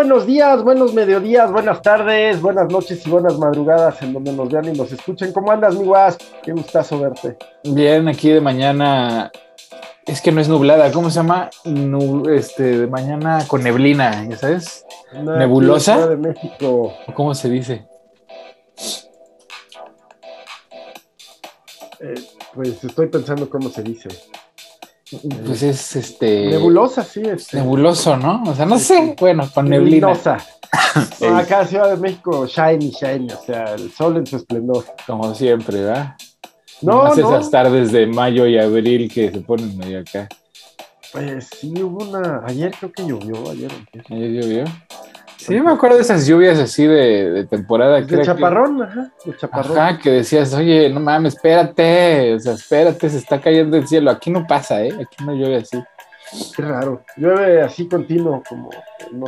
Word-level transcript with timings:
Buenos 0.00 0.24
días, 0.24 0.62
buenos 0.62 0.94
mediodías, 0.94 1.52
buenas 1.52 1.82
tardes, 1.82 2.40
buenas 2.40 2.72
noches 2.72 3.06
y 3.06 3.10
buenas 3.10 3.36
madrugadas 3.36 4.00
en 4.00 4.14
donde 4.14 4.32
nos 4.32 4.48
vean 4.48 4.64
y 4.64 4.72
nos 4.72 4.90
escuchen. 4.90 5.30
¿Cómo 5.30 5.52
andas, 5.52 5.74
mi 5.74 5.84
guas? 5.84 6.16
Qué 6.42 6.52
gustazo 6.52 6.98
verte. 6.98 7.36
Bien, 7.64 8.08
aquí 8.08 8.30
de 8.30 8.40
mañana. 8.40 9.30
Es 10.06 10.22
que 10.22 10.32
no 10.32 10.40
es 10.40 10.48
nublada, 10.48 10.90
¿cómo 10.90 11.10
se 11.10 11.16
llama? 11.16 11.50
este, 12.30 12.78
de 12.78 12.86
mañana 12.86 13.44
con 13.46 13.62
neblina, 13.62 14.26
¿ya 14.26 14.38
sabes? 14.38 14.86
¿Nebulosa? 15.12 16.08
de 16.08 16.16
México. 16.16 16.94
¿Cómo 17.14 17.34
se 17.34 17.50
dice? 17.50 17.86
Eh, 22.00 22.14
pues 22.54 22.82
estoy 22.82 23.08
pensando 23.08 23.50
cómo 23.50 23.68
se 23.68 23.82
dice. 23.82 24.08
Pues 25.46 25.62
es 25.62 25.96
este. 25.96 26.48
Nebulosa, 26.48 27.02
sí. 27.02 27.22
Este. 27.22 27.56
Nebuloso, 27.56 28.16
¿no? 28.16 28.42
O 28.46 28.54
sea, 28.54 28.66
no 28.66 28.78
sé. 28.78 29.16
Bueno, 29.18 29.48
con 29.52 29.68
neblina. 29.68 30.08
Nebulosa. 30.08 30.38
acá 31.36 31.66
Ciudad 31.66 31.90
de 31.90 31.96
México, 31.96 32.46
shiny, 32.46 32.90
shiny. 32.90 33.32
O 33.32 33.44
sea, 33.44 33.74
el 33.74 33.90
sol 33.90 34.16
en 34.18 34.26
su 34.26 34.36
esplendor. 34.36 34.84
Como 35.06 35.34
siempre, 35.34 35.80
¿verdad? 35.82 36.14
No, 36.82 37.04
Más 37.04 37.18
no. 37.18 37.28
esas 37.36 37.50
tardes 37.50 37.92
de 37.92 38.06
mayo 38.06 38.46
y 38.46 38.58
abril 38.58 39.12
que 39.12 39.30
se 39.30 39.40
ponen 39.40 39.76
medio 39.76 40.00
acá. 40.00 40.28
Pues 41.12 41.48
sí, 41.58 41.74
hubo 41.82 42.04
una. 42.04 42.42
Ayer 42.46 42.72
creo 42.78 42.92
que 42.92 43.06
llovió. 43.06 43.50
Ayer. 43.50 43.70
Ayer 44.08 44.30
llovió. 44.30 44.64
Sí, 45.46 45.58
me 45.58 45.72
acuerdo 45.72 45.96
de 45.96 46.02
esas 46.02 46.26
lluvias 46.26 46.58
así 46.58 46.86
de, 46.86 47.30
de 47.30 47.46
temporada. 47.46 48.02
De 48.02 48.22
chaparrón, 48.22 48.82
ajá, 48.82 49.10
de 49.24 49.36
chaparrón. 49.36 49.78
Ajá, 49.78 49.98
que 49.98 50.10
decías, 50.10 50.52
oye, 50.52 50.90
no 50.90 51.00
mames, 51.00 51.34
espérate, 51.34 52.34
o 52.34 52.40
sea, 52.40 52.52
espérate, 52.52 53.08
se 53.08 53.16
está 53.16 53.40
cayendo 53.40 53.78
el 53.78 53.88
cielo. 53.88 54.10
Aquí 54.10 54.30
no 54.30 54.46
pasa, 54.46 54.82
¿eh? 54.84 54.92
Aquí 54.92 55.24
no 55.24 55.32
llueve 55.32 55.56
así. 55.56 55.82
Qué 56.54 56.62
raro. 56.62 57.02
Llueve 57.16 57.62
así 57.62 57.88
continuo, 57.88 58.42
como. 58.46 58.70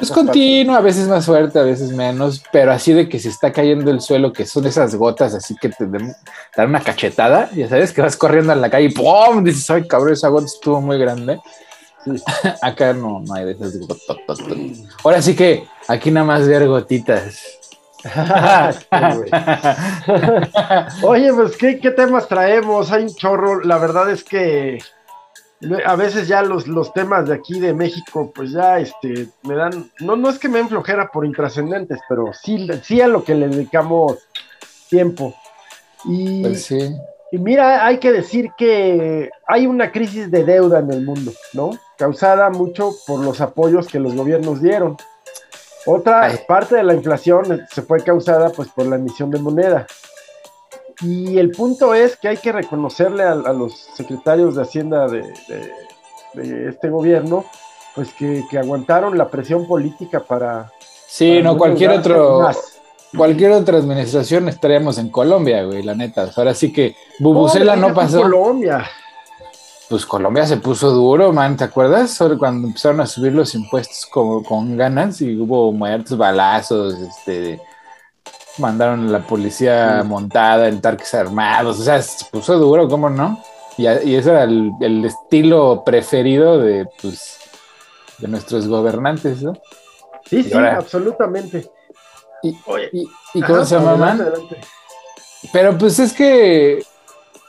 Es 0.00 0.10
continuo, 0.10 0.76
a 0.76 0.80
veces 0.82 1.08
más 1.08 1.24
fuerte, 1.24 1.58
a 1.58 1.62
veces 1.62 1.92
menos, 1.92 2.42
pero 2.52 2.72
así 2.72 2.92
de 2.92 3.08
que 3.08 3.18
se 3.18 3.30
está 3.30 3.50
cayendo 3.50 3.90
el 3.90 4.00
suelo, 4.00 4.32
que 4.32 4.44
son 4.44 4.66
esas 4.66 4.94
gotas 4.94 5.34
así 5.34 5.56
que 5.56 5.70
te 5.70 5.86
dan 5.86 6.68
una 6.68 6.80
cachetada, 6.80 7.50
ya 7.52 7.68
sabes, 7.68 7.92
que 7.92 8.02
vas 8.02 8.16
corriendo 8.16 8.52
en 8.52 8.60
la 8.60 8.70
calle 8.70 8.86
y 8.86 8.90
¡pum! 8.90 9.42
Dices, 9.42 9.68
ay, 9.70 9.88
cabrón, 9.88 10.12
esa 10.12 10.28
gota 10.28 10.44
estuvo 10.44 10.80
muy 10.80 10.98
grande. 10.98 11.40
Acá 12.62 12.92
no, 12.92 13.20
no 13.20 13.34
hay 13.34 13.46
de 13.46 13.52
esas. 13.52 13.78
Ahora 15.04 15.22
sí 15.22 15.36
que 15.36 15.64
aquí 15.88 16.10
nada 16.10 16.26
más 16.26 16.48
ver 16.48 16.66
gotitas. 16.66 17.60
Oye, 21.02 21.32
pues 21.32 21.56
¿qué, 21.56 21.78
¿qué, 21.78 21.92
temas 21.92 22.26
traemos? 22.26 22.90
Hay 22.90 23.04
un 23.04 23.14
chorro. 23.14 23.60
La 23.60 23.78
verdad 23.78 24.10
es 24.10 24.24
que 24.24 24.80
a 25.86 25.96
veces 25.96 26.28
ya 26.28 26.42
los, 26.42 26.66
los 26.66 26.92
temas 26.92 27.28
de 27.28 27.34
aquí 27.34 27.60
de 27.60 27.74
México, 27.74 28.32
pues 28.34 28.50
ya 28.50 28.78
este, 28.78 29.28
me 29.42 29.54
dan. 29.54 29.90
No, 30.00 30.16
no 30.16 30.28
es 30.28 30.38
que 30.38 30.48
me 30.48 30.58
den 30.58 30.68
flojera 30.68 31.10
por 31.12 31.24
intrascendentes, 31.24 32.00
pero 32.08 32.32
sí, 32.32 32.68
sí 32.82 33.00
a 33.00 33.06
lo 33.06 33.22
que 33.22 33.34
le 33.34 33.48
dedicamos 33.48 34.18
tiempo. 34.88 35.34
Y, 36.04 36.42
pues 36.42 36.64
sí. 36.64 36.96
y 37.30 37.38
mira, 37.38 37.86
hay 37.86 37.98
que 37.98 38.10
decir 38.10 38.50
que 38.58 39.30
hay 39.46 39.66
una 39.66 39.92
crisis 39.92 40.30
de 40.30 40.44
deuda 40.44 40.80
en 40.80 40.90
el 40.90 41.04
mundo, 41.04 41.32
¿no? 41.52 41.70
Causada 42.02 42.50
mucho 42.50 42.90
por 43.06 43.20
los 43.20 43.40
apoyos 43.40 43.86
que 43.86 44.00
los 44.00 44.16
gobiernos 44.16 44.60
dieron. 44.60 44.96
Otra 45.86 46.24
Ay. 46.24 46.40
parte 46.48 46.74
de 46.74 46.82
la 46.82 46.94
inflación 46.94 47.64
se 47.70 47.82
fue 47.82 48.02
causada 48.02 48.50
pues 48.50 48.66
por 48.70 48.86
la 48.86 48.96
emisión 48.96 49.30
de 49.30 49.38
moneda. 49.38 49.86
Y 51.00 51.38
el 51.38 51.52
punto 51.52 51.94
es 51.94 52.16
que 52.16 52.26
hay 52.26 52.38
que 52.38 52.50
reconocerle 52.50 53.22
a, 53.22 53.30
a 53.30 53.52
los 53.52 53.74
secretarios 53.94 54.56
de 54.56 54.62
Hacienda 54.62 55.06
de, 55.06 55.32
de, 55.46 56.42
de 56.42 56.70
este 56.70 56.90
gobierno, 56.90 57.44
pues 57.94 58.12
que, 58.14 58.42
que, 58.50 58.58
aguantaron 58.58 59.16
la 59.16 59.28
presión 59.28 59.68
política 59.68 60.18
para... 60.18 60.72
Sí, 61.06 61.38
para 61.38 61.52
no, 61.52 61.56
cualquier 61.56 61.92
otro... 61.92 62.40
Más. 62.40 62.80
Cualquier 63.16 63.52
otra 63.52 63.78
administración 63.78 64.48
estaríamos 64.48 64.98
en 64.98 65.08
Colombia, 65.08 65.62
güey, 65.62 65.84
la 65.84 65.94
neta. 65.94 66.28
Ahora 66.34 66.52
sí 66.52 66.72
que 66.72 66.96
Bubucela 67.20 67.76
no, 67.76 67.90
no 67.90 67.94
pasó. 67.94 68.22
Colombia. 68.22 68.90
Pues 69.92 70.06
Colombia 70.06 70.46
se 70.46 70.56
puso 70.56 70.90
duro, 70.90 71.34
man, 71.34 71.54
¿te 71.54 71.64
acuerdas? 71.64 72.12
Sobre 72.12 72.38
cuando 72.38 72.66
empezaron 72.66 73.02
a 73.02 73.06
subir 73.06 73.34
los 73.34 73.54
impuestos 73.54 74.06
como, 74.06 74.42
con 74.42 74.74
ganas 74.74 75.20
y 75.20 75.38
hubo 75.38 75.70
muertos, 75.70 76.16
balazos, 76.16 76.94
este, 76.94 77.60
mandaron 78.56 79.06
a 79.06 79.10
la 79.10 79.26
policía 79.26 80.02
montada 80.02 80.68
en 80.68 80.80
tanques 80.80 81.12
armados, 81.12 81.78
o 81.78 81.82
sea, 81.82 82.00
se 82.00 82.24
puso 82.24 82.58
duro, 82.58 82.88
¿cómo 82.88 83.10
no? 83.10 83.38
Y, 83.76 83.82
y 83.82 84.14
ese 84.14 84.30
era 84.30 84.44
el, 84.44 84.72
el, 84.80 85.04
estilo 85.04 85.82
preferido 85.84 86.58
de, 86.58 86.88
pues, 87.02 87.36
de 88.16 88.28
nuestros 88.28 88.66
gobernantes, 88.66 89.42
¿no? 89.42 89.52
Sí, 90.24 90.38
y 90.38 90.44
sí, 90.44 90.54
ahora, 90.54 90.78
absolutamente. 90.78 91.70
¿Y, 92.42 92.56
Oye, 92.64 92.88
y, 92.94 93.10
y 93.34 93.42
cómo 93.42 93.56
ajá, 93.56 93.66
se 93.66 93.74
llama, 93.74 93.96
man? 93.96 94.22
Adelante. 94.22 94.56
Pero 95.52 95.76
pues 95.76 95.98
es 95.98 96.14
que, 96.14 96.82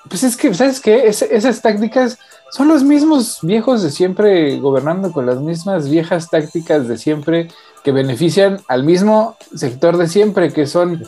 pues 0.10 0.24
es 0.24 0.36
que, 0.36 0.54
¿sabes 0.54 0.82
qué? 0.82 1.08
Es, 1.08 1.22
esas 1.22 1.62
tácticas 1.62 2.20
son 2.54 2.68
los 2.68 2.84
mismos 2.84 3.40
viejos 3.42 3.82
de 3.82 3.90
siempre 3.90 4.60
gobernando 4.60 5.12
con 5.12 5.26
las 5.26 5.40
mismas 5.40 5.90
viejas 5.90 6.30
tácticas 6.30 6.88
de 6.88 7.00
siempre 7.00 7.50
que 7.84 7.92
benefician 7.92 8.62
al 8.68 8.84
mismo 8.84 9.36
sector 9.56 9.98
de 9.98 10.08
siempre, 10.08 10.54
que 10.54 10.68
son 10.68 11.02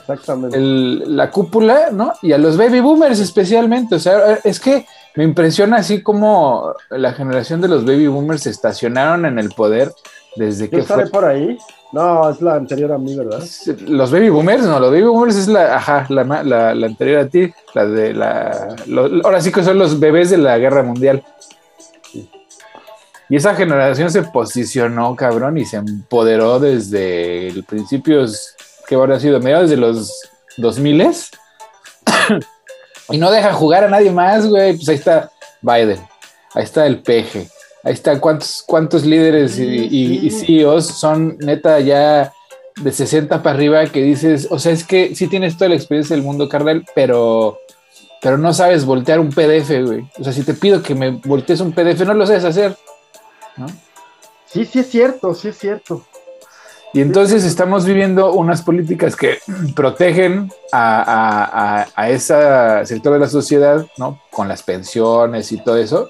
el, 0.54 1.16
la 1.16 1.30
cúpula, 1.30 1.92
¿no? 1.92 2.14
Y 2.24 2.32
a 2.32 2.40
los 2.40 2.58
baby 2.58 2.80
boomers 2.80 3.20
especialmente. 3.20 3.94
O 3.94 4.00
sea, 4.00 4.40
es 4.44 4.60
que 4.60 4.88
me 5.16 5.24
impresiona 5.24 5.78
así 5.78 6.02
como 6.02 6.74
la 6.90 7.14
generación 7.14 7.62
de 7.62 7.68
los 7.68 7.86
baby 7.86 8.08
boomers 8.08 8.42
se 8.42 8.50
estacionaron 8.50 9.28
en 9.28 9.38
el 9.38 9.50
poder 9.50 9.94
desde 10.36 10.70
que 10.70 10.84
fue... 10.84 11.08
por 11.08 11.26
ahí? 11.26 11.58
No, 11.92 12.30
es 12.30 12.42
la 12.42 12.56
anterior 12.56 12.92
a 12.92 12.98
mí, 12.98 13.16
¿verdad? 13.16 13.44
Los 13.88 14.12
baby 14.12 14.30
boomers, 14.30 14.64
no, 14.64 14.80
los 14.80 14.92
baby 14.92 15.04
boomers 15.04 15.36
es 15.36 15.48
la, 15.48 15.78
ajá, 15.78 16.06
la, 16.10 16.24
la, 16.44 16.76
la 16.76 16.88
anterior 16.88 17.20
a 17.20 17.30
ti, 17.30 17.54
la 17.74 17.86
de 17.86 18.14
la, 18.14 18.76
ahora 19.24 19.40
sí 19.40 19.52
que 19.52 19.64
son 19.64 19.80
los 19.80 20.00
bebés 20.00 20.30
de 20.30 20.38
la 20.38 20.58
guerra 20.58 20.84
mundial. 20.84 21.24
Sí. 22.12 22.30
Y 23.30 23.38
esa 23.38 23.56
generación 23.56 24.12
se 24.12 24.24
posicionó, 24.24 25.16
cabrón, 25.16 25.58
y 25.58 25.66
se 25.66 25.78
empoderó 25.78 26.60
desde 26.60 27.48
el 27.48 27.64
principios, 27.64 28.56
que 28.88 28.96
habrá 28.96 29.20
sido, 29.20 29.40
mediados 29.40 29.70
de 29.70 29.78
los 29.78 30.12
2000 30.58 31.02
y 33.10 33.18
no 33.18 33.32
deja 33.32 33.54
jugar 33.54 33.86
a 33.86 33.90
nadie 33.90 34.12
más, 34.12 34.48
güey. 34.48 34.76
Pues 34.76 34.90
ahí 34.90 34.96
está 34.96 35.32
Biden, 35.62 36.06
ahí 36.54 36.64
está 36.64 36.86
el 36.86 37.02
peje, 37.02 37.48
ahí 37.86 37.94
está 37.94 38.20
cuántos, 38.20 38.64
cuántos 38.66 39.06
líderes 39.06 39.60
y, 39.60 39.64
y, 39.64 40.26
y, 40.26 40.32
CEOs 40.32 40.88
son 40.88 41.38
neta 41.40 41.80
ya 41.80 42.34
de 42.82 42.92
60 42.92 43.42
para 43.42 43.56
arriba 43.56 43.86
que 43.86 44.02
dices, 44.02 44.48
o 44.50 44.60
sea, 44.60 44.74
es 44.74 44.84
que 44.84 45.16
sí 45.16 45.28
tienes 45.28 45.56
toda 45.56 45.70
la 45.70 45.76
experiencia 45.76 46.16
del 46.16 46.26
mundo, 46.26 46.50
carnal, 46.50 46.84
pero, 46.96 47.60
pero 48.22 48.38
no 48.38 48.54
sabes 48.54 48.86
voltear 48.86 49.20
un 49.20 49.30
PDF, 49.30 49.70
güey. 49.86 50.10
O 50.20 50.24
sea, 50.24 50.34
si 50.34 50.44
te 50.44 50.56
pido 50.56 50.82
que 50.82 50.96
me 50.96 51.12
voltees 51.12 51.62
un 51.62 51.72
PDF, 51.72 52.02
no 52.02 52.16
lo 52.16 52.26
sabes 52.26 52.44
hacer. 52.44 52.76
¿no? 53.56 53.68
Sí, 54.48 54.66
sí 54.66 54.80
es 54.80 54.90
cierto, 54.90 55.34
sí 55.36 55.50
es 55.50 55.58
cierto. 55.58 56.04
Y 56.92 57.02
entonces 57.02 57.44
estamos 57.44 57.86
viviendo 57.86 58.34
unas 58.34 58.62
políticas 58.62 59.16
que 59.16 59.38
protegen 59.76 60.52
a, 60.72 61.02
a, 61.02 61.82
a, 61.82 61.88
a, 61.96 62.10
ese 62.10 62.36
sector 62.86 63.14
de 63.14 63.20
la 63.20 63.30
sociedad, 63.30 63.86
¿no? 63.98 64.22
Con 64.32 64.48
las 64.48 64.64
pensiones 64.64 65.52
y 65.52 65.58
todo 65.58 65.78
eso, 65.78 66.10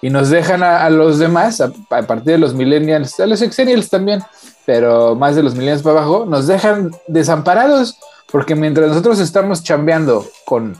y 0.00 0.10
nos 0.10 0.30
dejan 0.30 0.62
a, 0.62 0.88
los 0.90 1.18
demás, 1.18 1.60
a, 1.60 1.72
partir 2.02 2.32
de 2.32 2.38
los 2.38 2.54
millennials, 2.54 3.18
a 3.20 3.26
los 3.26 3.42
exennials 3.42 3.88
también, 3.88 4.22
pero 4.64 5.14
más 5.14 5.34
de 5.34 5.42
los 5.42 5.54
millennials 5.54 5.82
para 5.82 6.00
abajo, 6.00 6.24
nos 6.24 6.46
dejan 6.46 6.90
desamparados, 7.08 7.98
porque 8.30 8.54
mientras 8.54 8.88
nosotros 8.88 9.18
estamos 9.18 9.62
chambeando 9.62 10.26
con 10.44 10.76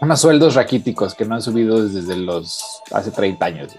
unos 0.00 0.20
sueldos 0.20 0.54
raquíticos 0.54 1.14
que 1.14 1.24
no 1.24 1.34
han 1.34 1.42
subido 1.42 1.86
desde 1.86 2.16
los 2.16 2.62
hace 2.92 3.10
30 3.10 3.44
años, 3.46 3.72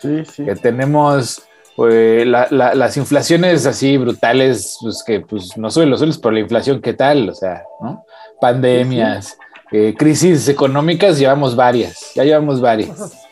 sí, 0.00 0.24
sí. 0.24 0.44
que 0.44 0.56
tenemos 0.56 1.42
pues, 1.76 2.26
la, 2.26 2.48
la, 2.50 2.74
las 2.74 2.96
inflaciones 2.96 3.66
así 3.66 3.96
brutales, 3.96 4.78
pues 4.80 5.02
que 5.04 5.20
pues 5.20 5.56
no 5.56 5.70
suben 5.70 5.90
los 5.90 6.00
sueldos, 6.00 6.18
pero 6.18 6.32
la 6.32 6.40
inflación, 6.40 6.80
¿qué 6.80 6.94
tal? 6.94 7.28
O 7.28 7.34
sea, 7.34 7.62
¿no? 7.80 8.04
Pandemias, 8.40 9.36
sí. 9.70 9.76
Eh, 9.76 9.94
crisis 9.96 10.48
económicas, 10.48 11.18
llevamos 11.18 11.56
varias, 11.56 12.12
ya 12.14 12.24
llevamos 12.24 12.60
varias. 12.60 13.12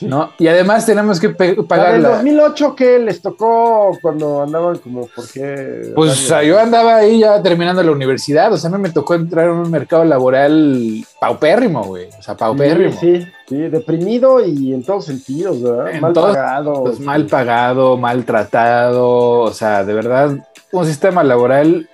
¿no? 0.00 0.32
Y 0.38 0.48
además 0.48 0.84
tenemos 0.84 1.18
que 1.18 1.30
pagar. 1.30 1.96
¿En 1.96 2.02
2008 2.02 2.74
qué 2.76 2.98
les 2.98 3.20
tocó 3.22 3.96
cuando 4.02 4.42
andaban 4.42 4.78
como, 4.78 5.06
por 5.06 5.28
qué? 5.30 5.92
Pues 5.94 6.12
o 6.12 6.14
sea, 6.14 6.42
yo 6.42 6.58
andaba 6.58 6.96
ahí 6.96 7.20
ya 7.20 7.42
terminando 7.42 7.82
la 7.82 7.92
universidad, 7.92 8.52
o 8.52 8.56
sea, 8.56 8.70
me, 8.70 8.78
me 8.78 8.90
tocó 8.90 9.14
entrar 9.14 9.46
en 9.46 9.52
un 9.52 9.70
mercado 9.70 10.04
laboral 10.04 11.04
paupérrimo, 11.20 11.84
güey, 11.84 12.08
o 12.18 12.22
sea, 12.22 12.36
paupérrimo. 12.36 12.98
Sí, 12.98 13.22
sí, 13.22 13.28
sí, 13.48 13.56
deprimido 13.56 14.44
y 14.44 14.74
en 14.74 14.84
todos 14.84 15.06
sentidos, 15.06 15.62
¿verdad? 15.62 15.90
En 15.90 16.00
mal 16.00 16.12
todos, 16.12 16.36
pagado. 16.36 16.84
Pues, 16.84 17.00
mal 17.00 17.26
pagado, 17.26 17.96
maltratado, 17.96 19.40
o 19.40 19.52
sea, 19.52 19.84
de 19.84 19.94
verdad, 19.94 20.36
un 20.72 20.86
sistema 20.86 21.24
laboral 21.24 21.88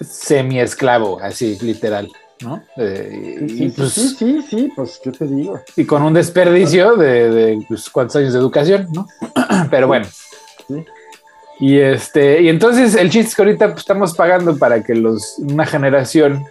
semi-esclavo, 0.00 1.18
así, 1.20 1.58
literal. 1.60 2.10
¿No? 2.44 2.62
Eh, 2.76 3.36
sí, 3.40 3.48
sí, 3.48 3.64
y 3.64 3.68
pues, 3.70 3.92
sí, 3.92 4.08
sí, 4.08 4.42
sí, 4.48 4.72
pues, 4.76 5.00
¿qué 5.02 5.10
te 5.10 5.26
digo? 5.26 5.60
Y 5.76 5.84
con 5.84 6.02
un 6.02 6.12
desperdicio 6.12 6.96
de, 6.96 7.30
de 7.30 7.64
pues, 7.66 7.90
cuántos 7.90 8.16
años 8.16 8.32
de 8.32 8.38
educación, 8.38 8.88
¿no? 8.92 9.06
Pero 9.70 9.88
bueno. 9.88 10.06
Sí. 10.68 10.84
Y 11.60 11.78
este, 11.78 12.42
y 12.42 12.48
entonces 12.48 12.94
el 12.94 13.10
chiste 13.10 13.28
es 13.28 13.36
que 13.36 13.42
ahorita 13.42 13.68
pues, 13.68 13.80
estamos 13.80 14.14
pagando 14.14 14.56
para 14.58 14.82
que 14.82 14.94
los, 14.94 15.38
una 15.38 15.66
generación 15.66 16.44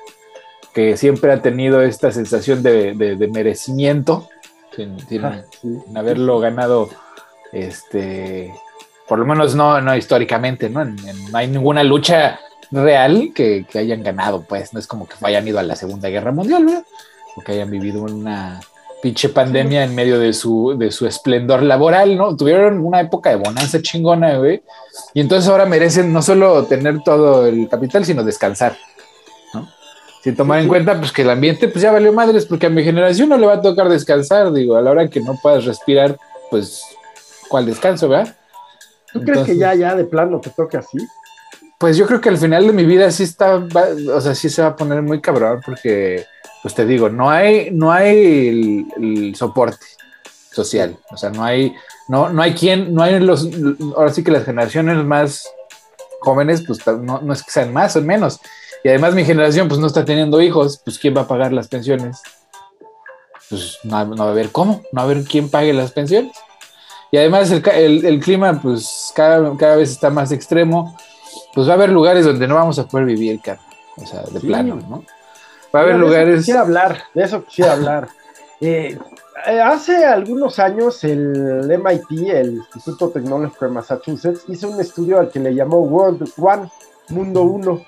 que 0.74 0.98
siempre 0.98 1.32
ha 1.32 1.42
tenido 1.42 1.82
esta 1.82 2.12
sensación 2.12 2.64
de, 2.64 3.30
merecimiento, 3.32 4.30
sin, 4.76 4.98
haberlo 5.96 6.40
ganado, 6.40 6.90
este, 7.52 8.54
por 9.08 9.20
lo 9.20 9.26
menos 9.26 9.56
no, 9.56 9.80
no 9.82 9.96
históricamente, 9.96 10.70
¿no? 10.70 10.84
no 10.84 11.38
hay 11.38 11.48
ninguna 11.48 11.84
lucha 11.84 12.40
real 12.74 13.32
que, 13.34 13.66
hayan 13.76 14.04
ganado, 14.04 14.44
pues, 14.48 14.74
no 14.74 14.80
es 14.80 14.88
como 14.88 15.08
que 15.08 15.16
hayan 15.22 15.48
ido 15.48 15.60
a 15.60 15.64
la 15.64 15.76
Segunda 15.76 16.10
Guerra 16.10 16.32
Mundial, 16.32 16.66
¿no? 16.66 16.84
O 17.36 17.42
que 17.42 17.54
hayan 17.54 17.70
vivido 17.70 18.04
una 18.04 18.60
pinche 19.02 19.30
pandemia 19.30 19.84
en 19.84 19.94
medio 19.94 20.18
de 20.18 20.34
su, 20.34 20.76
de 20.78 20.90
su 20.90 21.06
esplendor 21.06 21.62
laboral, 21.62 22.18
¿no? 22.18 22.36
Tuvieron 22.36 22.80
una 22.80 23.02
época 23.02 23.30
de 23.30 23.36
bonanza 23.36 23.82
chingona, 23.82 24.38
güey, 24.38 24.64
y 25.14 25.22
entonces 25.22 25.50
ahora 25.50 25.66
merecen 25.66 26.12
no 26.14 26.22
solo 26.22 26.64
tener 26.66 27.04
todo 27.04 27.46
el 27.46 27.68
capital, 27.70 28.06
sino 28.06 28.24
descansar. 28.24 28.78
Sin 30.24 30.38
tomar 30.38 30.62
en 30.62 30.70
cuenta 30.70 30.98
pues, 30.98 31.12
que 31.12 31.24
el 31.24 31.30
ambiente 31.30 31.68
pues, 31.68 31.82
ya 31.82 31.92
valió 31.92 32.14
madres, 32.14 32.46
porque 32.46 32.68
a 32.68 32.70
mi 32.70 32.82
generación 32.82 33.28
no 33.28 33.38
le 33.38 33.46
va 33.46 33.56
a 33.56 33.62
tocar 33.62 33.90
descansar, 33.90 34.54
digo, 34.54 34.78
a 34.78 34.82
la 34.82 34.92
hora 34.92 35.10
que 35.10 35.20
no 35.20 35.38
puedas 35.42 35.66
respirar, 35.66 36.18
pues, 36.50 36.82
¿cuál 37.50 37.66
descanso, 37.66 38.08
verdad? 38.08 38.34
¿Tú 39.12 39.22
crees 39.22 39.46
que 39.46 39.58
ya, 39.58 39.76
ya 39.76 39.96
de 39.96 40.06
plano 40.06 40.40
te 40.40 40.50
toque 40.50 40.78
así? 40.78 40.98
Pues 41.84 41.98
yo 41.98 42.08
creo 42.08 42.22
que 42.22 42.30
al 42.30 42.38
final 42.38 42.66
de 42.66 42.72
mi 42.72 42.86
vida 42.86 43.12
sí 43.12 43.24
está, 43.24 43.56
o 43.58 44.22
sea, 44.22 44.34
sí 44.36 44.50
se 44.50 44.62
va 44.62 44.70
a 44.70 44.76
poner 44.78 45.02
muy 45.02 45.20
cabrón, 45.20 45.60
porque, 45.66 46.26
pues 46.62 46.74
te 46.74 46.86
digo, 46.86 47.10
no 47.10 47.30
hay, 47.30 47.72
no 47.72 47.92
hay 47.92 48.88
el, 48.96 49.36
soporte 49.36 49.86
social, 50.50 50.98
o 51.12 51.18
sea, 51.18 51.30
no 51.32 51.44
hay, 51.44 51.76
no, 52.08 52.30
no 52.30 52.42
hay 52.42 52.54
quien, 52.54 52.94
no 52.94 53.04
hay 53.04 53.20
los, 53.20 53.50
ahora 53.98 54.14
sí 54.14 54.24
que 54.24 54.32
las 54.32 54.46
generaciones 54.46 55.04
más 55.04 55.46
jóvenes, 56.22 56.64
pues 56.66 56.80
no, 56.88 57.20
no 57.20 57.34
es 57.34 57.44
que 57.44 57.52
sean 57.52 57.74
más 57.74 57.98
o 57.98 58.02
menos, 58.02 58.40
y 58.82 58.88
además 58.88 59.14
mi 59.14 59.26
generación 59.26 59.68
pues 59.68 59.82
no 59.82 59.88
está 59.88 60.06
teniendo 60.06 60.42
hijos, 60.42 60.82
pues 60.86 60.98
¿quién 60.98 61.18
va 61.18 61.24
a 61.24 61.28
pagar 61.28 61.52
las 61.52 61.68
pensiones? 61.68 62.22
Pues 63.50 63.80
no, 63.84 64.16
va 64.16 64.26
a 64.28 64.30
haber 64.30 64.52
cómo, 64.52 64.84
no 64.94 65.02
va 65.02 65.02
a 65.02 65.06
haber 65.12 65.26
quién 65.26 65.50
pague 65.50 65.74
las 65.74 65.92
pensiones. 65.92 66.32
Y 67.12 67.18
además 67.18 67.52
el, 67.52 68.20
clima 68.22 68.60
pues 68.60 69.12
cada, 69.14 69.56
cada, 69.58 69.76
vez 69.76 69.92
está 69.92 70.10
más 70.10 70.32
extremo, 70.32 70.98
pues 71.54 71.68
va 71.68 71.72
a 71.72 71.76
haber 71.76 71.90
lugares 71.90 72.26
donde 72.26 72.48
no 72.48 72.56
vamos 72.56 72.80
a 72.80 72.88
poder 72.88 73.06
vivir, 73.06 73.40
cara. 73.42 73.60
O 73.98 74.06
sea, 74.06 74.24
de 74.24 74.40
plano, 74.40 74.80
¿no? 74.90 75.04
Va 75.74 75.80
a 75.80 75.84
haber 75.84 75.98
lugares... 75.98 76.40
quisiera 76.40 76.62
hablar, 76.62 77.04
de 77.14 77.24
eso 77.24 77.44
quisiera 77.44 77.74
hablar. 77.74 78.10
Eh, 78.62 78.98
eh, 79.48 79.62
hace 79.62 80.06
algunos 80.06 80.60
años 80.60 81.04
el 81.04 81.68
MIT, 81.68 82.30
el 82.30 82.56
Instituto 82.56 83.10
Tecnológico 83.10 83.66
de 83.66 83.72
Massachusetts, 83.72 84.46
hizo 84.48 84.70
un 84.70 84.80
estudio 84.80 85.20
al 85.20 85.30
que 85.30 85.40
le 85.40 85.54
llamó 85.54 85.80
World 85.80 86.32
One, 86.38 86.70
Mundo 87.10 87.44
Uno 87.44 87.82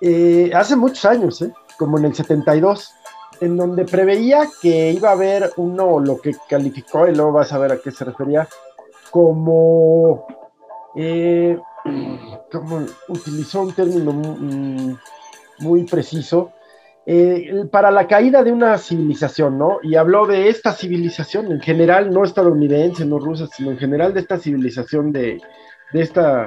eh, 0.00 0.50
hace 0.54 0.76
muchos 0.76 1.04
años, 1.04 1.42
¿eh? 1.42 1.52
como 1.78 1.98
en 1.98 2.06
el 2.06 2.14
72, 2.14 2.94
en 3.40 3.56
donde 3.56 3.84
preveía 3.84 4.48
que 4.60 4.90
iba 4.90 5.10
a 5.10 5.12
haber 5.12 5.52
uno, 5.56 5.98
lo 5.98 6.20
que 6.20 6.34
calificó, 6.48 7.08
y 7.08 7.14
luego 7.14 7.32
vas 7.32 7.52
a 7.52 7.58
ver 7.58 7.72
a 7.72 7.78
qué 7.78 7.90
se 7.90 8.04
refería, 8.04 8.48
como, 9.10 10.26
eh, 10.94 11.58
como 12.50 12.84
utilizó 13.08 13.62
un 13.62 13.72
término 13.72 14.12
muy, 15.58 15.84
preciso, 15.84 16.52
para 17.70 17.90
la 17.90 18.06
caída 18.06 18.42
de 18.42 18.52
una 18.52 18.78
civilización, 18.78 19.58
¿no? 19.58 19.78
Y 19.82 19.96
habló 19.96 20.26
de 20.26 20.48
esta 20.48 20.72
civilización 20.72 21.50
en 21.50 21.60
general, 21.60 22.10
no 22.10 22.24
estadounidense, 22.24 23.04
no 23.04 23.18
rusa, 23.18 23.46
sino 23.46 23.70
en 23.70 23.78
general 23.78 24.14
de 24.14 24.20
esta 24.20 24.38
civilización 24.38 25.12
de, 25.12 25.40
de 25.92 26.00
esta, 26.00 26.46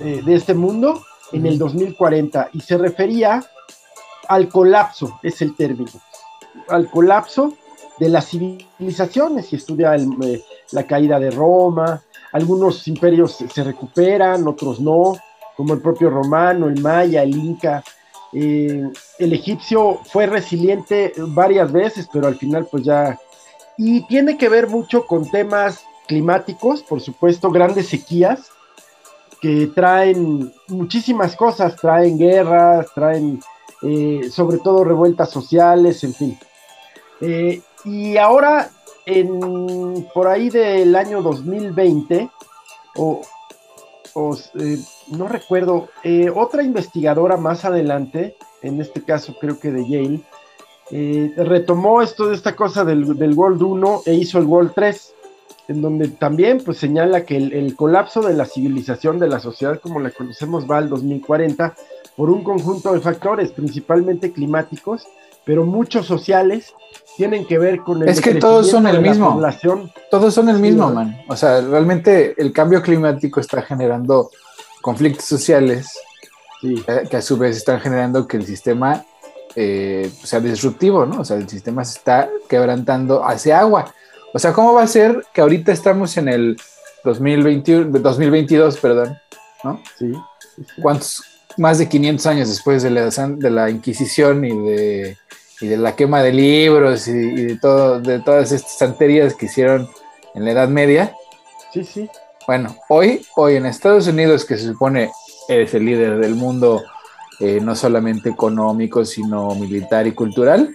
de 0.00 0.34
este 0.34 0.54
mundo, 0.54 1.00
en 1.34 1.46
el 1.46 1.58
2040 1.58 2.50
y 2.52 2.60
se 2.60 2.78
refería 2.78 3.44
al 4.28 4.48
colapso, 4.48 5.18
es 5.22 5.42
el 5.42 5.54
término, 5.56 5.90
al 6.68 6.90
colapso 6.90 7.54
de 7.98 8.08
las 8.08 8.28
civilizaciones. 8.28 9.52
Y 9.52 9.56
estudia 9.56 9.94
eh, 9.96 10.42
la 10.72 10.86
caída 10.86 11.18
de 11.18 11.30
Roma, 11.30 12.02
algunos 12.34 12.88
imperios 12.88 13.36
se 13.36 13.62
recuperan, 13.62 14.48
otros 14.48 14.80
no, 14.80 15.14
como 15.56 15.72
el 15.72 15.80
propio 15.80 16.10
romano, 16.10 16.66
el 16.66 16.82
maya, 16.82 17.22
el 17.22 17.36
inca. 17.36 17.84
Eh, 18.32 18.90
el 19.20 19.32
egipcio 19.32 20.00
fue 20.06 20.26
resiliente 20.26 21.12
varias 21.16 21.70
veces, 21.70 22.08
pero 22.12 22.26
al 22.26 22.34
final 22.34 22.66
pues 22.68 22.82
ya... 22.82 23.16
Y 23.76 24.04
tiene 24.08 24.36
que 24.36 24.48
ver 24.48 24.68
mucho 24.68 25.06
con 25.06 25.30
temas 25.30 25.84
climáticos, 26.08 26.82
por 26.82 27.00
supuesto, 27.00 27.52
grandes 27.52 27.86
sequías, 27.86 28.50
que 29.40 29.68
traen 29.68 30.52
muchísimas 30.66 31.36
cosas, 31.36 31.76
traen 31.76 32.18
guerras, 32.18 32.88
traen 32.96 33.40
eh, 33.82 34.28
sobre 34.28 34.58
todo 34.58 34.82
revueltas 34.82 35.30
sociales, 35.30 36.02
en 36.02 36.14
fin. 36.14 36.38
Eh, 37.20 37.62
y 37.84 38.16
ahora, 38.16 38.70
en, 39.06 40.06
por 40.14 40.28
ahí 40.28 40.50
del 40.50 40.94
año 40.96 41.22
2020, 41.22 42.30
o, 42.96 43.22
eh, 44.60 44.78
no 45.08 45.28
recuerdo, 45.28 45.88
otra 46.34 46.62
investigadora 46.62 47.36
más 47.36 47.64
adelante, 47.64 48.36
en 48.62 48.80
este 48.80 49.02
caso 49.02 49.34
creo 49.40 49.58
que 49.58 49.72
de 49.72 49.88
Yale, 49.88 50.20
retomó 51.36 52.02
esto 52.02 52.28
de 52.28 52.36
esta 52.36 52.54
cosa 52.54 52.84
del, 52.84 53.16
del 53.16 53.34
World 53.34 53.62
1 53.62 54.02
e 54.06 54.14
hizo 54.14 54.38
el 54.38 54.46
World 54.46 54.72
3 54.74 55.14
en 55.68 55.80
donde 55.80 56.08
también 56.08 56.62
pues 56.64 56.78
señala 56.78 57.24
que 57.24 57.36
el, 57.36 57.74
colapso 57.76 58.20
de 58.20 58.34
la 58.34 58.44
civilización 58.44 59.18
de 59.18 59.28
la 59.28 59.40
sociedad 59.40 59.80
como 59.80 60.00
la 60.00 60.10
conocemos 60.10 60.70
va 60.70 60.78
al 60.78 60.88
2040 60.88 61.74
por 62.16 62.30
un 62.30 62.44
conjunto 62.44 62.92
de 62.92 63.00
factores, 63.00 63.52
principalmente 63.52 64.32
climáticos, 64.32 65.06
pero 65.44 65.64
muchos 65.64 66.06
sociales 66.06 66.74
tienen 67.16 67.46
que 67.46 67.58
ver 67.58 67.80
con 67.80 68.02
el 68.02 68.08
Es 68.08 68.20
que 68.20 68.34
todos 68.34 68.68
son 68.68 68.86
el 68.86 69.00
mismo. 69.00 69.40
Todos 70.10 70.34
son 70.34 70.48
el 70.48 70.58
mismo, 70.58 70.90
man. 70.90 71.16
O 71.28 71.36
sea, 71.36 71.60
realmente 71.60 72.34
el 72.40 72.52
cambio 72.52 72.82
climático 72.82 73.40
está 73.40 73.62
generando 73.62 74.30
conflictos 74.82 75.24
sociales 75.24 75.86
eh, 76.62 77.06
que 77.08 77.16
a 77.16 77.22
su 77.22 77.36
vez 77.36 77.56
están 77.56 77.80
generando 77.80 78.26
que 78.26 78.36
el 78.36 78.46
sistema 78.46 79.04
eh, 79.54 80.10
sea 80.22 80.40
disruptivo, 80.40 81.06
¿no? 81.06 81.20
O 81.20 81.24
sea, 81.24 81.36
el 81.36 81.48
sistema 81.48 81.84
se 81.84 81.98
está 81.98 82.28
quebrantando 82.48 83.24
hacia 83.24 83.60
agua. 83.60 83.94
O 84.32 84.38
sea, 84.38 84.52
¿cómo 84.52 84.74
va 84.74 84.82
a 84.82 84.88
ser 84.88 85.24
que 85.32 85.40
ahorita 85.40 85.72
estamos 85.72 86.16
en 86.16 86.28
el 86.28 86.56
2021, 87.04 87.98
2022, 88.00 88.78
perdón, 88.78 89.18
¿no? 89.62 89.80
Sí. 89.98 90.12
¿Cuántos, 90.82 91.22
más 91.56 91.78
de 91.78 91.88
500 91.88 92.26
años 92.26 92.48
después 92.48 92.82
de 92.82 92.90
la, 92.90 93.08
de 93.08 93.50
la 93.50 93.70
Inquisición 93.70 94.44
y 94.44 94.50
de, 94.50 95.16
y 95.60 95.68
de 95.68 95.76
la 95.76 95.94
quema 95.94 96.22
de 96.22 96.32
libros 96.32 97.08
y, 97.08 97.12
de, 97.12 97.56
todo, 97.56 98.00
de 98.00 98.20
todas 98.20 98.52
estas 98.52 98.78
santerías 98.78 99.34
que 99.34 99.46
hicieron 99.46 99.88
en 100.34 100.44
la 100.44 100.52
Edad 100.52 100.68
Media? 100.68 101.14
Sí, 101.72 101.84
sí. 101.84 102.10
Bueno, 102.46 102.76
hoy, 102.88 103.24
hoy 103.36 103.56
en 103.56 103.66
Estados 103.66 104.06
Unidos, 104.06 104.44
que 104.44 104.58
se 104.58 104.66
supone 104.66 105.10
eres 105.48 105.74
el 105.74 105.84
líder 105.84 106.18
del 106.18 106.34
mundo, 106.34 106.82
eh, 107.40 107.58
no 107.60 107.74
solamente 107.74 108.30
económico, 108.30 109.04
sino 109.04 109.54
militar 109.54 110.06
y 110.06 110.12
cultural, 110.12 110.74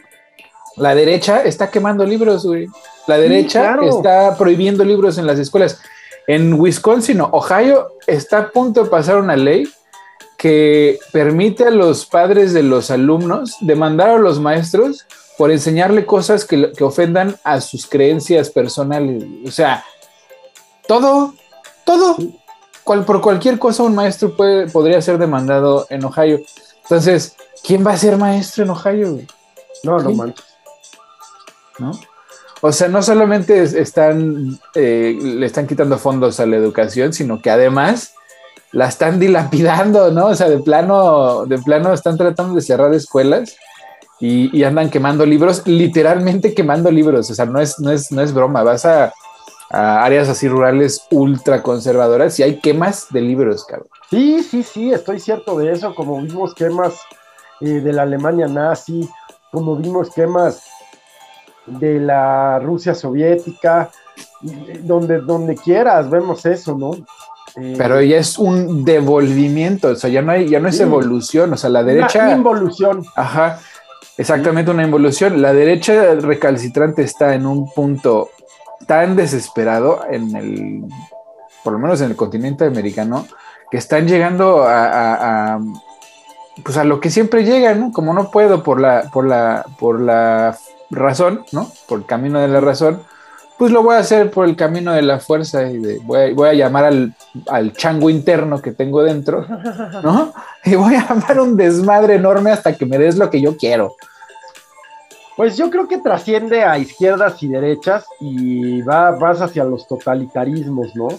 la 0.78 0.96
derecha 0.96 1.44
está 1.44 1.70
quemando 1.70 2.06
libros, 2.06 2.46
güey. 2.46 2.68
La 3.08 3.18
derecha 3.18 3.78
está 3.82 4.36
prohibiendo 4.38 4.84
libros 4.84 5.18
en 5.18 5.28
las 5.28 5.38
escuelas. 5.40 5.82
En 6.28 6.54
Wisconsin, 6.54 7.22
Ohio, 7.22 7.94
está 8.08 8.38
a 8.38 8.50
punto 8.50 8.84
de 8.84 8.90
pasar 8.90 9.18
una 9.18 9.36
ley 9.36 9.68
que 10.40 11.00
permite 11.12 11.66
a 11.66 11.70
los 11.70 12.06
padres 12.06 12.54
de 12.54 12.64
los 12.64 12.92
alumnos 12.92 13.58
demandar 13.60 14.12
a 14.12 14.18
los 14.18 14.40
maestros 14.40 15.06
por 15.38 15.52
enseñarle 15.52 16.06
cosas 16.06 16.46
que, 16.46 16.72
ofendan 16.80 17.36
a 17.44 17.60
sus 17.60 17.86
creencias 17.86 18.50
personales. 18.50 19.22
O 19.46 19.52
sea, 19.52 19.84
todo, 20.88 21.34
todo, 21.86 22.16
por 22.86 23.20
cualquier 23.20 23.60
cosa 23.60 23.84
un 23.84 23.96
maestro 23.96 24.38
puede, 24.38 24.68
podría 24.68 25.02
ser 25.02 25.18
demandado 25.18 25.86
en 25.90 26.06
Ohio. 26.06 26.40
Entonces, 26.84 27.36
¿quién 27.62 27.86
va 27.86 27.92
a 27.92 27.98
ser 27.98 28.16
maestro 28.16 28.64
en 28.64 28.70
Ohio? 28.70 29.20
No, 29.84 30.00
no 30.00 30.12
manches. 30.14 30.46
¿no? 31.80 31.92
O 32.62 32.72
sea, 32.72 32.88
no 32.88 33.04
solamente 33.04 33.62
están, 33.62 34.58
eh, 34.74 35.18
le 35.22 35.46
están 35.46 35.68
quitando 35.68 35.98
fondos 35.98 36.40
a 36.40 36.46
la 36.46 36.56
educación, 36.56 37.12
sino 37.12 37.42
que 37.42 37.50
además 37.50 38.14
la 38.72 38.88
están 38.88 39.20
dilapidando, 39.20 40.12
¿no? 40.12 40.28
O 40.28 40.36
sea, 40.36 40.50
de 40.50 40.60
plano, 40.60 41.46
de 41.46 41.58
plano 41.60 41.94
están 41.94 42.18
tratando 42.18 42.56
de 42.56 42.62
cerrar 42.62 42.94
escuelas 42.94 43.56
y, 44.20 44.64
andan 44.64 44.90
quemando 44.90 45.26
libros, 45.26 45.66
literalmente 45.66 46.54
quemando 46.54 46.92
libros. 46.92 47.32
O 47.32 47.36
sea, 47.36 47.46
no 47.46 47.60
es, 47.60 47.80
no 47.80 47.92
es, 47.92 48.12
no 48.12 48.22
es 48.22 48.34
broma. 48.34 48.64
Vas 48.64 48.86
a, 48.86 49.14
áreas 49.72 50.28
así 50.30 50.48
rurales 50.48 51.06
ultra 51.12 51.62
conservadoras 51.62 52.40
y 52.40 52.44
hay 52.44 52.60
quemas 52.60 53.08
de 53.12 53.22
libros, 53.22 53.66
cabrón. 53.66 53.88
Sí, 54.10 54.42
sí, 54.44 54.64
sí, 54.64 54.92
estoy 54.92 55.20
cierto 55.20 55.58
de 55.60 55.72
eso, 55.72 55.94
como 55.94 56.20
vimos 56.22 56.56
quemas 56.56 56.96
eh, 57.62 57.80
de 57.80 57.94
la 57.94 58.02
Alemania 58.02 58.48
nazi, 58.48 59.08
como 59.52 59.76
vimos 59.76 60.10
quemas 60.10 60.64
de 61.68 62.00
la 62.00 62.58
Rusia 62.58 62.96
soviética, 62.96 63.92
donde, 64.82 65.20
donde 65.20 65.56
quieras, 65.56 66.10
vemos 66.10 66.46
eso, 66.48 66.76
¿no? 66.76 66.92
Pero 67.78 68.02
ya 68.02 68.18
es 68.18 68.38
un 68.38 68.86
devolvimiento, 68.86 69.90
o 69.90 69.96
sea, 69.96 70.10
ya 70.10 70.22
no, 70.22 70.32
hay, 70.32 70.48
ya 70.48 70.60
no 70.60 70.70
es 70.70 70.80
evolución, 70.80 71.54
o 71.54 71.58
sea, 71.58 71.70
la 71.70 71.84
derecha... 71.84 72.24
Una 72.24 72.34
involución. 72.34 73.06
Ajá, 73.16 73.60
exactamente 74.18 74.72
una 74.72 74.84
involución. 74.84 75.42
La 75.42 75.54
derecha 75.54 76.16
recalcitrante 76.16 77.04
está 77.04 77.34
en 77.36 77.46
un 77.46 77.72
punto 77.74 78.30
tan 78.88 79.16
desesperado 79.16 80.02
en 80.10 80.36
el, 80.36 80.84
por 81.64 81.74
lo 81.74 81.80
menos 81.80 82.02
en 82.02 82.12
el 82.12 82.16
continente 82.16 82.66
americano, 82.66 83.28
que 83.70 83.78
están 83.78 84.08
llegando 84.08 84.64
a, 84.68 85.60
pues 86.64 86.78
a 86.78 86.84
lo 86.84 87.00
que 87.00 87.10
siempre 87.10 87.44
llegan, 87.44 87.80
¿no? 87.80 87.92
Como 87.92 88.14
no 88.14 88.32
puedo 88.32 88.64
por 88.64 88.80
la, 88.80 89.10
por 89.14 89.26
la, 89.26 89.66
por 89.78 90.02
la 90.02 90.58
razón, 90.90 91.46
¿no? 91.52 91.72
Por 91.88 92.00
el 92.00 92.06
camino 92.06 92.40
de 92.40 92.48
la 92.48 92.62
razón, 92.62 93.04
pues 93.60 93.74
lo 93.74 93.84
voy 93.84 93.96
a 93.96 94.00
hacer 94.00 94.32
por 94.32 94.48
el 94.48 94.56
camino 94.56 94.94
de 94.94 95.02
la 95.02 95.20
fuerza 95.20 95.70
y 95.70 95.80
de, 95.80 96.00
voy, 96.00 96.48
a, 96.48 96.54
llamar 96.54 96.86
al, 96.86 97.14
al, 97.50 97.74
chango 97.74 98.10
interno 98.10 98.62
que 98.62 98.72
tengo 98.72 99.04
dentro, 99.04 99.46
¿no? 100.04 100.32
Y 100.64 100.76
voy 100.76 100.96
a 100.96 101.02
armar 101.02 101.42
un 101.42 101.58
desmadre 101.58 102.16
enorme 102.16 102.52
hasta 102.52 102.78
que 102.78 102.86
me 102.86 102.98
des 102.98 103.18
lo 103.18 103.30
que 103.30 103.42
yo 103.42 103.58
quiero. 103.58 103.98
Pues 105.36 105.58
yo 105.58 105.70
creo 105.70 105.90
que 105.90 105.98
trasciende 105.98 106.64
a 106.64 106.78
izquierdas 106.78 107.44
y 107.44 107.50
derechas 107.50 108.06
y 108.22 108.82
va 108.82 109.12
más 109.18 109.42
hacia 109.42 109.66
los 109.66 109.88
totalitarismos, 109.88 110.96
¿no? 110.96 111.10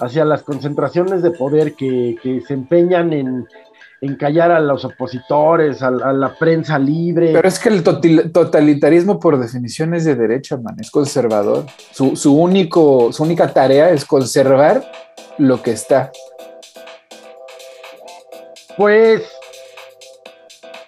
Hacia 0.00 0.24
las 0.24 0.42
concentraciones 0.42 1.22
de 1.22 1.32
poder 1.32 1.74
que, 1.74 2.16
que 2.22 2.40
se 2.40 2.54
empeñan 2.54 3.12
en, 3.12 3.46
en 4.02 4.16
callar 4.16 4.50
a 4.50 4.58
los 4.58 4.84
opositores, 4.84 5.80
a, 5.80 5.90
la 5.92 6.34
prensa 6.34 6.76
libre. 6.76 7.30
Pero 7.32 7.46
es 7.46 7.60
que 7.60 7.68
el 7.68 7.84
totalitarismo 7.84 9.20
por 9.20 9.38
definición 9.38 9.94
es 9.94 10.04
de 10.04 10.16
derecha, 10.16 10.56
man, 10.56 10.74
es 10.80 10.90
conservador. 10.90 11.66
Su, 11.92 12.34
único, 12.34 13.12
su 13.12 13.22
única 13.22 13.52
tarea 13.52 13.90
es 13.90 14.04
conservar 14.04 14.82
lo 15.38 15.62
que 15.62 15.70
está. 15.70 16.10
Pues 18.76 19.22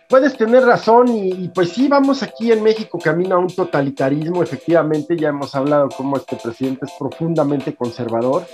puedes 0.09 0.37
tener 0.37 0.64
razón 0.64 1.06
y, 1.09 1.49
pues 1.54 1.68
sí, 1.68 1.87
vamos 1.87 2.21
aquí 2.25 2.50
en 2.50 2.64
México 2.64 2.99
camino 2.99 3.37
a 3.37 3.38
un 3.38 3.47
totalitarismo, 3.47 4.42
efectivamente, 4.42 5.16
ya 5.16 5.28
hemos 5.28 5.54
hablado 5.54 5.88
cómo 5.97 6.16
este 6.16 6.35
presidente 6.35 6.87
es 6.87 6.92
profundamente 6.99 7.76
conservador. 7.76 8.44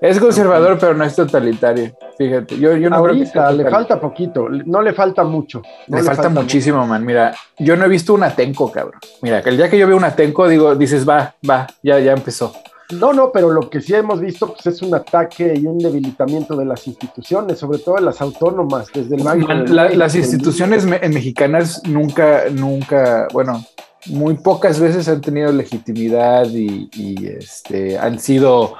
Es 0.00 0.18
conservador, 0.18 0.78
pero 0.78 0.94
no 0.94 1.04
es 1.04 1.14
totalitario. 1.14 1.92
Fíjate, 2.18 2.58
yo, 2.58 2.76
yo 2.76 2.90
no 2.90 2.96
Ahorita 2.96 3.50
le 3.52 3.68
falta 3.68 4.00
poquito, 4.00 4.48
no 4.48 4.82
le 4.82 4.92
falta 4.92 5.24
mucho. 5.24 5.62
le, 5.86 6.02
falta, 6.02 6.28
muchísimo, 6.28 6.86
man. 6.86 7.04
Mira, 7.04 7.34
yo 7.58 7.76
no 7.76 7.84
he 7.84 7.88
visto 7.88 8.14
un 8.14 8.22
Atenco, 8.22 8.70
cabrón. 8.70 9.00
Mira, 9.22 9.40
el 9.40 9.56
día 9.56 9.70
que 9.70 9.78
yo 9.78 9.86
veo 9.86 9.96
un 9.96 10.04
Atenco, 10.04 10.48
digo, 10.48 10.74
dices, 10.74 11.08
va, 11.08 11.34
va, 11.48 11.66
ya, 11.82 11.98
ya 11.98 12.12
empezó. 12.12 12.52
No, 12.92 13.12
no, 13.12 13.32
pero 13.32 13.50
lo 13.50 13.68
que 13.68 13.80
sí 13.80 13.94
hemos 13.94 14.20
visto 14.20 14.52
pues, 14.52 14.66
es 14.66 14.80
un 14.80 14.94
ataque 14.94 15.54
y 15.56 15.66
un 15.66 15.78
debilitamiento 15.78 16.56
de 16.56 16.64
las 16.64 16.86
instituciones, 16.86 17.58
sobre 17.58 17.78
todo 17.78 17.96
de 17.96 18.02
las 18.02 18.20
autónomas, 18.20 18.88
desde 18.94 19.16
el 19.16 19.98
las 19.98 20.14
instituciones 20.14 20.84
mexicanas 20.84 21.82
nunca, 21.84 22.44
nunca, 22.50 23.26
bueno, 23.32 23.64
muy 24.06 24.34
pocas 24.34 24.78
veces 24.78 25.08
han 25.08 25.20
tenido 25.20 25.50
legitimidad 25.52 26.46
y, 26.48 26.88
este, 27.26 27.98
han 27.98 28.20
sido 28.20 28.76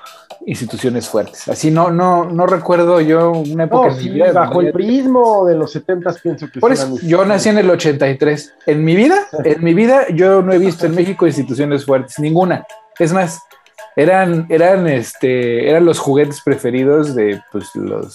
instituciones 0.46 1.08
fuertes. 1.08 1.48
Así 1.48 1.70
no, 1.72 1.90
no, 1.90 2.24
no 2.24 2.46
recuerdo 2.46 3.00
yo 3.00 3.32
una 3.32 3.64
época. 3.64 3.94
bajo 4.32 4.60
el 4.60 4.72
prismo 4.72 5.44
de 5.44 5.56
los 5.56 5.72
70 5.72 6.14
pienso 6.22 6.48
que 6.50 6.60
Por 6.60 6.72
eso, 6.72 6.96
yo 7.02 7.24
nací 7.24 7.48
en 7.48 7.58
el 7.58 7.68
83. 7.68 8.54
En 8.66 8.84
mi 8.84 8.94
vida, 8.94 9.26
en 9.44 9.62
mi 9.62 9.74
vida, 9.74 10.08
yo 10.14 10.42
no 10.42 10.52
he 10.52 10.58
visto 10.58 10.86
en 10.86 10.94
México 10.94 11.26
instituciones 11.26 11.84
fuertes, 11.84 12.18
ninguna. 12.20 12.64
Es 12.98 13.12
más, 13.12 13.42
eran, 13.96 14.46
eran, 14.48 14.86
este, 14.86 15.68
eran 15.68 15.84
los 15.84 15.98
juguetes 15.98 16.40
preferidos 16.40 17.14
de 17.16 17.42
pues, 17.50 17.74
los, 17.74 18.14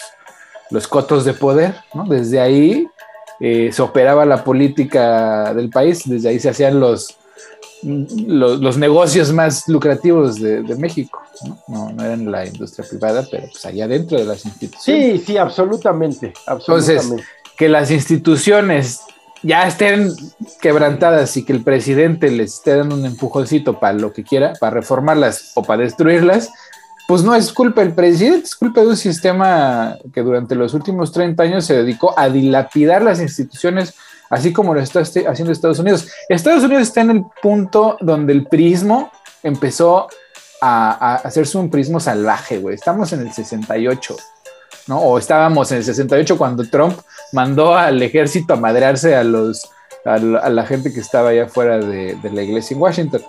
los 0.72 0.88
cotos 0.88 1.26
de 1.26 1.34
poder, 1.34 1.76
¿no? 1.94 2.06
Desde 2.06 2.40
ahí 2.40 2.88
eh, 3.42 3.72
se 3.74 3.82
operaba 3.82 4.26
la 4.26 4.44
política 4.44 5.54
del 5.54 5.70
país, 5.70 6.04
desde 6.06 6.30
ahí 6.30 6.40
se 6.40 6.50
hacían 6.50 6.80
los, 6.80 7.18
los, 7.84 8.78
negocios 8.78 9.32
más 9.32 9.68
lucrativos 9.68 10.40
de, 10.40 10.76
México, 10.76 11.22
¿no? 11.68 11.92
¿no? 11.92 12.04
eran 12.04 12.32
la 12.32 12.46
industria 12.46 12.88
privada, 12.88 13.26
pero 13.30 13.48
pues 13.52 13.66
allá 13.66 13.88
dentro 13.88 14.18
de 14.18 14.26
las 14.26 14.46
instituciones. 14.46 15.20
Sí, 15.20 15.24
sí, 15.26 15.38
absolutamente, 15.38 16.34
absolutamente. 16.46 16.94
Entonces, 16.94 17.26
que 17.58 17.70
las 17.70 17.92
instituciones 17.92 19.02
ya 19.44 19.68
estén 19.68 20.12
quebrantadas 20.62 21.36
y 21.38 21.44
que 21.44 21.54
el 21.54 21.64
presidente 21.64 22.30
les 22.30 22.56
esté 22.56 22.76
dando 22.76 22.96
un 22.96 23.06
empujoncito 23.06 23.80
para 23.80 23.94
lo 23.94 24.14
que 24.14 24.24
quiera, 24.24 24.54
para 24.60 24.76
reformarlas 24.76 25.52
o 25.56 25.64
para 25.64 25.84
destruirlas, 25.84 26.52
pues 27.08 27.24
no 27.24 27.36
es 27.36 27.52
culpa 27.52 27.82
del 27.82 27.94
presidente, 27.94 28.46
es 28.46 28.56
culpa 28.56 28.82
de 28.82 28.88
un 28.88 28.98
sistema 28.98 29.98
que 30.14 30.22
durante 30.22 30.56
los 30.56 30.74
últimos 30.74 31.12
30 31.12 31.44
años 31.44 31.66
se 31.66 31.76
dedicó 31.76 32.18
a 32.18 32.30
dilapidar 32.30 33.02
las 33.02 33.20
instituciones, 33.20 33.94
así 34.32 34.52
como 34.52 34.74
lo 34.74 34.80
está 34.80 35.02
este, 35.02 35.28
haciendo 35.28 35.52
Estados 35.52 35.78
Unidos. 35.78 36.08
Estados 36.30 36.64
Unidos 36.64 36.84
está 36.84 37.02
en 37.02 37.12
el 37.12 37.26
punto 37.42 37.98
donde 38.00 38.34
el 38.34 38.48
prismo 38.48 39.12
empezó 39.44 40.08
a, 40.62 41.16
hacerse 41.18 41.58
un 41.58 41.70
prismo 41.70 42.00
salvaje, 42.00 42.58
güey. 42.58 42.76
Estamos 42.76 43.12
en 43.14 43.22
el 43.22 43.32
68. 43.32 44.16
¿no? 44.88 45.00
O 45.00 45.18
estábamos 45.18 45.72
en 45.72 45.80
el 45.80 45.84
68 45.84 46.38
cuando 46.38 46.68
Trump 46.68 46.98
mandó 47.34 47.76
al 47.76 48.02
ejército 48.02 48.54
a 48.54 48.58
madrearse 48.58 49.16
a 49.16 49.24
los 49.24 49.70
a 50.04 50.18
la, 50.18 50.66
gente 50.66 50.92
que 50.92 51.00
estaba 51.00 51.30
allá 51.30 51.48
fuera 51.48 51.78
de, 51.78 52.18
la 52.24 52.42
iglesia 52.42 52.74
en 52.74 52.82
Washington, 52.82 53.22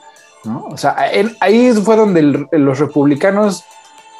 ¿no? 0.44 0.68
O 0.70 0.78
sea, 0.78 0.96
ahí 1.38 1.70
fue 1.74 1.96
donde 1.96 2.22
los 2.50 2.78
republicanos 2.78 3.62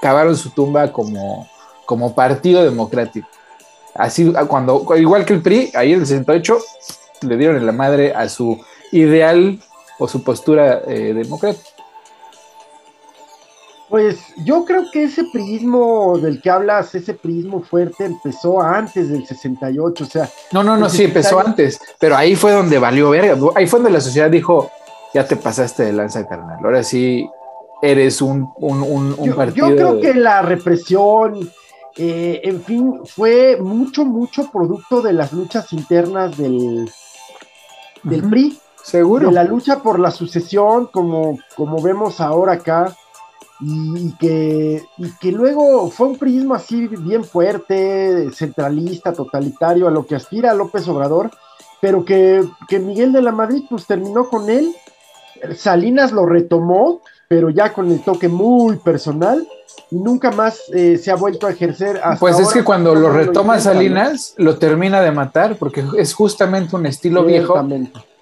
cavaron 0.03 0.37
su 0.37 0.51
tumba 0.51 0.93
como, 0.93 1.49
como 1.87 2.15
partido 2.15 2.63
democrático. 2.63 3.27
Así, 3.95 4.33
cuando, 4.49 4.87
igual 4.97 5.25
que 5.25 5.35
el 5.35 5.43
PRI, 5.43 5.73
ahí 5.75 5.93
en 5.93 6.01
el 6.01 6.07
68 6.07 6.59
le 7.23 7.37
dieron 7.37 7.57
en 7.57 7.67
la 7.67 7.73
madre 7.73 8.15
a 8.15 8.29
su 8.29 8.59
ideal 8.91 9.61
o 9.99 10.09
su 10.09 10.23
postura 10.23 10.83
eh, 10.87 11.13
democrática. 11.15 11.69
Pues 13.93 14.21
yo 14.47 14.65
creo 14.65 14.85
que 14.91 15.05
ese 15.05 15.25
prismo 15.25 16.19
del 16.19 16.41
que 16.41 16.49
hablas, 16.49 16.95
ese 16.95 17.13
prismo 17.13 17.61
fuerte, 17.61 18.07
empezó 18.07 18.63
antes 18.63 19.11
del 19.11 19.27
68, 19.27 20.05
o 20.05 20.07
sea. 20.07 20.31
No, 20.51 20.65
no, 20.65 20.79
no, 20.79 20.89
sí, 20.89 21.05
empezó 21.05 21.39
antes, 21.39 21.79
pero 21.99 22.17
ahí 22.17 22.35
fue 22.35 22.53
donde 22.53 22.79
valió 22.79 23.11
verga. 23.11 23.37
Ahí 23.55 23.67
fue 23.67 23.81
donde 23.81 23.93
la 23.93 24.01
sociedad 24.01 24.31
dijo: 24.31 24.71
Ya 25.13 25.27
te 25.27 25.37
pasaste 25.37 25.85
de 25.85 25.93
lanza, 25.93 26.27
carnal. 26.27 26.65
Ahora 26.65 26.83
sí 26.83 27.29
eres 27.83 28.23
un, 28.23 28.51
un, 28.57 29.15
yo, 29.23 29.37
partido. 29.37 29.69
Yo 29.69 29.77
creo 29.77 30.01
que 30.01 30.15
la 30.15 30.41
represión, 30.41 31.51
eh, 31.97 32.41
en 32.45 32.63
fin, 32.63 33.01
fue 33.05 33.59
mucho, 33.61 34.05
mucho 34.05 34.51
producto 34.51 35.03
de 35.03 35.13
las 35.13 35.33
luchas 35.33 35.73
internas 35.73 36.37
del, 36.37 36.91
del 38.03 38.29
PRI. 38.29 38.59
Seguro. 38.83 39.29
De 39.29 39.35
la 39.35 39.45
lucha 39.45 39.81
por 39.81 40.01
la 40.01 40.11
sucesión, 40.11 40.87
como, 40.87 41.39
como 41.57 41.81
vemos 41.81 42.21
ahora 42.21 42.55
acá 42.55 42.97
y 43.65 44.13
que, 44.15 44.83
y 44.99 45.11
que 45.21 45.31
luego 45.31 45.89
fue 45.91 46.09
un 46.09 46.19
prisma 46.19 46.57
así 46.57 46.89
bien 46.89 47.23
fuerte, 47.23 48.31
centralista, 48.33 49.13
totalitario, 49.13 49.87
a 49.87 49.93
lo 49.93 50.05
que 50.05 50.17
aspira 50.17 50.53
López 50.53 50.89
Obrador, 50.89 51.31
pero 51.81 52.05
que, 52.05 52.45
Miguel 52.71 53.13
de 53.13 53.23
la 53.23 53.33
Madrid 53.33 53.63
pues 53.71 53.87
terminó 53.87 54.29
con 54.29 54.51
él, 54.51 54.75
Salinas 55.55 56.13
lo 56.13 56.27
retomó, 56.27 57.03
pero 57.29 57.51
ya 57.51 57.73
con 57.73 57.91
el 57.91 58.03
toque 58.03 58.29
muy 58.29 58.77
personal, 58.79 59.47
y 59.91 59.97
nunca 59.97 60.31
más 60.31 60.63
eh, 60.73 60.99
se 60.99 61.11
ha 61.11 61.17
vuelto 61.17 61.47
a 61.47 61.51
ejercer. 61.51 62.01
pues 62.19 62.39
es 62.39 62.49
que 62.49 62.65
cuando 62.65 62.95
lo 62.95 63.11
retoma 63.11 63.61
Salinas, 63.61 64.35
lo 64.37 64.59
termina 64.59 65.01
de 65.01 65.11
matar, 65.13 65.57
porque 65.57 65.85
es 65.99 66.15
justamente 66.15 66.77
un 66.77 66.87
estilo 66.87 67.25
viejo, 67.25 67.55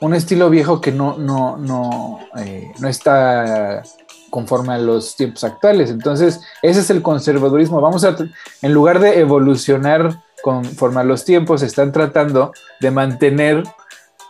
un 0.00 0.14
estilo 0.14 0.50
viejo 0.50 0.80
que 0.80 0.92
no, 0.92 1.16
no, 1.18 1.56
no, 1.56 2.20
eh, 2.38 2.72
no 2.78 2.88
está 2.88 3.82
conforme 4.30 4.74
a 4.74 4.78
los 4.78 5.16
tiempos 5.16 5.44
actuales. 5.44 5.90
Entonces, 5.90 6.40
ese 6.62 6.80
es 6.80 6.90
el 6.90 7.02
conservadurismo. 7.02 7.80
Vamos 7.80 8.04
a, 8.04 8.16
en 8.62 8.72
lugar 8.72 9.00
de 9.00 9.20
evolucionar 9.20 10.22
conforme 10.42 11.00
a 11.00 11.04
los 11.04 11.24
tiempos, 11.24 11.62
están 11.62 11.92
tratando 11.92 12.52
de 12.80 12.90
mantener 12.90 13.64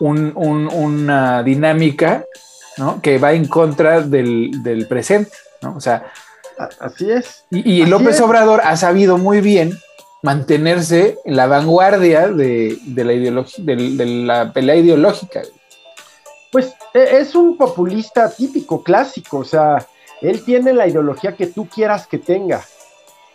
una 0.00 1.42
dinámica 1.42 2.24
que 3.02 3.18
va 3.18 3.32
en 3.32 3.46
contra 3.46 4.00
del, 4.00 4.86
presente. 4.88 5.32
¿no? 5.62 5.76
O 5.76 5.80
sea, 5.80 6.10
así 6.78 7.10
es. 7.10 7.44
Y, 7.50 7.84
López 7.86 8.20
Obrador 8.20 8.60
ha 8.64 8.76
sabido 8.76 9.18
muy 9.18 9.40
bien 9.40 9.78
mantenerse 10.22 11.18
en 11.24 11.36
la 11.36 11.46
vanguardia 11.46 12.28
de, 12.28 12.78
la, 12.94 13.12
ideología, 13.12 13.64
de 13.64 14.06
la 14.06 14.52
pelea 14.52 14.76
ideológica. 14.76 15.42
Pues 16.52 16.74
e, 16.94 17.18
es 17.18 17.34
un 17.34 17.56
populista 17.56 18.30
típico, 18.30 18.82
clásico, 18.82 19.38
o 19.38 19.44
sea, 19.44 19.86
él 20.20 20.44
tiene 20.44 20.72
la 20.72 20.86
ideología 20.86 21.36
que 21.36 21.46
tú 21.46 21.66
quieras 21.66 22.06
que 22.06 22.18
tenga. 22.18 22.62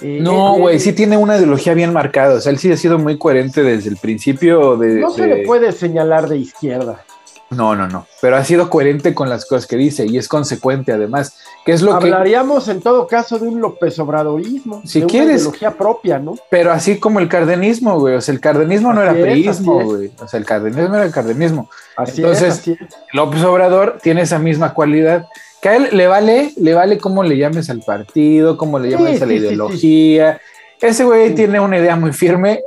Eh, 0.02 0.20
no, 0.22 0.58
güey, 0.58 0.80
sí 0.80 0.92
tiene 0.92 1.16
una 1.16 1.38
ideología 1.38 1.74
bien 1.74 1.94
marcada, 1.94 2.36
o 2.36 2.42
sea, 2.42 2.52
él 2.52 2.60
sí 2.60 2.72
ha 2.72 2.78
sido 2.78 3.00
muy 3.00 3.18
coherente 3.18 3.64
desde 3.64 3.90
el 3.90 3.98
principio 3.98 4.76
de... 4.76 5.00
No 5.00 5.10
se 5.10 5.26
le 5.26 5.46
puede 5.46 5.72
señalar 5.72 6.28
de 6.28 6.38
izquierda. 6.38 7.06
No, 7.52 7.76
no, 7.76 7.88
no. 7.88 8.08
Pero 8.22 8.38
ha 8.38 8.44
sido 8.44 8.70
coherente 8.70 9.14
con 9.14 9.30
las 9.30 9.46
cosas 9.46 9.68
que 9.68 9.76
dice 9.76 10.06
y 10.08 10.18
es 10.18 10.28
consecuente 10.28 10.92
además. 10.92 11.38
Que 11.64 11.74
es 11.74 11.82
lo 11.82 11.94
Hablaríamos 11.94 12.68
en 12.68 12.82
todo 12.82 13.08
caso 13.08 13.38
de 13.38 13.48
un 13.48 13.62
López 13.62 13.98
Obradorismo. 14.00 14.82
Si 14.86 15.02
de 15.02 15.06
quieres. 15.06 15.28
Una 15.28 15.38
ideología 15.38 15.72
propia, 15.72 16.20
¿no? 16.20 16.36
Pero 16.50 16.72
así 16.72 17.00
como 17.00 17.20
el 17.20 17.30
cardenismo, 17.30 18.00
güey. 18.00 18.16
O 18.16 18.22
sea, 18.22 18.34
el 18.34 18.42
cardenismo 18.42 18.94
no 18.94 19.02
era 19.02 19.14
priismo, 19.14 19.84
güey. 19.84 20.12
O 20.20 20.28
sea, 20.28 20.40
el 20.40 20.46
cardenismo 20.46 20.96
era 20.96 21.06
el 21.06 21.12
cardenismo. 21.12 21.70
Así 21.96 22.22
Entonces, 22.22 22.68
es, 22.68 22.78
López 23.14 23.44
Obrador 23.44 24.00
tiene 24.02 24.22
esa 24.22 24.40
misma 24.40 24.74
cualidad. 24.74 25.28
Que 25.62 25.70
a 25.70 25.76
él 25.76 25.90
le 25.92 26.08
vale, 26.08 26.52
le 26.58 26.74
vale 26.74 26.98
cómo 26.98 27.24
le 27.24 27.38
llames 27.38 27.70
al 27.70 27.82
partido, 27.82 28.58
cómo 28.58 28.80
le 28.80 28.90
llames 28.90 29.22
a 29.22 29.26
la 29.26 29.34
ideología. 29.34 30.42
Ese 30.82 31.04
güey 31.04 31.34
tiene 31.36 31.60
una 31.60 31.78
idea 31.78 31.96
muy 31.96 32.12
firme 32.12 32.62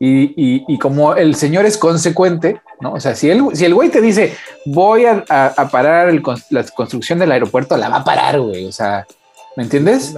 y, 0.00 0.78
como 0.78 1.14
el 1.14 1.34
señor 1.34 1.66
es 1.66 1.76
consecuente, 1.76 2.60
¿no? 2.80 2.92
O 2.92 3.00
sea, 3.00 3.14
si 3.14 3.30
el, 3.30 3.44
si 3.54 3.64
el 3.64 3.74
güey 3.74 3.88
te 3.88 4.00
dice, 4.00 4.36
voy 4.64 5.04
a, 5.06 5.24
parar 5.70 6.12
la 6.50 6.64
construcción 6.64 7.18
del 7.18 7.32
aeropuerto, 7.32 7.76
la 7.76 7.88
va 7.88 7.96
a 7.98 8.04
parar, 8.04 8.40
güey. 8.40 8.66
O 8.66 8.72
sea, 8.72 9.06
¿me 9.56 9.64
entiendes? 9.64 10.14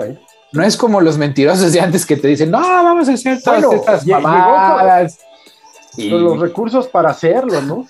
No 0.52 0.62
es 0.64 0.76
como 0.76 1.00
los 1.00 1.16
mentirosos 1.16 1.72
de 1.72 1.80
antes 1.80 2.04
que 2.04 2.16
te 2.16 2.28
dicen, 2.28 2.50
no, 2.50 2.60
vamos 2.60 3.08
a 3.08 3.12
hacer 3.12 3.40
todas 3.42 3.64
estas 3.72 4.06
mamadas. 4.06 5.18
Y 5.96 6.08
los 6.08 6.38
recursos 6.38 6.86
para 6.86 7.10
hacerlo, 7.10 7.60
¿no? 7.62 7.86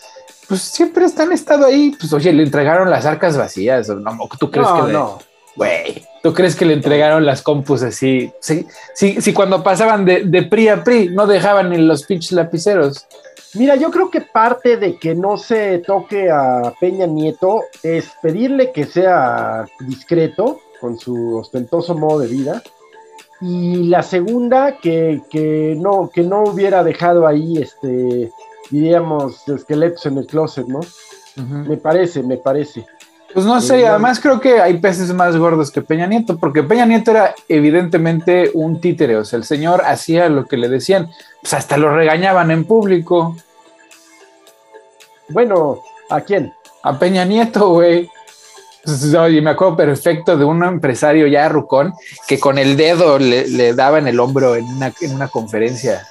Pues 0.49 0.62
siempre 0.62 1.04
están 1.04 1.32
estado 1.32 1.66
ahí. 1.66 1.94
Pues 1.99 2.12
oye, 2.12 2.32
le 2.32 2.42
entregaron 2.42 2.90
las 2.90 3.06
arcas 3.06 3.37
vacías. 3.37 3.88
¿no? 3.88 4.28
¿Tú 4.38 4.50
crees 4.50 4.66
que 4.68 4.92
no? 4.92 5.18
Güey, 5.54 6.04
¿tú 6.23 6.33
crees 6.35 6.57
que 6.57 6.65
le 6.65 6.75
entregaron 6.75 7.25
las 7.25 7.43
compus 7.43 7.83
así? 7.83 8.33
Sí, 8.41 8.67
sí, 8.95 9.21
sí 9.21 9.33
cuando 9.33 9.62
pasaban 9.62 10.05
de, 10.05 10.25
de 10.25 10.43
PRI 10.43 10.69
a 10.69 10.85
PRI 10.85 11.09
no 11.11 11.27
dejaban 11.27 11.71
ni 11.71 11.79
los 11.79 12.05
pinches 12.05 12.33
lapiceros. 12.33 13.07
Mira, 13.55 13.75
yo 13.75 13.91
creo 13.91 14.11
que 14.11 14.21
parte 14.21 14.77
de 14.77 14.97
que 14.97 15.15
no 15.15 15.37
se 15.37 15.79
toque 15.79 16.31
a 16.31 16.73
Peña 16.81 17.07
Nieto 17.07 17.65
es 17.83 18.12
pedirle 18.23 18.71
que 18.71 18.85
sea 18.85 19.67
discreto 19.81 20.61
con 20.81 20.99
su 20.99 21.37
ostentoso 21.37 21.95
modo 21.97 22.21
de 22.21 22.29
vida. 22.29 22.62
Y 23.41 23.85
la 23.85 24.03
segunda, 24.03 24.77
que, 24.81 25.23
que 25.31 25.75
no, 25.77 26.11
que 26.12 26.23
no 26.23 26.45
hubiera 26.45 26.85
dejado 26.85 27.27
ahí, 27.27 27.59
este, 27.59 28.31
diríamos, 28.71 29.49
esqueletos 29.49 30.07
en 30.07 30.19
el 30.19 30.27
closet, 30.27 30.67
¿no? 30.67 30.81
Me 31.37 31.77
parece, 31.77 32.23
me 32.23 32.37
parece. 32.37 32.87
Pues 33.32 33.46
no 33.46 33.60
sé, 33.60 33.87
además 33.87 34.18
creo 34.18 34.40
que 34.40 34.60
hay 34.60 34.78
peces 34.78 35.12
más 35.12 35.37
gordos 35.37 35.70
que 35.70 35.82
Peña 35.82 36.06
Nieto, 36.06 36.37
porque 36.37 36.64
Peña 36.64 36.84
Nieto 36.84 37.12
era 37.12 37.34
evidentemente 37.49 38.50
un 38.54 38.80
títere, 38.80 39.16
o 39.16 39.25
sea, 39.25 39.37
el 39.37 39.44
señor 39.44 39.82
hacía 39.84 40.28
lo 40.28 40.46
que 40.46 40.56
le 40.56 40.68
decían, 40.68 41.10
pues 41.40 41.54
hasta 41.54 41.76
lo 41.76 41.94
regañaban 41.94 42.50
en 42.50 42.64
público. 42.64 43.37
Bueno, 45.28 45.80
¿a 46.08 46.20
quién? 46.22 46.52
A 46.82 46.99
Peña 46.99 47.25
Nieto, 47.25 47.70
güey. 47.70 48.10
Pues, 48.84 49.14
oye, 49.14 49.40
me 49.40 49.50
acuerdo 49.50 49.76
perfecto 49.76 50.37
de 50.37 50.44
un 50.44 50.64
empresario 50.64 51.26
ya 51.26 51.49
rucón 51.49 51.92
que 52.26 52.40
con 52.40 52.58
el 52.58 52.76
dedo 52.76 53.18
le, 53.18 53.75
daba 53.75 53.99
en 53.99 54.08
el 54.08 54.18
hombro 54.18 54.56
en 54.56 54.64
una, 54.64 54.92
en 55.00 55.14
una 55.14 55.28
conferencia. 55.28 56.06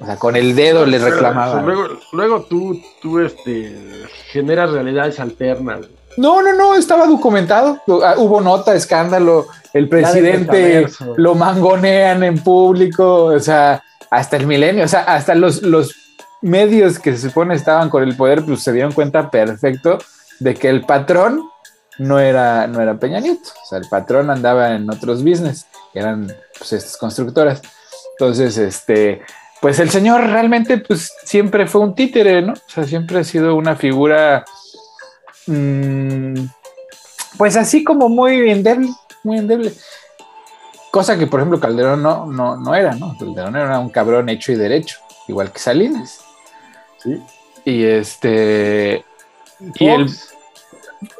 O 0.00 0.06
sea, 0.06 0.16
con 0.16 0.34
el 0.34 0.56
dedo 0.56 0.84
le 0.84 0.98
reclamaba. 0.98 1.62
Luego, 1.62 1.88
luego 2.12 2.42
tú, 2.42 2.80
tú 3.00 3.20
este, 3.20 3.74
generas 4.30 4.70
realidades 4.70 5.20
alternas. 5.20 5.80
No, 6.16 6.42
no, 6.42 6.54
no, 6.54 6.74
estaba 6.74 7.06
documentado. 7.06 7.80
Ah, 8.02 8.14
hubo 8.16 8.40
nota, 8.40 8.74
escándalo. 8.74 9.46
El 9.72 9.88
presidente 9.88 10.86
lo 11.16 11.34
mangonean 11.34 12.22
en 12.22 12.38
público. 12.42 13.24
O 13.26 13.40
sea, 13.40 13.82
hasta 14.10 14.36
el 14.36 14.46
milenio, 14.46 14.84
o 14.84 14.88
sea, 14.88 15.02
hasta 15.02 15.34
los, 15.34 15.62
los 15.62 15.94
medios 16.42 16.98
que 16.98 17.12
se 17.12 17.28
supone 17.28 17.54
estaban 17.54 17.90
con 17.90 18.02
el 18.02 18.16
poder, 18.16 18.44
pues 18.44 18.62
se 18.62 18.72
dieron 18.72 18.92
cuenta 18.92 19.30
perfecto 19.30 19.98
de 20.38 20.54
que 20.54 20.68
el 20.68 20.82
patrón 20.82 21.42
no 21.98 22.18
era, 22.18 22.66
no 22.66 22.80
era 22.80 22.98
Peña 22.98 23.20
Nieto. 23.20 23.50
O 23.62 23.66
sea, 23.66 23.78
el 23.78 23.88
patrón 23.88 24.30
andaba 24.30 24.74
en 24.74 24.88
otros 24.90 25.22
business, 25.22 25.66
eran 25.94 26.32
pues 26.58 26.72
estas 26.72 26.96
constructoras. 26.96 27.62
Entonces, 28.18 28.56
este, 28.58 29.22
pues 29.60 29.78
el 29.78 29.90
señor 29.90 30.22
realmente, 30.22 30.78
pues 30.78 31.10
siempre 31.24 31.66
fue 31.66 31.80
un 31.80 31.94
títere, 31.94 32.42
¿no? 32.42 32.52
O 32.52 32.70
sea, 32.70 32.84
siempre 32.84 33.18
ha 33.18 33.24
sido 33.24 33.54
una 33.54 33.76
figura 33.76 34.44
Mm, 35.46 36.46
pues 37.36 37.56
así 37.56 37.84
como 37.84 38.08
muy 38.08 38.50
endeble, 38.50 38.88
muy 39.22 39.38
endeble. 39.38 39.72
Cosa 40.90 41.18
que, 41.18 41.26
por 41.26 41.40
ejemplo, 41.40 41.60
Calderón 41.60 42.02
no, 42.02 42.26
no, 42.26 42.56
no 42.56 42.74
era, 42.74 42.94
¿no? 42.94 43.16
Calderón 43.18 43.56
era 43.56 43.78
un 43.78 43.90
cabrón 43.90 44.28
hecho 44.28 44.52
y 44.52 44.56
derecho, 44.56 44.98
igual 45.28 45.52
que 45.52 45.58
Salinas. 45.58 46.20
Sí. 47.02 47.22
Y 47.64 47.84
este. 47.84 49.04
Y 49.74 49.86
el. 49.86 50.10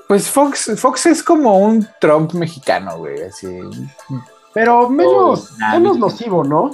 Pues 0.09 0.31
Fox, 0.31 0.73
Fox 0.77 1.07
es 1.07 1.23
como 1.23 1.59
un 1.59 1.87
Trump 2.01 2.33
mexicano, 2.33 2.99
güey, 2.99 3.23
así. 3.23 3.49
Pero 4.55 4.89
menos, 4.89 5.53
menos 5.59 5.99
nocivo, 5.99 6.43
¿no? 6.45 6.71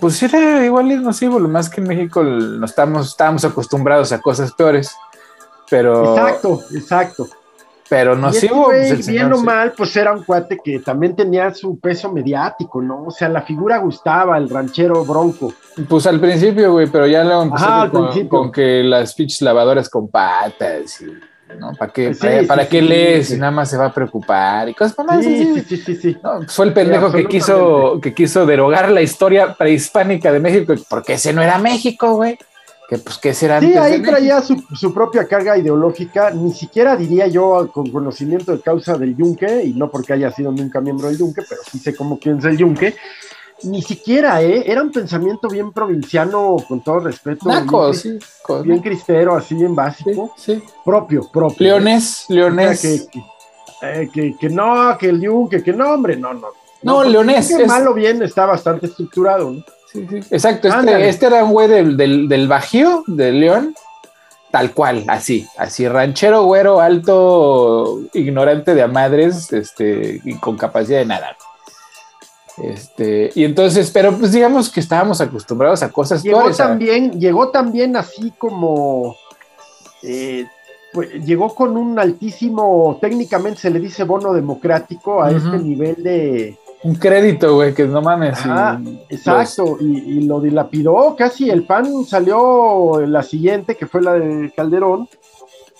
Pues 0.00 0.22
era 0.22 0.64
igual 0.64 0.90
es 0.92 1.00
nocivo, 1.00 1.40
lo 1.40 1.48
más 1.48 1.68
que 1.68 1.80
en 1.80 1.88
México 1.88 2.22
no 2.22 2.64
estamos, 2.64 3.08
estábamos 3.08 3.44
acostumbrados 3.44 4.12
a 4.12 4.20
cosas 4.20 4.52
peores. 4.52 4.94
Pero. 5.70 6.16
Exacto, 6.16 6.60
exacto. 6.74 7.28
Pero 7.88 8.14
no 8.14 8.32
sé. 8.32 8.48
Pues, 8.48 9.08
bien 9.08 9.32
o 9.32 9.42
mal, 9.42 9.72
pues 9.76 9.96
era 9.96 10.12
un 10.12 10.22
cuate 10.22 10.58
que 10.62 10.78
también 10.78 11.16
tenía 11.16 11.52
su 11.52 11.78
peso 11.80 12.12
mediático, 12.12 12.80
¿no? 12.80 13.06
O 13.06 13.10
sea, 13.10 13.28
la 13.28 13.42
figura 13.42 13.78
gustaba, 13.78 14.38
el 14.38 14.48
ranchero 14.48 15.04
bronco. 15.04 15.52
Pues 15.88 16.06
al 16.06 16.20
principio, 16.20 16.72
güey, 16.72 16.86
pero 16.86 17.06
ya 17.08 17.24
lo 17.24 17.42
empezó 17.42 18.28
con, 18.28 18.52
que 18.52 18.84
las 18.84 19.14
pitch 19.14 19.42
lavadoras 19.42 19.88
con 19.88 20.08
patas 20.08 21.00
y. 21.00 21.06
¿no? 21.58 21.72
¿Para 21.72 21.92
qué, 21.92 22.44
para, 22.46 22.68
qué 22.68 22.80
lees 22.80 23.36
nada 23.36 23.50
más 23.50 23.68
se 23.68 23.76
va 23.76 23.86
a 23.86 23.92
preocupar 23.92 24.68
y 24.68 24.74
cosas 24.74 25.04
más 25.04 25.24
sí, 25.24 25.60
sí, 25.66 25.76
sí, 25.78 25.96
sí, 25.96 26.16
fue 26.46 26.66
el 26.66 26.72
pendejo 26.72 27.10
que 27.10 27.26
quiso, 27.26 27.98
que 28.00 28.14
quiso 28.14 28.46
derogar 28.46 28.88
la 28.92 29.02
historia 29.02 29.54
prehispánica 29.54 30.30
de 30.30 30.38
México, 30.38 30.74
porque 30.88 31.14
ese 31.14 31.32
no 31.32 31.42
era 31.42 31.58
México, 31.58 32.14
güey 32.14 32.38
que 32.90 32.98
pues 32.98 33.18
qué 33.18 33.32
será. 33.32 33.60
Sí, 33.60 33.72
ahí 33.74 34.02
traía 34.02 34.42
su, 34.42 34.92
propia 34.92 35.24
carga 35.28 35.56
ideológica, 35.56 36.32
ni 36.32 36.52
siquiera 36.52 36.96
diría 36.96 37.28
yo 37.28 37.70
con 37.72 37.88
conocimiento 37.88 38.50
de 38.50 38.60
causa 38.60 38.98
del 38.98 39.16
Yunque, 39.16 39.62
y 39.62 39.74
no 39.74 39.88
porque 39.88 40.12
haya 40.12 40.32
sido 40.32 40.50
nunca 40.50 40.80
miembro 40.80 41.06
del 41.06 41.16
Yunque, 41.16 41.42
pero 41.48 41.60
sí 41.70 41.78
sé 41.78 41.94
cómo 41.94 42.18
piensa 42.18 42.48
el 42.48 42.56
Yunque, 42.56 42.96
ni 43.62 43.80
siquiera, 43.80 44.42
¿eh? 44.42 44.64
Era 44.66 44.82
un 44.82 44.90
pensamiento 44.90 45.46
bien 45.46 45.70
provinciano, 45.70 46.56
con 46.66 46.80
todo 46.80 46.98
respeto. 46.98 47.48
Naco, 47.48 47.92
bien, 47.92 47.94
sí, 47.94 48.18
bien 48.64 48.80
cristero, 48.80 49.36
así 49.36 49.54
bien 49.54 49.76
básico. 49.76 50.34
Sí, 50.36 50.60
Propio, 50.84 51.30
propio. 51.30 51.68
Leones, 51.68 52.24
Leones. 52.28 52.84
Eh, 53.82 54.10
que, 54.12 54.34
que, 54.36 54.48
no, 54.50 54.98
que 54.98 55.10
el 55.10 55.20
Yunque, 55.20 55.62
que 55.62 55.72
no, 55.72 55.92
hombre, 55.92 56.16
no, 56.16 56.34
no. 56.34 56.48
No, 56.82 57.04
Leones. 57.04 57.52
Es... 57.52 57.68
Malo 57.68 57.94
bien 57.94 58.20
está 58.24 58.46
bastante 58.46 58.86
estructurado, 58.86 59.48
¿no? 59.52 59.62
Exacto, 59.94 60.68
este, 60.68 61.08
este, 61.08 61.26
era 61.26 61.44
un 61.44 61.52
güey 61.52 61.68
del, 61.68 61.96
del, 62.28 62.48
Bajío, 62.48 63.02
de 63.06 63.32
León, 63.32 63.74
tal 64.50 64.72
cual, 64.72 65.04
así, 65.08 65.46
así, 65.56 65.88
ranchero, 65.88 66.44
güero, 66.44 66.80
alto, 66.80 68.00
ignorante 68.12 68.74
de 68.74 68.82
amadres, 68.82 69.52
este, 69.52 70.20
y 70.24 70.34
con 70.36 70.56
capacidad 70.56 70.98
de 70.98 71.06
nadar. 71.06 71.36
Este, 72.58 73.30
y 73.34 73.44
entonces, 73.44 73.90
pero 73.90 74.16
pues 74.16 74.32
digamos 74.32 74.70
que 74.70 74.80
estábamos 74.80 75.20
acostumbrados 75.20 75.82
a 75.82 75.90
cosas 75.90 76.22
llegó 76.22 76.50
también, 76.50 77.18
llegó 77.18 77.48
también 77.48 77.96
así 77.96 78.32
como 78.36 79.16
eh, 80.02 80.46
pues, 80.92 81.10
llegó 81.24 81.54
con 81.54 81.76
un 81.76 81.98
altísimo, 81.98 82.98
técnicamente 83.00 83.60
se 83.60 83.70
le 83.70 83.80
dice 83.80 84.04
bono 84.04 84.34
democrático 84.34 85.22
a 85.22 85.30
este 85.30 85.58
nivel 85.58 86.02
de, 86.02 86.58
un 86.82 86.94
crédito, 86.94 87.54
güey, 87.56 87.74
que 87.74 87.86
no 87.86 88.00
mames. 88.00 88.38
Ah, 88.44 88.80
exacto, 89.08 89.76
y, 89.80 90.22
lo 90.22 90.40
dilapidó 90.40 91.14
casi. 91.16 91.50
El 91.50 91.64
PAN 91.64 92.04
salió 92.04 93.00
la 93.06 93.22
siguiente, 93.22 93.76
que 93.76 93.86
fue 93.86 94.02
la 94.02 94.14
de 94.14 94.52
Calderón. 94.56 95.08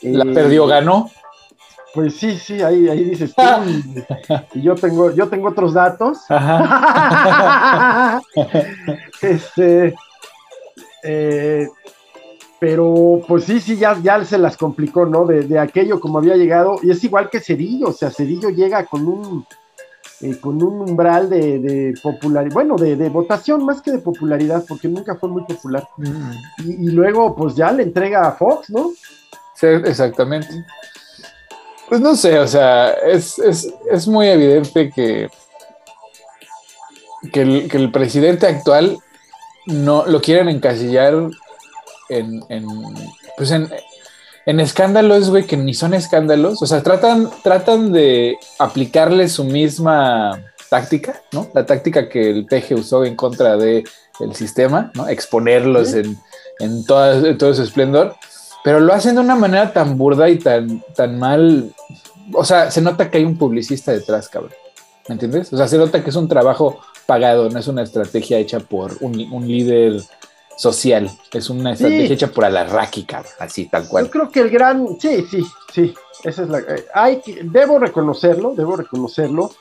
La 0.03 0.25
eh, 0.25 0.35
perdió, 0.35 0.67
ganó. 0.67 1.11
Pues 1.95 2.17
sí, 2.17 2.37
sí, 2.37 2.63
ahí, 2.63 2.89
ahí 2.89 3.05
dices 3.05 3.35
tú. 3.35 3.43
y, 4.55 4.63
yo 4.63 4.75
tengo, 4.75 5.11
yo 5.13 5.29
tengo 5.29 5.49
otros 5.49 5.73
datos. 5.73 6.19
este, 9.23 9.95
eh, 11.03 11.69
pero 12.59 13.23
pues 13.27 13.45
sí, 13.45 13.59
sí, 13.59 13.77
ya, 13.77 13.99
ya 14.03 14.23
se 14.25 14.39
las 14.39 14.57
complicó, 14.57 15.07
¿no? 15.07 15.25
De, 15.25 15.43
de, 15.43 15.59
aquello 15.59 15.99
como 15.99 16.19
había 16.19 16.37
llegado. 16.37 16.77
Y 16.83 16.91
es 16.91 17.03
igual 17.03 17.31
que 17.31 17.41
Cedillo, 17.41 17.89
o 17.89 17.93
sea, 17.93 18.11
Cedillo 18.11 18.51
llega 18.51 18.85
con 18.85 19.07
un 19.09 19.47
eh, 20.23 20.39
con 20.39 20.63
un 20.63 20.91
umbral 20.91 21.31
de, 21.31 21.95
popularidad, 22.03 22.53
bueno, 22.53 22.77
de, 22.77 23.09
votación 23.09 23.65
más 23.65 23.81
que 23.81 23.93
de 23.93 23.99
popularidad, 23.99 24.65
porque 24.69 24.89
nunca 24.89 25.17
fue 25.17 25.29
muy 25.29 25.43
popular. 25.45 25.89
Mm. 25.97 26.33
Y, 26.67 26.91
luego, 26.91 27.35
pues 27.35 27.55
ya 27.55 27.73
le 27.73 27.85
entrega 27.85 28.29
a 28.29 28.33
Fox, 28.33 28.69
¿no? 28.71 28.93
Sí, 29.55 29.67
exactamente. 29.67 30.49
Pues 31.89 32.01
no 32.01 32.15
sé, 32.15 32.39
o 32.39 32.47
sea, 32.47 32.91
es, 32.93 34.07
muy 34.07 34.29
evidente 34.29 34.91
que, 34.91 35.31
que 37.33 37.43
el, 37.43 37.91
presidente 37.91 38.47
actual 38.47 38.99
no 39.67 40.07
lo 40.07 40.21
quieren 40.21 40.49
encasillar 40.49 41.15
en, 42.09 42.43
en 42.49 42.67
pues 43.37 43.51
en, 43.51 43.71
en 44.51 44.59
escándalos, 44.59 45.31
güey, 45.31 45.47
que 45.47 45.57
ni 45.57 45.75
son 45.75 45.95
escándalos. 45.95 46.61
O 46.61 46.67
sea, 46.67 46.83
tratan, 46.83 47.31
tratan 47.45 47.93
de 47.93 48.37
aplicarle 48.59 49.29
su 49.29 49.45
misma 49.45 50.43
táctica, 50.69 51.23
¿no? 51.33 51.49
La 51.55 51.65
táctica 51.65 52.09
que 52.09 52.31
el 52.31 52.47
PG 52.47 52.75
usó 52.75 53.05
en 53.05 53.15
contra 53.15 53.57
del 53.57 53.85
el 54.19 54.35
sistema, 54.35 54.91
¿no? 54.95 55.07
Exponerlos 55.07 55.95
en, 55.95 56.19
en, 56.59 56.85
todo 56.85 57.55
su 57.55 57.63
esplendor. 57.63 58.17
Pero 58.65 58.81
lo 58.81 58.93
hacen 58.93 59.15
de 59.15 59.21
una 59.21 59.37
manera 59.37 59.73
tan 59.73 59.97
burda 59.97 60.29
y 60.29 60.39
tan, 60.39 60.83
tan 60.97 61.17
mal. 61.17 61.73
O 62.35 62.45
sea, 62.45 62.73
se 62.73 62.83
nota 62.83 63.09
que 63.09 63.19
hay 63.19 63.25
un 63.25 63.39
publicista 63.39 63.93
detrás, 63.93 64.29
cabrón. 64.29 64.53
¿Me 65.09 65.13
entiendes? 65.13 65.53
O 65.53 65.57
sea, 65.57 65.69
se 65.69 65.79
nota 65.79 66.03
que 66.03 66.11
es 66.11 66.17
un 66.17 66.29
trabajo 66.29 66.81
pagado, 67.07 67.49
no 67.51 67.59
es 67.61 67.69
una 67.69 67.83
estrategia 67.83 68.39
hecha 68.39 68.59
por 68.59 68.97
un, 69.01 69.33
un 69.33 69.47
líder 69.47 70.03
social. 70.61 71.11
Es 71.33 71.49
una 71.49 71.73
estrategia 71.73 72.15
hecha 72.15 72.27
por 72.27 72.45
Alarraqui, 72.45 73.05
cabrón, 73.05 73.33
así, 73.39 73.65
tal 73.67 73.89
cual. 73.89 74.05
Yo 74.05 74.11
creo 74.11 74.29
que 74.29 74.41
el 74.41 74.51
gran, 74.51 75.01
sí, 75.01 75.25
sí, 75.31 75.43
sí, 75.73 75.95
esa 76.23 76.43
es 76.43 76.49
la, 76.51 76.59
eh, 76.59 76.85
hay, 76.93 77.23
debo 77.45 77.79
reconocerlo, 77.79 78.55
debo 78.55 78.77
reconocerlo. 78.77 79.53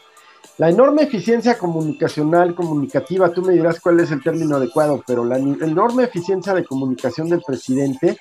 La 0.57 0.69
enorme 0.69 1.03
eficiencia 1.03 1.57
comunicacional, 1.57 2.53
comunicativa, 2.53 3.31
tú 3.31 3.41
me 3.41 3.53
dirás 3.53 3.79
cuál 3.79 4.01
es 4.01 4.11
el 4.11 4.21
término 4.21 4.57
adecuado, 4.57 5.01
pero 5.07 5.23
la 5.23 5.37
enorme 5.37 6.03
eficiencia 6.03 6.53
de 6.53 6.65
comunicación 6.65 7.29
del 7.29 7.41
presidente 7.47 8.17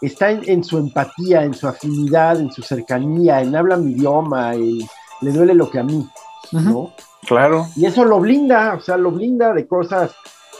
está 0.00 0.32
en, 0.32 0.64
su 0.64 0.78
empatía, 0.78 1.44
en 1.44 1.54
su 1.54 1.68
afinidad, 1.68 2.40
en 2.40 2.50
su 2.50 2.60
cercanía, 2.62 3.40
en 3.40 3.54
habla 3.54 3.76
mi 3.76 3.92
idioma, 3.92 4.56
y 4.56 4.84
le 5.20 5.30
duele 5.30 5.54
lo 5.54 5.70
que 5.70 5.78
a 5.78 5.84
mí, 5.84 6.04
¿no? 6.50 6.92
Claro. 7.24 7.68
Y 7.76 7.86
eso 7.86 8.04
lo 8.04 8.18
blinda, 8.18 8.74
o 8.74 8.80
sea, 8.80 8.96
lo 8.96 9.12
blinda 9.12 9.52
de 9.52 9.68
cosas 9.68 10.10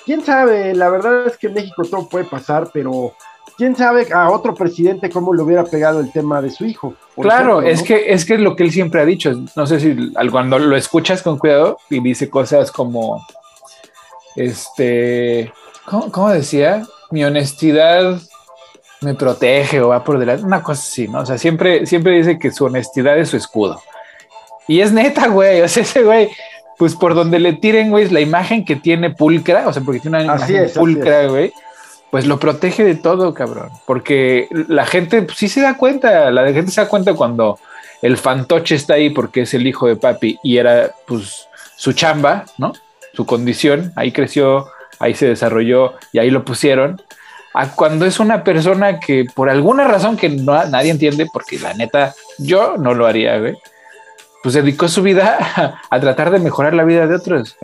quién 0.07 0.25
sabe, 0.25 0.75
la 0.75 0.89
verdad 0.89 1.27
es 1.27 1.37
que 1.37 1.49
en 1.49 1.55
México 1.55 1.83
todo 1.85 2.09
puede 2.09 2.25
pasar, 2.25 2.71
pero 2.73 3.13
quién 3.59 3.75
sabe 3.75 4.07
a 4.13 4.31
otro 4.31 4.55
presidente 4.55 5.11
cómo 5.11 5.35
le 5.35 5.43
hubiera 5.43 5.65
pegado 5.65 6.01
el 6.01 6.13
tema 6.13 6.41
de 6.41 6.51
su 6.51 6.65
hijo. 6.65 6.95
Claro, 7.21 7.61
es 7.61 7.83
que 7.83 8.13
es 8.13 8.25
que 8.25 8.35
es 8.35 8.41
lo 8.41 8.55
que 8.55 8.63
él 8.63 8.71
siempre 8.71 9.01
ha 9.01 9.05
dicho. 9.05 9.33
No 9.57 9.67
sé 9.67 9.81
si 9.81 10.15
cuando 10.31 10.59
lo 10.59 10.77
escuchas 10.77 11.23
con 11.23 11.39
cuidado 11.39 11.79
y 11.91 12.01
dice 12.01 12.31
cosas 12.31 12.71
como 12.71 13.21
este, 14.37 15.53
¿cómo, 15.85 16.31
decía? 16.31 16.87
Mi 17.11 17.25
honestidad 17.25 18.21
me 19.01 19.15
protege 19.15 19.81
o 19.81 19.89
va 19.89 20.05
por 20.05 20.19
delante, 20.19 20.45
una 20.45 20.63
cosa 20.63 20.83
así, 20.83 21.09
¿no? 21.09 21.21
O 21.21 21.27
sea, 21.27 21.37
siempre, 21.37 21.85
siempre 21.87 22.13
dice 22.13 22.39
que 22.39 22.53
su 22.53 22.67
honestidad 22.67 23.19
es 23.19 23.31
su 23.31 23.37
escudo. 23.37 23.81
Y 24.69 24.81
es 24.81 24.93
neta, 24.93 25.29
güey. 25.29 25.63
O 25.63 25.69
sea, 25.69 25.83
ese 25.83 26.03
güey, 26.03 26.29
pues 26.79 26.95
por 26.95 27.15
donde 27.15 27.39
le 27.39 27.55
tiren, 27.55 27.91
güey, 27.91 28.09
la 28.11 28.21
imagen 28.21 28.65
que 28.65 28.77
tiene 28.77 29.11
pulcra, 29.11 29.67
o 29.69 29.73
sea, 29.73 29.83
porque 29.83 30.01
tiene 30.01 30.19
una 30.19 30.35
imagen 30.35 30.71
pulcra, 30.75 31.27
güey, 31.27 31.53
pues 32.11 32.27
lo 32.27 32.39
protege 32.39 32.85
de 32.85 32.95
todo, 32.95 33.33
cabrón. 33.35 33.71
Porque 33.87 34.49
la 34.69 34.85
gente 34.85 35.23
pues, 35.23 35.39
sí 35.39 35.49
se 35.49 35.63
da 35.63 35.77
cuenta, 35.77 36.31
la 36.31 36.53
gente 36.53 36.71
se 36.71 36.81
da 36.81 36.89
cuenta 36.89 37.15
cuando 37.15 37.59
el 38.03 38.17
fantoche 38.17 38.75
está 38.75 38.95
ahí 38.95 39.11
porque 39.11 39.43
es 39.43 39.55
el 39.55 39.67
hijo 39.67 39.87
de 39.89 39.97
papi 39.97 40.39
y 40.43 40.59
era, 40.59 40.91
pues, 41.07 41.49
su 41.77 41.93
chamba, 41.93 42.45
¿no? 42.59 42.73
Su 43.15 43.25
condición, 43.25 43.93
ahí 43.97 44.13
creció, 44.13 44.67
ahí 44.99 45.15
se 45.15 45.27
desarrolló 45.27 45.95
y 46.13 46.19
ahí 46.19 46.31
lo 46.31 46.45
pusieron. 46.45 47.01
A 47.55 47.69
cuando 47.69 48.05
es 48.05 48.21
una 48.21 48.45
persona 48.45 49.01
que 49.01 49.25
por 49.35 49.49
alguna 49.49 49.85
razón 49.85 50.19
que 50.19 50.29
no, 50.29 50.63
nadie 50.67 50.91
entiende, 50.91 51.27
porque 51.33 51.59
la 51.59 51.73
neta, 51.73 52.15
yo 52.39 52.77
no 52.77 52.93
lo 52.93 53.07
haría, 53.07 53.39
güey 53.39 53.57
pues 54.43 54.55
dedicó 54.55 54.89
su 54.89 55.03
vida 55.03 55.81
a, 55.91 56.01
tratar 56.01 56.31
de 56.31 56.39
mejorar 56.39 56.75
la 56.75 56.85
vida 56.85 57.07
de 57.07 57.15
otros. 57.15 57.57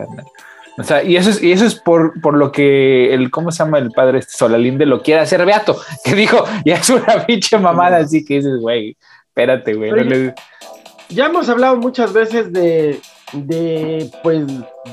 O 0.77 0.83
sea, 0.83 1.03
y 1.03 1.17
eso 1.17 1.29
es, 1.29 1.41
y 1.41 1.51
eso 1.51 1.65
es 1.65 1.75
por, 1.75 2.19
por 2.21 2.35
lo 2.35 2.51
que 2.51 3.13
el, 3.13 3.29
¿cómo 3.29 3.51
se 3.51 3.63
llama 3.63 3.77
el 3.77 3.91
padre 3.91 4.19
este 4.19 4.33
Solalinde 4.33 4.85
lo 4.85 5.01
quiere 5.01 5.21
hacer 5.21 5.45
Beato? 5.45 5.77
Que 6.03 6.15
dijo, 6.15 6.45
ya 6.65 6.75
es 6.75 6.89
una 6.89 7.25
pinche 7.25 7.57
mamada, 7.57 7.97
así 7.97 8.25
que 8.25 8.35
dices, 8.35 8.59
güey, 8.59 8.97
espérate, 9.27 9.75
güey. 9.75 10.33
Ya 11.09 11.27
hemos 11.27 11.47
hablado 11.49 11.77
muchas 11.77 12.11
veces 12.11 12.51
de, 12.51 12.99
de, 13.33 14.09
pues, 14.23 14.45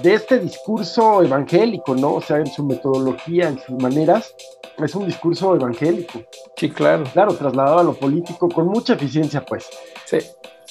de 0.02 0.14
este 0.14 0.38
discurso 0.38 1.22
evangélico, 1.22 1.94
¿no? 1.94 2.14
O 2.14 2.20
sea, 2.20 2.38
en 2.38 2.46
su 2.46 2.64
metodología, 2.64 3.48
en 3.48 3.58
sus 3.58 3.80
maneras, 3.80 4.34
es 4.78 4.94
un 4.94 5.06
discurso 5.06 5.54
evangélico. 5.54 6.22
Sí, 6.56 6.70
claro. 6.70 7.04
Claro, 7.12 7.34
trasladado 7.34 7.78
a 7.78 7.84
lo 7.84 7.94
político 7.94 8.48
con 8.48 8.66
mucha 8.66 8.94
eficiencia, 8.94 9.44
pues. 9.44 9.68
Sí. 10.04 10.18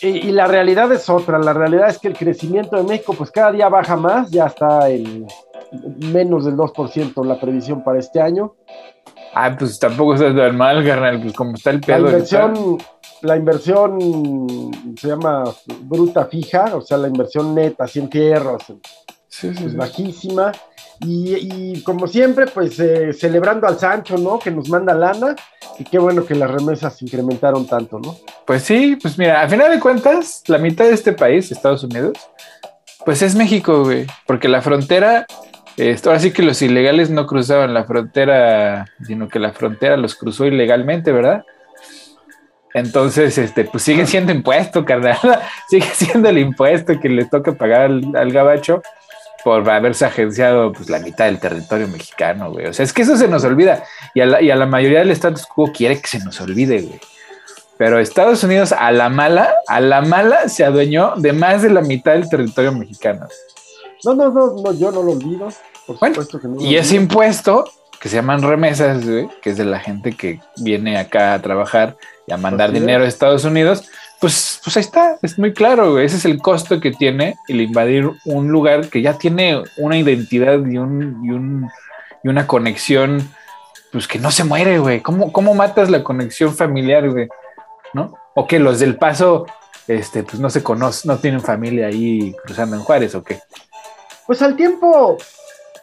Y, 0.02 0.32
la 0.32 0.48
realidad 0.48 0.92
es 0.92 1.10
otra, 1.10 1.40
la 1.40 1.54
realidad 1.54 1.90
es 1.90 2.00
que 2.00 2.08
el 2.08 2.18
crecimiento 2.18 2.78
de 2.78 2.84
México 2.84 3.14
pues 3.18 3.32
cada 3.32 3.52
día 3.52 3.68
baja 3.68 3.98
más, 3.98 4.32
ya 4.32 4.46
está 4.46 4.90
en 4.90 5.28
menos 6.12 6.46
del 6.46 6.56
2% 6.56 7.26
la 7.26 7.40
previsión 7.40 7.84
para 7.84 8.00
este 8.00 8.22
año. 8.22 8.56
Ah, 9.34 9.56
pues 9.58 9.78
tampoco 9.78 10.16
está 10.16 10.36
tan 10.36 10.58
mal, 10.58 10.84
carnal, 10.86 11.22
pues 11.22 11.34
como 11.34 11.56
está 11.56 11.72
el 11.72 11.82
pedo. 11.82 12.06
La 12.06 12.12
inversión, 12.12 12.78
la 13.22 13.36
inversión 13.36 14.72
se 14.98 15.08
llama 15.08 15.44
bruta 15.82 16.26
fija, 16.26 16.76
o 16.76 16.82
sea, 16.82 16.98
la 16.98 17.08
inversión 17.08 17.54
neta, 17.54 17.84
así 17.84 18.00
en 18.00 18.10
tierras, 18.10 18.64
sí, 19.28 19.54
sí, 19.54 19.66
es 19.66 19.76
bajísima. 19.76 20.52
Y, 21.02 21.82
como 21.84 22.08
siempre, 22.08 22.48
pues 22.48 22.78
eh, 22.80 23.14
celebrando 23.14 23.68
al 23.68 23.80
Sancho, 23.80 24.18
¿no? 24.18 24.38
Que 24.38 24.52
nos 24.52 24.70
manda 24.70 24.94
lana. 24.94 25.36
Y 25.78 25.86
qué 25.86 25.98
bueno 25.98 26.26
que 26.26 26.36
las 26.36 26.52
remesas 26.52 27.02
incrementaron 27.02 27.66
tanto, 27.68 28.00
¿no? 28.00 28.18
Pues 28.46 28.64
sí, 28.64 28.98
pues 29.02 29.18
mira, 29.18 29.42
a 29.42 29.48
final 29.48 29.72
de 29.72 29.80
cuentas, 29.80 30.44
la 30.48 30.58
mitad 30.58 30.86
de 30.86 30.94
este 30.94 31.14
país, 31.14 31.52
Estados 31.52 31.84
Unidos, 31.84 32.18
pues 33.06 33.22
es 33.22 33.36
México, 33.36 33.84
güey. 33.84 34.08
Porque 34.28 34.50
la 34.50 34.62
frontera, 34.62 35.26
esto, 35.78 36.10
ahora 36.10 36.20
sí 36.20 36.32
que 36.32 36.44
los 36.44 36.62
ilegales 36.62 37.10
no 37.10 37.28
cruzaban 37.28 37.74
la 37.74 37.86
frontera, 37.86 38.86
sino 39.06 39.30
que 39.30 39.40
la 39.40 39.54
frontera 39.54 39.96
los 39.96 40.16
cruzó 40.16 40.46
ilegalmente, 40.46 41.14
¿verdad? 41.14 41.46
Entonces, 42.74 43.38
este, 43.38 43.64
pues 43.64 43.84
sigue 43.84 44.06
siendo 44.06 44.34
impuesto, 44.34 44.84
carnal. 44.84 45.18
sigue 45.70 45.88
siendo 45.94 46.28
el 46.28 46.40
impuesto 46.40 47.00
que 47.00 47.08
le 47.08 47.24
toca 47.26 47.54
pagar 47.54 47.90
al 47.90 48.32
gabacho 48.34 48.82
por 49.50 49.68
haberse 49.68 50.06
agenciado 50.06 50.72
pues 50.72 50.92
la 50.92 51.00
mitad 51.00 51.26
del 51.26 51.40
territorio 51.40 51.88
mexicano, 51.88 52.52
güey. 52.52 52.68
O 52.68 52.74
sea, 52.74 52.84
es 52.84 52.94
que 52.94 53.02
eso 53.02 53.18
se 53.18 53.28
nos 53.28 53.44
olvida. 53.44 53.84
Y 54.14 54.22
a 54.22 54.28
la, 54.28 54.42
y 54.44 54.52
a 54.52 54.56
la 54.56 54.68
mayoría 54.68 55.00
del 55.00 55.10
status 55.10 55.48
quo 55.48 55.72
quiere 55.72 56.00
que 56.00 56.08
se 56.08 56.20
nos 56.20 56.40
olvide, 56.40 56.82
güey. 56.82 57.00
Pero 57.76 57.98
Estados 57.98 58.44
Unidos 58.44 58.74
a 58.74 58.92
la 58.92 59.10
mala, 59.10 59.56
a 59.68 59.80
la 59.80 60.02
mala 60.02 60.50
se 60.50 60.64
adueñó 60.64 61.16
de 61.16 61.34
más 61.34 61.64
de 61.64 61.72
la 61.72 61.82
mitad 61.82 62.12
del 62.12 62.30
territorio 62.30 62.72
mexicano. 62.74 63.28
No, 64.06 64.14
no, 64.14 64.30
no, 64.30 64.54
no 64.54 64.72
yo 64.74 64.92
no 64.92 65.02
lo 65.02 65.14
olvido. 65.14 65.50
Por 65.88 65.98
supuesto 65.98 66.40
que 66.40 66.48
no 66.48 66.62
y 66.62 66.76
ese 66.76 66.96
impuesto 66.96 67.66
que 68.00 68.08
se 68.08 68.18
llaman 68.18 68.44
remesas, 68.44 69.04
güey, 69.04 69.30
que 69.42 69.50
es 69.50 69.58
de 69.58 69.66
la 69.66 69.80
gente 69.80 70.12
que 70.12 70.40
viene 70.58 71.00
acá 71.00 71.34
a 71.34 71.42
trabajar 71.42 71.98
y 72.28 72.34
a 72.34 72.38
mandar 72.38 72.72
dinero 72.72 73.04
a 73.04 73.08
Estados 73.08 73.46
Unidos, 73.46 73.90
pues, 74.20 74.60
pues 74.64 74.76
ahí 74.78 74.82
está, 74.82 75.18
es 75.22 75.40
muy 75.40 75.54
claro, 75.54 76.00
ese 76.00 76.18
es 76.18 76.26
el 76.26 76.40
costo 76.40 76.80
que 76.80 76.92
tiene 76.92 77.38
el 77.48 77.62
invadir 77.62 78.10
un 78.26 78.50
lugar 78.50 78.90
que 78.90 79.02
ya 79.02 79.18
tiene 79.18 79.64
una 79.78 79.98
identidad 79.98 80.60
y, 80.66 80.78
un, 80.78 81.22
y, 81.24 81.32
un, 81.32 81.70
y 82.24 82.28
una 82.28 82.46
conexión, 82.46 83.30
pues 83.92 84.08
que 84.08 84.20
no 84.20 84.32
se 84.32 84.44
muere, 84.44 84.80
güey. 84.80 85.02
¿Cómo, 85.02 85.32
¿Cómo 85.32 85.54
matas 85.56 85.90
la 85.90 86.04
conexión 86.04 86.54
familiar, 86.54 87.10
güey? 87.10 87.30
¿No? 87.94 88.14
O 88.36 88.46
que 88.46 88.60
los 88.60 88.80
del 88.80 88.98
paso, 88.98 89.46
este, 89.88 90.24
pues 90.24 90.40
no 90.40 90.50
se 90.50 90.64
conocen, 90.64 91.10
no 91.10 91.18
tienen 91.18 91.42
familia 91.42 91.88
ahí 91.88 92.36
cruzando 92.46 92.76
en 92.76 92.84
Juárez, 92.84 93.16
¿o 93.16 93.24
qué? 93.24 93.40
Pues 94.28 94.42
al 94.42 94.56
tiempo, 94.56 95.18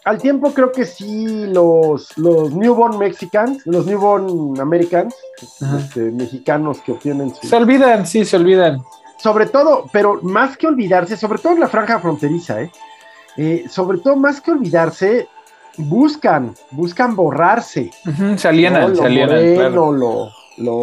al 0.06 0.18
tiempo 0.18 0.54
creo 0.54 0.70
que 0.70 0.84
sí 0.84 1.46
los, 1.46 2.16
los 2.16 2.52
newborn 2.52 2.96
mexicans, 2.96 3.66
los 3.66 3.86
newborn 3.86 4.54
americans, 4.60 5.16
este, 5.80 6.12
mexicanos 6.12 6.80
que 6.80 6.92
obtienen 6.92 7.34
su... 7.34 7.48
Se 7.48 7.56
olvidan, 7.56 8.06
sí, 8.06 8.24
se 8.24 8.36
olvidan. 8.36 8.84
Sobre 9.18 9.46
todo, 9.46 9.90
pero 9.92 10.20
más 10.22 10.56
que 10.56 10.68
olvidarse, 10.68 11.16
sobre 11.16 11.40
todo 11.40 11.54
en 11.54 11.60
la 11.60 11.66
franja 11.66 11.98
fronteriza, 11.98 12.62
¿eh? 12.62 12.70
eh 13.36 13.64
sobre 13.68 13.98
todo 13.98 14.14
más 14.14 14.40
que 14.40 14.52
olvidarse, 14.52 15.26
buscan, 15.76 16.54
buscan 16.70 17.16
borrarse. 17.16 17.90
se 18.36 18.46
alienan, 18.46 18.94
se 18.94 19.04
alienan. 19.04 19.56
claro. 19.56 20.30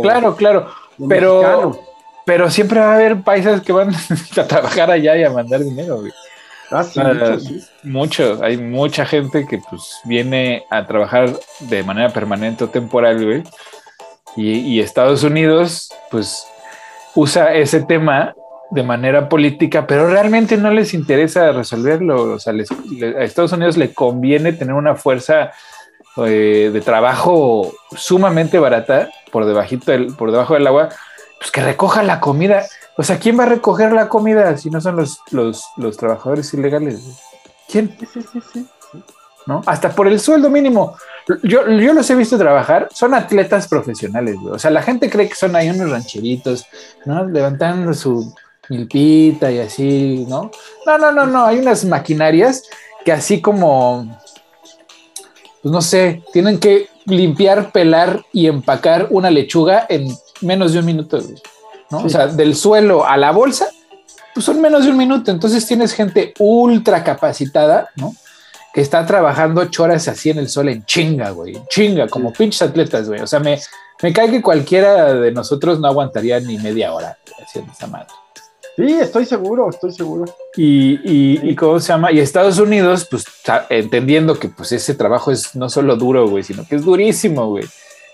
claro, 0.01 0.35
claro. 0.35 0.67
pero, 1.07 1.79
pero 2.25 2.51
siempre 2.51 2.81
va 2.81 2.91
a 2.91 2.95
haber 2.95 3.21
paisas 3.21 3.61
que 3.61 3.71
van 3.71 3.95
a 4.37 4.43
trabajar 4.49 4.91
allá 4.91 5.15
y 5.15 5.23
a 5.23 5.29
mandar 5.29 5.61
dinero, 5.63 6.01
güey. 6.01 6.11
Ah, 6.73 6.85
ah, 6.97 7.37
mucho, 7.83 8.39
Hay 8.43 8.57
mucha 8.57 9.05
gente 9.05 9.45
que 9.45 9.59
pues 9.69 9.99
viene 10.05 10.63
a 10.71 10.87
trabajar 10.87 11.29
de 11.59 11.83
manera 11.83 12.09
permanente 12.09 12.63
o 12.63 12.69
temporal, 12.69 13.23
güey. 13.23 13.43
Y, 14.35 14.79
Estados 14.79 15.23
Unidos, 15.23 15.91
pues, 16.09 16.47
usa 17.13 17.53
ese 17.53 17.81
tema 17.81 18.33
de 18.71 18.81
manera 18.81 19.29
política, 19.29 19.85
pero 19.85 20.09
realmente 20.09 20.57
no 20.57 20.71
les 20.71 20.95
interesa 20.95 21.51
resolverlo. 21.51 22.33
O 22.33 22.39
sea, 22.39 22.53
a 22.53 23.23
Estados 23.23 23.51
Unidos 23.51 23.77
le 23.77 23.93
conviene 23.93 24.53
tener 24.53 24.73
una 24.73 24.95
fuerza 24.95 25.51
eh, 26.17 26.71
de 26.73 26.81
trabajo 26.81 27.71
sumamente 27.95 28.57
barata 28.57 29.09
por, 29.31 29.45
debajito 29.45 29.91
por 30.17 30.31
debajo 30.31 30.55
del 30.55 30.65
agua, 30.65 30.89
pues 31.43 31.51
que 31.51 31.61
recoja 31.61 32.03
la 32.03 32.21
comida. 32.21 32.65
O 32.95 33.03
sea, 33.03 33.19
¿quién 33.19 33.37
va 33.37 33.43
a 33.43 33.47
recoger 33.47 33.91
la 33.91 34.07
comida 34.07 34.57
si 34.57 34.69
no 34.69 34.79
son 34.79 34.95
los, 34.95 35.19
los, 35.31 35.97
trabajadores 35.97 36.53
ilegales? 36.53 37.01
¿Quién? 37.67 37.93
Sí, 37.99 38.21
sí, 38.31 38.39
sí, 38.53 38.65
¿No? 39.45 39.61
Hasta 39.65 39.91
por 39.91 40.07
el 40.07 40.21
sueldo 40.21 40.49
mínimo. 40.49 40.95
yo, 41.43 41.69
yo 41.69 41.93
los 41.93 42.09
he 42.09 42.15
visto 42.15 42.37
trabajar, 42.37 42.87
son 42.93 43.13
atletas 43.13 43.67
profesionales, 43.67 44.37
güey. 44.39 44.53
O 44.53 44.59
sea, 44.59 44.71
la 44.71 44.81
gente 44.81 45.09
cree 45.09 45.27
que 45.27 45.35
son 45.35 45.53
ahí 45.57 45.69
unos 45.69 45.89
rancheritos, 45.89 46.65
¿no? 47.03 47.25
Levantando 47.25 47.93
su 47.93 48.33
milpita 48.69 49.51
y 49.51 49.59
así, 49.59 50.25
¿no? 50.29 50.49
No, 50.85 50.97
no, 50.97 51.11
no, 51.11 51.25
no. 51.25 51.45
Hay 51.45 51.59
unas 51.59 51.83
maquinarias 51.83 52.63
que 53.03 53.11
así 53.11 53.41
como, 53.41 54.17
pues 55.61 55.73
no 55.73 55.81
sé, 55.81 56.23
tienen 56.31 56.57
que 56.57 56.87
limpiar, 57.05 57.73
pelar 57.73 58.23
y 58.31 58.47
empacar 58.47 59.07
una 59.09 59.29
lechuga 59.29 59.85
en 59.89 60.07
menos 60.43 60.73
de 60.73 60.79
un 60.79 60.85
minuto, 60.85 61.19
¿no? 61.89 61.99
O 61.99 62.09
sea, 62.09 62.27
del 62.27 62.55
suelo 62.55 63.05
a 63.05 63.17
la 63.17 63.31
bolsa, 63.31 63.67
pues 64.33 64.45
son 64.45 64.61
menos 64.61 64.85
de 64.85 64.91
un 64.91 64.97
minuto. 64.97 65.31
Entonces 65.31 65.65
tienes 65.65 65.93
gente 65.93 66.33
ultra 66.39 67.03
capacitada, 67.03 67.89
¿no? 67.95 68.15
Que 68.73 68.81
está 68.81 69.05
trabajando 69.05 69.61
ocho 69.61 69.83
horas 69.83 70.07
así 70.07 70.31
en 70.31 70.39
el 70.39 70.49
sol 70.49 70.69
en 70.69 70.85
chinga, 70.85 71.29
güey, 71.31 71.57
chinga, 71.69 72.07
como 72.07 72.33
pinches 72.33 72.61
atletas, 72.63 73.07
güey. 73.07 73.21
O 73.21 73.27
sea, 73.27 73.39
me, 73.39 73.59
me 74.01 74.11
cae 74.11 74.31
que 74.31 74.41
cualquiera 74.41 75.13
de 75.13 75.31
nosotros 75.31 75.79
no 75.79 75.87
aguantaría 75.87 76.39
ni 76.39 76.57
media 76.57 76.93
hora 76.93 77.17
haciendo 77.41 77.71
esa 77.71 77.87
madre. 77.87 78.07
Sí, 78.75 78.91
estoy 78.99 79.25
seguro, 79.25 79.69
estoy 79.69 79.91
seguro. 79.91 80.25
Y, 80.55 80.99
y, 81.03 81.39
y, 81.43 81.55
cómo 81.55 81.79
se 81.79 81.89
llama, 81.89 82.11
y 82.11 82.19
Estados 82.19 82.57
Unidos, 82.57 83.07
pues 83.09 83.25
entendiendo 83.69 84.39
que 84.39 84.49
pues 84.49 84.71
ese 84.71 84.95
trabajo 84.95 85.31
es 85.31 85.55
no 85.55 85.69
solo 85.69 85.95
duro, 85.95 86.27
güey, 86.27 86.43
sino 86.43 86.67
que 86.67 86.75
es 86.77 86.83
durísimo, 86.83 87.49
güey. 87.49 87.65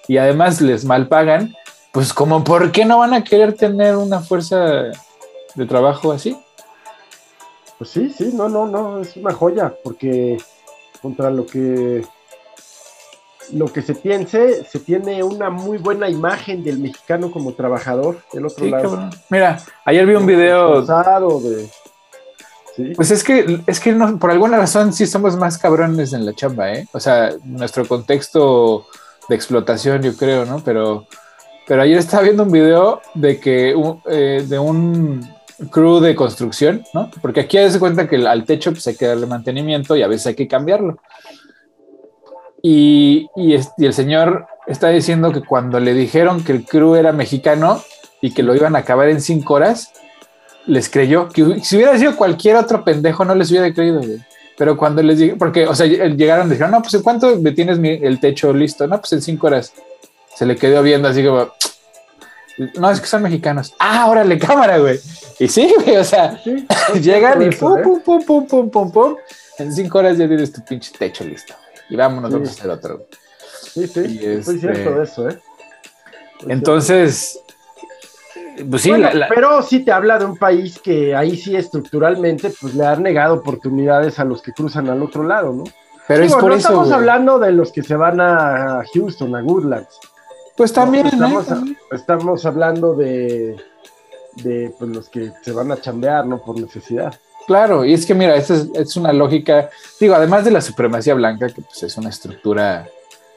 Y 0.09 0.17
además 0.17 0.59
les 0.59 0.83
mal 0.83 1.07
pagan, 1.07 1.55
pues 1.91 2.13
como, 2.13 2.43
¿por 2.43 2.71
qué 2.71 2.85
no 2.85 2.99
van 2.99 3.13
a 3.13 3.23
querer 3.23 3.53
tener 3.53 3.95
una 3.95 4.19
fuerza 4.19 4.91
de 5.55 5.65
trabajo 5.67 6.11
así? 6.11 6.37
Pues 7.77 7.89
sí, 7.89 8.09
sí, 8.09 8.31
no, 8.33 8.49
no, 8.49 8.67
no, 8.67 8.99
es 8.99 9.15
una 9.15 9.33
joya, 9.33 9.73
porque 9.83 10.37
contra 11.01 11.29
lo 11.31 11.45
que 11.45 12.03
lo 13.53 13.65
que 13.71 13.81
se 13.81 13.95
piense, 13.95 14.63
se 14.65 14.79
tiene 14.79 15.23
una 15.23 15.49
muy 15.49 15.77
buena 15.77 16.09
imagen 16.09 16.63
del 16.63 16.79
mexicano 16.79 17.31
como 17.31 17.53
trabajador 17.53 18.19
del 18.31 18.45
otro 18.45 18.65
lado. 18.67 19.09
Mira, 19.29 19.59
ayer 19.85 20.05
vi 20.05 20.15
un 20.15 20.25
video. 20.25 20.85
Pues 22.95 23.11
es 23.11 23.23
que, 23.23 23.61
es 23.67 23.79
que 23.79 23.93
por 23.93 24.31
alguna 24.31 24.57
razón 24.57 24.93
sí 24.93 25.05
somos 25.05 25.35
más 25.35 25.57
cabrones 25.57 26.13
en 26.13 26.25
la 26.25 26.33
chamba, 26.33 26.71
¿eh? 26.71 26.87
O 26.93 26.99
sea, 26.99 27.31
nuestro 27.43 27.85
contexto 27.85 28.85
de 29.27 29.35
explotación, 29.35 30.01
yo 30.01 30.15
creo, 30.15 30.45
¿no? 30.45 30.61
Pero, 30.63 31.05
pero 31.69 31.83
ayer 31.83 31.99
estaba 31.99 32.23
viendo 32.23 32.41
un 32.41 32.51
video 32.51 32.99
de 33.13 33.39
que 33.39 33.75
eh, 34.07 34.43
de 34.43 34.57
un 34.57 35.23
crew 35.69 35.99
de 35.99 36.15
construcción, 36.15 36.83
¿no? 36.95 37.11
Porque 37.21 37.41
aquí 37.41 37.59
se 37.69 37.77
cuenta 37.77 38.07
que 38.07 38.15
al 38.15 38.43
techo 38.43 38.71
pues, 38.71 38.87
hay 38.87 38.95
que 38.95 39.05
darle 39.05 39.27
mantenimiento 39.27 39.95
y 39.95 40.01
a 40.01 40.07
veces 40.07 40.25
hay 40.25 40.33
que 40.33 40.47
cambiarlo. 40.47 40.97
Y, 42.63 43.29
el 43.35 43.93
señor 43.93 44.47
está 44.65 44.89
diciendo 44.89 45.31
que 45.31 45.41
cuando 45.41 45.79
le 45.79 45.93
dijeron 45.93 46.43
que 46.43 46.53
el 46.53 46.65
crew 46.65 46.95
era 46.95 47.11
mexicano 47.11 47.83
y 48.19 48.33
que 48.33 48.41
lo 48.41 48.55
iban 48.55 48.75
a 48.75 48.79
acabar 48.79 49.07
en 49.09 49.21
cinco 49.21 49.53
horas, 49.53 49.93
les 50.65 50.89
creyó. 50.89 51.29
Que 51.29 51.59
si 51.61 51.75
hubiera 51.75 51.95
sido 51.99 52.15
cualquier 52.15 52.55
otro 52.55 52.83
pendejo, 52.83 53.25
no 53.25 53.35
les 53.35 53.51
hubiera 53.51 53.71
creído, 53.71 54.01
Pero 54.57 54.75
cuando 54.75 55.03
les 55.03 55.19
dije, 55.19 55.35
porque, 55.35 55.67
o 55.67 55.75
sea, 55.75 55.85
llegaron 55.85 56.47
y 56.47 56.49
dijeron, 56.49 56.71
no, 56.71 56.81
pues 56.81 56.95
¿en 56.95 57.03
cuánto 57.03 57.35
me 57.39 57.51
tienes 57.51 57.77
el 57.77 58.19
techo 58.19 58.51
listo? 58.53 58.87
No, 58.87 58.99
pues 58.99 59.13
en 59.13 59.21
cinco 59.21 59.45
horas. 59.45 59.71
Se 60.39 60.45
le 60.45 60.55
quedó 60.55 60.81
viendo 60.81 61.09
así 61.09 61.21
como, 61.21 61.51
no, 62.79 62.91
es 62.91 63.01
que 63.01 63.07
son 63.07 63.23
mexicanos. 63.23 63.75
Ah, 63.77 64.07
órale, 64.07 64.39
cámara, 64.39 64.77
güey. 64.77 64.97
Y 65.37 65.49
sí, 65.49 65.75
güey, 65.83 65.97
o 65.97 66.03
sea, 66.05 66.41
llegan 67.01 67.41
y 67.41 67.53
pum, 67.53 67.77
¿eh? 67.77 67.81
pum, 67.83 67.99
pum, 67.99 68.23
pum, 68.23 68.47
pum, 68.47 68.69
pum, 68.69 68.89
pum. 68.89 69.15
En 69.57 69.73
cinco 69.73 69.99
horas 69.99 70.17
ya 70.17 70.29
tienes 70.29 70.53
tu 70.53 70.63
pinche 70.63 70.93
techo 70.97 71.25
listo 71.25 71.53
y 71.89 71.97
vámonos, 71.97 72.31
vamos 72.31 72.47
a 72.47 72.51
hacer 72.53 72.71
otro. 72.71 73.05
Sí, 73.63 73.85
sí, 73.85 74.19
estoy 74.23 74.59
cierto 74.59 74.79
este, 74.79 74.93
de 74.93 75.03
eso, 75.03 75.29
¿eh? 75.29 75.39
entonces, 76.47 77.41
pues 78.69 78.81
sí, 78.81 78.93
pero 79.27 79.61
sí 79.61 79.83
te 79.83 79.91
habla 79.91 80.19
de 80.19 80.23
un 80.23 80.37
país 80.37 80.79
que 80.79 81.13
ahí 81.17 81.35
sí 81.35 81.53
estructuralmente 81.57 82.53
pues 82.61 82.75
le 82.75 82.85
han 82.85 83.03
negado 83.03 83.33
oportunidades 83.33 84.19
a 84.19 84.23
los 84.23 84.41
que 84.41 84.53
cruzan 84.53 84.87
al 84.87 85.03
otro 85.03 85.23
lado, 85.23 85.51
¿no? 85.51 85.65
Pero 86.07 86.23
es 86.23 86.33
por 86.33 86.45
no 86.45 86.55
estamos 86.55 86.93
hablando 86.93 87.39
de 87.39 87.51
los 87.51 87.73
que 87.73 87.83
se 87.83 87.97
van 87.97 88.21
a 88.21 88.85
Houston, 88.93 89.35
a 89.35 89.41
Goodlands. 89.41 89.99
Pues 90.59 90.73
también, 90.73 91.07
estamos, 91.07 91.45
estamos 91.89 92.45
hablando 92.45 92.93
de, 92.93 93.55
de 94.43 94.73
pues, 94.77 94.91
los 94.91 95.07
que 95.07 95.31
se 95.41 95.53
van 95.53 95.71
a 95.71 95.79
chambear, 95.79 96.25
¿no? 96.25 96.41
Por 96.41 96.59
necesidad. 96.59 97.17
Claro, 97.47 97.85
y 97.85 97.93
es 97.93 98.05
que 98.05 98.13
mira, 98.13 98.35
esta 98.35 98.55
es, 98.73 98.97
una 98.97 99.13
lógica, 99.13 99.69
digo, 100.01 100.15
además 100.15 100.43
de 100.43 100.51
la 100.51 100.59
supremacía 100.59 101.13
blanca, 101.13 101.47
que 101.47 101.61
pues 101.61 101.83
es 101.83 101.95
una 101.95 102.09
estructura 102.09 102.89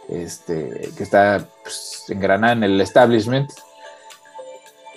este, 0.09 0.91
que 0.97 1.05
está 1.05 1.47
pues, 1.63 2.07
engranada 2.09 2.55
en 2.55 2.65
el 2.65 2.81
establishment, 2.81 3.53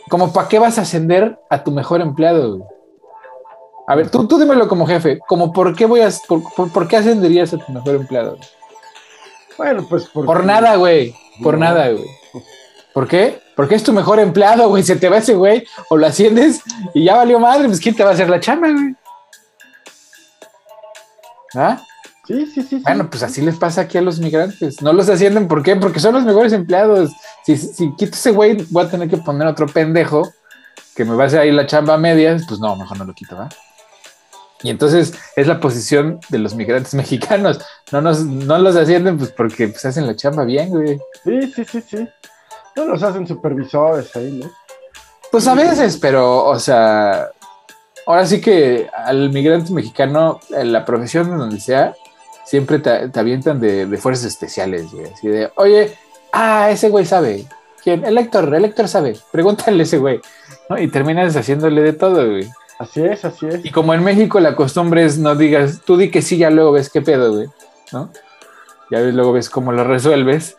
como 0.10 0.34
para 0.34 0.48
qué 0.48 0.58
vas 0.58 0.80
a 0.80 0.82
ascender 0.82 1.38
a 1.52 1.64
tu 1.64 1.70
mejor 1.70 2.02
empleado. 2.02 2.68
A 3.86 3.94
ver, 3.94 4.10
tú, 4.10 4.28
tú 4.28 4.40
dímelo 4.40 4.68
como 4.68 4.88
jefe, 4.88 5.20
como 5.28 5.54
por 5.54 5.76
qué 5.76 5.86
voy 5.86 6.02
a, 6.02 6.10
por, 6.28 6.88
qué 6.88 6.98
ascenderías 6.98 7.54
a 7.54 7.60
tu 7.60 7.72
mejor 7.72 7.94
empleado. 7.94 8.40
Bueno, 9.60 9.86
pues 9.88 10.08
por 10.08 10.44
nada, 10.44 10.76
güey, 10.76 11.16
por 11.44 11.60
nada, 11.60 11.92
güey. 11.92 12.15
¿Por 12.96 13.10
qué? 13.10 13.42
Porque 13.58 13.76
es 13.76 13.84
tu 13.84 13.92
mejor 13.92 14.22
empleado, 14.22 14.70
güey. 14.70 14.82
Se 14.82 14.96
te 14.96 15.10
va 15.10 15.18
ese 15.18 15.36
güey 15.36 15.68
o 15.90 15.98
lo 15.98 16.08
asciendes 16.08 16.62
y 16.94 17.04
ya 17.04 17.18
valió 17.18 17.42
madre, 17.42 17.68
pues 17.68 17.82
¿quién 17.82 17.94
te 17.94 18.06
va 18.06 18.12
a 18.12 18.14
hacer 18.14 18.30
la 18.30 18.40
chamba, 18.40 18.72
güey? 18.72 18.96
¿Ah? 21.56 21.82
Sí, 22.26 22.46
sí, 22.46 22.64
sí. 22.64 22.82
Bueno, 22.86 23.10
pues 23.10 23.22
así 23.22 23.42
les 23.42 23.58
pasa 23.58 23.82
aquí 23.82 23.98
a 23.98 24.02
los 24.02 24.20
migrantes. 24.20 24.82
No 24.82 24.94
los 24.94 25.10
ascienden, 25.10 25.50
¿por 25.50 25.62
qué? 25.62 25.76
Porque 25.76 26.00
son 26.00 26.14
los 26.14 26.24
mejores 26.24 26.54
empleados. 26.54 27.12
Si, 27.44 27.58
si 27.58 27.94
quito 27.98 28.14
ese 28.14 28.32
güey, 28.32 28.66
voy 28.70 28.86
a 28.86 28.90
tener 28.90 29.10
que 29.10 29.18
poner 29.18 29.46
otro 29.46 29.68
pendejo 29.68 30.32
que 30.96 31.04
me 31.04 31.16
va 31.16 31.26
a 31.26 31.28
hacer 31.28 31.42
ahí 31.42 31.52
la 31.52 31.68
chamba 31.68 31.96
a 31.96 31.98
medias. 31.98 32.46
Pues 32.48 32.62
no, 32.62 32.78
mejor 32.78 32.98
no 32.98 33.04
lo 33.04 33.14
quito, 33.14 33.36
¿va? 33.36 33.50
Y 34.64 34.70
entonces 34.70 35.14
es 35.36 35.48
la 35.48 35.60
posición 35.60 36.22
de 36.30 36.40
los 36.40 36.56
migrantes 36.56 36.94
mexicanos. 36.96 37.60
No, 37.92 38.00
nos, 38.00 38.22
no 38.22 38.58
los 38.58 38.78
ascienden, 38.78 39.18
pues 39.18 39.32
porque 39.32 39.68
pues, 39.68 39.84
hacen 39.84 40.08
la 40.08 40.16
chamba 40.16 40.46
bien, 40.46 40.70
güey. 40.70 40.98
Sí, 41.26 41.52
sí, 41.54 41.66
sí, 41.66 41.82
sí. 41.82 42.08
No 42.76 42.86
los 42.86 43.04
hacen 43.04 43.28
supervisores 43.28 44.16
ahí, 44.16 44.40
¿no? 44.44 44.52
Pues 45.32 45.48
a 45.48 45.54
veces, 45.54 45.98
pero, 45.98 46.46
o 46.46 46.60
sea, 46.60 47.30
ahora 48.06 48.26
sí 48.26 48.40
que 48.40 48.90
al 48.94 49.32
migrante 49.32 49.74
mexicano, 49.74 50.40
en 50.50 50.72
la 50.72 50.86
profesión 50.86 51.38
donde 51.38 51.60
sea, 51.60 51.96
siempre 52.46 52.80
te, 52.80 53.20
avientan 53.20 53.60
de, 53.60 53.98
fuerzas 53.98 54.26
especiales, 54.26 54.92
güey. 54.92 55.06
Así 55.06 55.28
de, 55.28 55.52
oye, 55.56 55.98
ah, 56.32 56.70
ese 56.72 56.90
güey 56.90 57.06
sabe. 57.06 57.46
¿Quién? 57.84 58.06
El 58.06 58.18
Héctor, 58.18 58.54
el 58.54 58.66
Héctor 58.66 58.88
sabe. 58.88 59.18
Pregúntale 59.32 59.80
a 59.80 59.84
ese 59.84 59.98
güey. 59.98 60.22
¿no? 60.70 60.80
Y 60.80 60.88
terminas 60.88 61.36
haciéndole 61.36 61.82
de 61.82 61.94
todo, 61.94 62.26
güey. 62.26 62.50
Así 62.80 63.04
es, 63.04 63.24
así 63.26 63.48
es. 63.48 63.64
Y 63.66 63.72
como 63.72 63.94
en 63.94 64.04
México 64.04 64.40
la 64.40 64.56
costumbre 64.56 65.06
es 65.06 65.18
no 65.18 65.36
digas, 65.36 65.82
tú 65.86 65.98
di 65.98 66.12
que 66.12 66.22
sí, 66.22 66.38
ya 66.38 66.50
luego 66.50 66.74
ves 66.74 66.90
qué 66.90 67.02
pedo, 67.02 67.34
güey. 67.34 67.48
¿No? 67.92 68.10
Ya 68.92 69.00
ves, 69.00 69.14
luego 69.14 69.34
ves 69.34 69.50
cómo 69.50 69.72
lo 69.72 69.84
resuelves. 69.84 70.58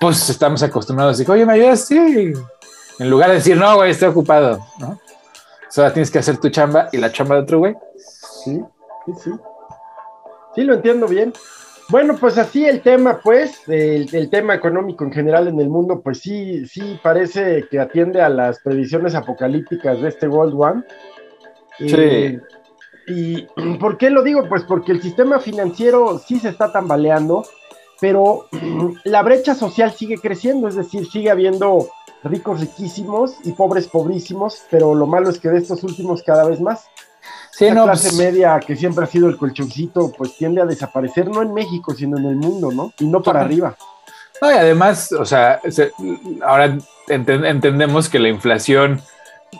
Pues 0.00 0.30
estamos 0.30 0.62
acostumbrados 0.62 1.14
a 1.14 1.18
decir, 1.18 1.30
oye, 1.30 1.44
¿me 1.44 1.52
ayudas? 1.52 1.86
Sí. 1.86 2.32
En 2.98 3.10
lugar 3.10 3.28
de 3.28 3.36
decir, 3.36 3.56
no, 3.56 3.76
güey, 3.76 3.90
estoy 3.90 4.08
ocupado, 4.08 4.58
¿no? 4.78 4.98
Solo 5.68 5.92
tienes 5.92 6.10
que 6.10 6.18
hacer 6.18 6.38
tu 6.38 6.48
chamba 6.48 6.88
y 6.92 6.96
la 6.96 7.12
chamba 7.12 7.36
de 7.36 7.42
otro 7.42 7.58
güey. 7.58 7.74
Sí, 8.44 8.60
sí, 9.06 9.12
sí. 9.22 9.30
Sí, 10.54 10.62
lo 10.62 10.74
entiendo 10.74 11.06
bien. 11.06 11.32
Bueno, 11.90 12.16
pues 12.16 12.38
así 12.38 12.64
el 12.64 12.82
tema, 12.82 13.20
pues, 13.22 13.68
el, 13.68 14.30
tema 14.30 14.54
económico 14.54 15.04
en 15.04 15.12
general 15.12 15.48
en 15.48 15.60
el 15.60 15.68
mundo, 15.68 16.00
pues 16.02 16.20
sí, 16.20 16.66
sí 16.66 16.98
parece 17.02 17.66
que 17.68 17.80
atiende 17.80 18.22
a 18.22 18.28
las 18.28 18.60
previsiones 18.60 19.14
apocalípticas 19.14 20.00
de 20.00 20.08
este 20.08 20.28
World 20.28 20.54
One. 20.56 20.84
Sí. 21.78 21.94
Eh, 21.96 22.40
¿Y 23.06 23.42
por 23.80 23.98
qué 23.98 24.10
lo 24.10 24.22
digo? 24.22 24.48
Pues 24.48 24.62
porque 24.64 24.92
el 24.92 25.02
sistema 25.02 25.40
financiero 25.40 26.18
sí 26.18 26.38
se 26.38 26.48
está 26.48 26.72
tambaleando, 26.72 27.44
pero 28.00 28.46
la 29.04 29.22
brecha 29.22 29.54
social 29.54 29.92
sigue 29.92 30.18
creciendo, 30.18 30.68
es 30.68 30.74
decir, 30.74 31.06
sigue 31.08 31.30
habiendo 31.30 31.88
ricos 32.24 32.60
riquísimos 32.60 33.34
y 33.44 33.52
pobres 33.52 33.88
pobrísimos, 33.88 34.62
pero 34.70 34.94
lo 34.94 35.06
malo 35.06 35.30
es 35.30 35.38
que 35.38 35.48
de 35.48 35.58
estos 35.58 35.82
últimos 35.84 36.22
cada 36.22 36.44
vez 36.44 36.60
más. 36.60 36.86
Sí, 37.52 37.66
la 37.66 37.82
clase 37.82 38.08
pues, 38.08 38.18
media 38.18 38.58
que 38.60 38.76
siempre 38.76 39.04
ha 39.04 39.06
sido 39.06 39.28
el 39.28 39.36
colchoncito, 39.36 40.12
pues 40.16 40.36
tiende 40.36 40.62
a 40.62 40.66
desaparecer, 40.66 41.28
no 41.28 41.42
en 41.42 41.52
México, 41.52 41.94
sino 41.94 42.16
en 42.18 42.26
el 42.26 42.36
mundo, 42.36 42.72
¿no? 42.72 42.92
Y 42.98 43.06
no 43.06 43.22
para 43.22 43.42
arriba. 43.42 43.76
No, 44.40 44.50
y 44.50 44.54
además, 44.54 45.12
o 45.12 45.26
sea, 45.26 45.60
ahora 46.42 46.78
entendemos 47.08 48.08
que 48.08 48.18
la 48.18 48.28
inflación 48.28 49.02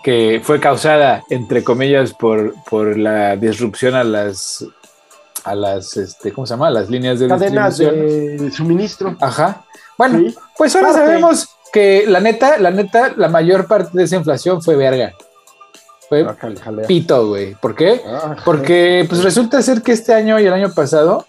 que 0.03 0.41
fue 0.43 0.61
causada, 0.61 1.23
entre 1.29 1.63
comillas, 1.63 2.15
por, 2.15 2.55
por 2.65 2.97
la 2.97 3.37
disrupción 3.37 3.95
a 3.95 4.05
las 4.05 4.65
a 5.45 5.55
las, 5.55 5.97
este, 5.97 6.33
¿cómo 6.33 6.47
se 6.47 6.55
llama? 6.55 6.71
las 6.71 6.91
líneas 6.91 7.19
de 7.19 7.29
Cadenas 7.29 7.79
de 7.79 8.51
suministro. 8.55 9.17
Ajá. 9.21 9.65
Bueno, 9.97 10.33
pues 10.57 10.75
ahora 10.77 10.93
sabemos 10.93 11.49
que 11.73 12.05
la 12.07 12.21
neta, 12.21 12.59
la 12.59 12.71
neta, 12.71 13.13
la 13.17 13.29
mayor 13.29 13.67
parte 13.67 13.97
de 13.97 14.05
esa 14.05 14.17
inflación 14.17 14.63
fue 14.63 14.77
verga. 14.77 15.13
Fue 16.09 16.23
ah, 16.23 16.37
pito, 16.89 17.29
güey. 17.29 17.55
¿Por 17.55 17.77
qué? 17.77 18.03
Ah, 18.05 18.37
Porque 18.45 19.07
pues 19.09 19.23
resulta 19.23 19.63
ser 19.63 19.83
que 19.83 19.93
este 19.93 20.13
año 20.13 20.41
y 20.41 20.47
el 20.47 20.53
año 20.53 20.73
pasado 20.75 21.27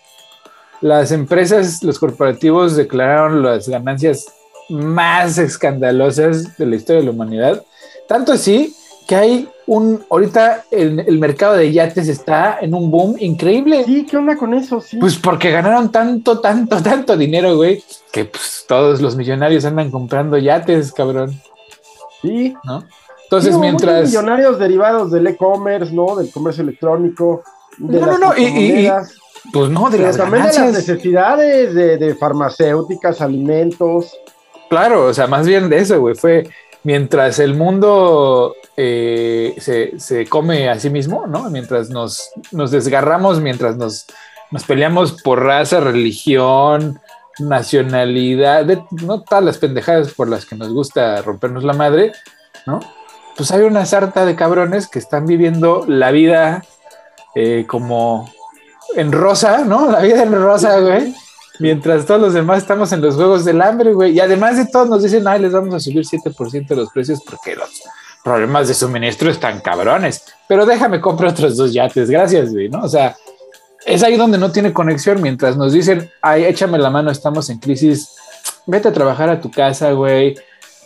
las 0.81 1.11
empresas, 1.11 1.83
los 1.83 1.99
corporativos 1.99 2.75
declararon 2.75 3.43
las 3.43 3.69
ganancias 3.69 4.25
más 4.69 5.37
escandalosas 5.37 6.57
de 6.57 6.65
la 6.65 6.75
historia 6.75 7.01
de 7.01 7.05
la 7.05 7.11
humanidad. 7.11 7.63
Tanto 8.07 8.33
así 8.33 8.75
que 9.11 9.15
hay 9.17 9.49
un, 9.67 10.05
ahorita 10.09 10.63
el, 10.71 11.01
el, 11.01 11.19
mercado 11.19 11.55
de 11.55 11.69
yates 11.69 12.07
está 12.07 12.59
en 12.61 12.73
un 12.73 12.89
boom 12.89 13.17
increíble. 13.19 13.83
Sí, 13.83 14.05
¿qué 14.09 14.15
onda 14.15 14.37
con 14.37 14.53
eso? 14.53 14.79
Sí. 14.79 14.95
Pues 15.01 15.17
porque 15.17 15.51
ganaron 15.51 15.91
tanto, 15.91 16.39
tanto, 16.39 16.81
tanto 16.81 17.17
dinero, 17.17 17.57
güey, 17.57 17.83
que 18.09 18.23
pues 18.23 18.63
todos 18.69 19.01
los 19.01 19.17
millonarios 19.17 19.65
andan 19.65 19.91
comprando 19.91 20.37
yates, 20.37 20.93
cabrón. 20.93 21.37
Sí. 22.21 22.55
¿No? 22.63 22.85
Entonces, 23.25 23.57
mientras. 23.57 24.07
Millonarios 24.07 24.57
derivados 24.57 25.11
del 25.11 25.27
e-commerce, 25.27 25.93
¿no? 25.93 26.15
Del 26.15 26.31
comercio 26.31 26.63
electrónico. 26.63 27.43
De 27.79 27.99
no, 27.99 28.05
no, 28.05 28.17
no, 28.17 28.37
y, 28.37 28.89
pues 29.51 29.69
no, 29.69 29.89
de 29.89 29.99
las 29.99 30.15
también 30.15 30.45
de 30.45 30.53
las 30.53 30.71
necesidades 30.71 31.73
de, 31.73 31.97
de 31.97 32.15
farmacéuticas, 32.15 33.19
alimentos. 33.19 34.17
Claro, 34.69 35.07
o 35.07 35.13
sea, 35.13 35.27
más 35.27 35.45
bien 35.45 35.67
de 35.67 35.79
eso, 35.79 35.99
güey. 35.99 36.15
Fue 36.15 36.47
mientras 36.83 37.39
el 37.39 37.55
mundo 37.55 38.55
eh, 38.77 39.55
se, 39.59 40.27
come 40.27 40.69
a 40.69 40.79
sí 40.79 40.89
mismo, 40.89 41.27
¿no? 41.27 41.49
Mientras 41.49 41.89
nos, 41.89 42.31
desgarramos, 42.51 43.39
mientras 43.39 43.77
nos, 43.77 44.07
nos, 44.51 44.63
peleamos 44.63 45.21
por 45.21 45.43
raza, 45.43 45.79
religión, 45.79 46.99
nacionalidad, 47.39 48.65
no 48.91 49.21
todas 49.21 49.43
las 49.43 49.57
pendejadas 49.57 50.13
por 50.13 50.29
las 50.29 50.45
que 50.45 50.55
nos 50.55 50.73
gusta 50.73 51.21
rompernos 51.21 51.63
la 51.63 51.73
madre, 51.73 52.11
¿no? 52.65 52.79
Pues 53.37 53.51
hay 53.51 53.61
una 53.61 53.85
sarta 53.85 54.25
de 54.25 54.35
cabrones 54.35 54.87
que 54.87 54.99
están 54.99 55.25
viviendo 55.25 55.85
la 55.87 56.11
vida 56.11 56.63
eh, 57.35 57.65
como 57.67 58.31
en 58.95 59.11
rosa, 59.11 59.63
¿no? 59.65 59.89
La 59.89 60.01
vida 60.01 60.23
en 60.23 60.33
rosa, 60.33 60.79
güey 60.79 61.13
Mientras 61.59 62.05
todos 62.05 62.21
los 62.21 62.33
demás 62.33 62.59
estamos 62.59 62.91
en 62.91 63.01
los 63.01 63.15
juegos 63.15 63.45
del 63.45 63.61
hambre, 63.61 63.93
güey. 63.93 64.13
Y 64.13 64.19
además 64.19 64.57
de 64.57 64.65
todo 64.65 64.85
nos 64.85 65.03
dicen, 65.03 65.27
ay, 65.27 65.41
les 65.41 65.51
vamos 65.51 65.73
a 65.75 65.79
subir 65.79 66.03
7% 66.03 66.67
de 66.67 66.75
los 66.75 66.89
precios 66.91 67.21
porque 67.23 67.55
los 67.55 67.83
problemas 68.23 68.67
de 68.67 68.73
suministro 68.73 69.29
están 69.29 69.59
cabrones. 69.59 70.23
Pero 70.47 70.65
déjame 70.65 71.01
comprar 71.01 71.31
otros 71.31 71.57
dos 71.57 71.73
yates, 71.73 72.09
gracias, 72.09 72.51
güey, 72.51 72.69
¿no? 72.69 72.81
O 72.81 72.89
sea, 72.89 73.15
es 73.85 74.03
ahí 74.03 74.15
donde 74.17 74.37
no 74.37 74.51
tiene 74.51 74.73
conexión. 74.73 75.21
Mientras 75.21 75.57
nos 75.57 75.73
dicen, 75.73 76.09
ay, 76.21 76.45
échame 76.45 76.77
la 76.77 76.89
mano, 76.89 77.11
estamos 77.11 77.49
en 77.49 77.59
crisis, 77.59 78.09
vete 78.65 78.87
a 78.87 78.93
trabajar 78.93 79.29
a 79.29 79.41
tu 79.41 79.51
casa, 79.51 79.91
güey. 79.91 80.35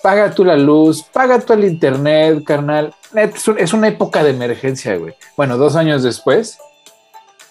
Paga 0.02 0.32
tú 0.32 0.46
la 0.46 0.56
luz, 0.56 1.04
paga 1.04 1.40
tú 1.40 1.54
el 1.54 1.66
internet, 1.66 2.44
carnal. 2.46 2.94
Es 3.58 3.74
una 3.74 3.88
época 3.88 4.24
de 4.24 4.32
emergencia, 4.32 4.98
güey. 4.98 5.16
Bueno, 5.36 5.58
dos 5.58 5.76
años 5.76 6.04
después, 6.04 6.58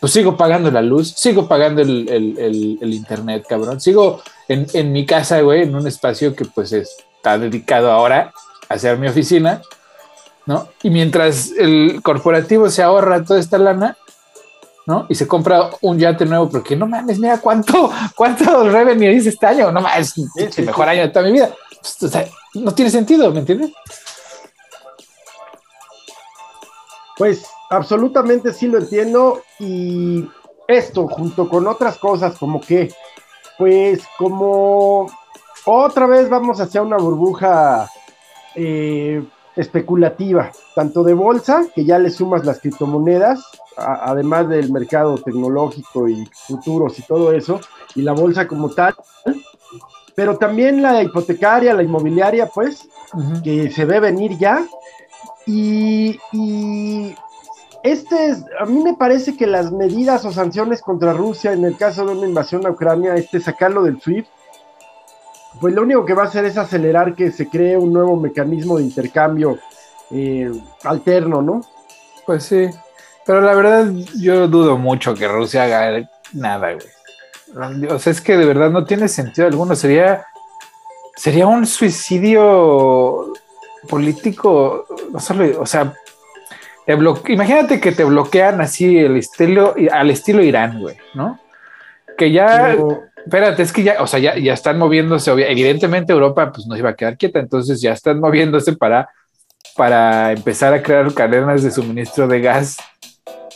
pues 0.05 0.13
sigo 0.13 0.37
pagando 0.37 0.71
la 0.71 0.83
luz, 0.83 1.15
sigo 1.17 1.49
pagando 1.49 1.81
el, 1.81 2.79
internet, 2.83 3.47
cabrón. 3.49 3.81
Sigo 3.81 4.21
en, 4.49 4.93
mi 4.93 5.07
casa, 5.07 5.41
güey, 5.41 5.63
en 5.63 5.75
un 5.75 5.87
espacio 5.87 6.37
que 6.37 6.45
pues 6.45 6.73
está 6.75 7.39
dedicado 7.39 7.91
ahora 7.91 8.31
a 8.69 8.79
ser 8.79 8.99
mi 8.99 9.09
oficina, 9.09 9.63
¿no? 10.45 10.69
Y 10.83 10.91
mientras 10.91 11.53
el 11.53 12.03
corporativo 12.03 12.69
se 12.69 12.83
ahorra 12.83 13.25
toda 13.25 13.41
esta 13.41 13.57
lana, 13.57 13.97
¿no? 14.85 15.07
Y 15.09 15.15
se 15.15 15.27
compra 15.27 15.71
un 15.81 15.99
yate 15.99 16.27
nuevo, 16.27 16.51
porque 16.51 16.77
no 16.77 16.87
mames, 16.87 17.19
mira 17.19 17.41
cuánto, 17.41 17.91
cuánto 18.15 18.69
revenue 18.69 19.11
hice 19.11 19.31
este 19.31 19.47
año, 19.47 19.73
no 19.73 19.81
mames, 19.81 20.13
el 20.37 20.67
mejor 20.67 20.87
año 20.87 21.01
de 21.01 21.09
toda 21.09 21.25
mi 21.25 21.33
vida. 21.33 21.49
Pues, 21.81 22.03
o 22.03 22.09
sea, 22.09 22.29
no 22.53 22.75
tiene 22.75 22.91
sentido, 22.91 23.33
¿me 23.33 23.39
entiendes? 23.39 23.73
Pues 27.17 27.47
absolutamente 27.71 28.53
sí 28.53 28.67
lo 28.67 28.79
entiendo 28.79 29.43
y 29.59 30.29
esto 30.69 31.07
junto 31.09 31.49
con 31.49 31.67
otras 31.67 31.99
cosas 31.99 32.39
como 32.39 32.61
que, 32.61 32.93
pues 33.59 34.03
como 34.19 35.07
otra 35.65 36.07
vez 36.07 36.29
vamos 36.29 36.61
hacia 36.61 36.83
una 36.83 36.97
burbuja 36.97 37.89
eh, 38.55 39.25
especulativa, 39.57 40.51
tanto 40.75 41.05
de 41.05 41.15
bolsa, 41.15 41.67
que 41.75 41.85
ya 41.85 41.99
le 41.99 42.11
sumas 42.11 42.45
las 42.45 42.61
criptomonedas, 42.61 43.45
además 43.77 44.49
del 44.49 44.73
mercado 44.73 45.17
tecnológico 45.17 46.09
y 46.09 46.29
futuros 46.47 46.99
y 46.99 47.03
todo 47.03 47.33
eso, 47.33 47.61
y 47.95 48.03
la 48.03 48.13
bolsa 48.13 48.47
como 48.47 48.71
tal, 48.71 48.95
pero 50.15 50.37
también 50.39 50.83
la 50.83 51.03
hipotecaria, 51.03 51.75
la 51.75 51.83
inmobiliaria, 51.83 52.47
pues, 52.47 52.89
que 53.43 53.71
se 53.71 53.85
ve 53.85 54.01
venir 54.01 54.37
ya, 54.39 54.65
y, 55.47 56.19
este 57.85 58.29
es, 58.31 58.45
a 58.59 58.65
mí 58.65 58.83
me 58.83 58.95
parece 58.95 59.37
que 59.37 59.47
las 59.47 59.71
medidas 59.71 60.25
o 60.25 60.33
sanciones 60.33 60.81
contra 60.81 61.13
Rusia 61.13 61.53
en 61.53 61.67
el 61.67 61.77
caso 61.77 62.07
de 62.07 62.13
una 62.13 62.27
invasión 62.27 62.67
a 62.67 62.71
Ucrania, 62.71 63.15
este 63.15 63.41
sacarlo 63.41 63.83
del 63.83 64.01
SWIFT, 64.01 64.27
pues 65.61 65.75
lo 65.75 65.83
único 65.83 66.07
que 66.07 66.15
va 66.15 66.23
a 66.23 66.27
hacer 66.27 66.47
es 66.47 66.57
acelerar 66.57 67.15
que 67.15 67.31
se 67.31 67.47
cree 67.47 67.77
un 67.77 67.93
nuevo 67.93 68.17
mecanismo 68.17 68.79
de 68.79 68.85
intercambio 68.85 69.59
eh, 70.11 70.51
alterno, 70.83 71.43
¿no? 71.43 71.61
Pues 72.25 72.45
sí, 72.45 72.71
pero 73.27 73.43
la 73.43 73.55
verdad 73.55 73.93
yo 74.19 74.49
dudo 74.49 74.79
mucho 74.79 75.15
que 75.15 75.29
Rusia 75.29 75.65
haga 75.65 76.11
nada, 76.33 76.73
güey. 76.73 77.87
O 77.91 77.99
sea, 77.99 78.13
es 78.13 78.23
que 78.23 78.39
de 78.39 78.47
verdad 78.47 78.71
no 78.71 78.87
tiene 78.87 79.09
sentido 79.09 79.47
alguno. 79.47 79.77
Sería, 79.77 80.27
sería 81.17 81.47
un 81.47 81.67
suicidio 81.67 83.31
político, 83.89 84.87
no 85.13 85.21
solo, 85.21 85.61
o 85.61 85.67
sea, 85.67 85.95
imagínate 86.87 87.81
que 87.81 87.93
te 87.93 88.05
bloquean 88.05 88.61
así 88.61 88.99
el 88.99 89.17
estilo, 89.17 89.75
al 89.91 90.11
estilo 90.11 90.43
Irán, 90.43 90.81
güey, 90.81 90.97
¿no? 91.15 91.41
Que 92.17 92.31
ya, 92.31 92.77
espérate, 93.25 93.63
es 93.63 93.73
que 93.73 93.83
ya, 93.83 93.97
o 94.01 94.07
sea, 94.07 94.21
ya, 94.21 94.37
ya 94.37 94.53
están 94.53 94.79
moviéndose, 94.79 95.31
evidentemente 95.31 96.13
Europa 96.13 96.53
pues 96.53 96.67
no 96.67 96.77
iba 96.77 96.91
a 96.91 96.97
quedar 96.97 97.17
quieta, 97.17 97.41
entonces 97.41 97.81
ya 97.81 97.93
están 97.93 98.21
moviéndose 98.21 98.75
para, 98.75 99.09
para 99.77 100.33
empezar 100.33 100.75
a 100.75 100.83
crear 100.83 101.13
cadenas 101.15 101.63
de 101.63 101.71
suministro 101.71 102.29
de 102.29 102.41
gas 102.41 102.77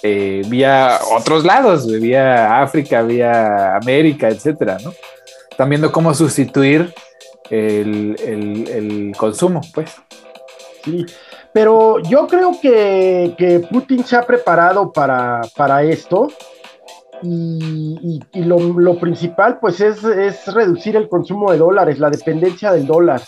eh, 0.03 0.43
vía 0.47 0.99
otros 1.13 1.45
lados, 1.45 1.87
vía 2.01 2.63
África, 2.63 3.03
vía 3.03 3.77
América, 3.77 4.29
etcétera, 4.29 4.79
¿no? 4.83 4.93
Están 5.51 5.69
viendo 5.69 5.93
cómo 5.93 6.15
sustituir 6.15 6.95
el, 7.51 8.17
el 8.21 9.13
consumo, 9.17 9.61
pues. 9.75 9.97
Sí, 10.85 11.05
pero 11.59 11.99
yo 12.03 12.29
creo 12.29 12.53
que, 12.63 13.67
Putin 13.69 14.05
se 14.05 14.15
ha 14.15 14.23
preparado 14.23 14.93
para, 14.93 15.41
para 15.57 15.83
esto 15.83 16.29
y, 17.21 18.21
lo, 18.33 18.97
principal 19.01 19.59
pues 19.59 19.81
es, 19.81 20.01
reducir 20.55 20.95
el 20.95 21.09
consumo 21.09 21.51
de 21.51 21.59
dólares, 21.59 21.99
la 21.99 22.11
dependencia 22.11 22.71
del 22.71 22.87
dólar. 22.87 23.23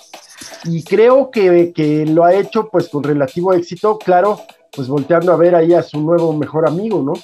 Y 0.62 0.84
creo 0.84 1.32
que, 1.32 1.72
que, 1.74 2.06
lo 2.06 2.24
ha 2.24 2.32
hecho 2.32 2.68
pues 2.68 2.88
con 2.88 3.02
relativo 3.02 3.52
éxito, 3.52 3.98
claro, 3.98 4.40
pues 4.70 4.86
volteando 4.86 5.32
a 5.32 5.36
ver 5.36 5.56
ahí 5.56 5.74
a 5.74 5.82
su 5.82 6.00
nuevo 6.00 6.32
mejor 6.32 6.68
amigo, 6.68 7.02
¿no? 7.02 7.14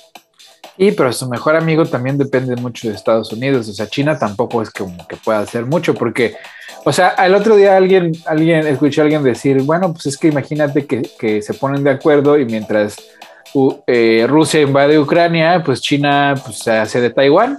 Y 0.77 0.91
pero 0.91 1.13
su 1.13 1.29
mejor 1.29 1.55
amigo 1.55 1.87
también 1.87 2.19
depende 2.19 2.57
mucho 2.57 2.89
de 2.89 2.95
Estados 2.95 3.33
Unidos, 3.33 3.69
o 3.69 3.73
sea, 3.73 3.87
China 3.87 4.19
tampoco 4.19 4.61
es 4.61 4.71
como 4.71 5.07
que 5.07 5.15
pueda 5.15 5.39
hacer 5.39 5.67
mucho, 5.67 5.95
porque, 5.95 6.35
o 6.89 6.93
sea, 6.93 7.09
el 7.19 7.35
otro 7.35 7.57
día 7.57 7.77
alguien, 7.77 8.13
alguien, 8.27 8.65
escuché 8.65 9.01
a 9.01 9.05
alguien 9.05 9.25
decir, 9.25 9.61
bueno, 9.63 9.93
pues 9.93 10.07
es 10.07 10.17
que 10.17 10.29
imagínate 10.29 10.87
que, 10.87 11.43
se 11.43 11.55
ponen 11.55 11.83
de 11.83 11.91
acuerdo 11.91 12.39
y 12.39 12.45
mientras 12.45 12.97
eh, 13.89 14.25
Rusia 14.29 14.61
invade 14.61 14.97
Ucrania, 14.97 15.65
pues 15.65 15.81
China 15.81 16.37
pues, 16.45 16.61
se 16.61 16.71
hace 16.71 17.01
de 17.01 17.11
Taiwán. 17.11 17.59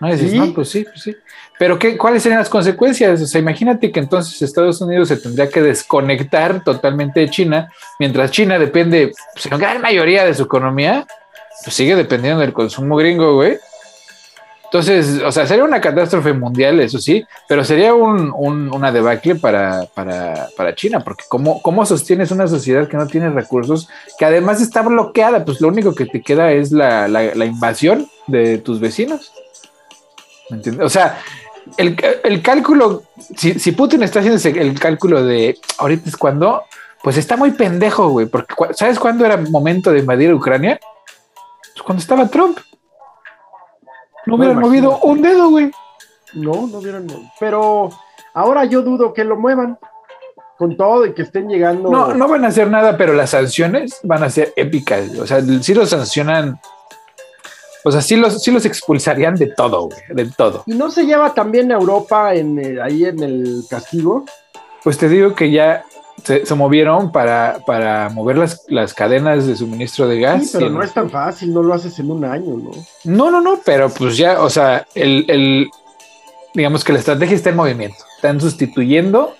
¿No? 0.00 0.12
dices, 0.12 0.32
¿Sí? 0.32 0.38
no, 0.38 0.52
pues 0.52 0.68
sí, 0.68 0.84
pues 0.84 1.00
sí. 1.00 1.16
Pero 1.58 1.78
¿qué, 1.78 1.96
¿cuáles 1.96 2.22
serían 2.22 2.40
las 2.40 2.50
consecuencias? 2.50 3.22
O 3.22 3.26
sea, 3.26 3.40
imagínate 3.40 3.90
que 3.90 4.00
entonces 4.00 4.42
Estados 4.42 4.82
Unidos 4.82 5.08
se 5.08 5.16
tendría 5.16 5.48
que 5.48 5.62
desconectar 5.62 6.62
totalmente 6.62 7.20
de 7.20 7.30
China, 7.30 7.72
mientras 7.98 8.30
China 8.30 8.58
depende, 8.58 9.12
pues, 9.32 9.46
en 9.46 9.58
gran 9.58 9.80
mayoría 9.80 10.26
de 10.26 10.34
su 10.34 10.42
economía, 10.42 11.06
pues 11.64 11.74
sigue 11.74 11.96
dependiendo 11.96 12.42
del 12.42 12.52
consumo 12.52 12.96
gringo, 12.96 13.36
güey. 13.36 13.56
Entonces, 14.74 15.22
o 15.22 15.30
sea, 15.30 15.46
sería 15.46 15.62
una 15.62 15.80
catástrofe 15.80 16.32
mundial, 16.32 16.80
eso 16.80 16.98
sí, 16.98 17.24
pero 17.46 17.62
sería 17.62 17.94
un, 17.94 18.32
una 18.32 18.90
debacle 18.90 19.36
para, 19.36 19.86
para, 19.94 20.74
China, 20.74 20.98
porque 20.98 21.22
¿cómo, 21.28 21.62
¿cómo 21.62 21.86
sostienes 21.86 22.32
una 22.32 22.48
sociedad 22.48 22.88
que 22.88 22.96
no 22.96 23.06
tiene 23.06 23.30
recursos, 23.30 23.88
que 24.18 24.24
además 24.24 24.60
está 24.60 24.82
bloqueada? 24.82 25.44
Pues 25.44 25.60
lo 25.60 25.68
único 25.68 25.94
que 25.94 26.06
te 26.06 26.22
queda 26.22 26.50
es 26.50 26.72
la, 26.72 27.06
invasión 27.46 28.08
de 28.26 28.58
tus 28.58 28.80
vecinos. 28.80 29.32
¿Me 30.50 30.56
entiendes? 30.56 30.84
O 30.84 30.90
sea, 30.90 31.20
el, 31.76 32.42
cálculo, 32.42 33.04
si, 33.36 33.60
si, 33.60 33.70
Putin 33.70 34.02
está 34.02 34.18
haciendo 34.18 34.60
el 34.60 34.80
cálculo 34.80 35.24
de 35.24 35.56
ahorita 35.78 36.08
es 36.08 36.16
cuando, 36.16 36.64
pues 37.00 37.16
está 37.16 37.36
muy 37.36 37.52
pendejo, 37.52 38.08
güey, 38.08 38.26
porque 38.26 38.52
¿sabes 38.72 38.98
cuándo 38.98 39.24
era 39.24 39.36
momento 39.36 39.92
de 39.92 40.00
invadir 40.00 40.34
Ucrania? 40.34 40.80
Pues 41.74 41.82
cuando 41.84 42.00
estaba 42.00 42.26
Trump. 42.26 42.58
No 44.26 44.36
hubieran 44.36 44.60
movido 44.60 44.98
un 45.00 45.22
dedo, 45.22 45.50
güey. 45.50 45.70
No, 46.34 46.66
no 46.66 46.78
hubieran 46.78 47.06
movido. 47.06 47.30
Pero 47.38 47.90
ahora 48.32 48.64
yo 48.64 48.82
dudo 48.82 49.12
que 49.12 49.24
lo 49.24 49.36
muevan 49.36 49.78
con 50.56 50.76
todo 50.76 51.06
y 51.06 51.12
que 51.14 51.22
estén 51.22 51.48
llegando. 51.48 51.90
No, 51.90 52.14
no 52.14 52.28
van 52.28 52.44
a 52.44 52.48
hacer 52.48 52.70
nada, 52.70 52.96
pero 52.96 53.12
las 53.12 53.30
sanciones 53.30 54.00
van 54.02 54.22
a 54.22 54.30
ser 54.30 54.52
épicas. 54.56 55.10
O 55.18 55.26
sea, 55.26 55.40
si 55.40 55.74
lo 55.74 55.84
sancionan 55.86 56.60
O 57.84 57.90
sea, 57.90 58.00
sí 58.00 58.16
los, 58.16 58.42
sí 58.42 58.50
los 58.50 58.64
expulsarían 58.64 59.34
de 59.34 59.48
todo, 59.48 59.88
güey, 59.88 60.00
de 60.10 60.30
todo. 60.30 60.62
¿Y 60.66 60.74
no 60.74 60.90
se 60.90 61.04
lleva 61.04 61.34
también 61.34 61.70
a 61.72 61.74
Europa 61.74 62.34
en, 62.34 62.80
ahí 62.80 63.04
en 63.04 63.22
el 63.22 63.64
castigo? 63.68 64.24
Pues 64.82 64.96
te 64.96 65.08
digo 65.08 65.34
que 65.34 65.50
ya 65.50 65.84
se, 66.22 66.54
movieron 66.54 67.12
para, 67.12 67.58
para 67.66 68.08
mover 68.08 68.38
las, 68.38 68.64
las, 68.68 68.94
cadenas 68.94 69.46
de 69.46 69.56
suministro 69.56 70.08
de 70.08 70.20
gas. 70.20 70.50
Sí, 70.50 70.58
pero 70.58 70.70
no 70.70 70.82
es 70.82 70.92
tan 70.92 71.10
fácil, 71.10 71.52
no 71.52 71.62
lo 71.62 71.74
haces 71.74 71.98
en 71.98 72.10
un 72.10 72.24
año, 72.24 72.56
¿no? 72.56 72.70
No, 73.04 73.30
no, 73.30 73.40
no, 73.40 73.60
pero 73.64 73.90
pues 73.90 74.16
ya, 74.16 74.40
o 74.40 74.48
sea, 74.48 74.86
el, 74.94 75.24
el 75.28 75.70
digamos 76.54 76.84
que 76.84 76.92
la 76.92 77.00
estrategia 77.00 77.36
está 77.36 77.50
en 77.50 77.56
movimiento. 77.56 77.98
Están 78.16 78.40
sustituyendo, 78.40 79.34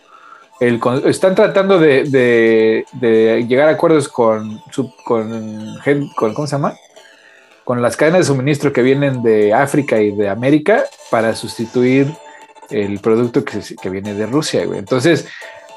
el, 0.61 0.81
están 1.07 1.35
tratando 1.35 1.79
de, 1.79 2.05
de, 2.05 2.87
de 2.93 3.47
llegar 3.49 3.69
a 3.69 3.73
acuerdos 3.73 4.09
con, 4.09 4.61
con, 5.05 5.79
con, 6.17 6.35
¿cómo 6.35 6.47
se 6.47 6.57
llama? 6.57 6.75
con 7.65 7.81
las 7.81 7.97
cadenas 7.97 8.21
de 8.21 8.25
suministro 8.27 8.73
que 8.73 8.83
vienen 8.83 9.23
de 9.23 9.55
África 9.55 10.01
y 10.01 10.13
de 10.13 10.29
América 10.29 10.85
para 11.11 11.35
sustituir 11.35 12.15
el 12.71 13.01
producto 13.01 13.43
que, 13.45 13.91
viene 13.91 14.15
de 14.15 14.27
Rusia, 14.27 14.65
güey. 14.67 14.79
Entonces, 14.79 15.27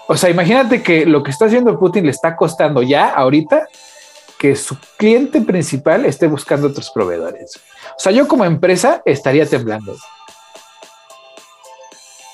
o 0.07 0.15
sea, 0.15 0.29
imagínate 0.29 0.81
que 0.81 1.05
lo 1.05 1.23
que 1.23 1.31
está 1.31 1.45
haciendo 1.45 1.77
Putin 1.79 2.05
le 2.05 2.11
está 2.11 2.35
costando 2.35 2.81
ya 2.81 3.09
ahorita 3.09 3.67
que 4.37 4.55
su 4.55 4.77
cliente 4.97 5.41
principal 5.41 6.05
esté 6.05 6.27
buscando 6.27 6.67
otros 6.67 6.91
proveedores. 6.91 7.59
O 7.97 7.99
sea, 7.99 8.11
yo 8.11 8.27
como 8.27 8.45
empresa 8.45 9.01
estaría 9.05 9.45
temblando. 9.45 9.95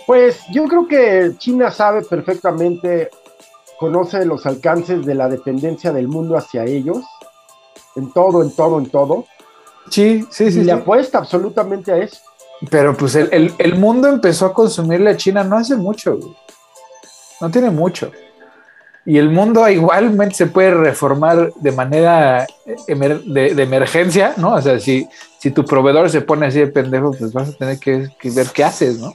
Pues 0.05 0.41
yo 0.51 0.65
creo 0.65 0.88
que 0.88 1.32
China 1.38 1.71
sabe 1.71 2.01
perfectamente, 2.01 3.09
conoce 3.80 4.26
los 4.26 4.45
alcances 4.45 5.05
de 5.05 5.15
la 5.15 5.30
dependencia 5.30 5.93
del 5.93 6.09
mundo 6.09 6.38
hacia 6.38 6.65
ellos, 6.65 6.99
en 7.95 8.11
todo, 8.11 8.43
en 8.43 8.53
todo, 8.53 8.80
en 8.80 8.89
todo. 8.89 9.26
Sí, 9.89 10.26
sí, 10.30 10.51
sí. 10.51 10.59
Y 10.59 10.63
le 10.63 10.74
apuesta 10.74 11.19
absolutamente 11.19 11.91
a 11.91 11.97
eso. 11.97 12.17
Pero 12.69 12.95
pues 12.95 13.15
el, 13.15 13.76
mundo 13.76 14.07
empezó 14.07 14.45
a 14.45 14.53
consumirle 14.53 15.09
a 15.09 15.17
China 15.17 15.43
no 15.43 15.57
hace 15.57 15.76
mucho, 15.76 16.17
No 17.43 17.51
tiene 17.51 17.69
mucho. 17.69 18.09
Y 19.05 19.17
el 19.17 19.29
mundo 19.29 19.67
igualmente 19.81 20.35
se 20.35 20.47
puede 20.47 20.71
reformar 20.71 21.51
de 21.55 21.71
manera 21.73 22.47
de, 22.65 23.63
emergencia, 23.63 24.33
¿no? 24.37 24.53
O 24.53 24.61
sea, 24.61 24.79
si, 24.79 25.05
si 25.39 25.51
tu 25.51 25.65
proveedor 25.65 26.09
se 26.09 26.21
pone 26.21 26.45
así 26.45 26.59
de 26.59 26.67
pendejo, 26.67 27.11
pues 27.11 27.33
vas 27.33 27.49
a 27.49 27.57
tener 27.57 27.79
que, 27.79 28.09
ver 28.23 28.47
qué 28.53 28.63
haces, 28.63 28.97
¿no? 28.97 29.13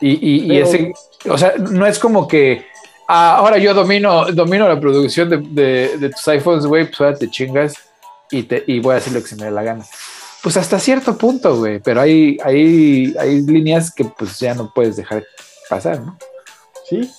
Y, 0.00 0.56
ese, 0.56 0.94
o 1.28 1.36
sea, 1.36 1.54
no 1.58 1.84
es 1.84 1.98
como 1.98 2.26
que 2.26 2.64
ah, 3.08 3.36
ahora 3.36 3.58
yo 3.58 3.74
domino, 3.74 4.26
domino 4.32 4.66
la 4.66 4.80
producción 4.80 5.28
de, 5.28 5.98
de 5.98 6.08
tus 6.08 6.26
iPhones, 6.28 6.64
güey, 6.64 6.86
pues 6.86 7.00
ahora 7.00 7.18
te 7.18 7.28
chingas 7.28 7.74
y, 8.30 8.44
te, 8.44 8.64
y 8.66 8.80
voy 8.80 8.92
a 8.92 8.94
decir 8.94 9.12
lo 9.12 9.20
que 9.20 9.26
se 9.26 9.36
me 9.36 9.44
dé 9.44 9.50
la 9.50 9.62
gana. 9.62 9.84
Pues 10.42 10.56
hasta 10.56 10.78
cierto 10.78 11.18
punto, 11.18 11.58
güey, 11.58 11.80
pero 11.80 12.00
hay, 12.00 12.38
hay, 12.42 13.14
hay 13.18 13.42
líneas 13.42 13.92
que 13.92 14.04
pues 14.04 14.38
ya 14.38 14.54
no 14.54 14.72
puedes 14.72 14.96
dejar 14.96 15.24
pasar, 15.68 16.00
¿no? 16.00 16.16
Sí. 16.88 17.10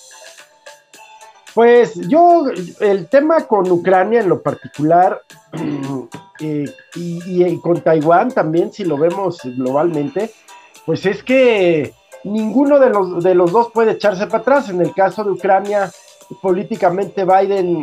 Pues 1.54 1.94
yo, 2.08 2.44
el 2.80 3.08
tema 3.08 3.46
con 3.46 3.70
Ucrania 3.70 4.20
en 4.20 4.28
lo 4.28 4.40
particular 4.40 5.20
eh, 6.40 6.64
y, 6.94 7.58
con 7.58 7.80
Taiwán 7.80 8.30
también, 8.30 8.72
si 8.72 8.84
lo 8.84 8.96
vemos 8.96 9.40
globalmente, 9.44 10.30
pues 10.86 11.04
es 11.06 11.22
que 11.22 11.92
ninguno 12.24 12.78
de 12.78 12.90
los, 12.90 13.22
de 13.22 13.34
los 13.34 13.50
dos 13.50 13.70
puede 13.72 13.92
echarse 13.92 14.26
para 14.26 14.38
atrás. 14.38 14.68
En 14.68 14.80
el 14.80 14.94
caso 14.94 15.24
de 15.24 15.32
Ucrania, 15.32 15.90
políticamente 16.40 17.24
Biden 17.24 17.82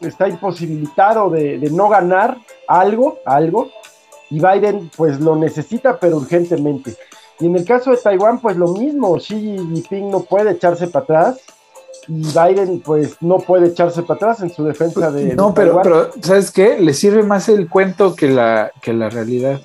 está 0.00 0.28
imposibilitado 0.28 1.30
de, 1.30 1.58
no 1.70 1.88
ganar 1.88 2.38
algo, 2.66 3.18
algo, 3.24 3.70
y 4.30 4.40
Biden 4.40 4.90
pues 4.96 5.20
lo 5.20 5.36
necesita 5.36 5.98
pero 5.98 6.16
urgentemente. 6.16 6.96
Y 7.40 7.46
en 7.46 7.56
el 7.56 7.64
caso 7.64 7.90
de 7.90 7.96
Taiwán 7.96 8.40
pues 8.40 8.56
lo 8.56 8.68
mismo, 8.68 9.16
Xi 9.16 9.34
Jinping 9.34 10.10
no 10.10 10.20
puede 10.20 10.52
echarse 10.52 10.86
para 10.86 11.04
atrás 11.04 11.40
y 12.06 12.22
Biden 12.22 12.80
pues 12.80 13.16
no 13.20 13.38
puede 13.38 13.68
echarse 13.68 14.02
para 14.02 14.16
atrás 14.16 14.40
en 14.40 14.52
su 14.52 14.64
defensa 14.64 15.10
de... 15.10 15.34
No, 15.34 15.54
pero, 15.54 15.80
pero 15.82 16.10
¿sabes 16.20 16.50
qué? 16.50 16.78
Le 16.78 16.92
sirve 16.94 17.22
más 17.22 17.48
el 17.48 17.68
cuento 17.68 18.14
que 18.14 18.28
la, 18.28 18.70
que 18.80 18.92
la 18.92 19.10
realidad. 19.10 19.60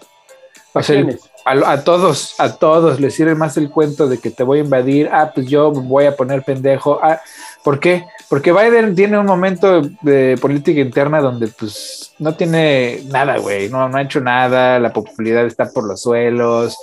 O 0.73 0.83
sea, 0.83 1.03
a, 1.45 1.71
a, 1.71 1.83
todos, 1.83 2.35
a 2.39 2.55
todos 2.55 2.99
les 2.99 3.15
sirve 3.15 3.35
más 3.35 3.57
el 3.57 3.69
cuento 3.69 4.07
de 4.07 4.19
que 4.19 4.29
te 4.29 4.43
voy 4.43 4.59
a 4.59 4.63
invadir, 4.63 5.09
ah, 5.11 5.31
pues 5.33 5.47
yo 5.47 5.71
voy 5.71 6.05
a 6.05 6.15
poner 6.15 6.43
pendejo, 6.43 6.99
ah, 7.01 7.19
¿por 7.63 7.79
qué? 7.79 8.05
Porque 8.29 8.51
Biden 8.51 8.95
tiene 8.95 9.17
un 9.17 9.25
momento 9.25 9.81
de 10.01 10.37
política 10.39 10.79
interna 10.79 11.21
donde 11.21 11.47
pues 11.47 12.13
no 12.19 12.35
tiene 12.35 13.01
nada, 13.07 13.37
güey, 13.37 13.69
no, 13.69 13.89
no 13.89 13.97
ha 13.97 14.03
hecho 14.03 14.21
nada, 14.21 14.79
la 14.79 14.93
popularidad 14.93 15.45
está 15.45 15.71
por 15.71 15.85
los 15.85 16.01
suelos, 16.01 16.77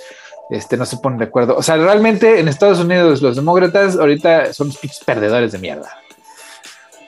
este, 0.49 0.77
no 0.77 0.85
se 0.85 0.97
ponen 0.97 1.19
de 1.19 1.25
acuerdo. 1.25 1.55
O 1.55 1.63
sea, 1.63 1.77
realmente 1.77 2.39
en 2.39 2.47
Estados 2.47 2.79
Unidos 2.79 3.21
los 3.21 3.35
demócratas 3.35 3.97
ahorita 3.97 4.53
son 4.53 4.67
los 4.67 4.99
perdedores 5.05 5.51
de 5.51 5.59
mierda. 5.59 5.89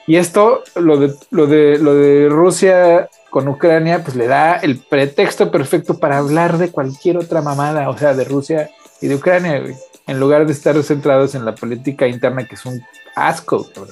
Y 0.06 0.16
esto, 0.16 0.62
lo 0.74 0.98
de, 0.98 1.14
lo 1.30 1.46
de, 1.46 1.78
lo 1.78 1.94
de 1.94 2.28
Rusia 2.28 3.08
con 3.30 3.46
Ucrania, 3.48 4.02
pues 4.02 4.16
le 4.16 4.26
da 4.26 4.56
el 4.56 4.78
pretexto 4.78 5.50
perfecto 5.50 5.98
para 5.98 6.18
hablar 6.18 6.58
de 6.58 6.70
cualquier 6.70 7.16
otra 7.16 7.42
mamada, 7.42 7.88
o 7.88 7.96
sea, 7.96 8.14
de 8.14 8.24
Rusia 8.24 8.70
y 9.00 9.06
de 9.06 9.14
Ucrania, 9.14 9.60
güey, 9.60 9.76
en 10.06 10.18
lugar 10.18 10.46
de 10.46 10.52
estar 10.52 10.80
centrados 10.82 11.34
en 11.34 11.44
la 11.44 11.54
política 11.54 12.08
interna, 12.08 12.44
que 12.44 12.56
es 12.56 12.66
un 12.66 12.82
asco. 13.14 13.68
Güey. 13.76 13.90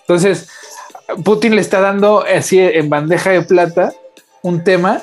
Entonces, 0.00 0.48
Putin 1.24 1.54
le 1.54 1.60
está 1.60 1.80
dando 1.80 2.24
así 2.24 2.58
en 2.58 2.88
bandeja 2.88 3.30
de 3.30 3.42
plata 3.42 3.92
un 4.42 4.64
tema 4.64 5.02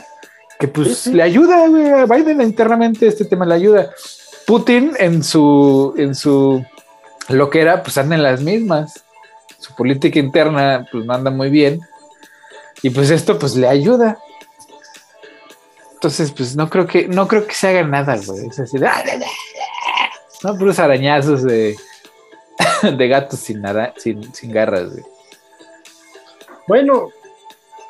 que 0.59 0.67
pues 0.67 1.07
le 1.07 1.21
ayuda, 1.21 1.67
güey, 1.67 1.89
a 1.91 2.05
Biden 2.05 2.41
internamente 2.41 3.07
este 3.07 3.25
tema 3.25 3.45
le 3.45 3.55
ayuda. 3.55 3.91
Putin 4.45 4.93
en 4.97 5.23
su, 5.23 5.93
en 5.97 6.15
su 6.15 6.65
lo 7.29 7.49
que 7.49 7.61
era, 7.61 7.83
pues 7.83 7.97
anda 7.97 8.15
en 8.15 8.23
las 8.23 8.41
mismas. 8.41 9.03
Su 9.59 9.75
política 9.75 10.19
interna 10.19 10.87
pues 10.91 11.05
no 11.05 11.13
anda 11.13 11.29
muy 11.29 11.49
bien. 11.49 11.81
Y 12.81 12.89
pues 12.89 13.09
esto 13.09 13.37
pues 13.37 13.55
le 13.55 13.67
ayuda. 13.67 14.17
Entonces, 15.93 16.31
pues 16.31 16.55
no 16.55 16.69
creo 16.69 16.85
que, 16.85 17.07
no 17.07 17.27
creo 17.27 17.47
que 17.47 17.55
se 17.55 17.67
haga 17.67 17.83
nada, 17.83 18.17
güey. 18.23 18.47
Es 18.47 18.59
así 18.59 18.77
de, 18.77 18.87
no, 20.43 20.57
puros 20.57 20.77
arañazos 20.77 21.43
de, 21.43 21.75
de 22.97 23.07
gatos 23.07 23.39
sin, 23.39 23.61
nada, 23.61 23.93
sin, 23.97 24.33
sin 24.33 24.51
garras, 24.51 24.91
Bueno, 26.67 27.09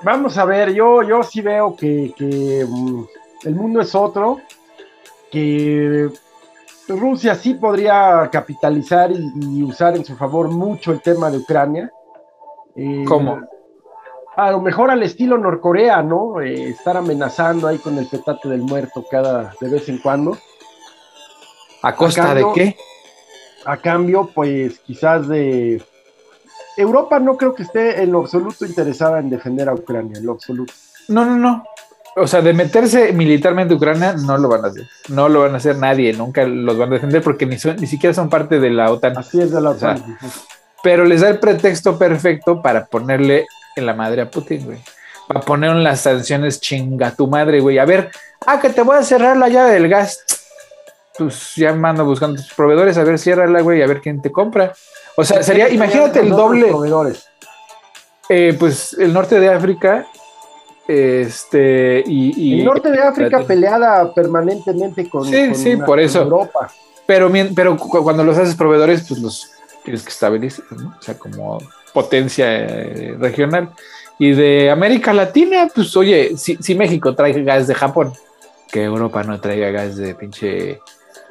vamos 0.04 0.38
a 0.38 0.45
ver, 0.45 0.74
yo, 0.74 1.04
yo 1.04 1.24
sí 1.24 1.41
veo 1.41 1.76
que, 1.76 2.66
mm, 2.68 3.04
el 3.43 3.56
mundo 3.56 3.82
es 3.82 3.93
otro, 3.95 4.39
que 5.32 6.10
Rusia 6.88 7.36
sí 7.36 7.54
podría 7.56 8.30
capitalizar 8.32 9.12
y, 9.12 9.64
usar 9.64 9.95
en 9.95 10.06
su 10.06 10.16
favor 10.16 10.50
mucho 10.50 10.91
el 10.91 11.02
tema 11.02 11.30
de 11.30 11.38
Ucrania. 11.38 11.91
Eh, 12.76 13.04
¿Cómo? 13.08 13.41
A 14.36 14.52
lo 14.52 14.62
mejor 14.62 14.91
al 14.91 15.02
estilo 15.02 15.38
Norcorea, 15.38 16.04
¿no? 16.04 16.41
Eh, 16.41 16.70
estar 16.70 16.95
amenazando 16.95 17.68
ahí 17.68 17.80
con 17.80 17.98
el 17.98 18.08
petate 18.08 18.48
del 18.50 18.62
muerto 18.62 19.06
cada 19.10 19.54
de 19.60 19.70
vez 19.70 19.89
en 19.89 19.98
cuando. 19.98 20.38
¿A 21.82 21.95
costa 21.95 22.34
de 22.34 22.45
qué? 22.54 22.78
a 23.68 23.78
cambio, 23.78 24.32
pues 24.34 24.80
quizás 24.80 25.28
de... 25.28 25.84
Europa 26.78 27.19
no 27.19 27.38
creo 27.38 27.53
que 27.53 27.63
esté 27.63 28.01
en 28.01 28.11
lo 28.11 28.21
absoluto 28.21 28.65
interesada 28.65 29.19
en 29.19 29.30
defender 29.30 29.67
a 29.69 29.73
Ucrania, 29.73 30.17
en 30.17 30.25
lo 30.25 30.34
absoluto. 30.34 30.73
No, 31.07 31.25
no, 31.25 31.38
no. 31.38 31.63
O 32.15 32.25
sea, 32.25 32.41
de 32.41 32.53
meterse 32.53 33.13
militarmente 33.13 33.73
a 33.73 33.78
Ucrania 33.78 34.13
no 34.13 34.38
lo 34.38 34.49
van 34.49 34.65
a 34.65 34.67
hacer. 34.69 34.88
No 35.09 35.30
lo 35.30 35.41
van 35.41 35.53
a 35.53 35.57
hacer 35.57 35.78
nadie, 35.78 36.13
nunca 36.13 36.45
los 36.45 36.78
van 36.78 36.89
a 36.89 36.95
defender 36.95 37.21
porque 37.21 37.45
ni, 37.45 37.57
ni 37.80 37.88
siquiera 37.88 38.13
son 38.13 38.30
parte 38.30 38.59
de 38.59 38.69
la 38.69 38.91
OTAN. 38.91 39.17
Así 39.17 39.39
es 39.39 39.51
de 39.51 39.61
la 39.61 39.71
OTAN. 39.71 40.17
pero 40.84 41.05
les 41.05 41.21
da 41.21 41.30
el 41.30 41.39
pretexto 41.39 41.97
perfecto 41.97 42.61
para 42.61 42.86
ponerle 42.86 43.45
en 43.75 43.86
la 43.86 43.93
madre 43.93 44.21
a 44.21 44.30
Putin, 44.30 44.65
güey. 44.65 44.80
Para 45.28 45.41
poner 45.41 45.75
las 45.75 46.01
sanciones 46.01 46.61
chinga 46.61 47.11
tu 47.11 47.28
madre, 47.28 47.59
güey. 47.59 47.78
A 47.78 47.86
ver, 47.86 48.09
ah, 48.45 48.59
que 48.59 48.69
te 48.69 48.82
voy 48.82 48.97
a 48.97 49.03
cerrar 49.03 49.38
la 49.38 49.49
llave 49.49 49.73
del 49.73 49.89
gas 49.89 50.23
pues 51.17 51.53
ya 51.55 51.73
mando 51.73 52.05
buscando 52.05 52.41
tus 52.41 52.53
proveedores, 52.53 52.97
a 52.97 53.03
ver, 53.03 53.17
ciérrala, 53.17 53.61
güey, 53.61 53.82
a 53.82 53.88
ver 53.88 54.01
quién 54.01 54.21
te 54.21 54.32
compra. 54.32 54.73
O 55.20 55.24
sea, 55.24 55.41
sería, 55.41 55.68
imagínate 55.70 56.20
el 56.20 56.30
doble. 56.30 56.68
Proveedores? 56.68 57.28
Eh, 58.30 58.55
pues 58.59 58.93
el 58.93 59.11
norte 59.11 59.39
de 59.39 59.49
África, 59.49 60.05
este, 60.88 62.03
y, 62.05 62.59
el 62.59 62.65
norte 62.65 62.91
de 62.91 63.01
África 63.01 63.41
peleada 63.41 64.13
permanentemente 64.13 65.09
con, 65.09 65.26
sí, 65.26 65.55
sí, 65.55 65.76
por 65.78 65.99
eso. 65.99 66.22
Europa. 66.22 66.72
Pero, 67.07 67.32
pero 67.55 67.78
cuando 67.78 68.24
los 68.24 68.38
haces 68.38 68.55
proveedores, 68.55 69.05
pues 69.07 69.20
los 69.20 69.51
tienes 69.84 70.03
que 70.03 70.09
estabilizar, 70.09 70.65
¿no? 70.72 70.95
O 70.99 71.01
sea, 71.01 71.18
como 71.18 71.57
potencia 71.93 72.45
eh, 72.53 73.15
regional. 73.18 73.72
Y 74.20 74.34
de 74.34 74.70
América 74.70 75.13
Latina, 75.13 75.68
pues 75.74 75.97
oye, 75.97 76.38
si, 76.38 76.57
si 76.57 76.76
México 76.76 77.15
trae 77.15 77.34
gas 77.43 77.65
de 77.65 77.74
Japón, 77.74 78.13
que 78.72 78.84
Europa 78.84 79.24
no 79.24 79.39
traiga 79.39 79.72
gas 79.72 79.97
de 79.97 80.13
pinche 80.13 80.80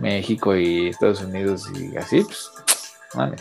México 0.00 0.56
y 0.56 0.88
Estados 0.88 1.22
Unidos 1.22 1.66
y 1.78 1.96
así, 1.96 2.22
pues, 2.22 2.50
vale. 3.14 3.36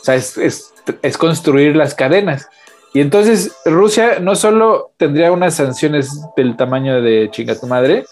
O 0.00 0.04
sea, 0.04 0.14
es, 0.14 1.18
construir 1.18 1.76
las 1.76 1.94
cadenas. 1.94 2.48
Y 2.94 3.00
entonces 3.00 3.52
Rusia 3.64 4.18
no 4.20 4.34
solo 4.34 4.92
tendría 4.96 5.32
unas 5.32 5.54
sanciones 5.54 6.10
del 6.36 6.56
tamaño 6.56 7.02
de 7.02 7.28
chinga 7.30 7.58
tu 7.58 7.66
madre, 7.66 8.04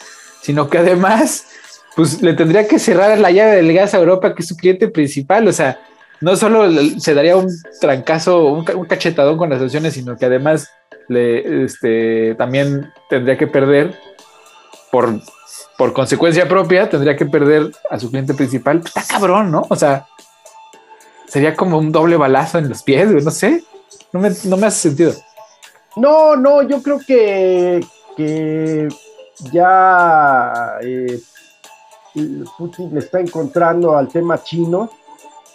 sino 0.42 0.68
que 0.68 0.78
además, 0.78 1.46
pues 1.94 2.20
le 2.20 2.34
tendría 2.34 2.68
que 2.68 2.78
cerrar 2.78 3.18
la 3.18 3.30
llave 3.30 3.56
del 3.56 3.72
gas 3.72 3.94
a 3.94 3.98
Europa, 3.98 4.34
que 4.34 4.42
es 4.42 4.48
su 4.48 4.56
cliente 4.56 4.88
principal. 4.88 5.48
O 5.48 5.52
sea, 5.52 5.80
no 6.20 6.36
solo 6.36 6.68
se 6.98 7.14
daría 7.14 7.36
un 7.36 7.48
trancazo, 7.80 8.44
un, 8.44 8.64
cachetadón 8.64 9.38
con 9.38 9.50
las 9.50 9.60
sanciones, 9.60 9.94
sino 9.94 10.16
que 10.16 10.26
además 10.26 10.70
le, 11.08 11.64
este, 11.64 12.34
también 12.34 12.92
tendría 13.08 13.38
que 13.38 13.46
perder 13.46 13.98
por, 14.90 15.20
por 15.78 15.92
consecuencia 15.92 16.48
propia, 16.48 16.88
tendría 16.88 17.16
que 17.16 17.26
perder 17.26 17.70
a 17.90 17.98
su 17.98 18.10
cliente 18.10 18.34
principal. 18.34 18.82
Está 18.84 19.02
cabrón, 19.06 19.50
¿no? 19.50 19.66
O 19.68 19.76
sea, 19.76 20.06
sería 21.36 21.54
como 21.54 21.76
un 21.76 21.92
doble 21.92 22.16
balazo 22.16 22.56
en 22.56 22.70
los 22.70 22.82
pies, 22.82 23.22
no 23.22 23.30
sé. 23.30 23.62
No 24.10 24.20
me, 24.20 24.28
hace 24.66 24.88
sentido. 24.88 25.12
No, 25.94 26.34
no, 26.34 26.62
yo 26.62 26.82
creo 26.82 26.98
que, 26.98 27.84
que 28.16 28.88
ya 29.52 30.78
eh, 30.80 31.20
Putin 32.56 32.94
le 32.94 33.00
está 33.00 33.20
encontrando 33.20 33.94
al 33.94 34.08
tema 34.08 34.42
chino 34.42 34.88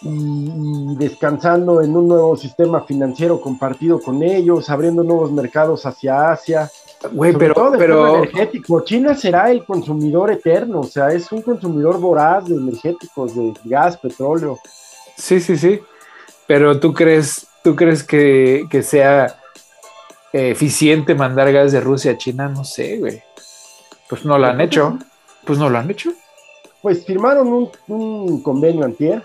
y, 0.02 0.94
descansando 0.94 1.82
en 1.82 1.96
un 1.96 2.06
nuevo 2.06 2.36
sistema 2.36 2.82
financiero 2.82 3.40
compartido 3.40 4.00
con 4.00 4.22
ellos, 4.22 4.70
abriendo 4.70 5.02
nuevos 5.02 5.32
mercados 5.32 5.84
hacia 5.84 6.30
Asia. 6.30 6.70
Güey, 7.10 7.32
pero, 7.36 7.72
pero 7.76 8.18
energético. 8.18 8.84
China 8.84 9.16
será 9.16 9.50
el 9.50 9.64
consumidor 9.64 10.30
eterno, 10.30 10.82
o 10.82 10.84
sea, 10.84 11.08
es 11.08 11.32
un 11.32 11.42
consumidor 11.42 11.98
voraz 11.98 12.44
de 12.44 12.54
energéticos, 12.54 13.34
de 13.34 13.52
gas, 13.64 13.96
petróleo. 13.96 14.60
Sí, 15.22 15.40
sí, 15.40 15.56
sí. 15.56 15.80
Pero 16.48 16.80
tú 16.80 16.92
crees, 16.92 17.46
tú 17.62 17.76
crees 17.76 18.02
que, 18.02 18.66
sea 18.82 19.38
eficiente 20.32 21.14
mandar 21.14 21.52
gas 21.52 21.70
de 21.70 21.80
Rusia 21.80 22.12
a 22.12 22.18
China, 22.18 22.48
no 22.48 22.64
sé, 22.64 22.98
güey. 22.98 23.22
Pues 24.08 24.24
no 24.24 24.36
lo 24.36 24.48
han 24.48 24.60
hecho. 24.60 24.98
Pues 25.46 25.60
no 25.60 25.70
lo 25.70 25.78
han 25.78 25.90
hecho. 25.90 26.12
Pues 26.82 27.06
firmaron 27.06 27.46
un, 27.48 27.70
un 27.86 28.42
convenio 28.42 28.84
antier 28.84 29.22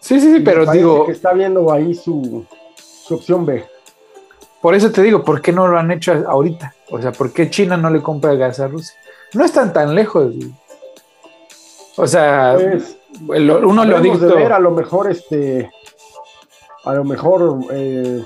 Sí, 0.00 0.20
sí, 0.20 0.32
sí, 0.32 0.40
pero 0.40 0.64
digo. 0.70 1.04
Que 1.04 1.12
está 1.12 1.34
viendo 1.34 1.70
ahí 1.70 1.94
su, 1.94 2.46
opción 3.10 3.44
B. 3.44 3.62
Por 4.62 4.74
eso 4.74 4.90
te 4.90 5.02
digo, 5.02 5.22
¿por 5.22 5.42
qué 5.42 5.52
no 5.52 5.66
lo 5.66 5.78
han 5.78 5.90
hecho 5.90 6.12
ahorita? 6.26 6.74
O 6.90 7.02
sea, 7.02 7.12
¿por 7.12 7.32
qué 7.32 7.50
China 7.50 7.76
no 7.76 7.90
le 7.90 8.00
compra 8.00 8.34
gas 8.36 8.58
a 8.60 8.68
Rusia? 8.68 8.94
No 9.34 9.44
están 9.44 9.72
tan 9.72 9.94
lejos. 9.94 10.32
O 11.96 12.06
sea, 12.06 12.56
pues, 12.56 12.96
uno 13.20 13.84
lo 13.84 14.00
dictó. 14.00 14.34
ver, 14.34 14.52
a 14.52 14.58
lo 14.58 14.70
mejor, 14.70 15.10
este. 15.10 15.70
A 16.84 16.94
lo 16.94 17.04
mejor. 17.04 17.58
Eh, 17.72 18.24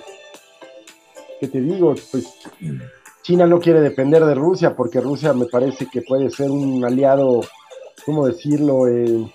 ¿Qué 1.41 1.49
te 1.49 1.61
digo? 1.61 1.95
Pues. 2.11 2.27
China 3.23 3.47
no 3.47 3.61
quiere 3.61 3.81
depender 3.81 4.25
de 4.25 4.35
Rusia 4.35 4.75
porque 4.75 5.01
Rusia 5.01 5.33
me 5.33 5.47
parece 5.47 5.87
que 5.87 6.03
puede 6.03 6.31
ser 6.31 6.51
un 6.51 6.85
aliado, 6.85 7.43
¿cómo 8.05 8.27
decirlo? 8.27 8.89
Eh, 8.89 9.31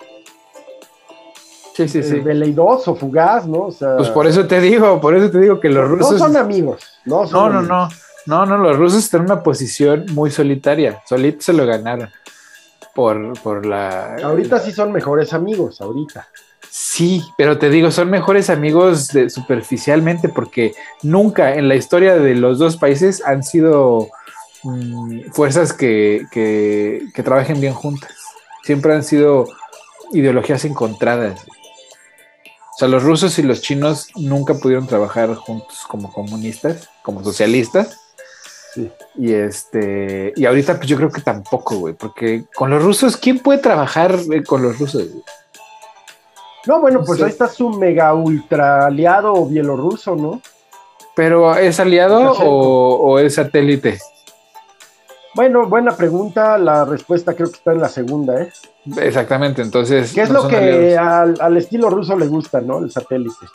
Sí, 1.76 1.88
sí, 1.88 2.02
sí. 2.02 2.20
Veleidoso, 2.20 2.94
fugaz, 2.94 3.46
¿no? 3.46 3.64
O 3.64 3.70
sea, 3.70 3.98
pues 3.98 4.08
por 4.08 4.26
eso 4.26 4.46
te 4.46 4.60
digo, 4.62 4.98
por 4.98 5.14
eso 5.14 5.30
te 5.30 5.38
digo 5.38 5.60
que 5.60 5.68
los 5.68 5.86
rusos. 5.86 6.12
No 6.12 6.18
son 6.18 6.36
amigos, 6.38 6.80
no 7.04 7.26
No, 7.26 7.50
no, 7.50 7.60
no. 7.60 7.88
No, 8.24 8.46
no, 8.46 8.56
los 8.56 8.78
rusos 8.78 9.04
están 9.04 9.20
en 9.20 9.26
una 9.26 9.42
posición 9.42 10.06
muy 10.12 10.30
solitaria. 10.30 11.02
Solitos 11.06 11.44
se 11.44 11.52
lo 11.52 11.66
ganaron. 11.66 12.08
Por, 12.96 13.38
por 13.42 13.66
la. 13.66 14.16
Ahorita 14.16 14.58
sí 14.58 14.72
son 14.72 14.90
mejores 14.90 15.34
amigos, 15.34 15.82
ahorita. 15.82 16.26
Sí, 16.70 17.22
pero 17.36 17.58
te 17.58 17.68
digo, 17.68 17.90
son 17.90 18.08
mejores 18.08 18.48
amigos 18.48 19.08
de, 19.08 19.28
superficialmente 19.28 20.30
porque 20.30 20.74
nunca 21.02 21.54
en 21.54 21.68
la 21.68 21.74
historia 21.74 22.16
de 22.16 22.34
los 22.34 22.58
dos 22.58 22.78
países 22.78 23.22
han 23.24 23.42
sido 23.42 24.08
mm, 24.62 25.30
fuerzas 25.32 25.74
que, 25.74 26.26
que, 26.30 27.02
que 27.14 27.22
trabajen 27.22 27.60
bien 27.60 27.74
juntas. 27.74 28.10
Siempre 28.64 28.94
han 28.94 29.04
sido 29.04 29.46
ideologías 30.12 30.64
encontradas. 30.64 31.44
O 31.44 32.78
sea, 32.78 32.88
los 32.88 33.02
rusos 33.02 33.38
y 33.38 33.42
los 33.42 33.60
chinos 33.60 34.08
nunca 34.16 34.54
pudieron 34.54 34.86
trabajar 34.86 35.34
juntos 35.34 35.84
como 35.86 36.10
comunistas, 36.10 36.88
como 37.02 37.22
socialistas. 37.22 38.05
Sí. 38.76 38.92
Y 39.14 39.32
este, 39.32 40.34
y 40.36 40.44
ahorita 40.44 40.76
pues 40.76 40.86
yo 40.86 40.98
creo 40.98 41.10
que 41.10 41.22
tampoco, 41.22 41.76
güey, 41.76 41.94
porque 41.94 42.44
con 42.54 42.68
los 42.68 42.82
rusos, 42.82 43.16
¿quién 43.16 43.38
puede 43.38 43.58
trabajar 43.58 44.14
eh, 44.30 44.42
con 44.44 44.62
los 44.62 44.78
rusos? 44.78 45.08
No, 46.66 46.80
bueno, 46.80 47.02
pues 47.02 47.22
ahí 47.22 47.30
está 47.30 47.48
su 47.48 47.70
mega 47.70 48.12
ultra 48.12 48.84
aliado 48.86 49.46
bielorruso, 49.46 50.14
¿no? 50.14 50.42
Pero 51.14 51.56
¿es 51.56 51.80
aliado 51.80 52.32
o, 52.32 52.96
o, 52.96 53.18
es 53.18 53.36
satélite? 53.36 53.98
Bueno, 55.34 55.66
buena 55.66 55.96
pregunta. 55.96 56.58
La 56.58 56.84
respuesta 56.84 57.34
creo 57.34 57.48
que 57.48 57.56
está 57.56 57.72
en 57.72 57.80
la 57.80 57.88
segunda, 57.88 58.42
¿eh? 58.42 58.52
Exactamente, 58.98 59.62
entonces. 59.62 60.12
¿Qué 60.12 60.22
es 60.22 60.30
lo 60.30 60.46
que 60.46 60.98
al, 60.98 61.56
estilo 61.56 61.88
ruso 61.88 62.18
le 62.18 62.26
gusta, 62.26 62.60
¿no? 62.60 62.80
El 62.80 62.90
satélite. 62.90 63.46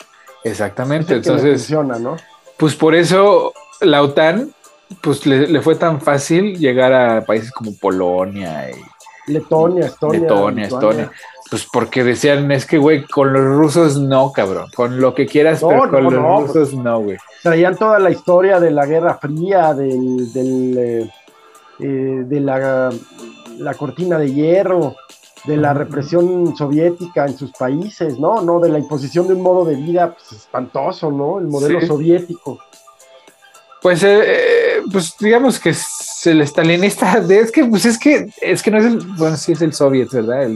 Exactamente, 0.42 1.14
entonces. 1.14 1.60
Funciona, 1.60 1.98
¿no? 1.98 2.16
Pues 2.56 2.74
por 2.74 2.94
eso 2.96 3.52
la 3.80 4.02
OTAN, 4.02 4.52
pues 5.00 5.26
le, 5.26 5.60
fue 5.60 5.76
tan 5.76 6.00
fácil 6.00 6.58
llegar 6.58 6.92
a 6.92 7.24
países 7.24 7.50
como 7.52 7.76
Polonia 7.76 8.70
y. 8.70 9.32
Letonia, 9.32 9.86
Estonia. 9.86 10.20
Letonia, 10.20 10.66
Estonia. 10.66 11.10
Pues 11.48 11.66
porque 11.72 12.02
decían, 12.02 12.50
es 12.50 12.66
que, 12.66 12.78
güey, 12.78 13.04
con 13.06 13.32
los 13.32 13.44
rusos 13.44 13.98
no, 13.98 14.32
cabrón. 14.32 14.68
Con 14.74 15.00
lo 15.00 15.14
que 15.14 15.26
quieras, 15.26 15.62
pero 15.66 15.88
con 15.88 16.04
los 16.04 16.14
pues 16.14 16.54
rusos 16.54 16.74
no, 16.74 17.00
güey. 17.00 17.18
Traían 17.42 17.76
toda 17.76 17.98
la 17.98 18.10
historia 18.10 18.58
de 18.58 18.70
la 18.70 18.86
Guerra 18.86 19.18
Fría, 19.18 19.74
del. 19.74 20.32
del 20.32 20.78
eh, 20.78 21.10
eh, 21.78 22.24
de 22.26 22.40
la, 22.40 22.90
la 23.58 23.74
cortina 23.74 24.16
de 24.16 24.32
hierro, 24.32 24.94
de 25.44 25.56
la 25.56 25.74
represión 25.74 26.54
soviética 26.56 27.26
en 27.26 27.36
sus 27.36 27.50
países, 27.52 28.18
¿no? 28.20 28.40
No, 28.42 28.60
de 28.60 28.68
la 28.68 28.78
imposición 28.78 29.26
de 29.26 29.34
un 29.34 29.42
modo 29.42 29.64
de 29.64 29.74
vida 29.74 30.14
pues, 30.14 30.40
espantoso, 30.40 31.10
¿no? 31.10 31.40
El 31.40 31.48
modelo 31.48 31.80
soviético. 31.80 32.60
Pues, 33.80 34.04
eh, 34.04 34.20
eh, 34.24 34.71
pues 34.90 35.14
digamos 35.18 35.58
que 35.58 35.70
es 35.70 36.26
el 36.26 36.40
estalinista, 36.40 37.22
es 37.28 37.52
que, 37.52 37.64
pues 37.64 37.84
es 37.84 37.98
que, 37.98 38.30
es 38.40 38.62
que 38.62 38.70
no 38.70 38.78
es 38.78 38.84
el, 38.84 38.98
bueno, 39.16 39.36
sí 39.36 39.52
es 39.52 39.62
el 39.62 39.72
soviet, 39.72 40.10
¿verdad? 40.10 40.48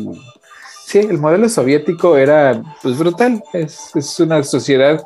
Sí, 0.84 0.98
el 0.98 1.18
modelo 1.18 1.48
soviético 1.48 2.16
era, 2.16 2.62
pues 2.82 2.96
brutal, 2.96 3.42
es, 3.52 3.90
es 3.94 4.20
una 4.20 4.42
sociedad 4.42 5.04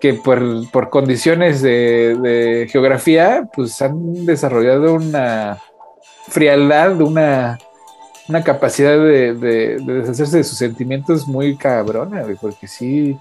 que 0.00 0.14
por, 0.14 0.70
por 0.70 0.90
condiciones 0.90 1.62
de, 1.62 2.16
de, 2.20 2.68
geografía, 2.70 3.48
pues 3.54 3.80
han 3.82 4.26
desarrollado 4.26 4.94
una 4.94 5.58
frialdad, 6.28 7.00
una 7.00 7.58
una 8.28 8.42
capacidad 8.42 8.96
de, 8.98 9.34
deshacerse 9.84 10.38
de 10.38 10.44
sus 10.44 10.58
sentimientos 10.58 11.26
muy 11.26 11.56
cabrona, 11.56 12.24
porque 12.40 12.66
sí, 12.68 13.18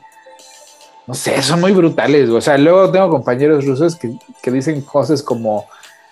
no 1.12 1.16
sé, 1.16 1.41
son 1.41 1.59
muy 1.59 1.74
brutales. 1.74 2.30
O 2.30 2.39
sea, 2.39 2.57
luego 2.57 2.89
tengo 2.89 3.09
compañeros 3.09 3.66
rusos 3.66 3.97
que, 3.97 4.49
dicen 4.49 4.80
cosas 4.80 5.22
como 5.22 5.66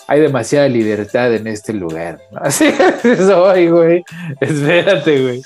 hay 0.07 0.19
demasiada 0.19 0.67
libertad 0.67 1.33
en 1.33 1.47
este 1.47 1.71
lugar. 1.71 2.19
Así 2.35 2.65
es 3.05 3.21
hoy, 3.29 3.69
güey. 3.69 4.03
Espérate, 4.41 5.21
güey. 5.21 5.41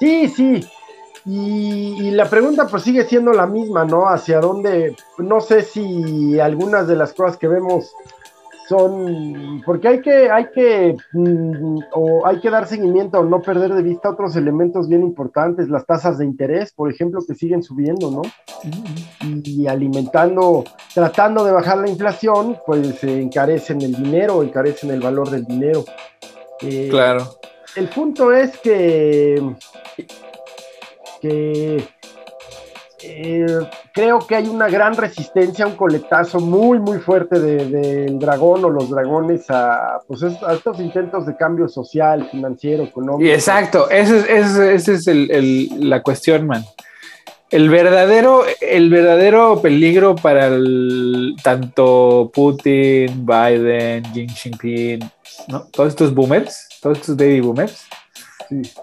Sí, 0.00 0.26
sí. 0.26 0.68
Y, 1.24 2.08
y, 2.08 2.10
la 2.10 2.28
pregunta 2.28 2.66
pues 2.66 2.82
sigue 2.82 3.04
siendo 3.04 3.32
la 3.32 3.46
misma, 3.46 3.84
¿no? 3.84 4.08
Hacia 4.08 4.40
dónde, 4.40 4.96
no 5.18 5.40
sé 5.40 5.62
si 5.62 6.40
algunas 6.40 6.88
de 6.88 6.96
las 6.96 7.12
cosas 7.12 7.36
que 7.36 7.46
vemos 7.46 7.94
son 8.70 9.62
porque 9.66 9.88
hay 9.88 10.00
que 10.00 10.30
hay 10.30 10.46
que 10.54 10.96
mm, 11.12 11.78
o 11.92 12.24
hay 12.24 12.38
que 12.38 12.50
dar 12.50 12.68
seguimiento 12.68 13.18
o 13.18 13.24
no 13.24 13.42
perder 13.42 13.74
de 13.74 13.82
vista 13.82 14.10
otros 14.10 14.36
elementos 14.36 14.88
bien 14.88 15.02
importantes 15.02 15.68
las 15.68 15.84
tasas 15.84 16.18
de 16.18 16.24
interés 16.24 16.72
por 16.72 16.88
ejemplo 16.88 17.20
que 17.26 17.34
siguen 17.34 17.64
subiendo 17.64 18.12
no 18.12 18.22
y, 19.24 19.66
alimentando 19.66 20.62
tratando 20.94 21.44
de 21.44 21.50
bajar 21.50 21.78
la 21.78 21.88
inflación 21.88 22.58
pues 22.64 22.94
se 23.00 23.20
encarecen 23.20 23.82
el 23.82 23.92
dinero 23.92 24.40
encarecen 24.40 24.92
el 24.92 25.00
valor 25.00 25.30
del 25.30 25.44
dinero. 25.44 25.84
Eh, 26.62 26.88
claro. 26.90 27.26
el 27.74 27.88
punto 27.88 28.32
es 28.32 28.56
que 28.58 29.42
que 31.20 31.88
eh, 33.02 33.46
creo 33.92 34.18
que 34.20 34.36
hay 34.36 34.48
una 34.48 34.68
gran 34.68 34.96
resistencia, 34.96 35.66
un 35.66 35.76
coletazo 35.76 36.40
muy, 36.40 36.78
muy 36.78 36.98
fuerte 36.98 37.38
del 37.38 38.18
dragón 38.18 38.64
o 38.64 38.70
los 38.70 38.90
dragones 38.90 39.50
a, 39.50 40.00
pues 40.06 40.22
estos 40.22 40.80
intentos 40.80 41.26
de 41.26 41.36
cambio 41.36 41.68
social, 41.68 42.28
financiero, 42.30 42.84
económico. 42.84 43.32
exacto, 43.32 43.90
esa 43.90 44.70
es, 44.70 44.88
es 44.88 45.06
la 45.78 46.02
cuestión, 46.02 46.46
man. 46.46 46.64
El 47.50 47.68
verdadero, 47.68 48.44
el 48.60 48.90
verdadero 48.90 49.60
peligro 49.60 50.14
para 50.14 50.50
tanto 51.42 52.30
Putin, 52.32 53.26
Biden, 53.26 54.04
Xi 54.04 54.28
Jinping, 54.28 55.00
¿no? 55.48 55.62
todos 55.72 55.88
estos 55.88 56.14
boomers, 56.14 56.68
todos 56.80 56.98
estos 56.98 57.16
baby 57.16 57.40
boomers, 57.40 57.86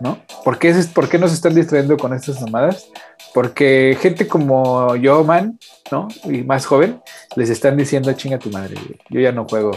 ¿no? 0.01 0.19
¿Por 0.43 0.59
qué, 0.59 0.73
¿Por 0.93 1.07
qué 1.07 1.17
nos 1.17 1.31
están 1.31 1.55
distrayendo 1.55 1.95
con 1.95 2.13
estas 2.13 2.41
llamadas? 2.41 2.89
Porque 3.33 3.97
gente 4.01 4.27
como 4.27 4.95
yo, 4.95 5.23
man, 5.23 5.59
¿no? 5.91 6.07
Y 6.23 6.43
más 6.43 6.65
joven, 6.65 7.01
les 7.35 7.49
están 7.49 7.77
diciendo, 7.77 8.11
chinga 8.13 8.39
tu 8.39 8.49
madre, 8.49 8.75
yo 9.09 9.19
ya 9.19 9.31
no 9.31 9.47
juego, 9.47 9.71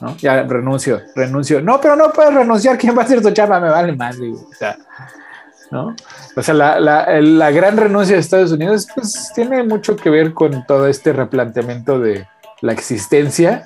¿no? 0.00 0.16
Ya 0.18 0.42
renuncio, 0.42 1.00
renuncio. 1.14 1.60
No, 1.60 1.80
pero 1.80 1.96
no 1.96 2.12
puedes 2.12 2.34
renunciar, 2.34 2.78
¿quién 2.78 2.96
va 2.96 3.02
a 3.02 3.04
hacer 3.04 3.20
tu 3.20 3.30
chamba? 3.30 3.60
Me 3.60 3.68
vale 3.68 3.92
madre, 3.96 4.32
o 4.32 4.54
sea, 4.56 4.76
¿no? 5.70 5.94
O 6.36 6.42
sea, 6.42 6.54
la, 6.54 6.78
la, 6.80 7.20
la, 7.20 7.50
gran 7.50 7.76
renuncia 7.76 8.14
de 8.14 8.20
Estados 8.20 8.52
Unidos, 8.52 8.86
pues 8.94 9.32
tiene 9.34 9.62
mucho 9.64 9.96
que 9.96 10.10
ver 10.10 10.32
con 10.32 10.64
todo 10.66 10.86
este 10.86 11.12
replanteamiento 11.12 11.98
de 11.98 12.26
la 12.60 12.72
existencia 12.72 13.64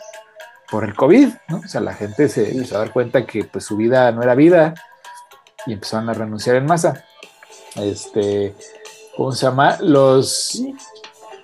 por 0.70 0.84
el 0.84 0.94
COVID, 0.94 1.28
¿no? 1.48 1.58
O 1.58 1.68
sea, 1.68 1.80
la 1.80 1.94
gente 1.94 2.28
se 2.28 2.50
empezó 2.50 2.76
a 2.76 2.80
dar 2.80 2.92
cuenta 2.92 3.26
que 3.26 3.44
pues 3.44 3.64
su 3.64 3.76
vida 3.76 4.10
no 4.12 4.22
era 4.22 4.34
vida 4.34 4.74
y 5.66 5.72
empezaron 5.72 6.08
a 6.08 6.14
renunciar 6.14 6.56
en 6.56 6.66
masa. 6.66 7.04
Este, 7.76 8.54
¿cómo 9.16 9.32
se 9.32 9.46
llama? 9.46 9.78
Los 9.80 10.62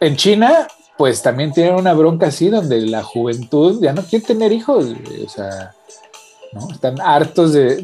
en 0.00 0.16
China, 0.16 0.66
pues 0.96 1.22
también 1.22 1.52
tienen 1.52 1.74
una 1.74 1.92
bronca 1.92 2.26
así 2.26 2.48
donde 2.48 2.80
la 2.82 3.02
juventud 3.02 3.80
ya 3.82 3.92
no 3.92 4.02
quiere 4.02 4.24
tener 4.24 4.50
hijos, 4.52 4.86
o 5.24 5.28
sea, 5.28 5.74
¿no? 6.52 6.70
Están 6.70 7.00
hartos 7.00 7.52
de, 7.52 7.82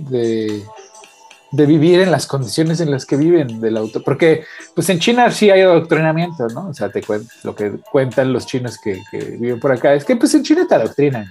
de, 1.53 1.67
vivir 1.67 2.01
en 2.01 2.11
las 2.11 2.27
condiciones 2.27 2.81
en 2.81 2.91
las 2.91 3.07
que 3.07 3.17
viven 3.17 3.61
del 3.61 3.77
auto, 3.77 4.03
porque 4.03 4.45
pues 4.75 4.89
en 4.89 4.99
China 4.99 5.31
sí 5.31 5.51
hay 5.51 5.61
adoctrinamiento, 5.61 6.49
¿no? 6.49 6.69
O 6.69 6.75
sea, 6.75 6.91
te 6.91 7.03
lo 7.43 7.55
que 7.55 7.79
cuentan 7.91 8.33
los 8.33 8.47
chinos 8.47 8.79
que, 8.79 9.01
viven 9.39 9.61
por 9.61 9.73
acá 9.73 9.95
es 9.95 10.05
que 10.05 10.17
pues 10.17 10.35
en 10.35 10.43
China 10.43 10.67
te 10.69 10.75
adoctrinan 10.75 11.27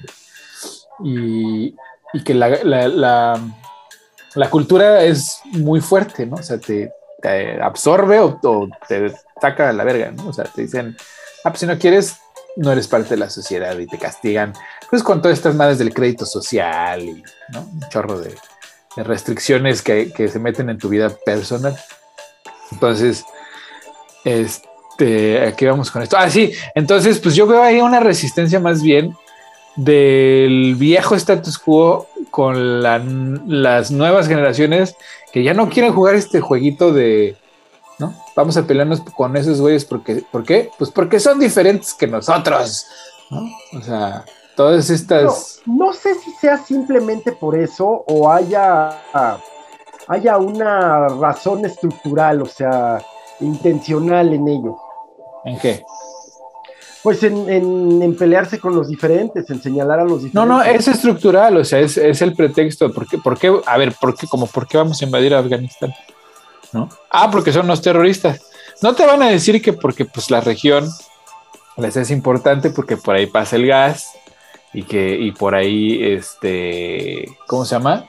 y, 1.03 1.75
y 2.13 2.23
que 2.23 2.33
la, 2.33 2.63
la, 2.63 3.39
la, 4.35 4.49
cultura 4.49 5.03
es 5.03 5.39
muy 5.51 5.81
fuerte, 5.81 6.25
¿no? 6.25 6.37
O 6.37 6.43
sea, 6.43 6.57
te, 6.57 6.91
te 7.21 7.61
absorbe 7.61 8.19
o, 8.19 8.39
te 8.87 9.13
saca 9.41 9.69
a 9.69 9.73
la 9.73 9.83
verga, 9.83 10.11
¿no? 10.11 10.29
O 10.29 10.33
sea, 10.33 10.45
te 10.45 10.63
dicen, 10.63 10.95
ah, 11.43 11.49
pues 11.49 11.59
si 11.59 11.65
no 11.65 11.77
quieres, 11.77 12.17
no 12.55 12.71
eres 12.71 12.87
parte 12.87 13.09
de 13.09 13.17
la 13.17 13.29
sociedad 13.29 13.77
y 13.77 13.87
te 13.87 13.97
castigan, 13.97 14.53
pues 14.89 15.03
con 15.03 15.21
todas 15.21 15.37
estas 15.37 15.55
madres 15.55 15.77
del 15.77 15.93
crédito 15.93 16.25
social 16.25 17.01
y, 17.03 17.23
¿no? 17.49 17.61
Un 17.61 17.81
chorro 17.89 18.19
de, 18.19 18.35
restricciones 18.97 19.81
que, 19.81 20.13
que, 20.13 20.29
se 20.29 20.39
meten 20.39 20.69
en 20.69 20.77
tu 20.77 20.87
vida 20.87 21.09
personal. 21.25 21.77
Entonces, 22.71 23.25
este, 24.23 25.45
aquí 25.45 25.65
vamos 25.65 25.91
con 25.91 26.01
esto. 26.01 26.15
Ah, 26.17 26.29
sí, 26.29 26.53
entonces, 26.75 27.19
pues 27.19 27.35
yo 27.35 27.45
veo 27.45 27.61
ahí 27.61 27.81
una 27.81 27.99
resistencia 27.99 28.59
más 28.61 28.81
bien 28.81 29.13
del 29.75 30.75
viejo 30.75 31.15
status 31.15 31.57
quo 31.57 32.07
con 32.31 32.81
las 32.81 33.91
nuevas 33.91 34.27
generaciones 34.27 34.95
que 35.35 35.43
ya 35.43 35.53
no 35.53 35.67
quieren 35.67 35.91
jugar 35.91 36.15
este 36.15 36.39
jueguito 36.39 36.93
de, 36.93 37.35
¿no? 37.99 38.13
Vamos 38.37 38.55
a 38.55 38.65
pelearnos 38.65 39.01
con 39.01 39.35
esos 39.35 39.59
güeyes 39.59 39.83
porque, 39.83 40.23
¿por 40.31 40.45
qué? 40.45 40.71
Pues 40.77 40.89
porque 40.91 41.19
son 41.19 41.41
diferentes 41.41 41.93
que 41.93 42.07
nosotros, 42.07 42.87
¿no? 43.29 43.41
O 43.77 43.81
sea, 43.81 44.23
todas 44.55 44.89
estas... 44.89 45.59
No, 45.65 45.91
sé 45.91 46.15
si 46.15 46.31
sea 46.31 46.57
simplemente 46.57 47.33
por 47.33 47.57
eso 47.57 48.05
o 48.07 48.31
haya, 48.31 48.97
haya 50.07 50.37
una 50.37 51.09
razón 51.09 51.65
estructural, 51.65 52.41
o 52.41 52.45
sea, 52.45 53.01
intencional 53.41 54.31
en 54.31 54.47
ello. 54.47 54.77
¿En 55.43 55.59
qué? 55.59 55.83
Pues 57.05 57.21
en, 57.21 58.15
pelearse 58.17 58.59
con 58.59 58.75
los 58.75 58.87
diferentes, 58.87 59.47
en 59.51 59.61
señalar 59.61 59.99
a 59.99 60.03
los 60.05 60.23
diferentes. 60.23 60.33
No, 60.33 60.43
no, 60.47 60.63
es 60.63 60.87
estructural, 60.87 61.55
o 61.55 61.63
sea, 61.63 61.77
es, 61.77 61.97
el 61.97 62.33
pretexto. 62.33 62.91
¿Por 62.91 63.07
qué, 63.07 63.19
por 63.19 63.37
qué, 63.37 63.55
a 63.63 63.77
ver, 63.77 63.93
¿por 64.01 64.15
qué, 64.15 64.25
como, 64.25 64.47
¿por 64.47 64.67
qué 64.67 64.77
vamos 64.77 64.99
a 64.99 65.05
invadir 65.05 65.35
a 65.35 65.37
Afganistán? 65.37 65.93
¿No? 66.73 66.89
Ah, 67.11 67.29
porque 67.29 67.53
son 67.53 67.67
los 67.67 67.79
terroristas. 67.79 68.41
No 68.81 68.95
te 68.95 69.05
van 69.05 69.21
a 69.21 69.29
decir 69.29 69.61
que 69.61 69.71
porque 69.71 70.05
pues 70.05 70.31
la 70.31 70.41
región 70.41 70.89
les 71.77 71.95
es 71.95 72.09
importante 72.09 72.71
porque 72.71 72.97
por 72.97 73.13
ahí 73.13 73.27
pasa 73.27 73.55
el 73.57 73.67
gas 73.67 74.11
y 74.73 74.81
que 74.81 75.15
y 75.15 75.31
por 75.31 75.53
ahí 75.53 76.03
este 76.03 77.37
¿cómo 77.45 77.65
se 77.65 77.75
llama? 77.75 78.03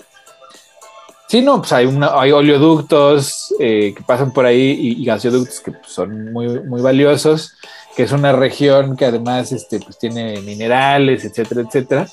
Sí, 1.29 1.43
no, 1.43 1.59
pues 1.59 1.71
hay, 1.75 1.85
una, 1.85 2.19
hay 2.19 2.33
oleoductos 2.33 3.55
eh, 3.61 3.93
que 3.95 4.03
pasan 4.05 4.33
por 4.33 4.47
ahí 4.47 4.95
y, 4.97 5.05
gasoductos 5.05 5.61
que 5.61 5.73
pues, 5.73 5.93
son 5.93 6.33
muy, 6.33 6.61
muy 6.61 6.81
valiosos 6.81 7.53
que 7.97 8.03
es 8.03 8.13
una 8.13 8.33
región 8.33 8.95
que 8.95 9.07
además 9.07 9.53
este, 9.53 9.81
pues, 9.81 9.99
tiene 9.99 10.43
minerales, 10.43 11.25
etcétera, 11.25 11.63
etcétera. 11.63 12.07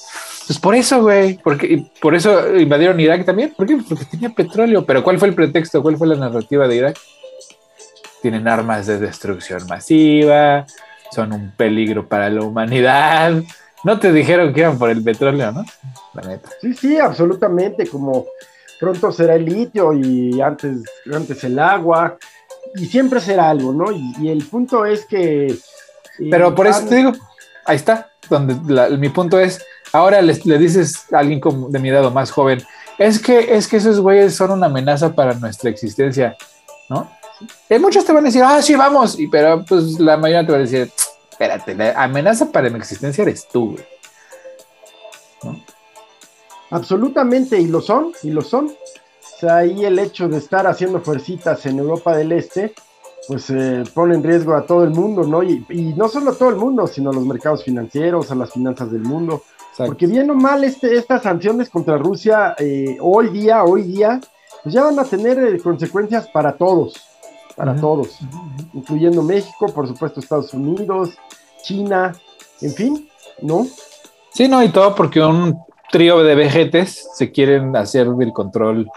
Pues 0.48 0.58
por 0.58 0.76
eso, 0.76 1.02
güey, 1.02 1.38
porque 1.44 1.86
por 2.02 2.16
eso 2.16 2.56
invadieron 2.56 3.02
Irak 3.02 3.26
también, 3.26 3.54
¿por 3.56 3.68
qué? 3.68 3.78
Porque 3.88 4.06
tenía 4.06 4.30
petróleo, 4.30 4.86
pero 4.86 5.04
¿cuál 5.04 5.20
fue 5.20 5.28
el 5.28 5.36
pretexto? 5.36 5.84
¿Cuál 5.84 5.98
fue 5.98 6.08
la 6.08 6.16
narrativa 6.16 6.70
de 6.70 6.76
Irak? 6.78 6.98
Tienen 8.22 8.48
armas 8.48 8.88
de 8.88 8.98
destrucción 8.98 9.68
masiva, 9.68 10.66
son 11.12 11.34
un 11.34 11.52
peligro 11.52 12.08
para 12.08 12.30
la 12.30 12.44
humanidad. 12.44 13.44
No 13.84 14.00
te 14.00 14.14
dijeron 14.14 14.54
que 14.54 14.62
iban 14.62 14.80
por 14.80 14.90
el 14.90 15.04
petróleo, 15.04 15.52
¿no? 15.52 15.66
La 16.14 16.22
neta. 16.22 16.50
Sí, 16.62 16.74
sí, 16.76 16.98
absolutamente, 16.98 17.88
como 17.88 18.26
pronto 18.80 19.12
será 19.12 19.36
el 19.36 19.44
litio 19.44 19.92
y 19.92 20.40
antes, 20.40 20.78
antes 21.14 21.44
el 21.44 21.60
agua, 21.60 22.18
y 22.76 22.86
siempre 22.86 23.20
será 23.20 23.50
algo, 23.50 23.74
¿no? 23.74 23.92
y 23.92 24.30
el 24.30 24.46
punto 24.46 24.86
es 24.86 25.06
que 25.06 25.54
pero 26.30 26.54
por 26.54 26.68
eso 26.68 26.86
te 26.86 26.96
digo, 26.96 27.14
ahí 27.66 27.76
está, 27.76 28.12
donde 28.30 28.56
mi 28.98 29.10
punto 29.10 29.40
es, 29.40 29.64
ahora 29.92 30.22
le, 30.22 30.34
dices 30.58 31.12
a 31.14 31.20
alguien 31.20 31.40
como 31.40 31.70
de 31.70 31.80
mi 31.80 31.90
edad 31.90 32.06
o 32.06 32.12
más 32.12 32.32
joven, 32.32 32.64
es 32.98 33.20
que, 33.20 33.56
es 33.56 33.68
que 33.68 33.78
esos 33.78 34.00
güeyes 34.00 34.36
son 34.36 34.52
una 34.52 34.68
amenaza 34.68 35.14
para 35.14 35.34
nuestra 35.34 35.70
existencia, 35.70 36.36
¿no? 36.90 37.10
Y 37.70 37.80
muchos 37.80 38.06
te 38.06 38.14
van 38.14 38.24
a 38.24 38.28
decir, 38.28 38.44
ah, 38.44 38.62
sí, 38.62 38.76
vamos, 38.76 39.20
y, 39.20 39.28
pero 39.28 39.66
pues 39.66 40.00
la 40.00 40.18
mayoría 40.18 40.46
te 40.46 40.52
va 40.52 40.58
a 40.60 40.62
decir, 40.62 40.92
espérate, 41.32 41.76
la 41.76 41.92
amenaza 42.02 42.52
para 42.52 42.70
mi 42.70 42.78
existencia 42.78 43.24
eres 43.24 43.48
tú, 43.48 43.72
güey. 43.72 43.86
Absolutamente, 46.70 47.60
y 47.60 47.68
lo 47.68 47.82
son, 47.82 48.14
y 48.24 48.32
lo 48.32 48.42
son. 48.42 48.68
O 48.68 49.40
sea, 49.40 49.58
ahí 49.58 49.86
el 49.86 50.00
hecho 50.00 50.28
de 50.28 50.38
estar 50.38 50.66
haciendo 50.66 51.02
fuercitas 51.02 51.66
en 51.66 51.80
Europa 51.80 52.16
del 52.16 52.32
Este, 52.32 52.74
pues 53.28 53.50
eh, 53.50 53.84
pone 53.94 54.16
en 54.16 54.24
riesgo 54.24 54.54
a 54.54 54.66
todo 54.66 54.84
el 54.84 54.90
mundo, 54.90 55.24
¿no? 55.24 55.44
Y, 55.44 55.66
no 55.96 56.08
solo 56.10 56.32
a 56.32 56.36
todo 56.36 56.50
el 56.50 56.56
mundo, 56.56 56.88
sino 56.88 57.12
a 57.12 57.14
los 57.14 57.26
mercados 57.26 57.64
financieros, 57.64 58.32
a 58.32 58.36
las 58.36 58.52
finanzas 58.52 58.92
del 58.92 59.02
mundo. 59.02 59.44
Porque 59.78 60.06
bien 60.06 60.30
o 60.30 60.36
mal, 60.36 60.64
este, 60.64 60.96
estas 60.96 61.24
sanciones 61.24 61.70
contra 61.70 61.98
Rusia 61.98 62.56
eh, 62.60 62.98
hoy 63.02 63.30
día, 63.30 63.64
hoy 63.64 63.84
día, 63.84 64.20
pues 64.62 64.76
ya 64.76 64.84
van 64.84 65.00
a 65.00 65.04
tener 65.04 65.40
eh, 65.40 65.60
consecuencias 65.60 66.28
para 66.28 66.54
todos, 66.54 66.94
para 67.56 67.76
todos, 67.76 68.20
incluyendo 68.74 69.24
México, 69.24 69.66
por 69.74 69.88
supuesto 69.88 70.20
Estados 70.20 70.54
Unidos, 70.54 71.18
China, 71.64 72.14
en 72.62 72.72
fin, 72.74 73.10
¿no? 73.42 73.66
Sí, 74.32 74.48
no, 74.48 74.64
y 74.64 74.70
todo 74.70 74.94
porque 74.94 75.22
un 75.22 75.58
trío 75.92 76.24
de 76.24 76.36
vejetes 76.36 77.08
se 77.16 77.32
quieren 77.32 77.76
hacer 77.76 78.08
el 78.20 78.32
control, 78.32 78.88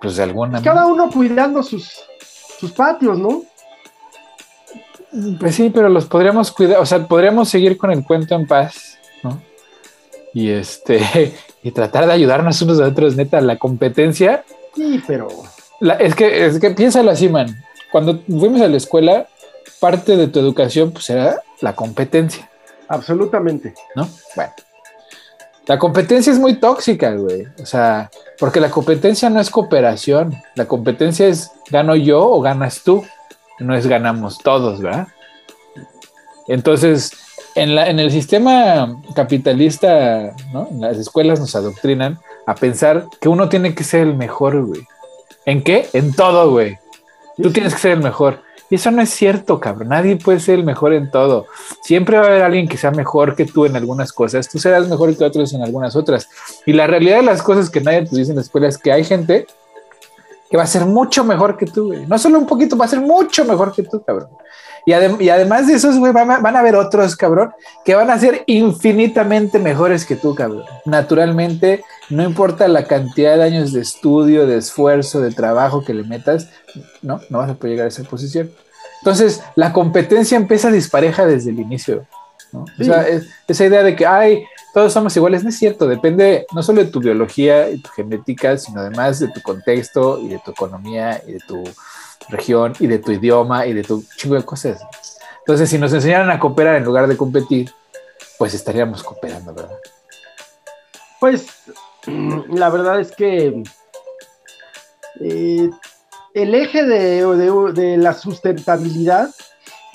pues 0.00 0.16
de 0.16 0.22
alguna 0.22 0.60
Cada 0.60 0.86
uno 0.86 1.10
cuidando 1.10 1.62
sus, 1.62 2.04
sus 2.62 2.70
patios, 2.70 3.18
¿no? 3.18 3.42
Pues 5.40 5.56
sí, 5.56 5.68
pero 5.70 5.88
los 5.88 6.06
podríamos 6.06 6.52
cuidar, 6.52 6.78
o 6.78 6.86
sea, 6.86 7.04
podríamos 7.08 7.48
seguir 7.48 7.76
con 7.76 7.90
el 7.90 8.04
cuento 8.04 8.36
en 8.36 8.46
paz, 8.46 8.98
¿no? 9.24 9.42
Y 10.32 10.48
este, 10.50 11.34
y 11.64 11.72
tratar 11.72 12.06
de 12.06 12.12
ayudarnos 12.12 12.62
unos 12.62 12.80
a 12.80 12.86
otros, 12.86 13.16
neta, 13.16 13.40
la 13.40 13.58
competencia. 13.58 14.44
Sí, 14.76 15.02
pero. 15.08 15.26
es 15.98 16.14
que, 16.14 16.46
es 16.46 16.60
que 16.60 16.70
piénsalo 16.70 17.10
así, 17.10 17.28
man. 17.28 17.48
Cuando 17.90 18.20
fuimos 18.20 18.60
a 18.60 18.68
la 18.68 18.76
escuela, 18.76 19.26
parte 19.80 20.16
de 20.16 20.28
tu 20.28 20.38
educación, 20.38 20.92
pues 20.92 21.10
era 21.10 21.42
la 21.60 21.74
competencia. 21.74 22.48
Absolutamente. 22.86 23.74
¿No? 23.96 24.08
Bueno. 24.36 24.52
La 25.66 25.78
competencia 25.78 26.32
es 26.32 26.38
muy 26.38 26.54
tóxica, 26.54 27.12
güey. 27.14 27.46
O 27.60 27.66
sea, 27.66 28.10
porque 28.38 28.60
la 28.60 28.70
competencia 28.70 29.30
no 29.30 29.40
es 29.40 29.50
cooperación. 29.50 30.34
La 30.54 30.66
competencia 30.66 31.26
es 31.28 31.52
gano 31.70 31.94
yo 31.94 32.28
o 32.28 32.40
ganas 32.40 32.82
tú. 32.82 33.04
No 33.60 33.74
es 33.74 33.86
ganamos 33.86 34.38
todos, 34.38 34.80
¿verdad? 34.80 35.08
Entonces, 36.48 37.12
en, 37.54 37.74
la, 37.74 37.88
en 37.88 38.00
el 38.00 38.10
sistema 38.10 39.00
capitalista, 39.14 40.34
¿no? 40.52 40.68
En 40.70 40.80
las 40.80 40.98
escuelas 40.98 41.38
nos 41.38 41.54
adoctrinan 41.54 42.18
a 42.46 42.54
pensar 42.56 43.06
que 43.20 43.28
uno 43.28 43.48
tiene 43.48 43.74
que 43.74 43.84
ser 43.84 44.00
el 44.00 44.16
mejor, 44.16 44.64
güey. 44.64 44.82
¿En 45.46 45.62
qué? 45.62 45.88
En 45.92 46.12
todo, 46.12 46.50
güey. 46.50 46.78
Tú 47.40 47.52
tienes 47.52 47.74
que 47.74 47.80
ser 47.80 47.92
el 47.92 48.02
mejor. 48.02 48.42
Y 48.72 48.76
eso 48.76 48.90
no 48.90 49.02
es 49.02 49.10
cierto, 49.10 49.60
cabrón. 49.60 49.88
Nadie 49.88 50.16
puede 50.16 50.40
ser 50.40 50.58
el 50.58 50.64
mejor 50.64 50.94
en 50.94 51.10
todo. 51.10 51.44
Siempre 51.82 52.16
va 52.16 52.24
a 52.24 52.26
haber 52.28 52.42
alguien 52.42 52.66
que 52.66 52.78
sea 52.78 52.90
mejor 52.90 53.36
que 53.36 53.44
tú 53.44 53.66
en 53.66 53.76
algunas 53.76 54.14
cosas. 54.14 54.48
Tú 54.48 54.58
serás 54.58 54.88
mejor 54.88 55.14
que 55.14 55.22
otros 55.22 55.52
en 55.52 55.60
algunas 55.60 55.94
otras. 55.94 56.26
Y 56.64 56.72
la 56.72 56.86
realidad 56.86 57.18
de 57.18 57.22
las 57.22 57.42
cosas 57.42 57.68
que 57.68 57.82
nadie 57.82 58.06
te 58.06 58.16
dice 58.16 58.30
en 58.30 58.36
la 58.36 58.40
escuela 58.40 58.68
es 58.68 58.78
que 58.78 58.90
hay 58.90 59.04
gente 59.04 59.46
que 60.50 60.56
va 60.56 60.62
a 60.62 60.66
ser 60.66 60.86
mucho 60.86 61.22
mejor 61.22 61.58
que 61.58 61.66
tú. 61.66 61.92
No 62.08 62.18
solo 62.18 62.38
un 62.38 62.46
poquito, 62.46 62.74
va 62.78 62.86
a 62.86 62.88
ser 62.88 63.02
mucho 63.02 63.44
mejor 63.44 63.74
que 63.74 63.82
tú, 63.82 64.02
cabrón. 64.02 64.30
Y, 64.84 64.92
además 64.92 65.68
de 65.68 65.74
esos, 65.74 65.98
güey, 65.98 66.12
van, 66.12 66.28
a 66.30 66.58
haber 66.58 66.74
otros, 66.74 67.14
cabrón, 67.14 67.52
que 67.84 67.94
van 67.94 68.10
a 68.10 68.18
ser 68.18 68.42
infinitamente 68.46 69.58
mejores 69.58 70.04
que 70.04 70.16
tú, 70.16 70.34
cabrón. 70.34 70.64
Naturalmente, 70.84 71.84
no 72.10 72.24
importa 72.24 72.66
la 72.66 72.86
cantidad 72.86 73.36
de 73.36 73.44
años 73.44 73.72
de 73.72 73.80
estudio, 73.80 74.46
de 74.46 74.58
esfuerzo, 74.58 75.20
de 75.20 75.30
trabajo 75.30 75.84
que 75.84 75.94
le 75.94 76.02
metas, 76.02 76.48
no, 77.00 77.20
no 77.30 77.38
vas 77.38 77.50
a 77.50 77.54
poder 77.54 77.72
llegar 77.72 77.84
a 77.86 77.88
esa 77.88 78.02
posición. 78.02 78.50
Entonces, 79.00 79.42
la 79.54 79.72
competencia 79.72 80.36
empieza 80.36 80.70
dispareja 80.70 81.26
desde 81.26 81.50
el 81.50 81.60
inicio. 81.60 82.06
¿no? 82.52 82.64
O 82.78 82.84
sea, 82.84 83.06
esa 83.48 83.64
idea 83.64 83.82
de 83.82 83.94
que, 83.94 84.06
ay, 84.06 84.44
todos 84.72 84.92
somos 84.92 85.14
iguales, 85.16 85.42
no 85.42 85.50
es 85.50 85.58
cierto, 85.58 85.86
depende 85.86 86.46
no 86.54 86.62
solo 86.62 86.82
de 86.82 86.90
tu 86.90 87.00
biología 87.00 87.70
y 87.70 87.78
tu 87.78 87.90
genética, 87.90 88.56
sino 88.56 88.80
además 88.80 89.20
de 89.20 89.28
tu 89.28 89.40
contexto 89.42 90.18
y 90.20 90.28
de 90.28 90.38
tu 90.38 90.50
economía 90.50 91.22
y 91.26 91.32
de 91.32 91.40
tu 91.40 91.62
región 92.28 92.74
y 92.78 92.86
de 92.86 92.98
tu 92.98 93.12
idioma 93.12 93.66
y 93.66 93.72
de 93.72 93.82
tu 93.82 94.04
chingo 94.16 94.36
de 94.36 94.44
cosas. 94.44 94.80
Entonces, 95.40 95.68
si 95.70 95.78
nos 95.78 95.92
enseñaran 95.92 96.30
a 96.30 96.38
cooperar 96.38 96.76
en 96.76 96.84
lugar 96.84 97.08
de 97.08 97.16
competir, 97.16 97.72
pues 98.38 98.54
estaríamos 98.54 99.02
cooperando, 99.02 99.52
¿verdad? 99.54 99.76
Pues 101.20 101.46
la 102.06 102.68
verdad 102.70 103.00
es 103.00 103.12
que 103.12 103.62
eh, 105.20 105.70
el 106.34 106.54
eje 106.54 106.84
de, 106.84 107.96
la 107.98 108.14
sustentabilidad 108.14 109.30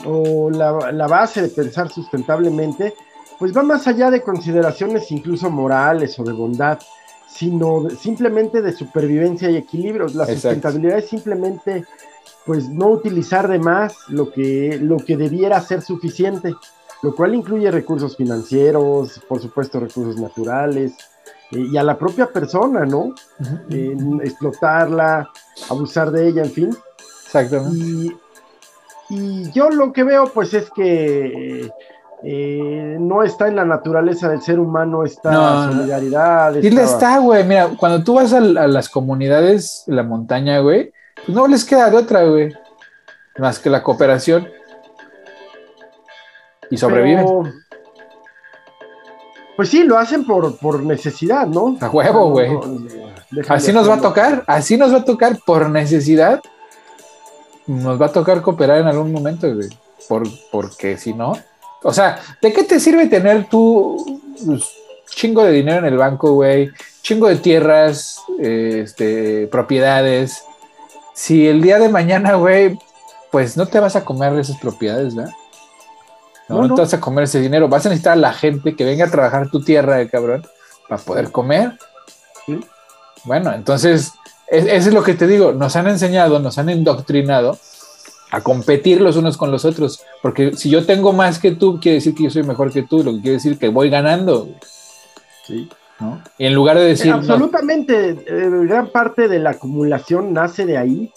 o 0.05 0.49
la, 0.49 0.91
la, 0.91 1.07
base 1.07 1.41
de 1.41 1.49
pensar 1.49 1.89
sustentablemente, 1.89 2.93
pues 3.39 3.55
va 3.55 3.63
más 3.63 3.87
allá 3.87 4.11
de 4.11 4.21
consideraciones 4.21 5.11
incluso 5.11 5.49
morales 5.49 6.17
o 6.19 6.23
de 6.23 6.33
bondad, 6.33 6.79
sino 7.27 7.89
simplemente 7.89 8.61
de 8.61 8.73
supervivencia 8.73 9.49
y 9.49 9.57
equilibrio. 9.57 10.07
La 10.13 10.25
sustentabilidad 10.25 10.99
es 10.99 11.09
simplemente 11.09 11.85
pues 12.47 12.69
no 12.69 12.87
utilizar 12.87 13.49
de 13.49 13.59
más 13.59 13.93
lo 14.07 14.31
que, 14.31 14.79
lo 14.81 14.97
que 14.97 15.17
debiera 15.17 15.59
ser 15.59 15.81
suficiente, 15.81 16.55
lo 17.03 17.13
cual 17.13 17.35
incluye 17.35 17.69
recursos 17.69 18.15
financieros, 18.15 19.21
por 19.27 19.41
supuesto 19.41 19.81
recursos 19.81 20.17
naturales, 20.17 20.93
eh, 21.51 21.67
y 21.71 21.77
a 21.77 21.83
la 21.83 21.97
propia 21.97 22.27
persona, 22.27 22.85
¿no? 22.85 23.13
explotarla, 24.23 25.29
abusar 25.69 26.09
de 26.11 26.29
ella, 26.29 26.43
en 26.43 26.51
fin. 26.51 26.77
Exactamente. 27.25 27.77
Y, 27.77 28.17
y 29.09 29.51
yo 29.51 29.69
lo 29.69 29.91
que 29.91 30.05
veo, 30.05 30.31
pues, 30.33 30.53
es 30.53 30.69
que 30.71 31.69
eh, 32.23 32.97
no 32.99 33.23
está 33.23 33.49
en 33.49 33.57
la 33.57 33.65
naturaleza 33.65 34.29
del 34.29 34.41
ser 34.41 34.59
humano 34.59 35.03
esta 35.03 35.69
solidaridad. 35.69 36.55
Y 36.55 36.69
le 36.69 36.83
está, 36.83 37.19
güey. 37.19 37.43
Mira, 37.43 37.71
cuando 37.77 38.03
tú 38.03 38.15
vas 38.15 38.31
a, 38.31 38.37
a 38.37 38.67
las 38.67 38.87
comunidades, 38.89 39.83
la 39.87 40.03
montaña, 40.03 40.59
güey, 40.59 40.93
no 41.27 41.47
les 41.47 41.63
queda 41.63 41.89
de 41.89 41.97
otra, 41.97 42.23
güey. 42.23 42.53
Más 43.37 43.59
que 43.59 43.69
la 43.69 43.83
cooperación. 43.83 44.49
Y 46.69 46.77
sobreviven. 46.77 47.25
Pues 49.55 49.69
sí, 49.69 49.83
lo 49.83 49.97
hacen 49.97 50.25
por, 50.25 50.57
por 50.59 50.83
necesidad, 50.83 51.47
¿no? 51.47 51.77
A 51.81 51.89
huevo, 51.89 52.29
güey. 52.29 52.49
así 53.49 53.73
nos 53.73 53.89
va 53.89 53.95
a 53.95 54.01
tocar, 54.01 54.43
así 54.45 54.77
nos 54.77 54.93
va 54.93 54.99
a 54.99 55.05
tocar 55.05 55.39
por 55.45 55.69
necesidad. 55.69 56.41
Nos 57.65 57.99
va 57.99 58.05
a 58.05 58.11
tocar 58.11 58.41
cooperar 58.41 58.79
en 58.79 58.87
algún 58.87 59.11
momento, 59.11 59.53
güey. 59.53 59.69
Por, 60.07 60.27
porque 60.51 60.97
si 60.97 61.13
no. 61.13 61.33
O 61.83 61.91
sea, 61.91 62.19
¿de 62.41 62.53
qué 62.53 62.63
te 62.63 62.79
sirve 62.79 63.07
tener 63.07 63.47
tú 63.49 64.21
pues, 64.45 64.63
chingo 65.09 65.43
de 65.43 65.51
dinero 65.51 65.79
en 65.79 65.85
el 65.85 65.97
banco, 65.97 66.33
güey? 66.33 66.71
Chingo 67.01 67.27
de 67.27 67.37
tierras, 67.37 68.21
este, 68.39 69.47
propiedades, 69.47 70.43
si 71.17 71.47
el 71.47 71.63
día 71.63 71.79
de 71.79 71.89
mañana, 71.89 72.35
güey, 72.35 72.77
pues 73.31 73.57
no 73.57 73.65
te 73.65 73.79
vas 73.79 73.95
a 73.95 74.05
comer 74.05 74.37
esas 74.37 74.57
propiedades, 74.57 75.15
¿verdad? 75.15 75.33
No, 76.47 76.67
no, 76.67 76.75
te 76.75 76.81
vas 76.81 76.93
a 76.93 77.01
comer 77.01 77.23
ese 77.23 77.41
dinero. 77.41 77.67
Vas 77.67 77.87
a 77.87 77.89
necesitar 77.89 78.13
a 78.13 78.17
la 78.17 78.33
gente 78.33 78.75
que 78.75 78.85
venga 78.85 79.05
a 79.05 79.09
trabajar 79.09 79.49
tu 79.49 79.63
tierra, 79.63 79.99
eh, 79.99 80.07
cabrón, 80.09 80.45
para 80.87 81.01
poder 81.01 81.31
comer. 81.31 81.73
Bueno, 83.23 83.51
entonces, 83.51 84.13
eso 84.47 84.67
es 84.89 84.93
lo 84.93 85.01
que 85.01 85.15
te 85.15 85.25
digo. 85.25 85.53
Nos 85.53 85.75
han 85.75 85.87
enseñado, 85.87 86.37
nos 86.37 86.59
han 86.59 86.69
indoctrinado 86.69 87.57
a 88.29 88.41
competir 88.41 89.01
los 89.01 89.15
unos 89.15 89.37
con 89.37 89.49
los 89.49 89.65
otros. 89.65 90.03
Porque 90.21 90.55
si 90.55 90.69
yo 90.69 90.85
tengo 90.85 91.13
más 91.13 91.39
que 91.39 91.49
tú, 91.49 91.79
quiere 91.79 91.95
decir 91.95 92.13
que 92.13 92.25
yo 92.25 92.29
soy 92.29 92.43
mejor 92.43 92.71
que 92.71 92.83
tú, 92.83 93.03
lo 93.03 93.13
que 93.13 93.21
quiere 93.21 93.37
decir 93.37 93.57
que 93.57 93.69
voy 93.69 93.89
ganando. 93.89 94.49
Sí. 95.47 95.67
En 96.37 96.53
lugar 96.53 96.77
de 96.77 96.85
decir. 96.85 97.11
Absolutamente, 97.11 98.09
eh, 98.09 98.49
gran 98.67 98.89
parte 98.91 99.27
de 99.27 99.39
la 99.39 99.51
acumulación 99.51 100.33
nace 100.33 100.65
de 100.65 100.77
ahí. 100.77 101.11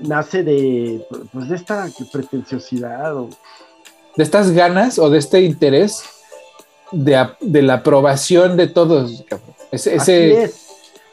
Nace 0.00 0.44
de, 0.44 1.04
pues, 1.32 1.48
de 1.48 1.56
esta 1.56 1.88
pretenciosidad. 2.12 3.12
De 4.16 4.22
estas 4.22 4.52
ganas 4.52 4.98
o 4.98 5.10
de 5.10 5.18
este 5.18 5.42
interés 5.42 6.04
de, 6.92 7.62
la 7.62 7.74
aprobación 7.74 8.56
de 8.56 8.68
todos. 8.68 9.24
Ese, 9.72 10.52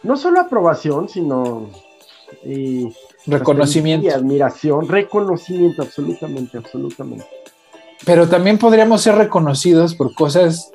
No 0.03 0.15
solo 0.15 0.41
aprobación, 0.41 1.09
sino. 1.09 1.69
Eh, 2.43 2.91
reconocimiento. 3.25 4.07
Y 4.07 4.09
admiración, 4.09 4.87
reconocimiento, 4.87 5.81
absolutamente, 5.81 6.57
absolutamente. 6.57 7.25
Pero 8.05 8.27
también 8.27 8.57
podríamos 8.57 9.01
ser 9.01 9.15
reconocidos 9.15 9.95
por 9.95 10.13
cosas 10.13 10.71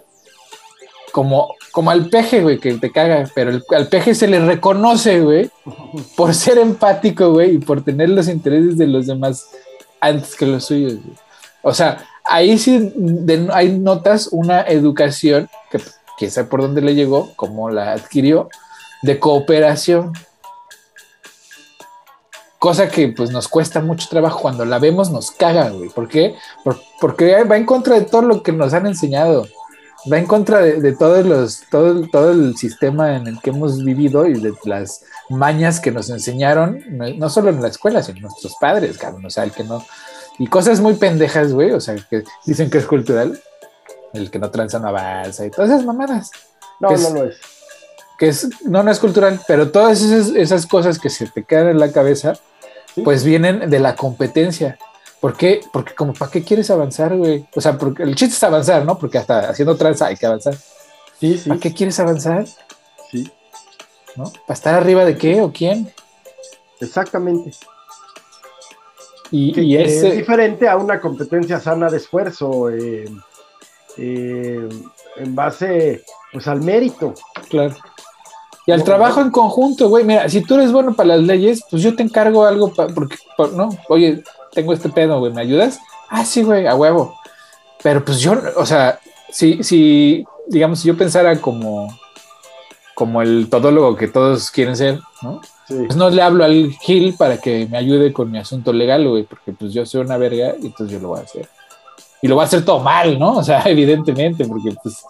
como, 1.12 1.54
como 1.72 1.90
al 1.90 2.08
peje, 2.08 2.42
güey, 2.42 2.58
que 2.58 2.74
te 2.74 2.90
caga, 2.90 3.28
pero 3.34 3.60
al 3.70 3.88
peje 3.88 4.14
se 4.14 4.26
le 4.26 4.40
reconoce, 4.40 5.20
güey, 5.20 5.50
por 6.16 6.34
ser 6.34 6.58
empático, 6.58 7.32
güey, 7.32 7.56
y 7.56 7.58
por 7.58 7.82
tener 7.82 8.08
los 8.10 8.28
intereses 8.28 8.78
de 8.78 8.86
los 8.86 9.06
demás 9.06 9.48
antes 10.00 10.34
que 10.36 10.46
los 10.46 10.64
suyos, 10.64 10.94
O 11.62 11.74
sea, 11.74 12.04
ahí 12.24 12.58
sí 12.58 12.92
hay 13.52 13.78
notas 13.78 14.28
una 14.32 14.62
educación 14.62 15.48
que 15.70 15.80
quién 16.16 16.30
sabe 16.30 16.48
por 16.48 16.62
dónde 16.62 16.80
le 16.80 16.94
llegó, 16.94 17.32
cómo 17.36 17.70
la 17.70 17.92
adquirió, 17.92 18.48
de 19.02 19.18
cooperación. 19.18 20.12
Cosa 22.58 22.88
que 22.88 23.08
pues 23.08 23.30
nos 23.30 23.46
cuesta 23.46 23.80
mucho 23.80 24.08
trabajo. 24.08 24.40
Cuando 24.40 24.64
la 24.64 24.80
vemos 24.80 25.10
nos 25.10 25.30
caga, 25.30 25.70
güey. 25.70 25.90
¿Por 25.90 26.08
qué? 26.08 26.34
porque 27.00 27.44
va 27.44 27.56
en 27.56 27.64
contra 27.64 27.94
de 27.94 28.04
todo 28.04 28.22
lo 28.22 28.42
que 28.42 28.50
nos 28.50 28.74
han 28.74 28.86
enseñado 28.86 29.46
va 30.10 30.18
en 30.18 30.26
contra 30.26 30.60
de, 30.60 30.92
todos 30.92 31.24
los, 31.24 31.62
todo, 31.70 32.06
todo 32.08 32.32
el 32.32 32.56
sistema 32.56 33.16
en 33.16 33.26
el 33.26 33.40
que 33.40 33.50
hemos 33.50 33.82
vivido 33.84 34.26
y 34.26 34.34
de 34.40 34.54
las 34.64 35.04
mañas 35.28 35.80
que 35.80 35.90
nos 35.90 36.10
enseñaron, 36.10 36.82
no, 36.88 37.28
solo 37.30 37.50
en 37.50 37.60
la 37.60 37.68
escuela, 37.68 38.02
sino 38.02 38.20
nuestros 38.20 38.56
padres, 38.60 38.98
cabrón, 38.98 39.26
o 39.26 39.30
sea, 39.30 39.44
el 39.44 39.52
que 39.52 39.64
no, 39.64 39.84
y 40.38 40.46
cosas 40.46 40.80
muy 40.80 40.94
pendejas, 40.94 41.52
güey, 41.52 41.72
o 41.72 41.80
sea, 41.80 41.96
que 41.96 42.24
dicen 42.46 42.70
que 42.70 42.78
es 42.78 42.86
cultural, 42.86 43.40
el 44.12 44.30
que 44.30 44.38
no 44.38 44.50
tranza 44.50 44.78
no 44.78 44.88
avanza 44.88 45.44
y 45.44 45.50
todas 45.50 45.70
esas 45.70 45.84
mamadas. 45.84 46.30
No, 46.80 46.90
no 46.90 47.10
lo 47.10 47.24
es. 47.24 47.36
Que 48.18 48.28
es, 48.28 48.48
no, 48.64 48.82
no 48.82 48.90
es 48.90 48.98
cultural, 48.98 49.40
pero 49.46 49.70
todas 49.70 50.00
esas, 50.02 50.34
esas 50.34 50.66
cosas 50.66 50.98
que 50.98 51.10
se 51.10 51.26
te 51.26 51.44
quedan 51.44 51.68
en 51.68 51.78
la 51.78 51.92
cabeza, 51.92 52.34
pues 53.04 53.24
vienen 53.24 53.68
de 53.70 53.78
la 53.78 53.94
competencia. 53.94 54.78
¿Por 55.20 55.36
qué? 55.36 55.60
Porque 55.72 55.94
como, 55.94 56.12
¿para 56.12 56.30
qué 56.30 56.44
quieres 56.44 56.70
avanzar, 56.70 57.16
güey? 57.16 57.44
O 57.54 57.60
sea, 57.60 57.76
porque 57.76 58.04
el 58.04 58.14
chiste 58.14 58.34
es 58.34 58.42
avanzar, 58.42 58.84
¿no? 58.84 58.98
Porque 58.98 59.18
hasta 59.18 59.50
haciendo 59.50 59.76
tranza 59.76 60.06
hay 60.06 60.16
que 60.16 60.26
avanzar. 60.26 60.54
Sí, 61.18 61.38
sí. 61.38 61.48
¿Para 61.48 61.60
qué 61.60 61.74
quieres 61.74 61.98
avanzar? 61.98 62.46
Sí. 63.10 63.30
¿No? 64.14 64.24
¿Para 64.46 64.54
estar 64.54 64.74
arriba 64.74 65.04
de 65.04 65.16
qué 65.16 65.40
o 65.40 65.52
quién? 65.52 65.92
Exactamente. 66.80 67.50
Y, 69.30 69.76
es 69.76 70.02
diferente 70.02 70.68
a 70.68 70.76
una 70.76 71.00
competencia 71.00 71.60
sana 71.60 71.90
de 71.90 71.98
esfuerzo 71.98 72.70
eh, 72.70 73.04
eh, 73.98 74.68
en 75.16 75.34
base 75.34 76.02
pues 76.32 76.46
al 76.46 76.62
mérito. 76.62 77.14
Claro. 77.50 77.76
Y 78.66 78.72
al 78.72 78.84
trabajo 78.84 79.20
en 79.20 79.30
conjunto, 79.30 79.88
güey. 79.88 80.04
Mira, 80.04 80.28
si 80.28 80.42
tú 80.42 80.54
eres 80.54 80.72
bueno 80.72 80.94
para 80.94 81.16
las 81.16 81.20
leyes, 81.20 81.64
pues 81.70 81.82
yo 81.82 81.96
te 81.96 82.02
encargo 82.02 82.44
algo, 82.44 82.72
porque, 82.94 83.16
¿no? 83.54 83.70
Oye, 83.88 84.22
tengo 84.52 84.72
este 84.72 84.88
pedo, 84.88 85.18
güey, 85.18 85.32
¿me 85.32 85.42
ayudas? 85.42 85.78
Ah, 86.08 86.24
sí, 86.24 86.42
güey, 86.42 86.66
a 86.66 86.74
huevo. 86.74 87.14
Pero 87.82 88.04
pues 88.04 88.20
yo, 88.20 88.34
o 88.56 88.66
sea, 88.66 88.98
si, 89.30 89.62
si 89.62 90.24
digamos, 90.48 90.80
si 90.80 90.88
yo 90.88 90.96
pensara 90.96 91.40
como, 91.40 91.88
como 92.94 93.22
el 93.22 93.48
todólogo 93.48 93.96
que 93.96 94.08
todos 94.08 94.50
quieren 94.50 94.76
ser, 94.76 95.00
¿no? 95.22 95.40
Pues 95.68 95.96
no 95.96 96.08
le 96.08 96.22
hablo 96.22 96.44
al 96.44 96.72
Gil 96.80 97.14
para 97.18 97.36
que 97.36 97.66
me 97.70 97.76
ayude 97.76 98.12
con 98.12 98.30
mi 98.30 98.38
asunto 98.38 98.72
legal, 98.72 99.06
güey, 99.06 99.24
porque 99.24 99.52
pues 99.52 99.72
yo 99.72 99.84
soy 99.84 100.00
una 100.00 100.16
verga 100.16 100.54
y 100.60 100.66
entonces 100.66 100.94
yo 100.94 100.98
lo 100.98 101.08
voy 101.08 101.20
a 101.20 101.24
hacer. 101.24 101.46
Y 102.22 102.28
lo 102.28 102.36
voy 102.36 102.42
a 102.42 102.46
hacer 102.46 102.64
todo 102.64 102.80
mal, 102.80 103.18
¿no? 103.18 103.36
O 103.36 103.44
sea, 103.44 103.62
evidentemente, 103.66 104.46
porque 104.46 104.74
pues 104.82 105.04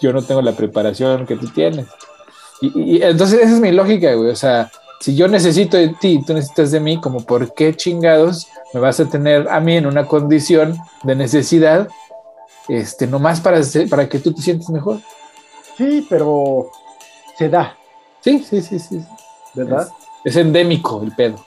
yo 0.00 0.12
no 0.12 0.22
tengo 0.22 0.40
la 0.40 0.52
preparación 0.52 1.26
que 1.26 1.36
tú 1.36 1.48
tienes. 1.48 1.86
Y, 2.60 2.96
y 2.96 3.02
entonces 3.02 3.40
esa 3.40 3.54
es 3.54 3.60
mi 3.60 3.72
lógica, 3.72 4.14
güey. 4.14 4.30
O 4.30 4.36
sea, 4.36 4.70
si 5.00 5.16
yo 5.16 5.26
necesito 5.26 5.76
de 5.76 5.88
ti, 6.00 6.20
tú 6.24 6.34
necesitas 6.34 6.70
de 6.70 6.80
mí, 6.80 7.00
como 7.00 7.24
por 7.24 7.52
qué 7.54 7.74
chingados 7.74 8.46
me 8.72 8.80
vas 8.80 9.00
a 9.00 9.08
tener 9.08 9.48
a 9.48 9.60
mí 9.60 9.76
en 9.76 9.86
una 9.86 10.06
condición 10.06 10.76
de 11.02 11.14
necesidad, 11.14 11.88
este, 12.68 13.06
nomás 13.06 13.40
para, 13.40 13.60
para 13.88 14.08
que 14.08 14.18
tú 14.18 14.32
te 14.34 14.42
sientas 14.42 14.68
mejor. 14.70 14.98
Sí, 15.76 16.06
pero 16.08 16.70
se 17.36 17.48
da. 17.48 17.76
Sí, 18.20 18.40
sí, 18.40 18.60
sí, 18.60 18.78
sí. 18.78 19.04
¿Verdad? 19.54 19.88
Es, 20.24 20.36
endémico 20.36 21.02
el 21.02 21.12
pedo. 21.12 21.44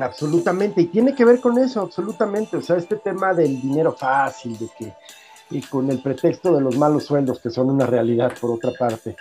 Absolutamente, 0.00 0.82
y 0.82 0.86
tiene 0.86 1.14
que 1.14 1.24
ver 1.24 1.40
con 1.40 1.58
eso, 1.58 1.80
absolutamente. 1.80 2.56
O 2.56 2.62
sea, 2.62 2.76
este 2.76 2.96
tema 2.96 3.34
del 3.34 3.60
dinero 3.60 3.92
fácil, 3.92 4.56
de 4.56 4.68
que, 4.78 4.94
y 5.50 5.60
con 5.62 5.90
el 5.90 6.00
pretexto 6.00 6.54
de 6.54 6.60
los 6.60 6.76
malos 6.76 7.04
sueldos, 7.04 7.40
que 7.40 7.50
son 7.50 7.70
una 7.70 7.86
realidad 7.86 8.32
por 8.40 8.52
otra 8.52 8.70
parte. 8.78 9.16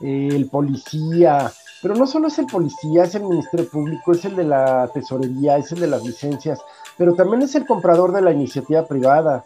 el 0.00 0.48
policía, 0.48 1.52
pero 1.82 1.96
no 1.96 2.06
solo 2.06 2.28
es 2.28 2.38
el 2.38 2.46
policía, 2.46 3.02
es 3.02 3.14
el 3.16 3.24
Ministerio 3.24 3.68
Público, 3.68 4.12
es 4.12 4.24
el 4.24 4.36
de 4.36 4.44
la 4.44 4.88
tesorería, 4.94 5.56
es 5.56 5.72
el 5.72 5.80
de 5.80 5.88
las 5.88 6.04
licencias, 6.04 6.60
pero 6.96 7.14
también 7.14 7.42
es 7.42 7.54
el 7.56 7.66
comprador 7.66 8.12
de 8.12 8.22
la 8.22 8.30
iniciativa 8.30 8.86
privada. 8.86 9.44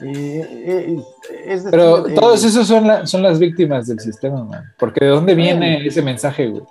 Eh, 0.00 0.98
eh, 1.46 1.62
pero 1.70 2.04
todos 2.14 2.42
esos 2.42 2.66
son, 2.66 3.06
son 3.06 3.22
las 3.22 3.38
víctimas 3.38 3.86
del 3.86 4.00
sistema, 4.00 4.42
man. 4.42 4.64
porque 4.78 5.04
¿de 5.04 5.10
dónde 5.10 5.34
viene 5.34 5.86
ese 5.86 6.02
mensaje, 6.02 6.48
güey? 6.48 6.64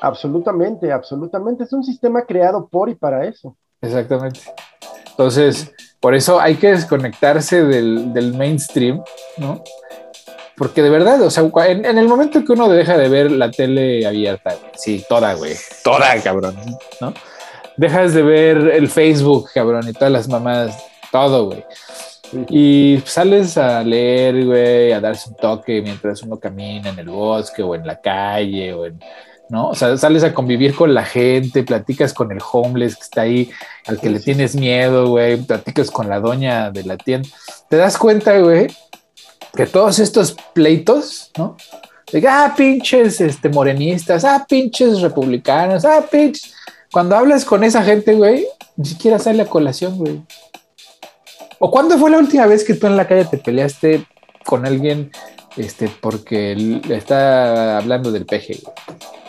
Absolutamente, 0.00 0.90
absolutamente. 0.92 1.64
Es 1.64 1.72
un 1.72 1.84
sistema 1.84 2.24
creado 2.24 2.66
por 2.66 2.88
y 2.88 2.94
para 2.94 3.26
eso. 3.26 3.56
Exactamente. 3.80 4.40
Entonces, 5.10 5.72
por 6.00 6.14
eso 6.14 6.40
hay 6.40 6.56
que 6.56 6.72
desconectarse 6.72 7.64
del, 7.64 8.34
mainstream, 8.36 9.02
¿no? 9.38 9.62
Porque 10.56 10.82
de 10.82 10.90
verdad, 10.90 11.20
o 11.22 11.30
sea, 11.30 11.44
en, 11.66 11.84
el 11.84 12.08
momento 12.08 12.44
que 12.44 12.52
uno 12.52 12.68
deja 12.68 12.96
de 12.96 13.08
ver 13.08 13.30
la 13.30 13.50
tele 13.50 14.06
abierta, 14.06 14.54
sí, 14.76 15.04
toda, 15.08 15.34
güey, 15.34 15.54
toda, 15.82 16.20
cabrón, 16.22 16.56
¿no? 17.00 17.12
Dejas 17.76 18.14
de 18.14 18.22
ver 18.22 18.58
el 18.68 18.88
Facebook, 18.88 19.48
cabrón, 19.52 19.88
y 19.88 19.92
todas 19.92 20.12
las 20.12 20.28
mamás, 20.28 20.76
todo, 21.10 21.46
güey. 21.46 21.64
Y 22.48 23.02
sales 23.04 23.58
a 23.58 23.82
leer, 23.82 24.44
güey, 24.44 24.92
a 24.92 25.00
darse 25.00 25.28
un 25.28 25.36
toque 25.36 25.82
mientras 25.82 26.22
uno 26.22 26.38
camina 26.38 26.90
en 26.90 26.98
el 26.98 27.08
bosque 27.08 27.62
o 27.62 27.74
en 27.74 27.86
la 27.86 28.00
calle 28.00 28.72
o 28.74 28.86
en, 28.86 29.00
¿no? 29.48 29.68
O 29.68 29.74
sea, 29.74 29.96
sales 29.96 30.22
a 30.24 30.34
convivir 30.34 30.74
con 30.74 30.94
la 30.94 31.04
gente, 31.04 31.64
platicas 31.64 32.12
con 32.14 32.30
el 32.32 32.38
homeless 32.52 32.96
que 32.96 33.02
está 33.02 33.22
ahí, 33.22 33.50
al 33.86 34.00
que 34.00 34.10
le 34.10 34.20
tienes 34.20 34.54
miedo, 34.54 35.08
güey, 35.08 35.36
platicas 35.36 35.90
con 35.90 36.08
la 36.08 36.20
doña 36.20 36.70
de 36.70 36.84
la 36.84 36.96
tienda. 36.96 37.28
Te 37.68 37.76
das 37.76 37.98
cuenta, 37.98 38.38
güey, 38.38 38.68
que 39.54 39.66
todos 39.66 39.98
estos 39.98 40.36
pleitos, 40.52 41.30
¿no? 41.36 41.56
De, 42.12 42.26
ah, 42.28 42.54
pinches 42.56 43.20
este, 43.20 43.48
morenistas, 43.48 44.24
ah, 44.24 44.44
pinches 44.48 45.00
republicanos, 45.00 45.84
ah, 45.84 46.04
pinches. 46.10 46.54
Cuando 46.92 47.16
hablas 47.16 47.44
con 47.44 47.64
esa 47.64 47.82
gente, 47.82 48.14
güey, 48.14 48.46
ni 48.76 48.84
siquiera 48.84 49.18
sale 49.18 49.42
a 49.42 49.46
colación, 49.46 49.96
güey. 49.96 50.22
¿O 51.58 51.70
cuándo 51.70 51.98
fue 51.98 52.10
la 52.10 52.18
última 52.18 52.46
vez 52.46 52.62
que 52.62 52.74
tú 52.74 52.86
en 52.86 52.96
la 52.96 53.08
calle 53.08 53.24
te 53.24 53.38
peleaste 53.38 54.06
con 54.44 54.66
alguien 54.66 55.10
este, 55.56 55.88
porque 55.88 56.54
le 56.54 56.96
está 56.96 57.78
hablando 57.78 58.12
del 58.12 58.26
peje? 58.26 58.60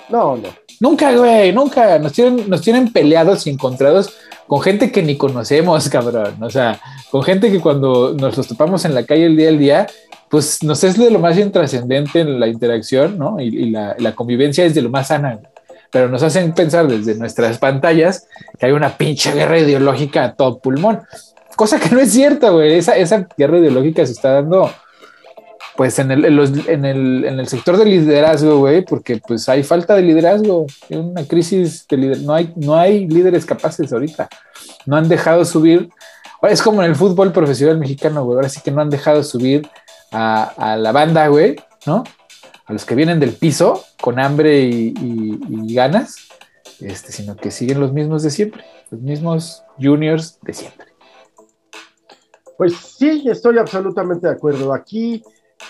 No, 0.09 0.35
no. 0.35 0.49
Nunca, 0.79 1.15
güey, 1.15 1.53
nunca. 1.53 1.97
Nos 1.99 2.13
tienen, 2.13 2.49
nos 2.49 2.61
tienen 2.61 2.91
peleados 2.91 3.47
y 3.47 3.51
encontrados 3.51 4.13
con 4.47 4.61
gente 4.61 4.91
que 4.91 5.01
ni 5.01 5.17
conocemos, 5.17 5.89
cabrón. 5.89 6.35
O 6.41 6.49
sea, 6.49 6.79
con 7.09 7.23
gente 7.23 7.51
que 7.51 7.59
cuando 7.59 8.13
nos 8.13 8.37
los 8.37 8.47
topamos 8.47 8.85
en 8.85 8.93
la 8.93 9.05
calle 9.05 9.25
el 9.25 9.37
día 9.37 9.49
al 9.49 9.57
día, 9.57 9.87
pues 10.35 10.61
nos 10.63 10.83
es 10.83 10.97
de 10.97 11.09
lo 11.09 11.19
más 11.19 11.37
intrascendente 11.37 12.19
en 12.19 12.41
la 12.41 12.47
interacción, 12.47 13.17
¿no? 13.17 13.39
Y, 13.39 13.69
la, 13.69 13.95
convivencia 14.15 14.65
es 14.65 14.75
de 14.75 14.81
lo 14.81 14.89
más 14.89 15.07
sana. 15.07 15.39
Pero 15.89 16.09
nos 16.09 16.23
hacen 16.23 16.53
pensar 16.53 16.89
desde 16.89 17.15
nuestras 17.15 17.57
pantallas 17.57 18.27
que 18.59 18.65
hay 18.65 18.73
una 18.73 18.97
pinche 18.97 19.31
guerra 19.31 19.59
ideológica 19.59 20.25
a 20.25 20.33
todo 20.33 20.59
pulmón. 20.59 21.03
Cosa 21.55 21.79
que 21.79 21.87
no 21.87 22.01
es 22.01 22.11
cierta, 22.11 22.49
güey. 22.49 22.73
Esa, 22.73 22.97
esa 22.97 23.29
guerra 23.37 23.59
ideológica 23.59 24.05
se 24.05 24.11
está 24.11 24.33
dando 24.33 24.69
pues 25.77 25.99
en 25.99 26.11
el, 26.11 26.25
en, 26.25 26.83
el, 26.83 27.23
en 27.23 27.39
el 27.39 27.47
sector 27.47 27.77
del 27.77 27.91
liderazgo, 27.91 28.57
güey, 28.57 28.83
porque 28.83 29.21
pues 29.25 29.47
hay 29.47 29.63
falta 29.63 29.95
de 29.95 30.01
liderazgo, 30.01 30.65
hay 30.89 30.97
una 30.97 31.23
crisis 31.23 31.87
de 31.87 31.95
liderazgo, 31.95 32.27
no 32.27 32.33
hay, 32.33 32.53
no 32.57 32.75
hay 32.75 33.07
líderes 33.07 33.45
capaces 33.45 33.93
ahorita, 33.93 34.27
no 34.85 34.97
han 34.97 35.07
dejado 35.07 35.45
subir, 35.45 35.89
es 36.43 36.61
como 36.61 36.83
en 36.83 36.89
el 36.89 36.95
fútbol 36.95 37.31
profesional 37.31 37.77
mexicano, 37.77 38.25
güey, 38.25 38.35
ahora 38.35 38.49
sí 38.49 38.59
que 38.63 38.71
no 38.71 38.81
han 38.81 38.89
dejado 38.89 39.23
subir 39.23 39.67
a, 40.11 40.77
la 40.77 40.91
banda, 40.91 41.27
güey, 41.27 41.55
¿no? 41.85 42.03
A 42.65 42.73
los 42.73 42.85
que 42.85 42.95
vienen 42.95 43.19
del 43.19 43.33
piso 43.33 43.83
con 44.01 44.19
hambre 44.19 44.61
y, 44.61 44.93
y 44.97 45.73
ganas, 45.73 46.15
este, 46.79 47.11
sino 47.11 47.35
que 47.35 47.51
siguen 47.51 47.79
los 47.79 47.93
mismos 47.93 48.23
de 48.23 48.31
siempre, 48.31 48.63
los 48.89 49.01
mismos 49.01 49.63
juniors 49.79 50.39
de 50.41 50.53
siempre. 50.53 50.87
Pues 52.57 52.73
sí, 52.75 53.25
estoy 53.27 53.57
absolutamente 53.57 54.27
de 54.27 54.33
acuerdo. 54.33 54.73
Aquí 54.73 55.21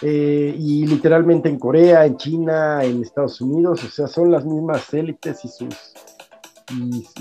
eh, 0.01 0.53
y 0.57 0.85
literalmente 0.85 1.47
en 1.49 1.57
Corea, 1.57 2.05
en 2.05 2.17
China, 2.17 2.83
en 2.83 3.01
Estados 3.01 3.39
Unidos, 3.41 3.83
o 3.83 3.89
sea, 3.89 4.07
son 4.07 4.31
las 4.31 4.45
mismas 4.45 4.93
élites 4.93 5.45
y 5.45 5.47
sus, 5.47 5.93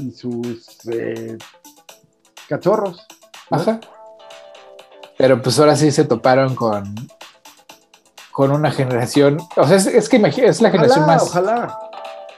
y, 0.00 0.10
sus 0.10 0.88
eh, 0.90 1.38
cachorros. 2.48 3.06
Ajá. 3.50 3.80
Pero 5.16 5.40
pues 5.40 5.58
ahora 5.58 5.76
sí 5.76 5.90
se 5.90 6.04
toparon 6.04 6.54
con, 6.54 6.94
con 8.32 8.50
una 8.50 8.70
generación, 8.70 9.38
o 9.56 9.66
sea, 9.66 9.76
es, 9.76 10.08
que 10.08 10.16
es 10.16 10.60
la 10.60 10.70
generación 10.70 11.06
más... 11.06 11.22
Ojalá. 11.22 11.78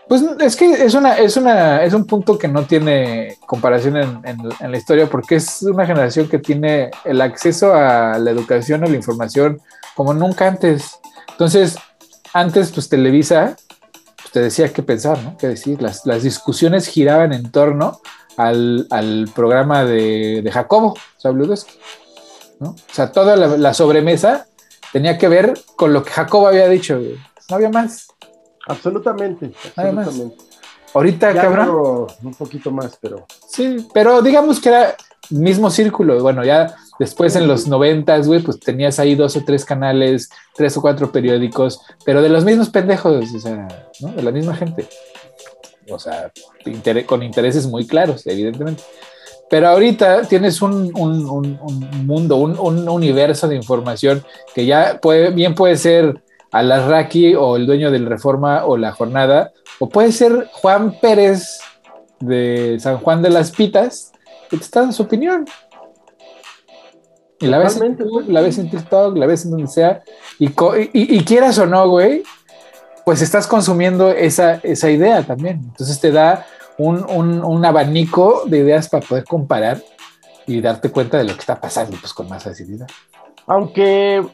Pues 0.08 0.22
es 0.40 0.54
que 0.54 0.70
es 0.84 0.94
una, 0.94 1.18
es 1.18 1.36
una, 1.36 1.82
es 1.82 1.92
un 1.92 2.04
punto 2.04 2.38
que 2.38 2.46
no 2.46 2.64
tiene 2.64 3.38
comparación 3.46 3.96
en, 3.96 4.20
en, 4.24 4.70
la 4.70 4.76
historia, 4.76 5.06
porque 5.06 5.36
es 5.36 5.62
una 5.62 5.84
generación 5.84 6.28
que 6.28 6.38
tiene 6.38 6.90
el 7.04 7.20
acceso 7.20 7.74
a 7.74 8.16
la 8.18 8.30
educación, 8.30 8.84
a 8.84 8.88
la 8.88 8.94
información, 8.94 9.60
como 9.96 10.14
nunca 10.14 10.46
antes. 10.46 11.00
Entonces, 11.30 11.76
antes, 12.34 12.70
pues 12.70 12.88
Televisa, 12.88 13.56
pues, 14.16 14.30
te 14.30 14.40
decía 14.40 14.72
qué 14.72 14.82
pensar, 14.82 15.18
¿no? 15.22 15.36
Qué 15.38 15.48
decir. 15.48 15.80
Las, 15.80 16.04
discusiones 16.22 16.86
giraban 16.86 17.32
en 17.32 17.50
torno 17.50 18.00
al, 18.36 18.86
programa 19.34 19.84
de, 19.84 20.42
de 20.42 20.52
Jacobo 20.52 20.94
Zabludowski, 21.20 21.72
¿no? 22.58 22.70
O 22.70 22.94
sea, 22.94 23.12
toda 23.12 23.36
la, 23.36 23.74
sobremesa 23.74 24.46
tenía 24.92 25.18
que 25.18 25.28
ver 25.28 25.54
con 25.76 25.92
lo 25.92 26.02
que 26.02 26.10
Jacobo 26.10 26.48
había 26.48 26.68
dicho, 26.68 26.98
No 27.50 27.56
había 27.56 27.70
más. 27.70 28.08
Absolutamente, 28.66 29.52
absolutamente. 29.76 30.36
Ahorita, 30.94 31.34
cabrón. 31.34 32.06
Un 32.22 32.34
poquito 32.34 32.70
más, 32.70 32.98
pero. 33.00 33.26
Sí, 33.48 33.86
pero 33.92 34.22
digamos 34.22 34.60
que 34.60 34.70
era 34.70 34.96
mismo 35.30 35.70
círculo. 35.70 36.22
Bueno, 36.22 36.44
ya 36.44 36.74
después 36.98 37.36
en 37.36 37.48
los 37.48 37.66
noventas, 37.66 38.26
güey, 38.26 38.40
pues 38.40 38.58
tenías 38.60 38.98
ahí 38.98 39.14
dos 39.14 39.36
o 39.36 39.44
tres 39.44 39.64
canales, 39.64 40.30
tres 40.54 40.76
o 40.76 40.80
cuatro 40.80 41.12
periódicos, 41.12 41.80
pero 42.04 42.22
de 42.22 42.28
los 42.28 42.44
mismos 42.44 42.70
pendejos, 42.70 43.34
o 43.34 43.38
sea, 43.38 43.68
¿no? 44.00 44.08
De 44.12 44.22
la 44.22 44.30
misma 44.30 44.54
gente. 44.54 44.88
O 45.90 45.98
sea, 45.98 46.32
con 47.06 47.22
intereses 47.22 47.66
muy 47.66 47.86
claros, 47.86 48.26
evidentemente. 48.26 48.82
Pero 49.48 49.68
ahorita 49.68 50.22
tienes 50.22 50.60
un, 50.60 50.90
mundo, 50.92 52.36
un, 52.36 52.88
universo 52.88 53.46
de 53.46 53.56
información 53.56 54.24
que 54.54 54.66
ya 54.66 54.98
puede, 55.00 55.30
bien 55.30 55.54
puede 55.54 55.76
ser 55.76 56.22
Alarraqui 56.50 57.34
o 57.34 57.56
el 57.56 57.66
dueño 57.66 57.90
del 57.90 58.06
Reforma 58.06 58.64
o 58.64 58.76
La 58.76 58.92
Jornada, 58.92 59.52
o 59.78 59.88
puede 59.88 60.10
ser 60.10 60.48
Juan 60.52 60.98
Pérez 61.00 61.60
de 62.18 62.78
San 62.80 62.98
Juan 62.98 63.22
de 63.22 63.30
las 63.30 63.52
Pitas, 63.52 64.12
que 64.50 64.56
te 64.56 64.64
está 64.64 64.80
dando 64.80 64.94
su 64.94 65.02
opinión. 65.02 65.44
Y 67.38 67.46
la 67.46 67.58
ves, 67.58 67.78
en 67.80 67.98
la 68.28 68.40
ves 68.40 68.58
en 68.58 68.70
TikTok, 68.70 69.16
la 69.16 69.26
ves 69.26 69.44
en 69.44 69.50
donde 69.50 69.68
sea, 69.68 70.02
y, 70.38 70.46
y, 70.94 71.24
quieras 71.24 71.58
o 71.58 71.66
no, 71.66 71.88
güey, 71.88 72.22
pues 73.04 73.20
estás 73.20 73.46
consumiendo 73.46 74.10
esa, 74.10 74.54
esa 74.62 74.90
idea 74.90 75.22
también. 75.22 75.60
Entonces 75.62 76.00
te 76.00 76.10
da 76.10 76.46
un, 76.78 77.42
un, 77.44 77.64
abanico 77.64 78.42
de 78.46 78.58
ideas 78.58 78.88
para 78.88 79.06
poder 79.06 79.24
comparar 79.24 79.82
y 80.46 80.60
darte 80.60 80.90
cuenta 80.90 81.18
de 81.18 81.24
lo 81.24 81.32
que 81.34 81.40
está 81.40 81.60
pasando, 81.60 81.96
pues 82.00 82.12
con 82.12 82.28
más 82.28 82.44
facilidad. 82.44 82.86
Aunque, 83.46 84.24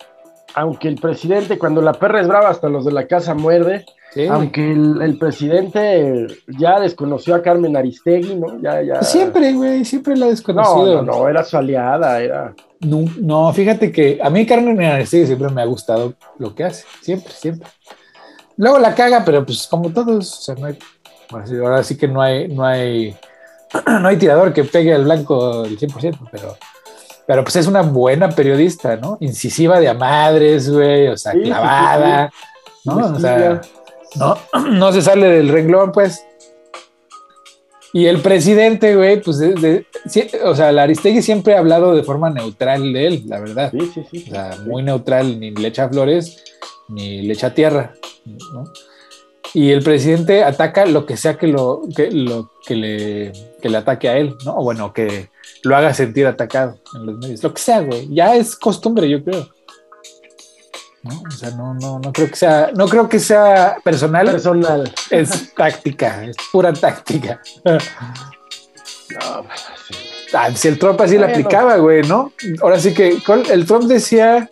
aunque 0.55 0.89
el 0.89 0.97
presidente, 0.97 1.59
cuando 1.59 1.81
la 1.81 1.93
perra 1.93 2.21
es 2.21 2.29
brava, 2.29 2.49
hasta 2.49 2.69
los 2.69 2.85
de 2.85 2.93
la 2.93 3.07
casa 3.07 3.35
muerde, 3.35 3.85
aunque 4.31 4.73
el, 4.73 5.17
presidente 5.19 6.27
ya 6.59 6.79
desconoció 6.81 7.35
a 7.35 7.43
Carmen 7.43 7.77
Aristegui, 7.77 8.35
¿no? 8.35 8.61
Ya, 8.61 8.83
ya... 8.83 9.03
Siempre, 9.03 9.53
güey, 9.55 9.85
siempre 9.85 10.17
la 10.17 10.27
desconocido. 10.27 10.97
No, 10.97 11.03
no, 11.03 11.19
no, 11.19 11.29
era 11.29 11.43
su 11.45 11.57
aliada, 11.57 12.21
era... 12.21 12.55
No, 12.81 13.53
fíjate 13.53 13.91
que 13.91 14.19
a 14.23 14.29
mí 14.29 14.45
Carmen 14.45 14.83
Aristegui 14.83 15.27
siempre 15.27 15.49
me 15.49 15.63
ha 15.63 15.67
gustado 15.67 16.15
lo 16.39 16.55
que 16.55 16.65
hace, 16.65 16.85
siempre, 17.01 17.33
siempre. 17.33 17.69
Luego 18.57 18.79
la 18.79 18.95
caga, 18.95 19.25
pero 19.25 19.47
pues 19.47 19.67
como 19.67 19.91
todos, 19.91 20.39
o 20.39 20.43
sea, 20.43 20.55
no 20.57 20.67
hay... 20.67 20.79
ahora 21.33 21.83
sí 21.83 21.97
que 21.97 22.09
no 22.09 22.21
hay, 22.21 22.49
no 22.49 22.65
hay, 22.65 23.17
no 24.01 24.09
hay 24.09 24.17
tirador 24.17 24.53
que 24.53 24.65
pegue 24.65 24.95
al 24.95 25.05
blanco 25.05 25.65
el 25.65 25.79
100%, 25.79 26.29
pero... 26.31 26.57
Pero 27.25 27.45
pues 27.45 27.55
es 27.55 27.69
una 27.69 27.83
buena 27.83 28.31
periodista, 28.31 28.97
¿no? 28.97 29.17
Incisiva 29.21 29.79
de 29.79 29.89
a 29.89 29.95
madres, 29.95 30.69
güey, 30.69 31.07
o 31.07 31.17
sea, 31.17 31.33
clavada, 31.33 32.33
¿no? 32.85 32.97
O 32.97 33.21
sea, 33.21 33.61
no, 34.17 34.37
no 34.71 34.93
se 34.93 35.03
sale 35.03 35.29
del 35.29 35.49
renglón, 35.49 35.93
pues. 35.93 36.25
Y 37.95 38.07
el 38.07 38.21
presidente, 38.21 38.97
güey, 38.97 39.21
pues, 39.21 39.39
o 40.45 40.55
sea, 40.55 40.73
la 40.73 40.85
Aristegui 40.85 41.21
siempre 41.21 41.55
ha 41.55 41.59
hablado 41.59 41.95
de 41.95 42.03
forma 42.03 42.31
neutral 42.31 42.93
de 42.93 43.07
él, 43.07 43.23
la 43.27 43.39
verdad. 43.39 43.71
Sí, 43.71 43.91
sí, 43.93 44.07
sí. 44.11 44.25
O 44.29 44.31
sea, 44.31 44.57
muy 44.67 44.83
neutral, 44.83 45.39
ni 45.39 45.51
le 45.51 45.69
echa 45.69 45.91
flores, 45.91 46.43
ni 46.89 47.23
le 47.23 47.35
echa 47.35 47.53
tierra, 47.53 47.93
¿no? 48.25 48.65
Y 49.55 49.71
el 49.71 49.83
presidente 49.83 50.45
ataca 50.45 50.87
lo 50.87 51.05
que 51.05 51.17
sea 51.17 51.37
que 51.37 51.47
lo 51.47 51.83
que, 51.95 52.11
lo, 52.11 52.53
que, 52.67 52.75
le, 52.75 53.33
que 53.61 53.69
le 53.69 53.77
ataque 53.77 54.09
a 54.09 54.17
él, 54.17 54.35
¿no? 54.45 54.57
O 54.57 54.65
bueno, 54.65 54.93
que 54.93 55.29
lo 55.63 55.77
haga 55.77 55.93
sentir 55.93 56.27
atacado 56.27 56.79
en 56.95 57.07
los 57.07 57.19
medios. 57.19 57.43
Lo 57.43 57.53
que 57.53 57.61
sea, 57.61 57.81
güey. 57.81 58.09
Ya 58.15 58.35
es 58.35 58.57
costumbre, 58.57 59.09
yo 59.09 59.23
creo. 59.23 59.49
¿No? 61.03 61.23
O 61.27 61.31
sea, 61.31 61.51
no, 61.51 61.75
no, 61.75 61.99
no 61.99 62.13
creo 62.13 62.29
que 62.29 62.37
sea, 62.37 62.71
no 62.75 62.89
creo 62.89 63.09
que 63.09 63.19
sea 63.19 63.77
personal. 63.85 64.27
Personal. 64.31 64.95
Es 65.11 65.53
táctica, 65.55 66.25
es 66.25 66.37
pura 66.51 66.73
táctica. 66.73 67.41
No, 67.65 67.79
pues, 69.47 69.65
ah, 70.33 70.51
si 70.55 70.69
el 70.69 70.79
Trump 70.79 71.01
así 71.01 71.19
le 71.19 71.27
aplicaba, 71.27 71.77
güey, 71.77 72.03
¿no? 72.03 72.33
Ahora 72.63 72.79
sí 72.79 72.95
que 72.95 73.19
el 73.51 73.67
Trump 73.67 73.85
decía 73.85 74.49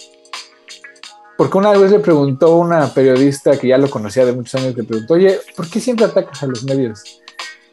porque 1.41 1.57
una 1.57 1.70
vez 1.70 1.91
le 1.91 2.01
preguntó 2.01 2.49
a 2.49 2.57
una 2.57 2.93
periodista 2.93 3.59
que 3.59 3.68
ya 3.68 3.78
lo 3.78 3.88
conocía 3.88 4.26
de 4.26 4.34
muchos 4.34 4.57
años, 4.57 4.76
le 4.76 4.84
preguntó, 4.84 5.14
oye, 5.14 5.41
¿por 5.57 5.70
qué 5.70 5.80
siempre 5.80 6.05
atacas 6.05 6.43
a 6.43 6.47
los 6.47 6.64
medios? 6.64 7.03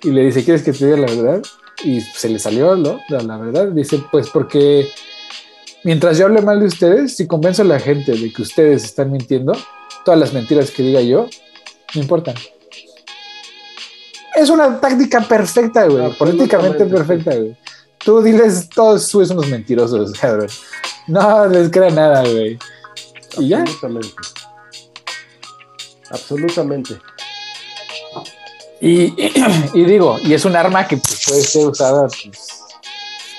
Y 0.01 0.11
le 0.11 0.23
dice, 0.23 0.45
¿quieres 0.45 0.63
que 0.63 0.71
te 0.71 0.85
diga 0.85 0.95
la 0.95 1.13
verdad? 1.13 1.41
Y 1.83 1.99
se 1.99 2.29
le 2.29 2.39
salió, 2.39 2.77
¿no? 2.77 3.01
La, 3.09 3.37
verdad. 3.37 3.67
Dice, 3.73 4.01
pues 4.09 4.29
porque 4.29 4.87
mientras 5.83 6.17
yo 6.17 6.27
hable 6.27 6.41
mal 6.41 6.61
de 6.61 6.67
ustedes, 6.67 7.17
si 7.17 7.27
convenzo 7.27 7.63
a 7.63 7.65
la 7.65 7.77
gente 7.77 8.13
de 8.13 8.31
que 8.31 8.41
ustedes 8.41 8.85
están 8.85 9.11
mintiendo, 9.11 9.51
todas 10.05 10.17
las 10.17 10.31
mentiras 10.31 10.71
que 10.71 10.83
diga 10.83 11.01
yo, 11.01 11.27
no 11.93 12.01
importan. 12.01 12.35
Es 14.33 14.49
una 14.49 14.79
táctica 14.79 15.19
perfecta, 15.19 15.87
güey. 15.87 16.09
Políticamente 16.13 16.85
perfecta, 16.85 17.35
güey. 17.35 17.57
Tú 17.97 18.21
diles, 18.21 18.69
todos 18.69 19.13
unos 19.13 19.49
mentirosos, 19.49 20.13
cabrón. 20.13 20.47
No 21.07 21.47
les 21.47 21.69
crea 21.69 21.89
nada, 21.89 22.21
güey. 22.21 22.57
Absolutamente. 23.37 24.09
Absolutamente. 26.09 26.99
Y, 28.79 29.13
y, 29.73 29.85
digo, 29.85 30.17
y 30.23 30.33
es 30.33 30.45
un 30.45 30.55
arma 30.55 30.87
que 30.87 30.97
pues, 30.97 31.23
puede 31.27 31.41
ser 31.41 31.67
usada 31.67 32.07
pues, 32.07 32.61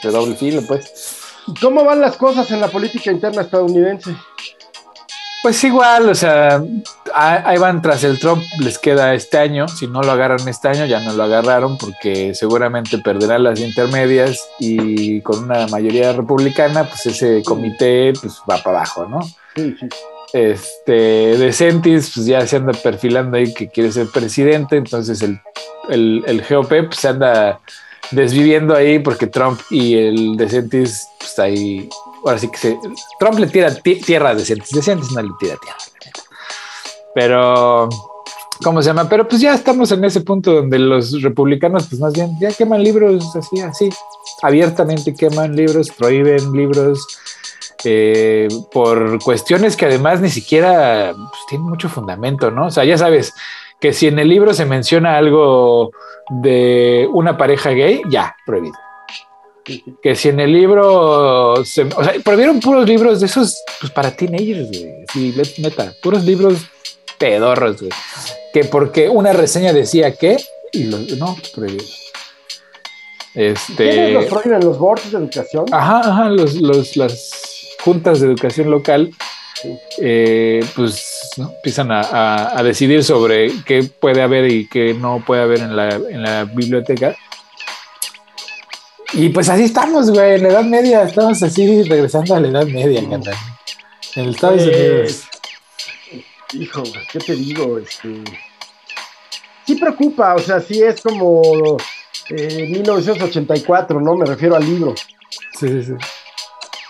de 0.02 0.10
doble 0.10 0.34
filo, 0.34 0.62
pues. 0.66 1.16
¿Cómo 1.60 1.84
van 1.84 2.00
las 2.00 2.16
cosas 2.16 2.50
en 2.50 2.60
la 2.60 2.68
política 2.68 3.10
interna 3.10 3.42
estadounidense? 3.42 4.14
Pues 5.40 5.62
igual, 5.62 6.08
o 6.08 6.14
sea, 6.16 6.60
ahí 7.14 7.58
van 7.58 7.80
tras 7.80 8.02
el 8.02 8.18
Trump, 8.18 8.42
les 8.58 8.76
queda 8.76 9.14
este 9.14 9.38
año, 9.38 9.68
si 9.68 9.86
no 9.86 10.02
lo 10.02 10.10
agarran 10.10 10.46
este 10.48 10.66
año, 10.66 10.84
ya 10.84 10.98
no 10.98 11.12
lo 11.12 11.22
agarraron 11.22 11.78
porque 11.78 12.34
seguramente 12.34 12.98
perderán 12.98 13.44
las 13.44 13.60
intermedias 13.60 14.48
y 14.58 15.20
con 15.22 15.44
una 15.44 15.68
mayoría 15.68 16.12
republicana, 16.12 16.88
pues 16.88 17.06
ese 17.06 17.42
comité 17.44 18.12
pues 18.20 18.42
va 18.50 18.58
para 18.58 18.78
abajo, 18.78 19.06
¿no? 19.06 19.20
Sí, 19.58 19.76
sí. 19.80 19.88
Este, 20.32 20.92
DeSantis, 21.38 22.12
pues 22.14 22.26
ya 22.26 22.46
se 22.46 22.56
anda 22.56 22.72
perfilando 22.72 23.36
ahí 23.36 23.52
que 23.54 23.68
quiere 23.68 23.90
ser 23.90 24.08
presidente, 24.08 24.76
entonces 24.76 25.22
el, 25.22 25.40
el, 25.88 26.44
GOP 26.48 26.68
pues, 26.68 26.96
se 26.96 27.08
anda 27.08 27.60
desviviendo 28.10 28.74
ahí 28.74 28.98
porque 28.98 29.26
Trump 29.26 29.58
y 29.70 29.96
el 29.96 30.36
DeSantis, 30.36 31.08
pues 31.18 31.38
ahí, 31.38 31.88
ahora 32.24 32.38
sí 32.38 32.48
que 32.48 32.58
se, 32.58 32.78
Trump 33.18 33.38
le 33.38 33.46
tira 33.46 33.74
tierra 33.74 34.30
a 34.30 34.34
DeSantis, 34.34 34.70
DeSantis 34.70 35.12
no 35.12 35.22
le 35.22 35.30
tira 35.40 35.56
tierra, 35.56 35.78
pero, 37.14 37.88
¿cómo 38.62 38.82
se 38.82 38.88
llama? 38.88 39.08
Pero 39.08 39.26
pues 39.26 39.40
ya 39.40 39.54
estamos 39.54 39.90
en 39.92 40.04
ese 40.04 40.20
punto 40.20 40.52
donde 40.52 40.78
los 40.78 41.22
republicanos, 41.22 41.86
pues 41.88 42.00
más 42.00 42.12
bien, 42.12 42.38
ya 42.38 42.52
queman 42.52 42.84
libros 42.84 43.34
así, 43.34 43.60
así, 43.60 43.88
abiertamente 44.42 45.14
queman 45.14 45.56
libros, 45.56 45.90
prohíben 45.90 46.52
libros, 46.52 47.00
eh, 47.84 48.48
por 48.72 49.22
cuestiones 49.22 49.76
que 49.76 49.86
además 49.86 50.20
ni 50.20 50.30
siquiera 50.30 51.12
pues, 51.14 51.40
tienen 51.48 51.68
mucho 51.68 51.88
fundamento, 51.88 52.50
¿no? 52.50 52.66
O 52.66 52.70
sea, 52.70 52.84
ya 52.84 52.98
sabes 52.98 53.34
que 53.80 53.92
si 53.92 54.08
en 54.08 54.18
el 54.18 54.28
libro 54.28 54.52
se 54.54 54.64
menciona 54.64 55.16
algo 55.16 55.90
de 56.28 57.08
una 57.12 57.36
pareja 57.36 57.70
gay, 57.70 58.02
ya, 58.08 58.34
prohibido. 58.44 58.74
Que 60.02 60.16
si 60.16 60.30
en 60.30 60.40
el 60.40 60.52
libro, 60.52 61.62
se, 61.64 61.82
o 61.82 62.02
sea, 62.02 62.14
prohibieron 62.24 62.58
puros 62.58 62.88
libros 62.88 63.20
de 63.20 63.26
esos, 63.26 63.62
pues 63.80 63.92
para 63.92 64.10
teenagers, 64.16 64.68
güey. 64.68 65.04
Sí, 65.12 65.34
neta, 65.58 65.92
puros 66.02 66.24
libros 66.24 66.66
pedorros, 67.18 67.78
güey. 67.78 67.92
Que 68.54 68.64
porque 68.64 69.10
una 69.10 69.34
reseña 69.34 69.74
decía 69.74 70.16
que, 70.16 70.38
y 70.72 70.84
no, 70.84 71.36
prohibido. 71.54 71.84
Este, 73.34 74.12
los 74.12 74.24
prohíben? 74.24 74.64
¿Los 74.64 74.78
boards 74.78 75.12
de 75.12 75.18
educación? 75.18 75.66
Ajá, 75.70 76.00
ajá, 76.00 76.30
los, 76.30 76.54
los, 76.54 76.96
las 76.96 77.47
juntas 77.80 78.20
de 78.20 78.26
educación 78.26 78.70
local, 78.70 79.10
eh, 80.00 80.64
pues 80.74 81.32
empiezan 81.36 81.88
a, 81.90 82.60
decidir 82.62 83.02
sobre 83.02 83.52
qué 83.64 83.82
puede 83.82 84.22
haber 84.22 84.50
y 84.50 84.68
qué 84.68 84.94
no 84.94 85.22
puede 85.24 85.42
haber 85.42 85.60
en 85.60 85.76
la, 85.76 86.44
biblioteca. 86.44 87.16
Y 89.14 89.30
pues 89.30 89.48
así 89.48 89.64
estamos, 89.64 90.10
güey, 90.10 90.34
en 90.34 90.42
la 90.42 90.48
Edad 90.50 90.64
Media, 90.64 91.02
estamos 91.02 91.42
así 91.42 91.82
regresando 91.84 92.34
a 92.34 92.40
la 92.40 92.48
Edad 92.48 92.66
Media, 92.66 93.00
en 93.00 93.12
el 93.12 94.30
Estados 94.30 94.62
pues, 94.62 94.76
Unidos. 94.76 95.24
Hijo, 96.54 96.82
¿qué 97.12 97.18
te 97.18 97.34
digo? 97.34 97.78
Este, 97.78 98.22
sí 99.66 99.74
preocupa, 99.76 100.34
o 100.34 100.38
sea, 100.38 100.60
sí 100.60 100.82
es 100.82 101.00
como 101.00 101.76
1984, 102.30 103.98
eh, 103.98 104.02
¿no? 104.02 104.14
Me 104.14 104.26
refiero 104.26 104.56
al 104.56 104.64
libro. 104.64 104.94
Sí, 105.58 105.68
sí, 105.68 105.82
sí. 105.84 105.92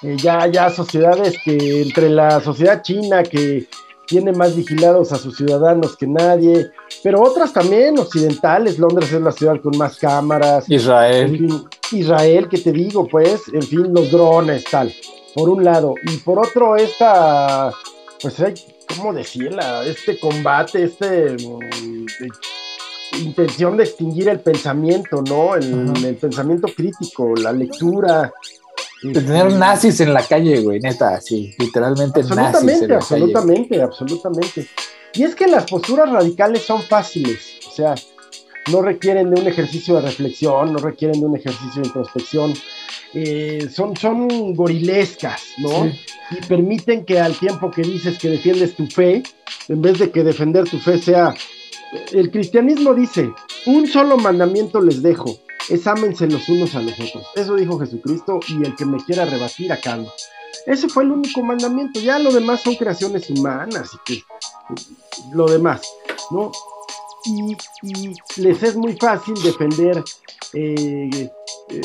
Eh, 0.03 0.17
ya, 0.17 0.47
ya 0.47 0.71
sociedades 0.71 1.37
que 1.45 1.83
entre 1.83 2.09
la 2.09 2.41
sociedad 2.41 2.83
china 2.83 3.23
que 3.23 3.69
tiene 4.07 4.33
más 4.33 4.57
vigilados 4.57 5.13
a 5.13 5.17
sus 5.17 5.37
ciudadanos 5.37 5.97
que 5.97 6.07
nadie, 6.07 6.71
pero 7.03 7.23
otras 7.23 7.53
también 7.53 7.99
occidentales, 7.99 8.79
Londres 8.79 9.13
es 9.13 9.21
la 9.21 9.33
ciudad 9.33 9.61
con 9.61 9.77
más 9.77 9.99
cámaras. 9.99 10.65
Israel. 10.69 11.67
Israel, 11.93 12.49
que 12.49 12.59
te 12.59 12.73
digo, 12.73 13.07
pues, 13.07 13.43
en 13.53 13.63
fin, 13.63 13.93
los 13.93 14.11
drones, 14.11 14.65
tal, 14.65 14.93
por 15.35 15.51
un 15.51 15.63
lado. 15.63 15.95
Y 16.05 16.17
por 16.19 16.39
otro, 16.39 16.77
esta, 16.77 17.71
pues 18.23 18.41
hay, 18.41 18.55
¿cómo 18.97 19.13
decirla? 19.13 19.85
Este 19.85 20.19
combate, 20.19 20.85
este... 20.85 21.37
Mm, 21.37 22.07
intención 23.21 23.77
de 23.79 23.85
extinguir 23.85 24.29
el 24.29 24.41
pensamiento, 24.41 25.23
¿no? 25.23 25.55
el 25.55 26.17
pensamiento 26.21 26.69
crítico, 26.69 27.35
la 27.37 27.53
lectura, 27.53 28.31
tener 29.01 29.53
nazis 29.53 30.01
en 30.01 30.13
la 30.13 30.23
calle, 30.23 30.61
güey, 30.61 30.81
neta, 30.81 31.21
sí, 31.21 31.55
literalmente 31.59 32.23
nazis 32.23 32.83
en 32.83 32.89
la 32.89 32.97
absolutamente, 32.97 33.83
absolutamente. 33.83 34.69
Y 35.15 35.23
es 35.23 35.35
que 35.35 35.47
las 35.47 35.65
posturas 35.65 36.11
radicales 36.11 36.63
son 36.63 36.83
fáciles, 36.83 37.59
o 37.67 37.71
sea, 37.71 37.95
no 38.71 38.83
requieren 38.83 39.31
de 39.35 39.41
un 39.41 39.47
ejercicio 39.47 39.95
de 39.97 40.03
reflexión, 40.03 40.73
no 40.73 40.79
requieren 40.79 41.21
de 41.21 41.27
un 41.27 41.37
ejercicio 41.37 41.83
de 41.83 41.89
introspección, 41.89 42.55
eh, 43.15 43.69
son, 43.73 43.97
son 43.97 44.55
gorilescas, 44.55 45.43
¿no? 45.59 45.87
Y 45.87 46.47
permiten 46.47 47.05
que 47.05 47.19
al 47.19 47.35
tiempo 47.35 47.71
que 47.71 47.83
dices 47.83 48.19
que 48.19 48.29
defiendes 48.29 48.75
tu 48.75 48.87
fe, 48.87 49.23
en 49.69 49.81
vez 49.81 49.99
de 49.99 50.11
que 50.11 50.23
defender 50.23 50.69
tu 50.69 50.79
fe 50.79 50.99
sea, 50.99 51.35
el 52.13 52.31
cristianismo 52.31 52.95
dice, 52.95 53.31
un 53.67 53.87
solo 53.87 54.19
mandamiento 54.19 54.81
les 54.81 55.03
dejo, 55.03 55.39
es 55.69 55.87
ámense 55.87 56.27
los 56.27 56.49
unos 56.49 56.75
a 56.75 56.81
los 56.81 56.99
otros. 56.99 57.27
Eso 57.35 57.55
dijo 57.57 57.79
Jesucristo 57.79 58.41
y 58.49 58.65
el 58.65 58.75
que 58.75 58.85
me 58.85 59.03
quiera 59.05 59.25
rebatir 59.25 59.73
acá 59.73 59.99
Ese 60.67 60.89
fue 60.89 61.05
el 61.05 61.13
único 61.13 61.43
mandamiento. 61.43 62.01
Ya 62.01 62.19
lo 62.19 62.33
demás 62.33 62.63
son 62.63 62.75
creaciones 62.75 63.29
humanas 63.31 63.91
y 63.95 63.99
que 64.05 64.23
lo 65.33 65.47
demás, 65.47 65.83
¿no? 66.31 66.51
Y, 67.25 67.57
les 68.41 68.63
es 68.63 68.77
muy 68.77 68.97
fácil 68.97 69.35
defender 69.43 70.03
eh, 70.55 71.31
eh, 71.71 71.83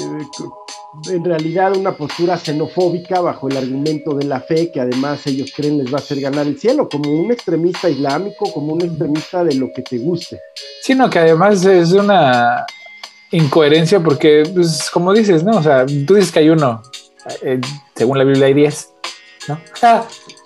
en 1.09 1.25
realidad 1.25 1.75
una 1.75 1.97
postura 1.97 2.37
xenofóbica 2.37 3.19
bajo 3.19 3.49
el 3.49 3.57
argumento 3.57 4.13
de 4.13 4.25
la 4.25 4.39
fe, 4.39 4.71
que 4.71 4.79
además 4.79 5.25
ellos 5.25 5.51
creen 5.55 5.79
les 5.79 5.91
va 5.91 5.97
a 5.97 6.01
hacer 6.01 6.19
ganar 6.21 6.45
el 6.45 6.59
cielo, 6.59 6.87
como 6.87 7.09
un 7.11 7.31
extremista 7.31 7.89
islámico, 7.89 8.51
como 8.53 8.73
un 8.73 8.83
extremista 8.83 9.43
de 9.43 9.55
lo 9.55 9.71
que 9.73 9.81
te 9.81 9.97
guste. 9.97 10.39
Sino 10.83 11.09
que 11.09 11.19
además 11.19 11.65
es 11.65 11.91
una 11.93 12.65
incoherencia 13.33 13.99
porque, 13.99 14.43
pues, 14.53 14.89
como 14.91 15.11
dices, 15.11 15.43
¿no? 15.43 15.57
O 15.57 15.63
sea, 15.63 15.85
tú 15.85 16.15
dices 16.15 16.31
que 16.31 16.39
hay 16.39 16.49
uno, 16.49 16.81
eh, 17.41 17.59
según 17.95 18.17
la 18.17 18.23
Biblia 18.23 18.47
hay 18.47 18.53
diez, 18.53 18.89
¿no? 19.47 19.59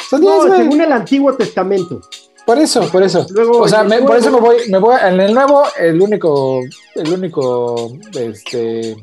son 0.10 0.22
diez, 0.22 0.34
no, 0.34 0.56
según 0.56 0.82
el 0.82 0.92
Antiguo 0.92 1.34
Testamento. 1.36 2.02
Por 2.46 2.58
eso, 2.60 2.90
por 2.90 3.04
eso. 3.04 3.28
o 3.60 3.68
sea, 3.68 3.84
por 3.84 4.16
eso 4.16 4.32
me 4.32 4.40
voy, 4.40 4.56
me 4.70 4.78
voy, 4.78 4.96
en 5.06 5.20
el 5.20 5.34
nuevo, 5.34 5.64
el 5.78 6.02
único, 6.02 6.62
el 6.96 7.12
único, 7.12 7.92
este, 8.14 8.96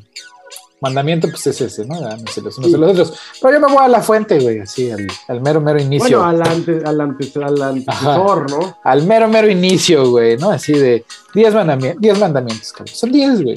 mandamiento, 0.81 1.27
pues 1.29 1.47
es 1.47 1.61
ese, 1.61 1.85
¿no? 1.85 1.99
Dándose 1.99 2.41
los 2.41 2.57
unos 2.57 2.73
a 2.73 2.77
los 2.77 2.91
otros. 2.91 3.19
Pero 3.41 3.53
yo 3.53 3.67
me 3.67 3.73
voy 3.73 3.83
a 3.83 3.87
la 3.87 4.01
fuente, 4.01 4.39
güey, 4.39 4.59
así, 4.59 4.91
al, 4.91 5.41
mero, 5.41 5.61
mero 5.61 5.79
inicio. 5.79 6.19
Bueno, 6.19 6.43
al, 6.43 6.47
ante, 6.47 6.81
al, 6.85 7.01
al 7.01 7.61
antecesor, 7.61 8.51
¿no? 8.51 8.77
Al 8.83 9.03
mero, 9.03 9.27
mero 9.27 9.49
inicio, 9.49 10.09
güey, 10.09 10.37
¿no? 10.37 10.51
Así 10.51 10.73
de 10.73 11.05
diez 11.33 11.53
mandamientos, 11.53 12.01
diez 12.01 12.19
mandamientos, 12.19 12.71
cabrón. 12.71 12.95
Son 12.95 13.11
diez, 13.11 13.41
güey. 13.41 13.55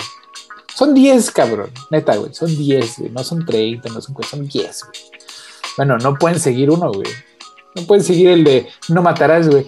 Son 0.79 0.95
10, 0.95 1.33
cabrón. 1.33 1.73
Neta, 1.91 2.15
güey. 2.15 2.33
Son 2.33 2.57
10, 2.57 2.99
güey. 2.99 3.11
No 3.11 3.25
son 3.25 3.45
30, 3.45 3.89
no 3.89 4.01
son 4.01 4.15
son 4.23 4.47
10, 4.47 4.85
güey. 4.85 5.01
Bueno, 5.77 5.99
no 5.99 6.15
pueden 6.15 6.39
seguir 6.39 6.71
uno, 6.71 6.93
güey. 6.93 7.09
No 7.75 7.83
pueden 7.83 8.05
seguir 8.05 8.29
el 8.31 8.45
de 8.45 8.69
no 8.89 9.03
matarás, 9.03 9.49
güey. 9.49 9.67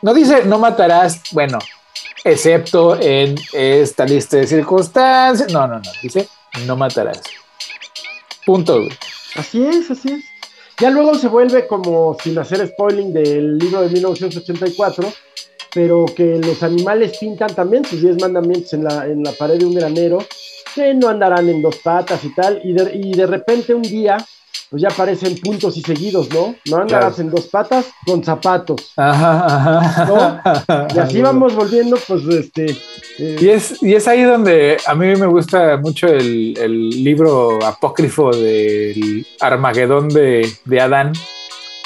no 0.00 0.14
dice 0.14 0.46
no 0.46 0.58
matarás, 0.58 1.20
bueno, 1.32 1.58
excepto 2.24 2.98
en 2.98 3.34
esta 3.52 4.06
lista 4.06 4.38
de 4.38 4.46
circunstancias. 4.46 5.52
No, 5.52 5.66
no, 5.66 5.74
no, 5.74 5.90
dice 6.02 6.26
no 6.64 6.74
matarás. 6.74 7.20
Punto. 8.46 8.88
Así 9.36 9.62
es, 9.62 9.90
así 9.90 10.10
es. 10.10 10.24
Ya 10.78 10.88
luego 10.88 11.16
se 11.16 11.28
vuelve 11.28 11.66
como, 11.66 12.16
sin 12.22 12.38
hacer 12.38 12.66
spoiling 12.66 13.12
del 13.12 13.58
libro 13.58 13.82
de 13.82 13.90
1984, 13.90 15.12
pero 15.74 16.06
que 16.06 16.38
los 16.38 16.62
animales 16.62 17.18
pintan 17.18 17.54
también 17.54 17.84
sus 17.84 18.02
10 18.02 18.20
mandamientos 18.20 18.72
en 18.72 18.84
la, 18.84 19.06
en 19.06 19.22
la 19.22 19.32
pared 19.32 19.58
de 19.58 19.66
un 19.66 19.74
granero, 19.74 20.18
que 20.74 20.94
no 20.94 21.08
andarán 21.08 21.48
en 21.48 21.62
dos 21.62 21.76
patas 21.76 22.24
y 22.24 22.34
tal, 22.34 22.60
y 22.64 22.72
de, 22.72 22.90
y 22.94 23.12
de 23.12 23.26
repente 23.26 23.74
un 23.74 23.82
día 23.82 24.18
pues 24.70 24.82
ya 24.82 24.88
aparecen 24.88 25.36
puntos 25.40 25.76
y 25.76 25.82
seguidos, 25.82 26.30
¿no? 26.30 26.54
No 26.70 26.76
andarás 26.76 27.18
en 27.18 27.28
dos 27.28 27.48
patas 27.48 27.86
con 28.06 28.22
zapatos. 28.22 28.92
Ajá, 28.96 29.80
ajá. 29.80 30.86
Y 30.94 30.98
así 30.98 31.20
vamos 31.22 31.56
volviendo, 31.56 31.98
pues, 32.06 32.22
este. 32.28 32.66
Eh, 33.18 33.36
y, 33.40 33.48
es, 33.48 33.82
y 33.82 33.94
es 33.94 34.06
ahí 34.06 34.22
donde 34.22 34.76
a 34.86 34.94
mí 34.94 35.06
me 35.16 35.26
gusta 35.26 35.76
mucho 35.76 36.06
el, 36.06 36.54
libro 36.90 37.64
apócrifo 37.64 38.30
del 38.30 39.26
Armagedón 39.40 40.08
de, 40.08 40.80
Adán, 40.80 41.14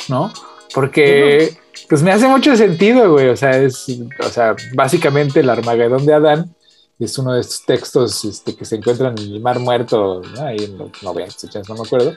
¿no? 0.08 0.30
Porque, 0.74 1.56
pues 1.88 2.02
me 2.02 2.12
hace 2.12 2.26
mucho 2.28 2.56
sentido, 2.56 3.12
güey. 3.12 3.28
O 3.28 3.36
sea, 3.36 3.56
es, 3.58 3.86
o 4.20 4.28
sea, 4.28 4.54
básicamente 4.74 5.40
el 5.40 5.50
Armagedón 5.50 6.06
de 6.06 6.14
Adán 6.14 6.54
es 6.98 7.18
uno 7.18 7.34
de 7.34 7.40
estos 7.40 7.64
textos 7.66 8.24
este, 8.24 8.56
que 8.56 8.64
se 8.64 8.76
encuentran 8.76 9.18
en 9.18 9.32
el 9.32 9.40
Mar 9.40 9.58
Muerto, 9.58 10.22
¿no? 10.34 10.42
ahí 10.42 10.58
en 10.58 10.78
los 10.78 11.02
90, 11.02 11.62
no 11.68 11.74
me 11.74 11.82
acuerdo 11.82 12.14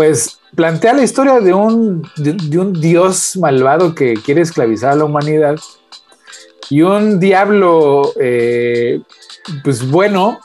pues 0.00 0.38
plantea 0.54 0.94
la 0.94 1.02
historia 1.02 1.40
de 1.40 1.52
un, 1.52 2.10
de, 2.16 2.58
un 2.58 2.72
dios 2.72 3.36
malvado 3.36 3.94
que 3.94 4.14
quiere 4.14 4.40
esclavizar 4.40 4.92
a 4.92 4.96
la 4.96 5.04
humanidad 5.04 5.56
y 6.70 6.80
un 6.80 7.20
diablo, 7.20 8.10
eh, 8.18 9.02
pues 9.62 9.90
bueno, 9.90 10.40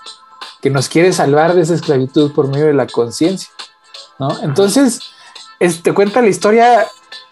que 0.62 0.70
nos 0.70 0.90
quiere 0.90 1.14
salvar 1.14 1.56
de 1.56 1.62
esa 1.62 1.76
esclavitud 1.76 2.34
por 2.34 2.50
medio 2.50 2.66
de 2.66 2.74
la 2.74 2.86
conciencia, 2.86 3.50
¿no? 4.20 4.44
Entonces, 4.44 5.00
te 5.84 5.94
cuenta 5.94 6.22
la 6.22 6.28
historia 6.28 6.86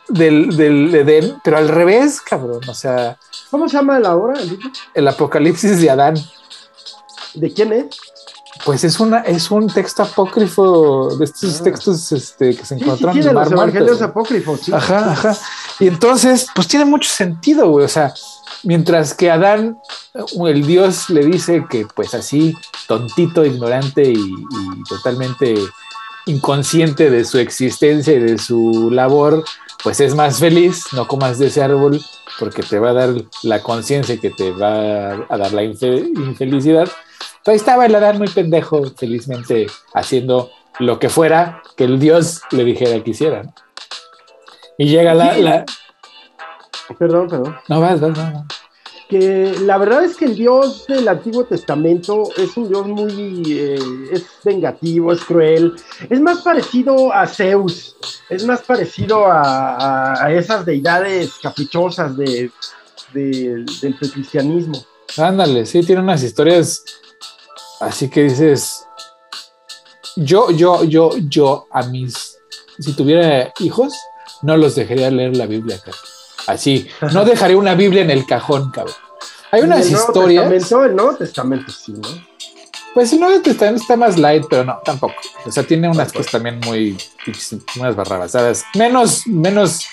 del, 0.08 0.56
del, 0.56 0.94
Edén, 0.94 1.36
pero 1.44 1.58
al 1.58 1.70
revés, 1.70 2.22
cabrón, 2.22 2.62
o 2.68 2.74
sea... 2.74 3.18
¿Cómo 3.50 3.70
se 3.70 3.78
llama 3.78 4.00
la 4.00 4.16
obra? 4.16 4.40
El 4.94 5.08
Apocalipsis 5.08 5.80
de 5.80 5.90
Adán. 5.90 6.16
¿De 7.36 7.54
quién 7.54 7.74
es? 7.74 7.86
Pues 8.66 8.84
es 8.84 9.00
una, 9.00 9.20
es 9.20 9.52
un 9.52 9.68
texto 9.68 10.04
apócrifo 10.04 11.16
de 11.18 11.26
estos 11.26 11.60
ah. 11.60 11.64
textos 11.64 12.12
este, 12.12 12.56
que 12.56 12.66
se 12.66 12.76
encuentran 12.76 13.18
en 13.18 13.34
los 13.34 13.52
evangelios 13.52 14.02
apócrifos. 14.02 14.62
Sí. 14.62 14.74
Ajá, 14.74 15.12
ajá. 15.12 15.38
Y 15.80 15.88
entonces, 15.88 16.48
pues 16.56 16.68
tiene 16.68 16.86
mucho 16.86 17.10
sentido, 17.10 17.70
güey. 17.70 17.86
O 17.86 17.90
sea, 17.90 18.14
mientras 18.64 19.14
que 19.14 19.32
Adán, 19.32 19.80
el 20.14 20.66
Dios 20.66 21.10
le 21.10 21.26
dice 21.26 21.66
que, 21.70 21.86
pues 21.94 22.14
así, 22.14 22.56
tontito, 22.88 23.44
ignorante 23.46 24.04
y, 24.04 24.18
y 24.18 24.84
totalmente 24.88 25.56
inconsciente 26.26 27.10
de 27.10 27.26
su 27.26 27.38
existencia 27.38 28.14
y 28.14 28.20
de 28.20 28.38
su 28.38 28.90
labor, 28.92 29.44
pues 29.84 30.00
es 30.00 30.16
más 30.16 30.40
feliz, 30.40 30.86
no 30.94 31.08
comas 31.08 31.38
de 31.40 31.48
ese 31.48 31.62
árbol 31.62 32.02
porque 32.40 32.64
te 32.64 32.80
va 32.80 32.92
a 32.92 32.94
dar 32.94 33.10
la 33.44 33.62
conciencia 33.62 34.18
que 34.18 34.30
te 34.30 34.52
va 34.52 35.26
a 35.30 35.38
dar 35.38 35.54
la 35.54 35.64
infelicidad 35.64 36.90
ahí 37.52 37.56
estaba 37.56 37.86
el 37.86 37.96
Adán 37.96 38.18
muy 38.18 38.28
pendejo, 38.28 38.84
felizmente 38.96 39.68
haciendo 39.94 40.52
lo 40.80 41.00
que 41.00 41.10
fuera 41.10 41.62
que 41.76 41.84
el 41.84 42.00
Dios 42.00 42.42
le 42.52 42.64
dijera 42.64 43.04
que 43.04 43.12
hiciera. 43.12 43.54
Y 44.78 44.88
llega 44.88 45.14
la, 45.14 45.66
Perdón, 46.98 47.28
perdón. 47.30 47.58
No, 47.70 47.80
vas, 47.80 48.00
vas, 48.00 48.14
vas. 48.14 48.44
Que 49.14 49.56
la 49.62 49.78
verdad 49.78 50.04
es 50.04 50.18
que 50.18 50.26
el 50.26 50.36
Dios 50.36 50.88
del 50.88 51.08
Antiguo 51.08 51.44
Testamento 51.44 52.24
es 52.36 52.58
un 52.58 52.68
Dios 52.68 52.88
muy. 52.88 53.44
Eh, 53.48 53.80
es 54.12 54.26
vengativo, 54.44 55.14
es 55.14 55.22
cruel. 55.22 55.76
Es 56.10 56.20
más 56.20 56.42
parecido 56.42 57.14
a 57.14 57.28
Zeus. 57.28 57.96
Es 58.28 58.44
más 58.44 58.64
parecido 58.64 59.26
a, 59.28 60.32
esas 60.32 60.66
deidades 60.66 61.34
caprichosas 61.44 62.18
de, 62.18 62.50
del 63.14 63.96
cristianismo. 64.12 64.84
Ándale, 65.16 65.68
sí, 65.68 65.84
tiene 65.84 66.02
unas 66.02 66.24
historias 66.24 66.84
Así 67.84 68.10
que 68.10 68.24
dices, 68.24 68.88
yo, 70.16 70.52
yo, 70.52 70.86
yo, 70.86 71.12
yo 71.28 71.68
a 71.70 71.84
mis, 71.84 72.38
si 72.80 72.94
tuviera 72.94 73.52
hijos, 73.60 73.94
no 74.42 74.56
los 74.56 74.76
dejaría 74.76 75.12
leer 75.12 75.36
la 75.36 75.46
Biblia, 75.48 75.78
cabrón. 75.78 76.02
Así, 76.48 76.88
no 77.14 77.26
dejaré 77.26 77.56
una 77.58 77.76
Biblia 77.76 78.02
en 78.04 78.10
el 78.10 78.26
cajón, 78.26 78.72
cabrón. 78.72 78.96
Hay 79.54 79.62
unas 79.62 79.88
historias. 79.88 80.50
Testamento, 80.50 80.86
el 80.86 80.96
Nuevo 80.96 81.16
Testamento 81.16 81.72
sí, 81.72 81.92
¿no? 81.92 82.10
Pues 82.96 83.14
el 83.14 83.20
Nuevo 83.20 83.40
Testamento 83.40 83.84
está 83.84 83.96
más 83.96 84.18
light, 84.18 84.46
pero 84.50 84.64
no, 84.64 84.80
tampoco. 84.84 85.14
O 85.46 85.52
sea, 85.52 85.62
tiene 85.62 85.88
unas 85.88 86.12
cosas 86.12 86.32
también 86.32 86.60
muy, 86.66 86.98
unas 87.80 87.96
barrabasadas. 87.96 88.66
Menos, 88.74 89.28
menos, 89.28 89.86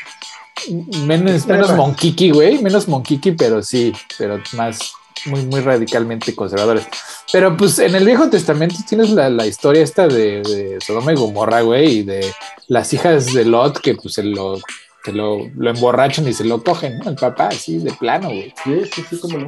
menos, 1.07 1.47
menos 1.47 1.77
monquiqui, 1.77 2.31
güey. 2.31 2.63
Menos 2.63 2.89
monquiqui, 2.89 3.33
pero 3.33 3.63
sí, 3.63 3.93
pero 4.17 4.41
más, 4.55 4.95
muy, 5.27 5.45
muy 5.45 5.61
radicalmente 5.61 6.35
conservadores. 6.35 6.87
Pero 7.31 7.55
pues 7.55 7.79
en 7.81 7.95
el 7.95 8.07
Viejo 8.07 8.31
Testamento 8.31 8.77
tienes 8.89 9.11
la, 9.11 9.29
la 9.29 9.47
historia 9.47 9.83
esta 9.83 10.09
de, 10.09 10.41
de, 10.41 10.79
Sodoma 10.81 11.13
y 11.13 11.17
Gomorra, 11.17 11.61
güey, 11.61 11.99
y 11.99 12.03
de 12.03 12.33
las 12.69 12.95
hijas 12.95 13.35
de 13.35 13.45
Lot 13.45 13.79
que 13.81 13.95
pues 13.95 14.15
se 14.15 14.23
lo, 14.23 14.59
que 15.03 15.13
lo, 15.13 15.51
lo 15.57 15.71
emborrachan 15.71 16.29
y 16.29 16.33
se 16.33 16.45
lo 16.45 16.63
cogen, 16.63 16.99
¿no? 16.99 17.11
El 17.11 17.17
papá, 17.17 17.49
así, 17.49 17.79
de 17.79 17.93
plano, 17.93 18.29
güey. 18.29 18.53
Sí, 18.65 18.83
sí, 18.93 19.05
sí, 19.09 19.19
cómo 19.21 19.39
no. 19.39 19.47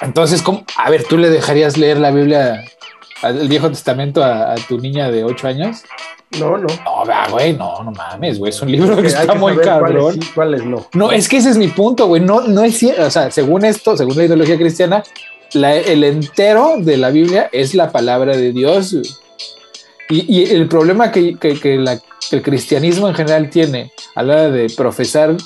Entonces, 0.00 0.42
¿cómo? 0.42 0.64
a 0.76 0.90
ver, 0.90 1.04
¿tú 1.04 1.16
le 1.16 1.30
dejarías 1.30 1.76
leer 1.76 1.98
la 1.98 2.10
Biblia, 2.10 2.64
el 3.22 3.48
Viejo 3.48 3.68
Testamento 3.68 4.22
a, 4.22 4.52
a 4.52 4.54
tu 4.56 4.78
niña 4.78 5.10
de 5.10 5.24
8 5.24 5.48
años? 5.48 5.82
No, 6.38 6.56
no. 6.56 6.68
No, 6.68 7.30
güey, 7.30 7.54
no, 7.54 7.82
no 7.82 7.90
mames, 7.90 8.38
güey. 8.38 8.50
Es 8.50 8.62
un 8.62 8.70
libro 8.70 8.96
que, 8.96 9.08
está 9.08 9.34
muy 9.34 9.56
cabrón. 9.56 10.14
Cuáles, 10.14 10.28
cuáles 10.30 10.64
no. 10.64 10.86
No, 10.94 11.10
es 11.10 11.28
que 11.28 11.38
ese 11.38 11.50
es 11.50 11.56
mi 11.56 11.68
punto, 11.68 12.06
güey. 12.06 12.22
No, 12.22 12.42
no 12.42 12.62
es 12.62 12.78
cierto. 12.78 13.04
O 13.04 13.10
sea, 13.10 13.30
según 13.30 13.64
esto, 13.64 13.96
según 13.96 14.16
la 14.16 14.24
ideología 14.24 14.56
cristiana, 14.56 15.02
el 15.52 16.04
entero 16.04 16.74
de 16.78 16.96
la 16.96 17.10
Biblia 17.10 17.48
es 17.52 17.74
la 17.74 17.90
palabra 17.90 18.36
de 18.36 18.52
Dios. 18.52 18.96
Y, 20.08 20.44
el 20.52 20.68
problema 20.68 21.10
que, 21.10 21.36
el 21.40 22.42
cristianismo 22.42 23.08
en 23.08 23.14
general 23.14 23.50
tiene 23.50 23.90
a 24.20 24.22
la 24.22 24.32
hora 24.34 24.50
de 24.50 24.68
profesar 24.70 25.36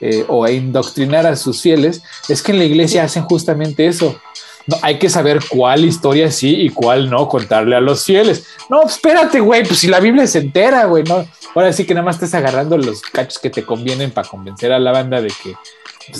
eh, 0.00 0.24
o 0.28 0.48
indoctrinar 0.48 1.26
a 1.26 1.36
sus 1.36 1.60
fieles 1.60 2.02
es 2.28 2.42
que 2.42 2.52
en 2.52 2.58
la 2.58 2.64
iglesia 2.64 3.04
hacen 3.04 3.24
justamente 3.24 3.86
eso. 3.86 4.18
No, 4.66 4.76
hay 4.80 4.98
que 4.98 5.08
saber 5.08 5.40
cuál 5.48 5.84
historia 5.84 6.30
sí 6.30 6.54
y 6.62 6.70
cuál 6.70 7.10
no 7.10 7.28
contarle 7.28 7.74
a 7.74 7.80
los 7.80 8.04
fieles. 8.04 8.46
No, 8.68 8.84
espérate, 8.84 9.40
güey, 9.40 9.64
pues 9.64 9.80
si 9.80 9.88
la 9.88 9.98
Biblia 9.98 10.26
se 10.26 10.38
entera, 10.38 10.84
güey, 10.84 11.02
no. 11.02 11.26
Ahora 11.54 11.72
sí 11.72 11.84
que 11.84 11.94
nada 11.94 12.04
más 12.04 12.16
estás 12.16 12.34
agarrando 12.34 12.78
los 12.78 13.02
cachos 13.02 13.38
que 13.40 13.50
te 13.50 13.64
convienen 13.64 14.12
para 14.12 14.28
convencer 14.28 14.72
a 14.72 14.78
la 14.78 14.92
banda 14.92 15.20
de 15.20 15.28
que 15.28 15.54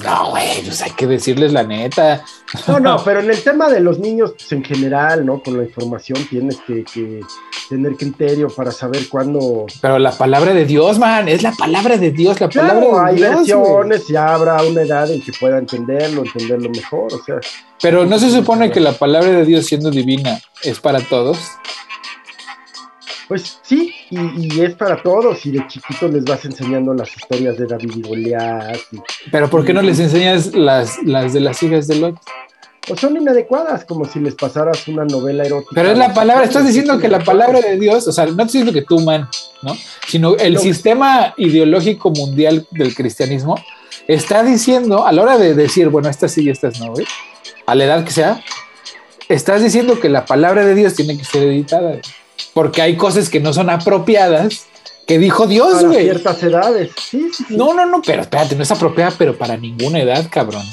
no, 0.04 0.30
güey, 0.30 0.62
pues 0.64 0.82
hay 0.82 0.90
que 0.92 1.06
decirles 1.06 1.52
la 1.52 1.62
neta. 1.62 2.24
No, 2.66 2.80
no, 2.80 2.96
pero 3.04 3.20
en 3.20 3.30
el 3.30 3.42
tema 3.42 3.68
de 3.68 3.80
los 3.80 3.98
niños, 3.98 4.32
pues 4.32 4.50
en 4.52 4.64
general, 4.64 5.24
¿no? 5.26 5.42
Con 5.42 5.56
la 5.56 5.64
información 5.64 6.18
tienes 6.28 6.58
que, 6.66 6.84
tener 7.68 7.96
criterio 7.96 8.48
para 8.48 8.70
saber 8.70 9.08
cuándo. 9.08 9.66
Pero 9.80 9.98
la 9.98 10.12
palabra 10.12 10.52
de 10.54 10.64
Dios, 10.64 10.98
man, 10.98 11.28
es 11.28 11.42
la 11.42 11.52
palabra 11.52 11.96
de 11.96 12.10
Dios, 12.10 12.40
la 12.40 12.48
palabra 12.48 13.12
de 13.12 13.16
hay 13.16 13.20
versiones, 13.20 14.06
ya 14.08 14.34
habrá 14.34 14.62
una 14.62 14.82
edad 14.82 15.10
en 15.10 15.22
que 15.22 15.32
pueda 15.32 15.58
entenderlo, 15.58 16.22
entenderlo 16.24 16.70
mejor, 16.70 17.12
o 17.14 17.22
sea. 17.24 17.40
Pero 17.80 18.04
no 18.04 18.18
se 18.18 18.30
supone 18.30 18.70
que 18.70 18.80
la 18.80 18.92
palabra 18.92 19.30
de 19.30 19.44
Dios, 19.44 19.66
siendo 19.66 19.90
divina, 19.90 20.40
es 20.62 20.78
para 20.78 21.00
todos. 21.00 21.38
Pues 23.32 23.60
sí, 23.62 23.94
y, 24.10 24.60
es 24.60 24.74
para 24.74 25.02
todos, 25.02 25.46
y 25.46 25.52
de 25.52 25.66
chiquito 25.66 26.06
les 26.06 26.22
vas 26.22 26.44
enseñando 26.44 26.92
las 26.92 27.16
historias 27.16 27.56
de 27.56 27.64
David 27.64 27.90
y 27.96 28.02
Goliat. 28.02 28.76
Pero 29.30 29.48
¿por 29.48 29.64
qué 29.64 29.72
no 29.72 29.80
les 29.80 29.98
enseñas 30.00 30.54
las, 30.54 31.02
las 31.02 31.32
de 31.32 31.40
las 31.40 31.62
hijas 31.62 31.88
de 31.88 31.94
Lot? 31.94 32.16
Pues 32.86 33.00
son 33.00 33.16
inadecuadas, 33.16 33.86
como 33.86 34.04
si 34.04 34.20
les 34.20 34.34
pasaras 34.34 34.86
una 34.86 35.06
novela 35.06 35.44
erótica. 35.44 35.70
Pero 35.74 35.92
es 35.92 35.96
la 35.96 36.12
palabra, 36.12 36.44
estás 36.44 36.66
diciendo 36.66 36.98
que 36.98 37.08
la 37.08 37.20
palabra 37.20 37.62
de 37.62 37.78
Dios, 37.78 38.06
o 38.06 38.12
sea, 38.12 38.26
no 38.26 38.32
estoy 38.32 38.44
diciendo 38.60 38.74
que 38.74 38.82
tú, 38.82 39.00
man, 39.00 39.26
¿no? 39.62 39.74
Sino 40.06 40.36
el 40.36 40.58
sistema 40.58 41.32
ideológico 41.38 42.10
mundial 42.10 42.66
del 42.70 42.94
cristianismo 42.94 43.58
está 44.08 44.42
diciendo, 44.42 45.06
a 45.06 45.12
la 45.12 45.22
hora 45.22 45.38
de 45.38 45.54
decir, 45.54 45.88
bueno, 45.88 46.10
estas 46.10 46.32
sí 46.32 46.42
y 46.42 46.50
estas 46.50 46.78
no, 46.80 46.92
¿eh? 47.00 47.06
a 47.64 47.74
la 47.74 47.84
edad 47.84 48.04
que 48.04 48.10
sea, 48.10 48.44
estás 49.30 49.62
diciendo 49.62 49.98
que 50.00 50.10
la 50.10 50.26
palabra 50.26 50.66
de 50.66 50.74
Dios 50.74 50.92
tiene 50.92 51.16
que 51.16 51.24
ser 51.24 51.44
editada 51.44 51.98
porque 52.54 52.82
hay 52.82 52.96
cosas 52.96 53.28
que 53.28 53.40
no 53.40 53.52
son 53.52 53.70
apropiadas 53.70 54.66
que 55.06 55.18
dijo 55.18 55.46
Dios, 55.46 55.84
güey. 55.84 56.04
ciertas 56.04 56.42
edades. 56.42 56.90
Sí, 57.10 57.28
sí, 57.32 57.44
No, 57.50 57.74
no, 57.74 57.86
no, 57.86 58.02
pero 58.02 58.22
espérate, 58.22 58.54
no 58.54 58.62
es 58.62 58.70
apropiada, 58.70 59.12
pero 59.18 59.36
para 59.36 59.56
ninguna 59.56 60.00
edad, 60.00 60.26
cabrón. 60.30 60.64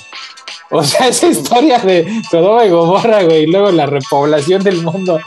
O 0.71 0.83
sea, 0.83 1.07
esa 1.07 1.27
historia 1.27 1.79
de 1.79 2.21
Sodoma 2.29 2.65
y 2.65 2.69
Gomorra, 2.69 3.23
güey, 3.23 3.43
y 3.43 3.47
luego 3.47 3.71
la 3.71 3.87
repoblación 3.87 4.63
del 4.63 4.83
mundo 4.83 5.19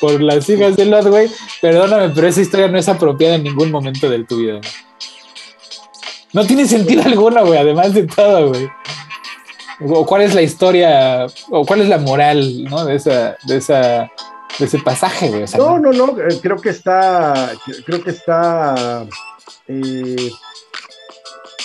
por 0.00 0.20
las 0.20 0.48
hijas 0.48 0.76
de 0.76 0.86
Lot, 0.86 1.06
güey, 1.06 1.30
perdóname, 1.60 2.10
pero 2.14 2.26
esa 2.26 2.40
historia 2.40 2.68
no 2.68 2.78
es 2.78 2.88
apropiada 2.88 3.36
en 3.36 3.44
ningún 3.44 3.70
momento 3.70 4.08
de 4.08 4.24
tu 4.24 4.38
vida. 4.38 4.60
No 6.32 6.44
tiene 6.46 6.66
sentido 6.66 7.02
alguno, 7.04 7.44
güey, 7.46 7.58
además 7.58 7.94
de 7.94 8.06
todo, 8.06 8.48
güey. 8.48 8.68
O 9.80 10.04
cuál 10.04 10.22
es 10.22 10.34
la 10.34 10.42
historia, 10.42 11.26
o 11.50 11.64
cuál 11.64 11.82
es 11.82 11.88
la 11.88 11.98
moral, 11.98 12.64
¿no? 12.64 12.84
De 12.84 12.96
esa, 12.96 13.36
de 13.44 13.56
esa, 13.56 14.10
de 14.58 14.64
ese 14.64 14.78
pasaje, 14.78 15.28
güey. 15.28 15.44
no, 15.56 15.78
no, 15.78 15.92
no, 15.92 16.18
eh, 16.18 16.38
creo 16.42 16.56
que 16.56 16.70
está, 16.70 17.52
creo 17.86 18.02
que 18.02 18.10
está 18.10 19.06
eh, 19.68 20.30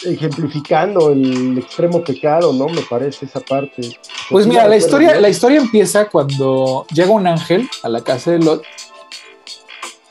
ejemplificando 0.06 1.12
el 1.12 1.58
extremo 1.58 2.04
pecado, 2.04 2.54
¿no? 2.54 2.68
Me 2.68 2.82
parece 2.82 3.26
esa 3.26 3.40
parte. 3.40 3.98
Pues 4.30 4.46
mira, 4.46 4.68
la 4.68 4.78
historia, 4.78 5.20
la 5.20 5.30
historia 5.30 5.60
empieza 5.60 6.10
cuando 6.10 6.86
llega 6.94 7.12
un 7.12 7.28
ángel 7.28 7.70
a 7.82 7.90
la 7.90 8.04
casa 8.04 8.32
de 8.32 8.40
Lot 8.40 8.64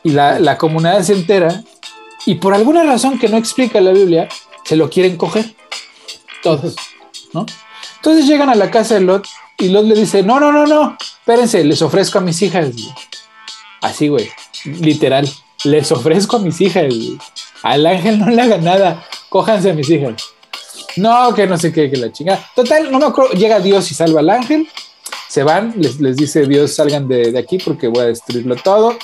y 0.03 0.11
la, 0.11 0.39
la 0.39 0.59
comunidad 0.59 1.03
se 1.03 1.13
entera 1.13 1.63
y 2.27 2.37
por 2.37 2.55
alguna 2.55 2.83
razón 2.85 3.19
que 3.19 3.29
no 3.29 3.37
explica 3.37 3.81
la 3.81 3.93
Biblia, 3.93 4.29
se 4.65 4.77
lo 4.77 4.89
quieren 4.89 5.17
coger. 5.17 5.55
Todos, 6.43 6.77
¿no? 7.33 7.47
Entonces 7.97 8.27
llegan 8.27 8.49
a 8.49 8.55
la 8.55 8.71
casa 8.71 8.95
de 8.95 9.01
Lot 9.03 9.27
y 9.59 9.69
Lot 9.69 9.85
le 9.85 9.95
dice, 9.95 10.23
no, 10.23 10.41
no, 10.41 10.53
no, 10.53 10.67
no, 10.67 10.97
espérense, 11.23 11.65
les 11.65 11.81
ofrezco 11.83 12.19
a 12.19 12.21
mis 12.21 12.43
hijas. 12.43 12.69
Así, 13.81 14.09
güey, 14.09 14.29
literal, 14.65 15.29
les 15.65 15.91
ofrezco 15.93 16.37
a 16.37 16.41
mis 16.41 16.61
hijas. 16.61 16.93
Al 17.63 17.87
ángel 17.87 18.19
no 18.19 18.29
le 18.29 18.43
haga 18.43 18.59
nada, 18.59 19.07
cójanse 19.29 19.71
a 19.71 19.75
mis 19.75 19.89
hijas. 19.89 20.23
No, 20.97 21.33
que 21.35 21.47
no 21.47 21.57
sé 21.57 21.73
qué, 21.73 21.91
que 21.91 21.97
la 21.97 22.13
chingada. 22.13 22.45
Total, 22.55 22.91
no 22.91 22.99
me 22.99 23.07
acuerdo, 23.07 23.33
llega 23.33 23.61
Dios 23.61 23.91
y 23.91 23.95
salva 23.95 24.21
al 24.21 24.31
ángel, 24.31 24.69
se 25.29 25.43
van, 25.43 25.75
les, 25.77 26.17
dice 26.17 26.47
Dios, 26.47 26.75
salgan 26.75 27.09
de, 27.09 27.39
aquí 27.39 27.59
porque 27.59 27.89
voy 27.89 28.01
a 28.01 28.07
destruirlo 28.07 28.57
todo 28.57 28.99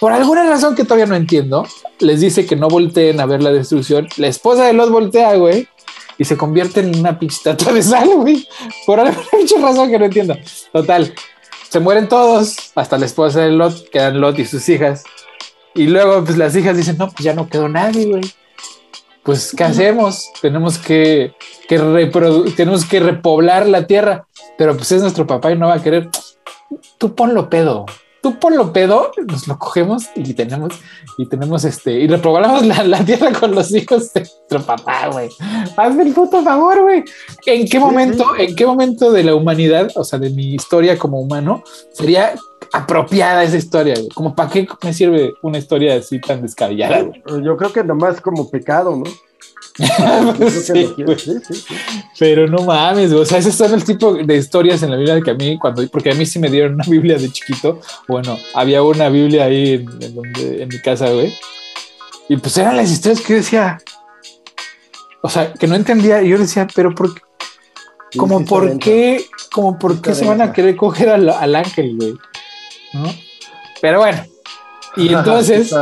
por 0.00 0.12
alguna 0.12 0.44
razón 0.44 0.74
que 0.74 0.84
todavía 0.84 1.06
no 1.06 1.14
entiendo, 1.14 1.66
les 1.98 2.20
dice 2.20 2.46
que 2.46 2.56
no 2.56 2.68
volteen 2.68 3.20
a 3.20 3.26
ver 3.26 3.42
la 3.42 3.52
destrucción. 3.52 4.06
La 4.16 4.26
esposa 4.26 4.66
de 4.66 4.72
Lot 4.72 4.90
voltea, 4.90 5.34
güey, 5.36 5.66
y 6.18 6.24
se 6.24 6.36
convierte 6.36 6.80
en 6.80 6.98
una 6.98 7.18
pichita 7.18 7.54
de 7.72 7.82
sal, 7.82 8.08
güey. 8.16 8.46
Por 8.86 9.00
alguna 9.00 9.68
razón 9.68 9.90
que 9.90 9.98
no 9.98 10.04
entiendo. 10.04 10.36
Total, 10.72 11.14
se 11.74 11.80
mueren 11.80 12.08
todos, 12.08 12.70
hasta 12.76 12.96
la 12.98 13.06
esposa 13.06 13.40
de 13.40 13.50
Lot, 13.50 13.90
quedan 13.90 14.20
Lot 14.20 14.38
y 14.38 14.44
sus 14.44 14.68
hijas. 14.68 15.02
Y 15.74 15.88
luego, 15.88 16.22
pues 16.24 16.38
las 16.38 16.54
hijas 16.54 16.76
dicen, 16.76 16.96
no, 16.96 17.10
pues 17.10 17.24
ya 17.24 17.34
no 17.34 17.48
quedó 17.48 17.68
nadie, 17.68 18.06
güey. 18.06 18.22
Pues, 19.24 19.52
¿qué 19.56 19.64
hacemos? 19.64 20.30
Tenemos 20.40 20.78
que, 20.78 21.34
que 21.68 21.76
tenemos 22.56 22.84
que 22.84 23.00
repoblar 23.00 23.66
la 23.66 23.88
tierra. 23.88 24.28
Pero 24.56 24.76
pues 24.76 24.92
es 24.92 25.02
nuestro 25.02 25.26
papá 25.26 25.50
y 25.50 25.58
no 25.58 25.66
va 25.66 25.74
a 25.74 25.82
querer. 25.82 26.10
Tú 26.96 27.16
ponlo 27.16 27.50
pedo 27.50 27.86
tú 28.24 28.38
por 28.38 28.56
lo 28.56 28.72
pedo, 28.72 29.12
nos 29.28 29.46
lo 29.46 29.58
cogemos 29.58 30.04
y 30.14 30.32
tenemos, 30.32 30.72
y 31.18 31.26
tenemos 31.26 31.62
este, 31.66 31.92
y 31.92 32.06
reprobamos 32.06 32.64
la, 32.64 33.04
tierra 33.04 33.30
con 33.38 33.54
los 33.54 33.70
hijos 33.74 34.14
de 34.14 34.20
nuestro 34.20 34.62
papá, 34.62 35.08
güey. 35.08 35.28
Hazme 35.76 36.04
el 36.04 36.14
puto 36.14 36.42
favor, 36.42 36.80
güey. 36.80 37.04
¿En 37.44 37.68
qué 37.68 37.78
momento, 37.78 38.24
en 38.38 38.56
qué 38.56 38.64
momento 38.64 39.12
de 39.12 39.24
la 39.24 39.34
humanidad, 39.34 39.90
o 39.94 40.04
sea, 40.04 40.18
de 40.18 40.30
mi 40.30 40.54
historia 40.54 40.98
como 40.98 41.20
humano, 41.20 41.62
sería 41.92 42.32
apropiada 42.72 43.44
esa 43.44 43.58
historia? 43.58 43.94
Como 44.14 44.34
para 44.34 44.48
qué 44.48 44.66
me 44.82 44.94
sirve 44.94 45.34
una 45.42 45.58
historia 45.58 45.96
así 45.96 46.18
tan 46.18 46.40
descabellada? 46.40 47.10
Yo 47.42 47.58
creo 47.58 47.74
que 47.74 47.84
nomás 47.84 48.22
como 48.22 48.48
pecado, 48.48 48.96
¿no? 48.96 49.04
Pero 52.18 52.46
no 52.46 52.62
mames, 52.62 53.12
o 53.12 53.24
sea, 53.24 53.38
esos 53.38 53.54
son 53.54 53.72
el 53.74 53.82
tipo 53.82 54.14
de 54.14 54.36
historias 54.36 54.82
en 54.82 54.90
la 54.90 54.96
Biblia 54.96 55.20
que 55.20 55.32
a 55.32 55.34
mí, 55.34 55.58
cuando, 55.58 55.86
porque 55.88 56.12
a 56.12 56.14
mí 56.14 56.24
sí 56.26 56.38
me 56.38 56.48
dieron 56.48 56.74
una 56.74 56.84
Biblia 56.88 57.18
de 57.18 57.28
chiquito. 57.30 57.80
Bueno, 58.06 58.38
había 58.54 58.82
una 58.82 59.08
Biblia 59.08 59.46
ahí 59.46 59.74
en, 59.74 60.14
donde, 60.14 60.62
en 60.62 60.68
mi 60.68 60.80
casa, 60.80 61.10
güey. 61.10 61.34
Y 62.28 62.36
pues 62.36 62.56
eran 62.56 62.76
las 62.76 62.90
historias 62.90 63.20
que 63.20 63.34
decía, 63.34 63.78
o 65.22 65.28
sea, 65.28 65.52
que 65.52 65.66
no 65.66 65.74
entendía. 65.74 66.22
Y 66.22 66.28
yo 66.28 66.38
decía, 66.38 66.68
pero 66.74 66.94
¿por 66.94 67.14
qué? 67.14 67.20
Como 68.16 68.44
por 68.44 68.78
qué, 68.78 69.24
como 69.52 69.76
por 69.76 70.00
qué 70.00 70.14
se 70.14 70.24
van 70.24 70.40
a 70.40 70.52
querer 70.52 70.76
coger 70.76 71.08
al, 71.08 71.28
al 71.28 71.56
ángel, 71.56 71.96
güey. 71.96 72.14
¿No? 72.92 73.12
Pero 73.80 73.98
bueno. 73.98 74.24
Y 74.96 75.08
entonces, 75.12 75.74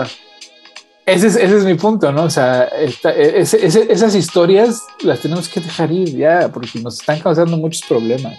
ese 1.05 1.27
es, 1.27 1.65
mi 1.65 1.75
punto, 1.75 2.13
¿no? 2.13 2.25
O 2.25 2.31
sea, 2.31 2.69
e, 2.69 3.41
esas 3.41 4.15
historias 4.15 4.83
las 5.03 5.21
tenemos 5.21 5.49
que 5.49 5.61
dejar 5.61 5.91
ir 5.91 6.17
ya, 6.17 6.49
porque 6.53 6.79
nos 6.81 7.01
están 7.01 7.19
causando 7.19 7.57
muchos 7.57 7.83
problemas. 7.89 8.39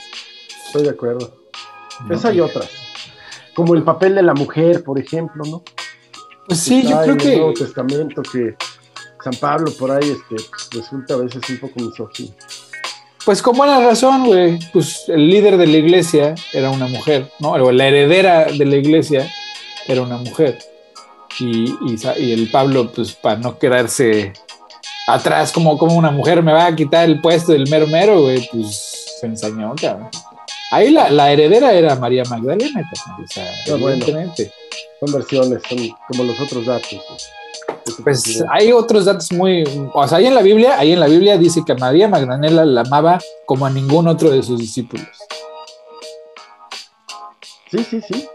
Estoy 0.67 0.83
de 0.83 0.91
acuerdo. 0.91 1.35
Esa 2.09 2.33
y 2.33 2.39
otras. 2.39 2.69
Como 3.53 3.75
el 3.75 3.83
papel 3.83 4.15
de 4.15 4.23
la 4.23 4.33
mujer, 4.33 4.83
por 4.83 4.97
ejemplo, 4.97 5.43
¿no? 5.45 5.63
Pues 6.47 6.59
sí, 6.59 6.83
yo 6.83 7.01
creo 7.01 7.17
que. 7.17 7.33
El 7.33 7.39
Nuevo 7.39 7.53
Testamento 7.53 8.21
que 8.21 8.55
San 9.23 9.35
Pablo 9.35 9.71
por 9.77 9.91
ahí 9.91 10.09
este, 10.09 10.43
resulta 10.71 11.15
a 11.15 11.17
veces 11.17 11.41
un 11.49 11.59
poco 11.59 11.79
misógino. 11.81 12.33
Pues 13.25 13.41
con 13.41 13.57
buena 13.57 13.79
razón, 13.81 14.25
güey. 14.25 14.59
Pues 14.71 15.03
el 15.07 15.27
líder 15.29 15.57
de 15.57 15.67
la 15.67 15.77
iglesia 15.77 16.35
era 16.53 16.69
una 16.71 16.87
mujer, 16.87 17.29
¿no? 17.39 17.51
O 17.51 17.71
la 17.71 17.87
heredera 17.87 18.45
de 18.45 18.65
la 18.65 18.75
iglesia 18.77 19.29
era 19.87 20.01
una 20.01 20.17
mujer 20.17 20.72
y, 21.39 21.75
y, 22.17 22.31
el 22.31 22.49
Pablo, 22.51 22.91
pues 22.91 23.13
para 23.13 23.37
no 23.37 23.57
quedarse 23.57 24.33
atrás 25.07 25.51
como, 25.51 25.77
como 25.77 25.95
una 25.95 26.11
mujer 26.11 26.41
me 26.43 26.53
va 26.53 26.67
a 26.67 26.75
quitar 26.75 27.05
el 27.05 27.19
puesto 27.21 27.51
del 27.51 27.69
mero 27.69 27.87
mero, 27.87 28.21
güey, 28.21 28.47
pues 28.51 29.17
se 29.19 29.25
ensañó, 29.27 29.73
cabrón. 29.79 30.09
Ahí 30.71 30.89
la, 30.89 31.09
la 31.09 31.31
heredera 31.31 31.73
era 31.73 31.95
María 31.95 32.23
Magdalena, 32.25 32.89
o 33.21 33.27
sea, 33.27 33.47
evidentemente. 33.67 34.51
son 34.99 35.13
versiones, 35.13 35.61
son 35.69 35.89
como 36.07 36.23
los 36.23 36.39
otros 36.39 36.65
datos. 36.65 36.99
Pues 38.03 38.43
hay 38.49 38.71
otros 38.71 39.05
datos 39.05 39.31
muy, 39.31 39.63
o 39.93 40.07
sea, 40.07 40.17
ahí 40.17 40.25
en 40.25 40.35
la 40.35 40.41
Biblia, 40.41 40.79
ahí 40.79 40.93
en 40.93 40.99
la 40.99 41.07
Biblia 41.07 41.37
dice 41.37 41.61
que 41.65 41.75
María 41.75 42.07
Magdalena 42.07 42.65
la 42.65 42.81
amaba 42.81 43.19
como 43.45 43.65
a 43.65 43.69
ningún 43.69 44.07
otro 44.07 44.29
de 44.31 44.41
sus 44.41 44.59
discípulos. 44.59 45.07
Sí, 47.69 47.83
sí, 47.83 48.01
sí. 48.01 48.27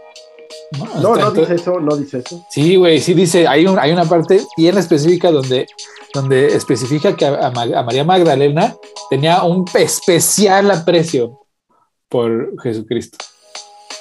No, 1.01 1.15
no, 1.15 1.31
dice 1.31 1.55
eso, 1.55 1.79
no 1.79 1.95
dice 1.95 2.19
eso. 2.19 2.45
Sí, 2.49 2.75
güey, 2.75 2.99
sí 2.99 3.13
dice, 3.13 3.47
hay, 3.47 3.65
un, 3.65 3.79
hay 3.79 3.91
una 3.91 4.05
parte 4.05 4.41
bien 4.55 4.77
específica 4.77 5.31
donde, 5.31 5.67
donde 6.13 6.47
especifica 6.47 7.15
que 7.15 7.25
a, 7.25 7.51
María 7.51 8.03
Magdalena 8.03 8.75
tenía 9.09 9.43
un 9.43 9.65
especial 9.73 10.69
aprecio 10.69 11.39
por 12.07 12.61
Jesucristo. 12.61 13.17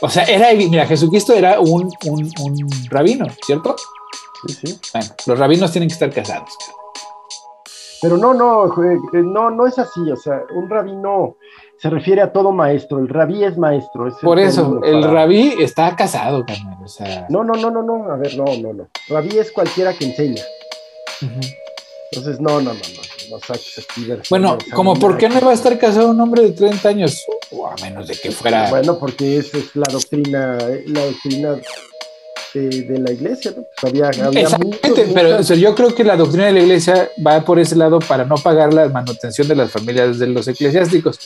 O 0.00 0.08
sea, 0.08 0.24
era, 0.24 0.52
mira, 0.52 0.86
Jesucristo 0.86 1.32
era 1.32 1.58
un, 1.58 1.90
un, 2.04 2.32
un 2.40 2.86
rabino, 2.90 3.26
¿cierto? 3.44 3.74
Sí, 4.46 4.54
sí. 4.54 4.80
Bueno, 4.92 5.08
los 5.26 5.38
rabinos 5.38 5.72
tienen 5.72 5.88
que 5.88 5.94
estar 5.94 6.12
casados. 6.12 6.50
Pero 8.00 8.16
no, 8.16 8.32
no, 8.32 8.72
no, 9.12 9.50
no 9.50 9.66
es 9.66 9.78
así. 9.78 10.00
O 10.10 10.16
sea, 10.16 10.42
un 10.54 10.68
rabino 10.68 11.36
se 11.80 11.90
refiere 11.90 12.20
a 12.20 12.32
todo 12.32 12.52
maestro. 12.52 12.98
El 12.98 13.08
rabí 13.08 13.44
es 13.44 13.56
maestro. 13.56 14.08
Por 14.20 14.38
eso, 14.38 14.80
el 14.82 15.02
rabí 15.02 15.54
está 15.60 15.94
casado, 15.94 16.44
carnal. 16.44 16.78
O 16.82 16.88
sea... 16.88 17.26
No, 17.28 17.44
no, 17.44 17.54
no, 17.54 17.70
no, 17.70 17.82
no. 17.82 18.10
A 18.10 18.16
ver, 18.16 18.36
no, 18.36 18.44
no, 18.60 18.72
no. 18.72 18.88
Rabí 19.08 19.38
es 19.38 19.52
cualquiera 19.52 19.92
que 19.92 20.06
enseña. 20.06 20.42
Entonces, 22.10 22.40
no, 22.40 22.60
no, 22.60 22.72
no, 22.72 22.80
no. 22.80 23.08
No 23.30 23.38
saques 23.40 23.78
aquí 23.78 24.08
Bueno, 24.30 24.56
como 24.72 24.94
por 24.94 25.18
qué 25.18 25.28
no 25.28 25.40
va 25.42 25.50
a 25.50 25.54
estar 25.54 25.78
casado 25.78 26.10
un 26.10 26.20
hombre 26.20 26.42
de 26.42 26.52
30 26.52 26.88
años, 26.88 27.22
o 27.50 27.66
a 27.66 27.74
menos 27.82 28.08
de 28.08 28.16
que 28.16 28.30
fuera. 28.30 28.70
Bueno, 28.70 28.98
porque 28.98 29.36
esa 29.36 29.58
es 29.58 29.76
la 29.76 29.86
doctrina, 29.92 30.56
la 30.86 31.04
doctrina 31.04 31.56
de, 32.54 32.98
la 32.98 33.12
iglesia, 33.12 33.52
¿no? 33.56 33.64
Pues 33.80 33.92
había, 33.92 34.08
Exactamente, 34.08 35.10
pero 35.12 35.42
yo 35.42 35.74
creo 35.74 35.94
que 35.94 36.04
la 36.04 36.16
doctrina 36.16 36.46
de 36.46 36.52
la 36.52 36.60
iglesia 36.60 37.10
va 37.24 37.44
por 37.44 37.58
ese 37.58 37.76
lado 37.76 37.98
para 37.98 38.24
no 38.24 38.36
pagar 38.36 38.72
la 38.72 38.88
manutención 38.88 39.46
de 39.46 39.56
las 39.56 39.70
familias 39.70 40.18
de 40.18 40.28
los 40.28 40.48
eclesiásticos. 40.48 41.18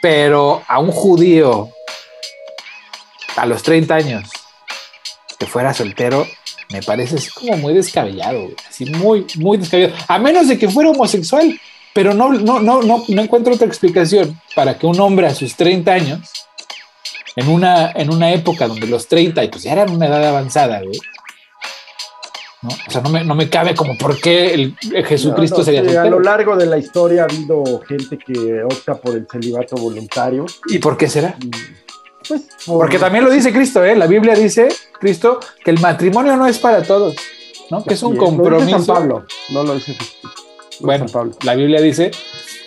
Pero 0.00 0.62
a 0.66 0.78
un 0.78 0.90
judío 0.90 1.70
a 3.36 3.46
los 3.46 3.62
30 3.62 3.94
años 3.94 4.30
que 5.38 5.46
fuera 5.46 5.72
soltero, 5.72 6.26
me 6.70 6.82
parece 6.82 7.16
así 7.16 7.30
como 7.30 7.56
muy 7.56 7.74
descabellado, 7.74 8.48
así 8.68 8.86
muy, 8.86 9.26
muy 9.36 9.58
descabellado. 9.58 9.96
A 10.08 10.18
menos 10.18 10.48
de 10.48 10.58
que 10.58 10.68
fuera 10.68 10.90
homosexual, 10.90 11.58
pero 11.92 12.14
no, 12.14 12.32
no, 12.32 12.60
no, 12.60 12.82
no, 12.82 13.04
no 13.06 13.22
encuentro 13.22 13.54
otra 13.54 13.66
explicación 13.66 14.40
para 14.54 14.78
que 14.78 14.86
un 14.86 15.00
hombre 15.00 15.26
a 15.26 15.34
sus 15.34 15.56
30 15.56 15.92
años, 15.92 16.20
en 17.36 17.48
una, 17.48 17.90
en 17.92 18.12
una 18.12 18.32
época 18.32 18.68
donde 18.68 18.86
los 18.86 19.06
30 19.08 19.50
pues 19.50 19.62
ya 19.62 19.72
eran 19.72 19.90
una 19.90 20.06
edad 20.06 20.24
avanzada, 20.24 20.80
güey, 20.82 20.98
¿no? 22.62 22.68
O 22.68 22.90
sea, 22.90 23.00
no 23.00 23.10
me, 23.10 23.24
no 23.24 23.34
me 23.34 23.48
cabe 23.48 23.74
como 23.74 23.96
por 23.96 24.20
qué 24.20 24.52
el, 24.54 24.76
Jesucristo 25.04 25.62
sería 25.62 26.02
A 26.02 26.06
lo 26.06 26.20
largo 26.20 26.56
de 26.56 26.66
la 26.66 26.78
historia 26.78 27.22
ha 27.22 27.24
habido 27.24 27.80
gente 27.86 28.18
que 28.18 28.62
opta 28.62 28.94
por 28.94 29.14
el 29.14 29.26
celibato 29.30 29.76
voluntario. 29.76 30.46
¿Y 30.66 30.78
por 30.78 30.96
qué 30.96 31.08
será? 31.08 31.36
Pues 32.28 32.42
Porque 32.66 32.98
también 32.98 33.24
lo 33.24 33.30
dice 33.30 33.52
Cristo, 33.52 33.84
¿eh? 33.84 33.96
La 33.96 34.06
Biblia 34.06 34.34
dice, 34.34 34.68
Cristo, 34.98 35.40
que 35.64 35.70
el 35.70 35.80
matrimonio 35.80 36.36
no 36.36 36.46
es 36.46 36.58
para 36.58 36.82
todos, 36.82 37.16
¿no? 37.70 37.82
Que 37.82 37.94
es 37.94 38.02
un 38.02 38.16
compromiso. 38.16 38.78
San 38.78 38.86
Pablo, 38.86 39.24
no 39.48 39.64
lo 39.64 39.74
dice 39.74 39.96
Bueno, 40.80 41.06
la 41.42 41.54
Biblia 41.54 41.80
dice 41.80 42.10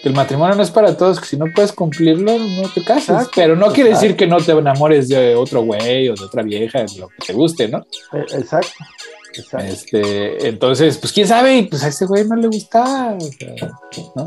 que 0.01 0.09
el 0.09 0.15
matrimonio 0.15 0.55
no 0.55 0.63
es 0.63 0.71
para 0.71 0.97
todos, 0.97 1.19
que 1.21 1.27
si 1.27 1.37
no 1.37 1.45
puedes 1.55 1.71
cumplirlo, 1.71 2.37
no 2.37 2.67
te 2.73 2.83
cases. 2.83 3.29
pero 3.33 3.55
no 3.55 3.71
quiere 3.71 3.91
decir 3.91 4.17
que 4.17 4.27
no 4.27 4.37
te 4.37 4.51
enamores 4.51 5.07
de 5.07 5.35
otro 5.35 5.61
güey 5.61 6.09
o 6.09 6.15
de 6.15 6.25
otra 6.25 6.43
vieja, 6.43 6.83
lo 6.97 7.07
que 7.07 7.27
te 7.27 7.31
guste, 7.33 7.69
¿no? 7.69 7.85
Eh, 8.11 8.43
exacto. 9.41 9.67
Este, 9.67 10.47
entonces, 10.47 10.97
pues 10.97 11.13
quién 11.13 11.27
sabe, 11.27 11.67
pues 11.69 11.83
a 11.83 11.87
ese 11.87 12.05
güey 12.05 12.25
no 12.25 12.35
le 12.35 12.47
gustaba. 12.47 13.17
¿no? 14.15 14.25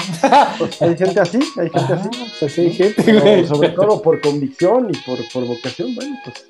Pues, 0.59 0.83
hay 0.83 0.97
gente 0.97 1.21
así, 1.21 1.39
hay 1.59 1.71
gente 1.71 1.93
así. 1.93 2.09
Pues, 2.41 2.59
hay 2.59 2.73
gente, 2.73 3.47
sobre 3.47 3.69
todo 3.71 4.03
por 4.03 4.21
convicción 4.21 4.89
y 4.91 4.97
por, 4.99 5.19
por 5.33 5.45
vocación, 5.47 5.95
bueno, 5.95 6.17
pues. 6.25 6.45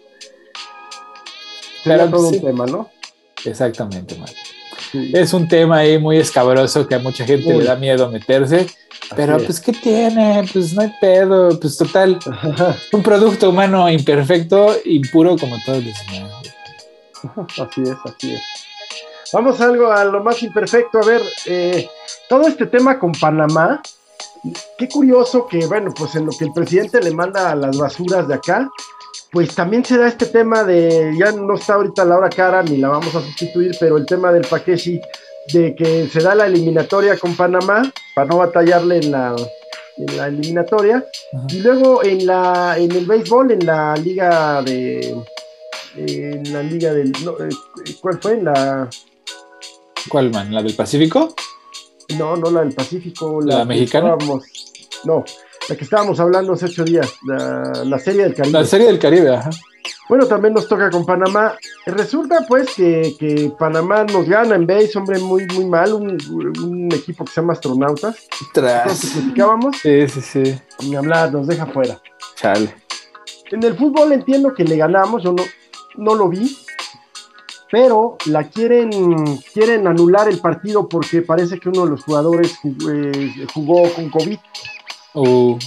Sería 1.85 2.11
todo 2.11 2.28
un 2.28 2.41
tema, 2.41 2.66
¿no? 2.66 2.91
Exactamente, 3.45 4.16
man. 4.16 4.28
Es 5.12 5.33
un 5.33 5.49
tema 5.49 5.78
ahí 5.78 5.99
muy 5.99 6.19
escabroso 6.19 6.87
que 6.87 6.95
a 6.95 6.99
mucha 6.99 7.24
gente 7.24 7.55
le 7.55 7.65
da 7.65 7.77
miedo 7.77 8.11
meterse. 8.11 8.66
Pero 9.15 9.39
pues, 9.39 9.61
¿qué 9.61 9.73
tiene? 9.73 10.45
Pues 10.53 10.73
no 10.73 10.83
hay 10.83 10.93
pedo. 11.01 11.59
Pues 11.61 11.77
total, 11.77 12.19
un 12.93 13.03
producto 13.03 13.51
humano 13.51 13.89
imperfecto, 13.91 14.74
impuro 14.85 15.37
como 15.37 15.57
todos 15.65 15.85
los 15.85 15.95
demás. 16.07 16.33
Así 17.36 17.82
es, 17.82 17.97
así 18.05 18.34
es. 18.34 18.43
Vamos 19.32 19.60
a 19.60 19.64
algo 19.64 19.90
a 19.90 20.05
lo 20.05 20.22
más 20.22 20.43
imperfecto. 20.43 20.98
A 20.98 21.06
ver, 21.06 21.22
eh, 21.47 21.88
todo 22.28 22.47
este 22.47 22.66
tema 22.66 22.98
con 22.98 23.12
Panamá, 23.12 23.82
qué 24.78 24.88
curioso 24.88 25.47
que, 25.47 25.66
bueno, 25.66 25.93
pues 25.97 26.14
en 26.14 26.26
lo 26.26 26.32
que 26.32 26.44
el 26.44 26.52
presidente 26.52 27.01
le 27.01 27.10
manda 27.10 27.51
a 27.51 27.56
las 27.56 27.76
basuras 27.76 28.28
de 28.28 28.34
acá, 28.34 28.68
pues 29.32 29.55
también 29.55 29.84
se 29.84 29.98
da 29.98 30.06
este 30.06 30.26
tema 30.26 30.62
de, 30.64 31.14
ya 31.18 31.32
no 31.32 31.55
está 31.55 31.74
ahorita 31.74 32.05
la 32.05 32.16
hora 32.16 32.30
cara 32.30 32.62
ni 32.62 32.76
la 32.76 32.88
vamos 32.88 33.14
a 33.14 33.20
sustituir, 33.20 33.76
pero 33.80 33.97
el 33.97 34.06
tema 34.06 34.32
del 34.32 34.47
Paqueshi, 34.47 35.01
de 35.52 35.74
que 35.74 36.09
se 36.09 36.20
da 36.20 36.34
la 36.34 36.47
eliminatoria 36.47 37.18
con 37.18 37.36
Panamá, 37.36 37.90
para 38.14 38.28
no 38.28 38.38
batallarle 38.38 38.98
en 38.98 39.10
la, 39.10 39.34
en 39.97 40.16
la 40.16 40.28
eliminatoria, 40.28 41.05
y 41.48 41.59
luego 41.60 42.05
en, 42.05 42.26
la, 42.26 42.78
en 42.78 42.93
el 42.93 43.06
béisbol, 43.06 43.51
en 43.52 43.66
la 43.66 43.94
liga 43.97 44.62
de 44.62 45.14
en 45.97 46.52
la 46.52 46.62
liga 46.62 46.93
del. 46.93 47.10
Eh, 47.10 47.94
¿Cuál 48.01 48.20
fue? 48.20 48.43
La. 48.43 48.89
¿Cuál, 50.09 50.31
man? 50.31 50.52
¿La 50.52 50.62
del 50.62 50.74
Pacífico? 50.74 51.35
No, 52.18 52.36
no 52.36 52.51
la 52.51 52.60
del 52.60 52.74
Pacífico. 52.74 53.40
¿La, 53.40 53.64
mexicana? 53.64 54.16
No, 55.05 55.24
la 55.68 55.77
que 55.77 55.85
estábamos 55.85 56.20
hablando 56.20 56.52
hace 56.52 56.66
ocho 56.66 56.85
días, 56.85 57.12
la, 57.23 57.98
serie 57.98 58.23
del 58.23 58.35
Caribe. 58.35 58.59
La 58.59 58.64
serie 58.64 58.86
del 58.86 58.98
Caribe, 58.98 59.35
ajá. 59.35 59.51
Bueno, 60.09 60.27
también 60.27 60.55
nos 60.55 60.68
toca 60.68 60.89
con 60.90 61.05
Panamá. 61.05 61.56
Resulta 61.85 62.44
pues 62.47 62.68
que, 62.77 63.52
Panamá 63.59 64.05
nos 64.05 64.28
gana 64.28 64.55
en 64.55 64.66
base, 64.66 64.97
hombre, 64.97 65.18
muy, 65.18 65.47
muy 65.47 65.64
mal, 65.64 65.93
un, 65.93 66.89
equipo 66.93 67.24
que 67.24 67.32
se 67.32 67.40
llama 67.40 67.55
Astronautas. 67.55 68.28
Tras. 68.52 68.98
Sí, 69.82 70.09
sí, 70.09 70.20
sí. 70.20 70.60
Ni 70.85 70.94
hablar, 70.94 71.32
nos 71.32 71.48
deja 71.48 71.66
fuera. 71.66 72.01
Chale. 72.36 72.73
En 73.51 73.62
el 73.62 73.77
fútbol 73.77 74.12
entiendo 74.12 74.55
que 74.55 74.64
le 74.64 74.77
ganamos, 74.77 75.23
yo 75.23 75.32
no, 75.32 75.43
no 75.97 76.14
lo 76.14 76.28
vi, 76.28 76.56
pero 77.70 78.16
la 78.27 78.48
quieren, 78.48 78.90
quieren 79.52 79.86
anular 79.86 80.28
el 80.28 80.39
partido 80.39 80.89
porque 80.89 81.23
parece 81.23 81.59
que 81.59 81.68
uno 81.68 81.85
de 81.85 81.90
los 81.90 82.05
jugadores 82.05 82.56
jugó, 83.52 83.86
eh, 83.86 83.93
con 83.94 84.10
COVID. 84.10 84.39
Uh. 85.14 85.59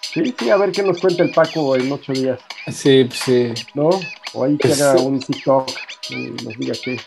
Sí, 0.00 0.34
sí, 0.38 0.50
a 0.50 0.56
ver 0.56 0.72
qué 0.72 0.82
nos 0.82 0.98
cuenta 1.00 1.22
el 1.22 1.30
Paco 1.30 1.76
en 1.76 1.92
ocho 1.92 2.12
días. 2.12 2.40
Sí, 2.72 3.04
pues 3.04 3.20
sí. 3.20 3.52
¿No? 3.74 3.90
O 4.32 4.44
ahí 4.44 4.56
que 4.56 4.72
haga 4.72 5.00
un 5.00 5.20
TikTok 5.20 5.70
y 6.10 6.30
nos 6.44 6.56
diga 6.58 6.74
qué. 6.82 6.98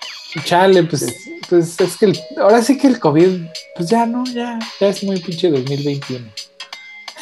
Chale, 0.46 0.84
pues, 0.84 1.14
pues 1.50 1.80
es 1.80 1.98
que 1.98 2.14
ahora 2.38 2.62
sí 2.62 2.78
que 2.78 2.88
el 2.88 3.00
COVID, 3.00 3.46
pues 3.76 3.90
ya 3.90 4.06
no, 4.06 4.24
ya, 4.26 4.60
ya 4.80 4.88
es 4.88 5.04
muy 5.04 5.20
pinche 5.20 5.50
2021. 5.50 6.26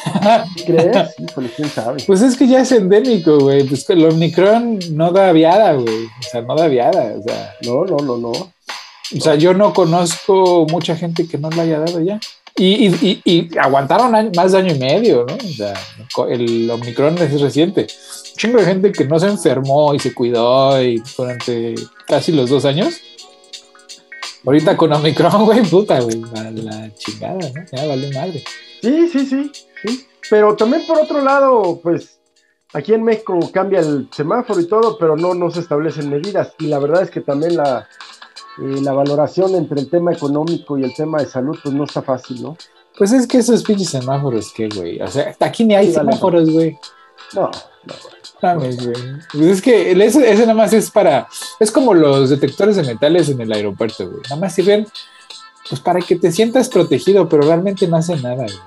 ¿Crees? 0.66 1.14
quién 1.56 1.68
sabe. 1.68 2.02
Pues 2.06 2.22
es 2.22 2.36
que 2.36 2.46
ya 2.46 2.60
es 2.60 2.72
endémico, 2.72 3.38
güey. 3.38 3.64
Pues 3.64 3.88
el 3.90 4.04
Omicron 4.04 4.78
no 4.92 5.10
da 5.10 5.32
viada, 5.32 5.74
güey. 5.74 6.04
O 6.04 6.22
sea, 6.30 6.42
no 6.42 6.54
da 6.54 6.68
viada. 6.68 7.14
O 7.18 7.22
sea, 7.22 7.54
no, 7.62 7.84
no, 7.84 7.96
no, 7.98 8.16
no. 8.18 8.30
O 8.30 9.20
sea, 9.20 9.34
yo 9.34 9.54
no 9.54 9.72
conozco 9.72 10.66
mucha 10.70 10.96
gente 10.96 11.26
que 11.26 11.38
no 11.38 11.50
lo 11.50 11.62
haya 11.62 11.80
dado 11.80 12.00
ya. 12.00 12.20
Y, 12.56 12.88
y, 12.88 13.20
y, 13.24 13.58
aguantaron 13.58 14.30
más 14.36 14.52
de 14.52 14.58
año 14.58 14.74
y 14.74 14.78
medio, 14.78 15.24
¿no? 15.26 15.34
O 15.34 15.52
sea, 15.52 15.74
el 16.28 16.70
Omicron 16.70 17.16
es 17.18 17.40
reciente. 17.40 17.82
Un 17.82 18.36
chingo 18.36 18.58
de 18.58 18.66
gente 18.66 18.92
que 18.92 19.04
no 19.04 19.18
se 19.18 19.28
enfermó 19.28 19.94
y 19.94 19.98
se 19.98 20.12
cuidó 20.12 20.80
y 20.82 21.02
durante 21.16 21.74
casi 22.06 22.32
los 22.32 22.50
dos 22.50 22.64
años. 22.64 23.00
Ahorita 24.44 24.76
con 24.76 24.92
Omicron, 24.92 25.44
güey, 25.44 25.62
puta, 25.62 26.00
güey, 26.00 26.20
la 26.54 26.92
chingada, 26.94 27.38
¿no? 27.38 27.64
Ya 27.72 27.86
vale 27.86 28.12
madre. 28.12 28.44
Sí, 28.82 29.08
sí, 29.12 29.26
sí. 29.26 29.52
Pero 30.28 30.54
también 30.56 30.86
por 30.86 30.98
otro 30.98 31.22
lado, 31.22 31.80
pues 31.82 32.20
aquí 32.72 32.94
en 32.94 33.02
México 33.02 33.38
cambia 33.52 33.80
el 33.80 34.08
semáforo 34.12 34.60
y 34.60 34.68
todo, 34.68 34.96
pero 34.98 35.16
no, 35.16 35.34
no 35.34 35.50
se 35.50 35.60
establecen 35.60 36.10
medidas. 36.10 36.54
Y 36.58 36.66
la 36.66 36.78
verdad 36.78 37.02
es 37.02 37.10
que 37.10 37.20
también 37.20 37.56
la, 37.56 37.88
eh, 38.58 38.80
la 38.82 38.92
valoración 38.92 39.54
entre 39.54 39.80
el 39.80 39.90
tema 39.90 40.12
económico 40.12 40.78
y 40.78 40.84
el 40.84 40.94
tema 40.94 41.18
de 41.18 41.26
salud, 41.26 41.58
pues 41.62 41.74
no 41.74 41.84
está 41.84 42.02
fácil, 42.02 42.42
¿no? 42.42 42.56
Pues 42.96 43.12
es 43.12 43.26
que 43.26 43.38
esos 43.38 43.62
pinches 43.62 43.88
semáforos, 43.88 44.52
¿qué, 44.54 44.68
güey? 44.68 45.00
O 45.00 45.08
sea, 45.08 45.34
aquí 45.40 45.64
ni 45.64 45.74
hay 45.74 45.92
semáforos, 45.92 46.50
güey. 46.50 46.78
No, 47.34 47.50
no, 48.42 48.58
güey. 48.58 48.76
Pues 49.32 49.46
es 49.46 49.62
que 49.62 49.92
ese, 49.92 50.30
ese, 50.30 50.42
nada 50.42 50.54
más 50.54 50.72
es 50.72 50.90
para. 50.90 51.28
Es 51.58 51.70
como 51.70 51.94
los 51.94 52.30
detectores 52.30 52.76
de 52.76 52.82
metales 52.82 53.28
en 53.28 53.40
el 53.40 53.52
aeropuerto, 53.52 54.08
güey. 54.08 54.22
Nada 54.24 54.36
más 54.36 54.54
sirven 54.54 54.86
pues 55.68 55.80
para 55.80 56.00
que 56.00 56.16
te 56.16 56.32
sientas 56.32 56.68
protegido, 56.68 57.28
pero 57.28 57.42
realmente 57.42 57.86
no 57.86 57.96
hacen 57.96 58.20
nada, 58.22 58.44
güey. 58.44 58.58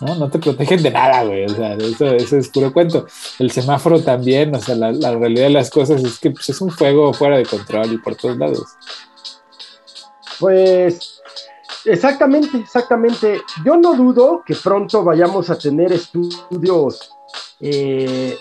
¿No? 0.00 0.14
No 0.14 0.30
te 0.30 0.38
protegen 0.38 0.82
de 0.82 0.90
nada, 0.90 1.24
güey. 1.24 1.44
O 1.44 1.48
sea, 1.48 1.74
eso, 1.74 2.36
es 2.36 2.48
puro 2.48 2.72
cuento. 2.72 3.06
El 3.38 3.50
semáforo 3.50 4.02
también, 4.02 4.54
o 4.54 4.60
sea, 4.60 4.74
la, 4.74 4.92
realidad 5.16 5.44
de 5.44 5.50
las 5.50 5.70
cosas 5.70 6.02
es 6.02 6.18
que 6.18 6.30
pues, 6.30 6.48
es 6.48 6.60
un 6.60 6.70
fuego 6.70 7.12
fuera 7.12 7.36
de 7.36 7.46
control 7.46 7.92
y 7.92 7.98
por 7.98 8.14
todos 8.16 8.36
lados. 8.36 8.64
Pues 10.38 11.20
exactamente, 11.84 12.58
exactamente. 12.58 13.42
Yo 13.64 13.76
no 13.76 13.94
dudo 13.94 14.42
que 14.46 14.54
pronto 14.54 15.02
vayamos 15.02 15.50
a 15.50 15.58
tener 15.58 15.92
estudios 15.92 17.10
eh, 17.60 18.36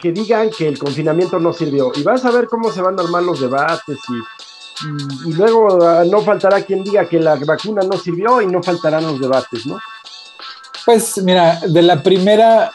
que 0.00 0.12
digan 0.12 0.50
que 0.50 0.68
el 0.68 0.78
confinamiento 0.78 1.38
no 1.38 1.52
sirvió. 1.52 1.92
Y 1.94 2.02
vas 2.02 2.24
a 2.24 2.30
ver 2.30 2.48
cómo 2.48 2.72
se 2.72 2.82
van 2.82 2.98
a 2.98 3.02
armar 3.02 3.22
los 3.22 3.40
debates 3.40 3.98
y, 4.08 5.28
y 5.28 5.32
luego 5.32 5.82
ah, 5.82 6.04
no 6.04 6.20
faltará 6.20 6.62
quien 6.62 6.82
diga 6.84 7.08
que 7.08 7.18
la 7.18 7.36
vacuna 7.36 7.82
no 7.82 7.96
sirvió 7.96 8.42
y 8.42 8.46
no 8.46 8.62
faltarán 8.62 9.04
los 9.04 9.20
debates, 9.20 9.64
¿no? 9.66 9.78
Pues 10.86 11.18
mira, 11.18 11.60
de 11.66 11.82
la 11.82 12.00
primera 12.00 12.70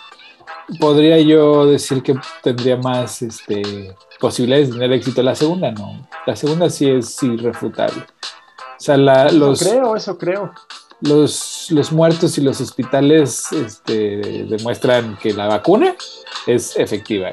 podría 0.81 1.17
yo 1.19 1.65
decir 1.65 2.03
que 2.03 2.13
tendría 2.43 2.75
más 2.75 3.21
este, 3.21 3.95
posibilidades 4.19 4.67
de 4.67 4.73
tener 4.73 4.91
éxito. 4.91 5.23
La 5.23 5.33
segunda 5.33 5.71
no. 5.71 6.07
La 6.25 6.35
segunda 6.35 6.69
sí 6.69 6.89
es 6.89 7.23
irrefutable. 7.23 8.01
O 8.01 8.83
sea, 8.83 8.97
la, 8.97 9.31
los, 9.31 9.61
creo, 9.61 9.95
eso 9.95 10.17
creo. 10.17 10.51
Los, 10.99 11.67
los 11.71 11.93
muertos 11.93 12.37
y 12.37 12.41
los 12.41 12.59
hospitales 12.59 13.49
este, 13.53 14.45
demuestran 14.49 15.17
que 15.17 15.33
la 15.33 15.47
vacuna 15.47 15.95
es 16.45 16.75
efectiva. 16.77 17.31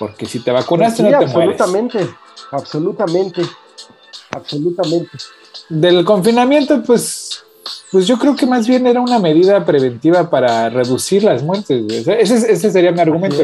Porque 0.00 0.26
si 0.26 0.40
te 0.40 0.50
vacunas, 0.50 0.98
no 0.98 1.10
te 1.10 1.14
absolutamente, 1.14 2.08
absolutamente, 2.50 3.42
absolutamente. 4.32 5.16
Del 5.68 6.04
confinamiento, 6.04 6.82
pues 6.82 7.44
pues 7.94 8.08
yo 8.08 8.18
creo 8.18 8.34
que 8.34 8.44
más 8.44 8.66
bien 8.66 8.88
era 8.88 9.00
una 9.00 9.20
medida 9.20 9.64
preventiva 9.64 10.28
para 10.28 10.68
reducir 10.68 11.22
las 11.22 11.44
muertes. 11.44 11.84
ese, 12.08 12.72
sería 12.72 12.90
mi 12.90 13.00
argumento. 13.00 13.36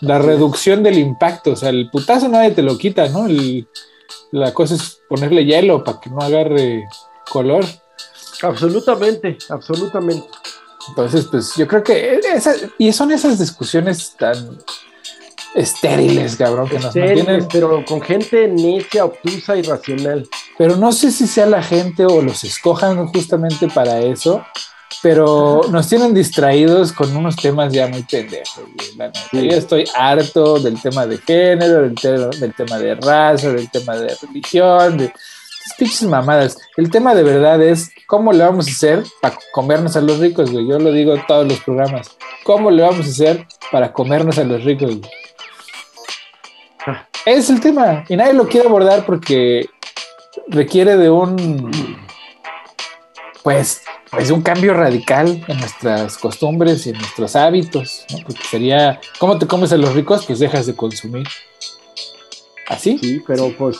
la 0.00 0.18
reducción 0.18 0.82
del 0.82 0.98
impacto. 0.98 1.52
O 1.52 1.56
sea, 1.56 1.68
el 1.68 1.88
putazo 1.88 2.26
nadie 2.26 2.50
te 2.50 2.62
lo 2.62 2.76
quita, 2.76 3.08
¿no? 3.08 3.28
la 4.32 4.52
cosa 4.52 4.74
es 4.74 5.00
ponerle 5.08 5.44
hielo 5.44 5.84
para 5.84 6.00
que 6.00 6.10
no 6.10 6.18
agarre 6.18 6.88
color. 7.30 7.64
Absolutamente, 8.42 9.38
absolutamente. 9.48 10.26
Entonces, 10.88 11.26
pues 11.30 11.54
yo 11.54 11.68
creo 11.68 11.84
que 11.84 12.20
y 12.78 12.92
son 12.92 13.12
esas 13.12 13.38
discusiones 13.38 14.16
tan 14.18 14.58
estériles, 15.54 16.36
cabrón, 16.36 16.68
que 16.68 16.78
nos 16.78 16.94
mantienen. 16.94 17.46
Pero 17.52 17.84
con 17.84 18.00
gente 18.00 18.48
necia, 18.48 19.04
obtusa, 19.04 19.56
irracional. 19.56 20.28
Pero 20.56 20.76
no 20.76 20.92
sé 20.92 21.10
si 21.10 21.26
sea 21.26 21.46
la 21.46 21.62
gente 21.62 22.04
o 22.04 22.22
los 22.22 22.44
escojan 22.44 23.06
justamente 23.08 23.68
para 23.68 24.00
eso, 24.00 24.44
pero 25.02 25.62
nos 25.70 25.88
tienen 25.88 26.14
distraídos 26.14 26.92
con 26.92 27.14
unos 27.16 27.36
temas 27.36 27.72
ya 27.72 27.86
muy 27.88 28.02
pendejos. 28.02 28.64
Yo 29.32 29.40
estoy 29.40 29.84
harto 29.96 30.58
del 30.58 30.80
tema 30.80 31.06
de 31.06 31.18
género, 31.18 31.82
del, 31.82 31.94
del 31.94 32.54
tema 32.54 32.78
de 32.78 32.94
raza, 32.94 33.50
del 33.52 33.70
tema 33.70 33.96
de 33.96 34.16
religión, 34.22 34.98
de 34.98 35.12
pinches 35.76 36.02
mamadas. 36.04 36.58
El 36.76 36.90
tema 36.90 37.14
de 37.14 37.22
verdad 37.22 37.62
es 37.62 37.90
cómo 38.06 38.32
le 38.32 38.44
vamos 38.44 38.68
a 38.68 38.70
hacer 38.70 39.04
para 39.20 39.38
comernos 39.52 39.96
a 39.96 40.00
los 40.00 40.18
ricos, 40.18 40.50
güey. 40.50 40.66
Yo 40.66 40.78
lo 40.78 40.92
digo 40.92 41.14
en 41.14 41.26
todos 41.26 41.46
los 41.46 41.60
programas. 41.60 42.16
¿Cómo 42.44 42.70
le 42.70 42.82
vamos 42.82 43.06
a 43.06 43.10
hacer 43.10 43.46
para 43.70 43.92
comernos 43.92 44.38
a 44.38 44.44
los 44.44 44.64
ricos? 44.64 44.98
Es 47.26 47.50
el 47.50 47.60
tema 47.60 48.04
y 48.08 48.16
nadie 48.16 48.32
lo 48.32 48.46
quiere 48.46 48.68
abordar 48.68 49.04
porque 49.04 49.68
requiere 50.48 50.96
de 50.96 51.10
un, 51.10 51.70
pues, 53.42 53.82
pues 54.10 54.30
un 54.30 54.42
cambio 54.42 54.74
radical 54.74 55.44
en 55.46 55.58
nuestras 55.58 56.16
costumbres 56.18 56.86
y 56.86 56.90
en 56.90 56.98
nuestros 56.98 57.36
hábitos, 57.36 58.06
¿no? 58.10 58.18
Porque 58.24 58.42
sería, 58.50 59.00
¿cómo 59.18 59.38
te 59.38 59.46
comes 59.46 59.72
a 59.72 59.76
los 59.76 59.94
ricos? 59.94 60.24
Pues 60.26 60.38
dejas 60.38 60.66
de 60.66 60.74
consumir. 60.74 61.26
¿Así? 62.68 62.98
Sí, 62.98 63.22
pero 63.26 63.52
pues 63.56 63.78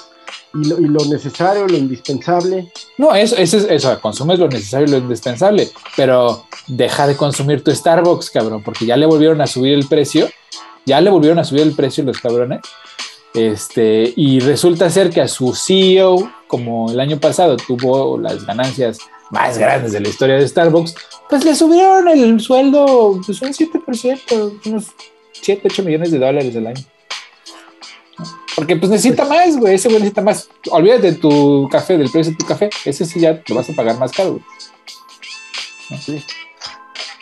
y 0.55 0.65
lo, 0.65 1.05
necesario, 1.05 1.66
lo 1.66 1.77
indispensable. 1.77 2.73
No, 2.97 3.15
eso, 3.15 3.36
eso 3.36 3.59
es 3.59 3.65
eso, 3.65 4.01
consumes 4.01 4.39
lo 4.39 4.48
necesario 4.48 4.86
y 4.86 4.90
lo 4.90 4.98
indispensable, 4.98 5.69
pero 5.97 6.47
deja 6.66 7.06
de 7.06 7.16
consumir 7.16 7.62
tu 7.62 7.74
Starbucks, 7.74 8.31
cabrón, 8.31 8.62
porque 8.62 8.86
ya 8.86 8.97
le 8.97 9.06
volvieron 9.06 9.40
a 9.40 9.47
subir 9.47 9.74
el 9.74 9.86
precio, 9.86 10.28
ya 10.86 11.01
le 11.01 11.10
volvieron 11.10 11.39
a 11.39 11.44
subir 11.44 11.62
el 11.62 11.74
precio 11.74 12.02
los 12.05 12.19
cabrones. 12.19 12.60
Este, 13.35 14.13
y 14.17 14.41
resulta 14.41 14.91
ser 14.91 15.11
que 15.11 15.21
a 15.21 15.29
su 15.29 15.55
CEO, 15.55 16.33
como 16.47 16.91
el 16.91 16.99
año 16.99 17.19
pasado 17.21 17.57
tuvo 17.57 18.19
las 18.19 18.45
ganancias 18.47 18.99
más 19.31 19.59
grandes 19.59 19.93
de 19.93 20.01
la 20.01 20.09
historia 20.09 20.37
de 20.37 20.49
Starbucks, 20.49 20.95
pues 21.29 21.45
le 21.45 21.55
subieron 21.55 22.09
el 22.09 22.41
sueldo 22.41 23.21
pues 23.25 23.43
un 23.43 23.53
7%, 23.53 24.61
unos 24.67 24.87
7, 25.33 25.63
8 25.71 25.83
millones 25.83 26.11
de 26.11 26.19
dólares 26.19 26.57
al 26.57 26.67
año. 26.69 26.85
Porque 28.57 28.75
pues 28.75 28.91
necesita 28.91 29.25
pues 29.25 29.47
más, 29.47 29.57
güey. 29.57 29.75
Ese 29.75 29.89
güey 29.89 30.01
necesita 30.01 30.23
más. 30.23 30.49
Olvídate 30.71 31.13
de 31.13 31.19
tu 31.19 31.69
café, 31.71 31.97
del 31.97 32.11
precio 32.11 32.33
de 32.33 32.39
tu 32.39 32.45
café. 32.45 32.71
Ese 32.85 33.05
sí 33.05 33.21
ya 33.21 33.41
lo 33.47 33.55
vas 33.55 33.71
a 33.71 33.73
pagar 33.73 33.99
más 33.99 34.11
caro, 34.11 34.41
Sí. 36.01 36.23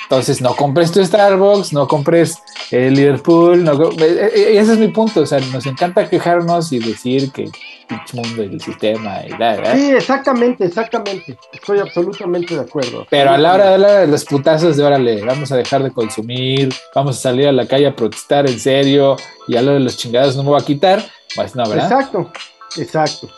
Entonces, 0.05 0.41
no 0.41 0.57
compres 0.57 0.93
tu 0.93 1.05
Starbucks, 1.05 1.73
no 1.73 1.87
compres 1.87 2.39
el 2.71 2.95
Liverpool. 2.95 3.63
No, 3.65 3.91
eh, 3.91 4.31
eh, 4.35 4.59
ese 4.59 4.73
es 4.73 4.79
mi 4.79 4.89
punto. 4.89 5.21
O 5.21 5.27
sea, 5.27 5.41
nos 5.53 5.67
encanta 5.67 6.09
quejarnos 6.09 6.73
y 6.73 6.79
decir 6.79 7.31
que 7.33 7.51
mundo 8.13 8.43
y 8.43 8.47
el 8.47 8.61
sistema 8.61 9.21
y 9.25 9.31
la, 9.31 9.75
Sí, 9.75 9.91
exactamente, 9.91 10.65
exactamente. 10.65 11.39
Estoy 11.53 11.79
absolutamente 11.79 12.55
de 12.55 12.61
acuerdo. 12.61 13.07
Pero 13.09 13.31
a 13.31 13.39
la 13.39 13.55
hora 13.55 14.01
de, 14.01 14.07
los 14.07 14.25
putazos 14.25 14.77
de 14.77 14.85
órale, 14.85 15.23
vamos 15.23 15.53
a 15.53 15.57
dejar 15.57 15.83
de 15.83 15.91
consumir, 15.91 16.75
vamos 16.95 17.19
a 17.19 17.21
salir 17.21 17.49
a 17.49 17.53
la 17.53 17.67
calle 17.67 17.87
a 17.87 17.95
protestar 17.95 18.49
en 18.49 18.59
serio 18.59 19.17
y 19.47 19.57
a 19.57 19.63
lo 19.63 19.73
de 19.73 19.81
los 19.81 19.97
chingados 19.97 20.37
no 20.37 20.43
me 20.43 20.51
va 20.51 20.59
a 20.59 20.65
quitar, 20.65 21.05
pues 21.35 21.55
no, 21.55 21.69
¿verdad? 21.69 21.91
Exacto, 21.91 22.33
exacto. 22.77 23.29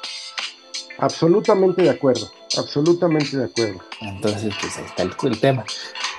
Absolutamente 0.99 1.83
de 1.83 1.91
acuerdo, 1.91 2.29
absolutamente 2.57 3.37
de 3.37 3.45
acuerdo. 3.45 3.81
Entonces, 4.01 4.53
pues 4.61 4.77
ahí 4.79 4.85
está 4.85 5.03
el, 5.03 5.41
tema. 5.41 5.65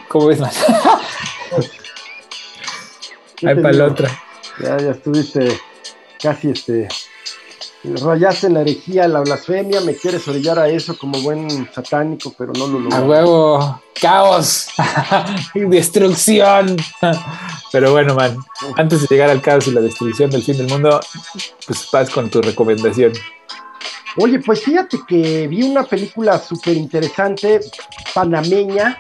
¿Cómo 0.07 0.27
ves 0.27 0.39
más? 0.39 0.55
Ahí 3.43 3.55
para 3.55 3.73
la 3.73 3.85
otra. 3.85 4.09
Ya, 4.59 4.77
ya 4.77 4.91
estuviste 4.91 5.59
casi 6.21 6.51
este 6.51 6.87
rayaste 7.83 8.49
la 8.49 8.61
herejía, 8.61 9.07
la 9.07 9.21
blasfemia, 9.21 9.81
me 9.81 9.95
quieres 9.95 10.27
orillar 10.27 10.59
a 10.59 10.67
eso 10.67 10.97
como 10.97 11.21
buen 11.21 11.69
satánico, 11.73 12.33
pero 12.37 12.51
no 12.53 12.67
lo 12.67 12.79
logro. 12.79 12.97
A 12.97 13.01
huevo, 13.01 13.81
caos 13.99 14.67
destrucción. 15.53 16.77
Pero 17.71 17.91
bueno, 17.91 18.15
man, 18.15 18.35
antes 18.77 19.01
de 19.01 19.07
llegar 19.07 19.29
al 19.29 19.41
caos 19.41 19.67
y 19.67 19.71
la 19.71 19.81
destrucción 19.81 20.31
del 20.31 20.41
fin 20.41 20.57
del 20.57 20.67
mundo, 20.67 20.99
pues 21.67 21.87
vas 21.93 22.09
con 22.09 22.27
tu 22.27 22.41
recomendación. 22.41 23.13
Oye, 24.17 24.39
pues 24.39 24.63
fíjate 24.63 24.97
que 25.07 25.47
vi 25.47 25.61
una 25.61 25.83
película 25.83 26.39
súper 26.39 26.75
interesante, 26.75 27.59
panameña, 28.15 28.99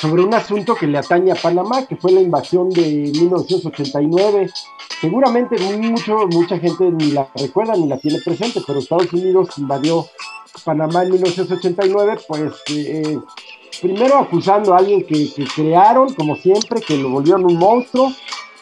sobre 0.00 0.22
un 0.22 0.34
asunto 0.34 0.74
que 0.74 0.86
le 0.86 0.98
atañe 0.98 1.32
a 1.32 1.36
Panamá, 1.36 1.86
que 1.86 1.96
fue 1.96 2.12
la 2.12 2.20
invasión 2.20 2.68
de 2.70 3.12
1989 3.18 4.50
seguramente 5.00 5.58
mucho, 5.58 6.26
mucha 6.28 6.58
gente 6.58 6.90
ni 6.90 7.10
la 7.10 7.28
recuerda 7.34 7.74
ni 7.74 7.86
la 7.86 7.98
tiene 7.98 8.18
presente, 8.20 8.60
pero 8.66 8.78
Estados 8.78 9.12
Unidos 9.12 9.50
invadió 9.58 10.06
Panamá 10.64 11.02
en 11.02 11.12
1989, 11.12 12.18
pues 12.26 12.52
eh, 12.70 13.18
primero 13.80 14.16
acusando 14.18 14.74
a 14.74 14.78
alguien 14.78 15.04
que, 15.04 15.28
crearon, 15.54 16.14
como 16.14 16.36
siempre, 16.36 16.80
que 16.80 16.96
lo 16.96 17.10
volvieron 17.10 17.44
un 17.44 17.58
monstruo 17.58 18.10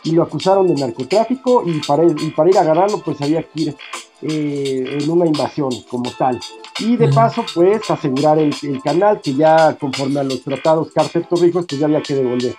y 0.05 0.13
lo 0.13 0.23
acusaron 0.23 0.69
de 0.69 0.75
narcotráfico 0.75 1.65
y 1.67 1.81
para, 1.81 2.05
y 2.05 2.31
para 2.31 2.51
ir 2.51 2.59
a 2.59 2.61
agarrarlo 2.61 2.99
pues 2.99 3.21
había 3.21 3.43
que 3.43 3.63
ir 3.63 3.77
eh, 4.23 4.99
en 5.01 5.11
una 5.11 5.27
invasión 5.27 5.71
como 5.91 6.11
tal. 6.13 6.39
Y 6.79 6.97
de 6.97 7.09
paso 7.09 7.45
pues 7.55 7.91
asegurar 7.91 8.39
el, 8.39 8.55
canal 8.83 9.21
que 9.21 9.35
ya 9.35 9.77
conforme 9.79 10.21
a 10.21 10.25
los 10.25 10.43
tratados 10.43 10.91
Carter 10.95 11.27
Torrijos 11.27 11.67
pues 11.67 11.81
ya 11.81 11.87
había 11.87 12.03
que 12.03 12.15
devolver. 12.15 12.55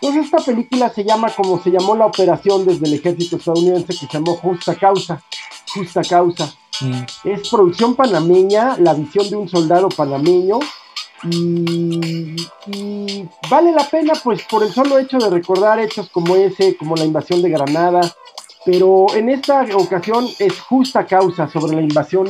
Entonces 0.00 0.24
esta 0.24 0.38
película 0.38 0.90
se 0.90 1.04
llama 1.04 1.30
como 1.30 1.62
se 1.62 1.70
llamó 1.70 1.94
la 1.94 2.06
operación 2.06 2.66
desde 2.66 2.86
el 2.86 2.94
ejército 2.94 3.36
estadounidense 3.36 3.86
que 3.86 4.06
se 4.06 4.12
llamó 4.12 4.36
Justa 4.36 4.74
Causa. 4.74 5.22
Justa 5.74 6.02
Causa. 6.02 6.52
Mm. 6.80 7.02
Es 7.24 7.48
producción 7.48 7.94
panameña, 7.94 8.76
la 8.78 8.94
visión 8.94 9.28
de 9.30 9.36
un 9.36 9.48
soldado 9.48 9.88
panameño 9.88 10.58
y, 11.30 12.36
vale 13.50 13.72
la 13.72 13.88
pena 13.88 14.14
pues 14.22 14.42
por 14.44 14.62
el 14.62 14.72
solo 14.72 14.98
hecho 14.98 15.18
de 15.18 15.30
recordar 15.30 15.78
hechos 15.80 16.08
como 16.10 16.36
ese, 16.36 16.76
como 16.76 16.96
la 16.96 17.04
invasión 17.04 17.42
de 17.42 17.50
Granada, 17.50 18.00
pero 18.64 19.06
en 19.14 19.28
esta 19.28 19.64
ocasión 19.74 20.26
es 20.38 20.60
justa 20.60 21.06
causa 21.06 21.48
sobre 21.48 21.76
la 21.76 21.82
invasión 21.82 22.26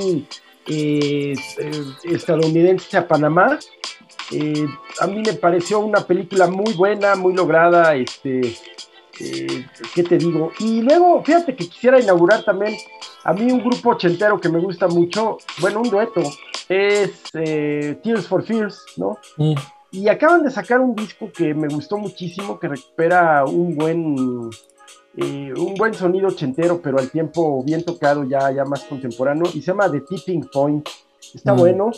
eh, 0.68 1.34
eh, 1.58 1.84
estadounidense 2.04 2.96
a 2.96 3.06
Panamá 3.06 3.58
eh, 4.32 4.66
a 5.00 5.06
mí 5.06 5.22
me 5.24 5.34
pareció 5.34 5.78
una 5.78 6.00
película 6.00 6.48
muy 6.48 6.72
buena, 6.74 7.14
muy 7.14 7.32
lograda, 7.32 7.94
este, 7.94 8.56
eh, 9.20 9.66
¿qué 9.94 10.02
te 10.02 10.18
digo? 10.18 10.52
Y 10.58 10.82
luego, 10.82 11.22
fíjate 11.22 11.54
que 11.54 11.68
quisiera 11.68 12.00
inaugurar 12.00 12.44
también 12.44 12.76
a 13.26 13.32
mí 13.32 13.50
un 13.50 13.58
grupo 13.58 13.90
ochentero 13.90 14.40
que 14.40 14.48
me 14.48 14.60
gusta 14.60 14.86
mucho, 14.86 15.38
bueno, 15.60 15.80
un 15.80 15.90
dueto, 15.90 16.22
es 16.68 17.24
eh, 17.34 17.98
Tears 18.00 18.28
for 18.28 18.44
Fears, 18.44 18.84
¿no? 18.96 19.18
Mm. 19.36 19.54
Y 19.90 20.08
acaban 20.08 20.44
de 20.44 20.50
sacar 20.50 20.80
un 20.80 20.94
disco 20.94 21.32
que 21.32 21.52
me 21.52 21.66
gustó 21.66 21.98
muchísimo, 21.98 22.56
que 22.60 22.68
recupera 22.68 23.44
un 23.44 23.74
buen, 23.74 23.98
un 25.16 25.74
buen 25.76 25.94
sonido 25.94 26.28
ochentero, 26.28 26.80
pero 26.80 27.00
al 27.00 27.10
tiempo 27.10 27.64
bien 27.64 27.84
tocado, 27.84 28.22
ya, 28.22 28.52
ya 28.52 28.64
más 28.64 28.84
contemporáneo, 28.84 29.46
y 29.54 29.60
se 29.60 29.72
llama 29.72 29.90
The 29.90 30.02
Tipping 30.02 30.48
Point. 30.52 30.88
Está 31.34 31.52
mm. 31.52 31.58
bueno. 31.58 31.90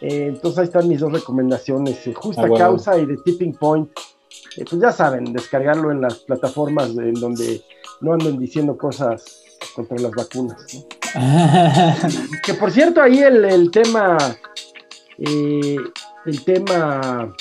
Eh, 0.00 0.28
entonces 0.28 0.58
ahí 0.58 0.64
están 0.64 0.88
mis 0.88 1.00
dos 1.00 1.12
recomendaciones, 1.12 2.06
eh, 2.06 2.14
Justa 2.14 2.46
ah, 2.46 2.56
Causa 2.56 2.98
y 2.98 3.06
The 3.06 3.16
Tipping 3.24 3.54
Point. 3.56 3.90
Eh, 4.56 4.64
pues 4.68 4.80
ya 4.80 4.90
saben, 4.90 5.34
descargarlo 5.34 5.90
en 5.90 6.00
las 6.00 6.20
plataformas 6.20 6.96
en 6.96 7.14
donde 7.14 7.60
no 8.00 8.14
anden 8.14 8.38
diciendo 8.38 8.78
cosas 8.78 9.41
contra 9.74 9.98
las 9.98 10.12
vacunas. 10.12 10.64
que 12.44 12.54
por 12.54 12.70
cierto, 12.70 13.02
ahí 13.02 13.20
el, 13.20 13.70
tema, 13.70 14.16
el 15.18 16.44
tema, 16.44 17.34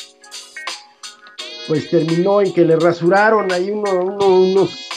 pues 1.68 1.89
terminó 1.89 2.41
en 2.41 2.53
que 2.53 2.65
le 2.65 2.76
rasuraron 2.76 3.52
ahí 3.52 3.69
unos 3.72 4.89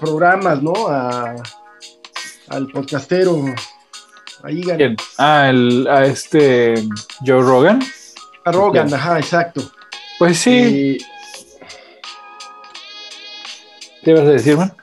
programas, 0.00 0.62
¿no? 0.62 0.74
al 2.48 2.68
podcastero 2.72 3.42
Ah, 5.16 5.48
el, 5.48 5.88
a 5.88 6.04
este 6.04 6.74
Joe 7.24 7.40
Rogan. 7.40 7.80
A 8.44 8.52
Rogan, 8.52 8.92
ajá, 8.92 9.18
exacto. 9.18 9.62
Pues 10.18 10.38
sí. 10.38 10.98
¿Qué 14.02 14.12
vas 14.12 14.24
a 14.24 14.32
decir, 14.32 14.58
man? 14.58 14.74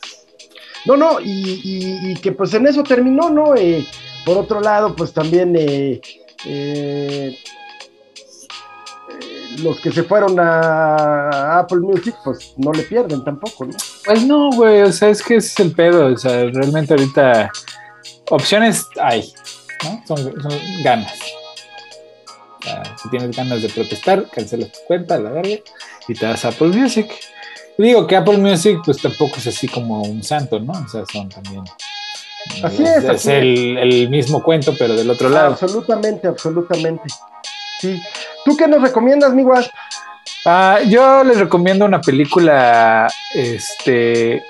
No, 0.85 0.97
no, 0.97 1.19
y, 1.21 2.15
que 2.21 2.31
pues 2.31 2.53
en 2.53 2.67
eso 2.67 2.83
terminó, 2.83 3.29
¿no? 3.29 3.55
Eh, 3.55 3.85
por 4.25 4.37
otro 4.37 4.59
lado, 4.59 4.95
pues 4.95 5.13
también 5.13 5.55
eh, 5.55 6.01
eh, 6.45 7.37
los 9.59 9.79
que 9.79 9.91
se 9.91 10.03
fueron 10.03 10.39
a 10.39 11.59
Apple 11.59 11.79
Music, 11.79 12.15
pues 12.23 12.53
no 12.57 12.71
le 12.71 12.83
pierden 12.83 13.23
tampoco, 13.23 13.65
¿no? 13.65 13.77
Pues 14.05 14.25
no, 14.25 14.49
güey, 14.51 14.81
o 14.81 14.91
sea, 14.91 15.09
es 15.09 15.21
que 15.21 15.35
ese 15.35 15.47
es 15.47 15.59
el 15.59 15.73
pedo, 15.73 16.07
o 16.07 16.17
sea, 16.17 16.45
realmente 16.45 16.93
ahorita 16.93 17.51
opciones 18.29 18.87
hay, 18.99 19.31
¿no? 19.83 20.03
Son, 20.07 20.33
ganas. 20.83 21.13
si 23.01 23.09
tienes 23.09 23.35
ganas 23.35 23.61
de 23.61 23.69
protestar, 23.69 24.25
cancelas 24.31 24.71
tu 24.71 24.79
cuenta, 24.87 25.19
la 25.19 25.29
verga, 25.29 25.59
y 26.07 26.13
te 26.13 26.25
das 26.25 26.45
Apple 26.45 26.69
Music. 26.69 27.11
Digo 27.77 28.05
que 28.05 28.15
Apple 28.15 28.37
Music, 28.37 28.79
pues 28.85 29.01
tampoco 29.01 29.37
es 29.37 29.47
así 29.47 29.67
como 29.67 30.01
un 30.03 30.23
santo, 30.23 30.59
¿no? 30.59 30.73
O 30.73 30.87
sea, 30.87 31.03
son 31.11 31.29
también. 31.29 31.63
Así 32.63 32.83
es. 32.83 33.03
Es, 33.03 33.25
el, 33.27 34.07
mismo 34.09 34.41
cuento, 34.43 34.73
pero 34.77 34.95
del 34.95 35.09
otro 35.09 35.29
lado. 35.29 35.53
Absolutamente, 35.53 36.27
absolutamente. 36.27 37.03
Sí. 37.79 38.01
¿Tú 38.45 38.55
qué 38.57 38.67
nos 38.67 38.81
recomiendas, 38.81 39.33
mi 39.33 39.43
guas? 39.43 39.69
Ah, 40.45 40.79
yo 40.87 41.23
les 41.23 41.37
recomiendo 41.37 41.85
una 41.85 42.01
película, 42.01 43.07
este, 43.33 44.43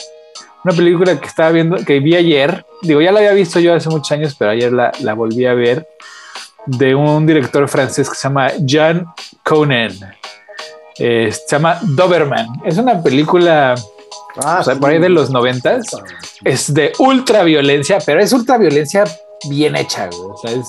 una 0.64 0.74
película 0.74 1.20
que 1.20 1.28
estaba 1.28 1.52
viendo, 1.52 1.78
que 1.78 2.00
vi 2.00 2.16
ayer, 2.16 2.66
digo, 2.82 3.02
ya 3.02 3.12
la 3.12 3.20
había 3.20 3.34
visto 3.34 3.60
yo 3.60 3.74
hace 3.74 3.90
muchos 3.90 4.12
años, 4.12 4.36
pero 4.38 4.52
ayer 4.52 4.72
la, 4.72 4.92
la 5.02 5.14
volví 5.14 5.46
a 5.46 5.54
ver, 5.54 5.88
de 6.66 6.96
un 6.96 7.26
director 7.26 7.68
francés 7.68 8.10
que 8.10 8.16
se 8.16 8.24
llama 8.24 8.52
Jean 8.60 9.06
Conan. 9.44 9.92
Se 10.96 11.32
llama 11.50 11.80
Doberman. 11.82 12.48
Es 12.66 12.78
una 12.78 13.02
película 13.02 13.76
ah, 14.44 14.64
por 14.80 14.90
ahí 14.90 15.00
de 15.00 15.10
los 15.10 15.30
noventas. 15.30 15.86
Es 16.44 16.74
de 16.74 16.94
ultra 17.00 17.44
violencia, 17.44 18.00
pero 18.06 18.22
es 18.22 18.34
ultra 18.34 18.58
violencia 18.58 19.04
bien 19.50 19.76
hecha. 19.76 20.10
O 20.12 20.38
sea, 20.38 20.52
es 20.52 20.68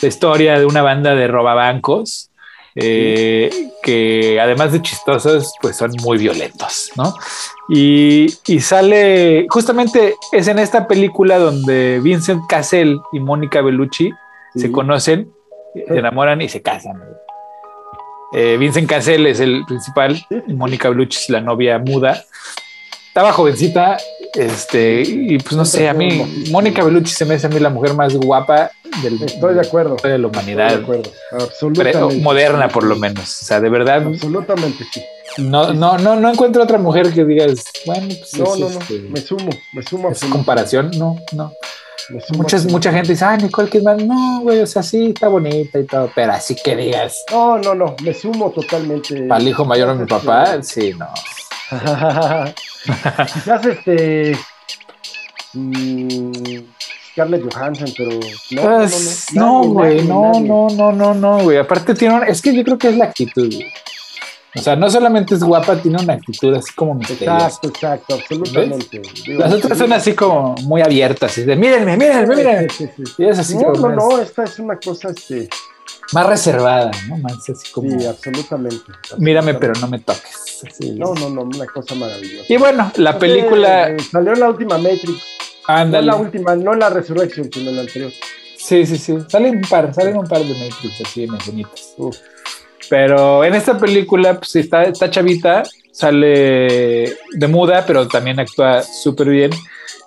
la 0.00 0.08
historia 0.08 0.58
de 0.58 0.66
una 0.66 0.82
banda 0.82 1.14
de 1.14 1.28
robabancos 1.28 2.30
eh, 2.74 3.50
que 3.82 4.40
además 4.40 4.72
de 4.72 4.80
chistosos, 4.80 5.52
pues 5.60 5.76
son 5.76 5.92
muy 6.02 6.16
violentos, 6.18 6.90
¿no? 6.96 7.14
Y, 7.68 8.28
sale, 8.60 9.46
justamente 9.50 10.14
es 10.32 10.48
en 10.48 10.58
esta 10.58 10.86
película 10.88 11.38
donde 11.38 12.00
Vincent 12.00 12.46
Cassel 12.48 12.98
y 13.12 13.20
Mónica 13.20 13.60
Bellucci 13.60 14.10
se 14.54 14.72
conocen, 14.72 15.32
se 15.74 15.98
enamoran 15.98 16.40
y 16.40 16.48
se 16.48 16.62
casan. 16.62 17.02
Eh, 18.34 18.56
Vincent 18.58 18.88
Cassel 18.88 19.26
es 19.26 19.40
el 19.40 19.64
principal, 19.66 20.24
y 20.46 20.54
Mónica 20.54 20.88
Bellucci 20.88 21.18
es 21.18 21.28
la 21.30 21.40
novia 21.40 21.78
muda. 21.78 22.24
Estaba 23.08 23.32
jovencita, 23.32 23.98
este, 24.34 25.02
y 25.02 25.38
pues 25.38 25.54
no 25.54 25.66
sé, 25.66 25.88
a 25.88 25.92
mí, 25.92 26.46
Mónica 26.50 26.82
Bellucci 26.82 27.12
se 27.12 27.26
me 27.26 27.34
hace 27.34 27.46
a 27.46 27.50
mí 27.50 27.58
la 27.58 27.68
mujer 27.68 27.94
más 27.94 28.14
guapa 28.16 28.70
del, 29.02 29.22
Estoy 29.22 29.54
de 29.54 29.60
acuerdo. 29.60 29.96
de 30.02 30.18
la 30.18 30.26
humanidad. 30.26 30.68
de 30.68 30.82
acuerdo. 30.82 31.10
Absolutamente. 31.32 32.20
moderna, 32.20 32.68
por 32.68 32.84
lo 32.84 32.96
menos. 32.96 33.42
O 33.42 33.44
sea, 33.44 33.60
de 33.60 33.68
verdad. 33.68 34.02
Absolutamente 34.06 34.84
sí. 34.92 35.02
No, 35.38 35.72
no, 35.72 35.96
no, 35.98 36.16
no 36.16 36.30
encuentro 36.30 36.62
otra 36.62 36.78
mujer 36.78 37.12
que 37.12 37.24
digas, 37.24 37.64
bueno, 37.86 38.08
pues. 38.08 38.38
No, 38.38 38.56
no, 38.56 38.68
no. 38.68 38.80
Este, 38.80 38.98
me 39.00 39.20
sumo, 39.20 39.50
me 39.72 39.82
sumo. 39.82 40.10
Es 40.10 40.24
comparación, 40.24 40.90
no, 40.98 41.16
no. 41.32 41.52
Muchas, 42.36 42.66
mucha 42.66 42.92
gente 42.92 43.12
dice, 43.12 43.24
ah, 43.24 43.36
Nicole 43.36 43.70
Kidman, 43.70 44.06
no, 44.06 44.40
güey, 44.42 44.60
o 44.60 44.66
sea, 44.66 44.82
sí, 44.82 45.10
está 45.14 45.28
bonita 45.28 45.78
y 45.78 45.86
todo, 45.86 46.10
pero 46.14 46.32
así 46.32 46.56
que 46.56 46.76
digas. 46.76 47.24
No, 47.30 47.58
no, 47.58 47.74
no, 47.74 47.94
me 48.02 48.12
sumo 48.12 48.50
totalmente. 48.50 49.22
Para 49.22 49.40
el 49.40 49.48
hijo 49.48 49.64
mayor 49.64 49.96
de 49.96 50.02
mi 50.02 50.06
papá, 50.06 50.62
sí, 50.62 50.92
no. 50.98 51.08
Quizás 53.32 53.64
este. 53.64 54.36
Mmm, 55.54 56.58
Scarlett 57.12 57.42
Johansson, 57.52 57.88
pero 57.96 58.10
no, 58.50 58.62
pues, 58.62 59.26
no, 59.34 59.62
güey, 59.64 60.02
no, 60.02 60.32
no, 60.40 60.68
no, 60.70 60.92
no, 60.92 61.14
no, 61.14 61.42
güey. 61.42 61.58
Aparte 61.58 61.94
tiene 61.94 62.20
es 62.28 62.40
que 62.40 62.54
yo 62.54 62.64
creo 62.64 62.78
que 62.78 62.88
es 62.88 62.96
la 62.96 63.04
actitud, 63.04 63.52
O 64.54 64.60
sea, 64.60 64.76
no 64.76 64.90
solamente 64.90 65.34
es 65.34 65.42
guapa, 65.42 65.76
tiene 65.76 66.02
una 66.02 66.14
actitud 66.14 66.54
así 66.54 66.72
como 66.74 66.94
misteriosa. 66.94 67.34
Exacto, 67.34 67.68
exacto, 67.68 68.14
absolutamente. 68.14 69.02
Las 69.26 69.52
otras 69.52 69.78
son 69.78 69.92
así 69.92 70.14
como 70.14 70.54
muy 70.62 70.80
abiertas, 70.80 71.32
así 71.32 71.44
de 71.44 71.54
mírenme, 71.54 71.96
mírenme, 71.96 72.34
mírenme. 72.34 72.68
Y 73.18 73.24
es 73.26 73.38
así 73.38 73.56
no, 73.56 73.72
no, 73.72 73.88
no, 73.90 74.18
esta 74.18 74.44
es 74.44 74.58
una 74.58 74.78
cosa 74.78 75.10
este 75.10 75.48
más 76.12 76.26
reservada, 76.26 76.90
¿no? 77.08 77.16
Más 77.18 77.48
así 77.48 77.72
como. 77.72 77.98
Sí, 77.98 78.06
absolutamente. 78.06 78.84
Mírame, 79.18 79.54
pero 79.54 79.72
no 79.80 79.88
me 79.88 79.98
toques. 79.98 80.62
no, 80.96 81.14
no, 81.14 81.30
no, 81.30 81.42
una 81.42 81.66
cosa 81.66 81.94
maravillosa. 81.94 82.52
Y 82.52 82.56
bueno, 82.56 82.92
la 82.96 83.18
película. 83.18 83.96
salió 84.10 84.34
la 84.34 84.50
última 84.50 84.76
Matrix. 84.78 85.22
No 85.68 86.00
la 86.00 86.16
última, 86.16 86.56
no 86.56 86.74
la 86.74 86.90
Resurrection, 86.90 87.48
sino 87.52 87.70
la 87.70 87.82
anterior. 87.82 88.10
Sí, 88.56 88.86
sí, 88.86 88.96
sí. 88.96 89.16
Salen 89.28 89.56
un 89.56 89.62
par, 89.62 89.92
salen 89.94 90.16
un 90.16 90.26
par 90.26 90.40
de 90.40 90.54
Matrix 90.54 91.00
así 91.04 91.24
en 91.24 91.34
escenitas. 91.34 91.94
Pero 92.88 93.44
en 93.44 93.54
esta 93.54 93.78
película, 93.78 94.38
pues 94.38 94.56
está, 94.56 94.84
está 94.84 95.10
chavita, 95.10 95.62
sale 95.90 97.16
de 97.32 97.48
muda, 97.48 97.84
pero 97.86 98.06
también 98.08 98.38
actúa 98.40 98.82
súper 98.82 99.28
bien. 99.28 99.50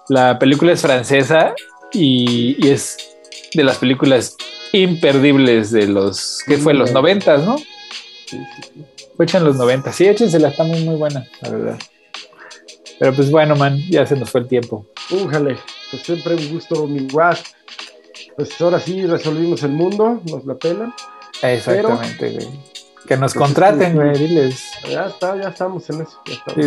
La 0.09 0.37
película 0.37 0.73
es 0.73 0.81
francesa 0.81 1.53
y, 1.91 2.55
y, 2.59 2.69
es 2.69 2.97
de 3.53 3.63
las 3.63 3.77
películas 3.77 4.35
imperdibles 4.71 5.71
de 5.71 5.87
los, 5.87 6.39
¿qué 6.45 6.57
fue? 6.57 6.73
Los 6.73 6.91
noventas, 6.91 7.43
¿no? 7.43 7.57
Sí, 7.57 7.65
sí, 8.27 8.61
sí. 8.61 8.85
Fue 9.15 9.25
hecha 9.25 9.37
en 9.37 9.45
los 9.45 9.55
noventas. 9.55 9.95
Sí, 9.95 10.05
échensela, 10.05 10.49
está 10.49 10.63
muy, 10.63 10.83
muy 10.83 10.95
buena, 10.95 11.25
la 11.41 11.49
verdad. 11.49 11.79
Pero 12.99 13.13
pues 13.13 13.29
bueno, 13.29 13.55
man, 13.55 13.79
ya 13.89 14.05
se 14.05 14.15
nos 14.15 14.29
fue 14.29 14.41
el 14.41 14.47
tiempo. 14.47 14.85
Újale, 15.11 15.57
pues 15.91 16.03
siempre 16.03 16.35
un 16.35 16.49
gusto, 16.49 16.87
mi 16.87 17.07
guas. 17.07 17.43
Pues 18.35 18.59
ahora 18.61 18.79
sí 18.79 19.05
resolvimos 19.05 19.63
el 19.63 19.71
mundo, 19.71 20.21
nos 20.29 20.45
la 20.45 20.55
pelan. 20.55 20.93
Exactamente, 21.41 22.31
güey. 22.31 22.49
Que 23.07 23.17
nos 23.17 23.33
pues, 23.33 23.45
contraten, 23.45 23.95
güey, 23.95 24.17
diles. 24.17 24.63
Ya 24.89 25.07
está, 25.07 25.39
ya 25.39 25.49
estamos 25.49 25.87
en 25.89 26.01
eso. 26.01 26.19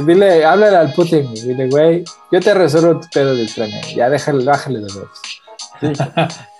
dile, 0.04 0.44
háblale 0.44 0.76
al 0.76 0.92
Putin, 0.92 1.34
dile, 1.34 1.68
güey, 1.68 2.04
yo 2.30 2.40
te 2.40 2.54
resuelvo 2.54 3.00
tu 3.00 3.08
pedo 3.12 3.34
del 3.34 3.52
tren, 3.52 3.70
ya 3.94 4.08
déjale, 4.08 4.44
bájale 4.44 4.80
los 4.80 4.94
dos. 4.94 5.08
Sí. 5.80 5.92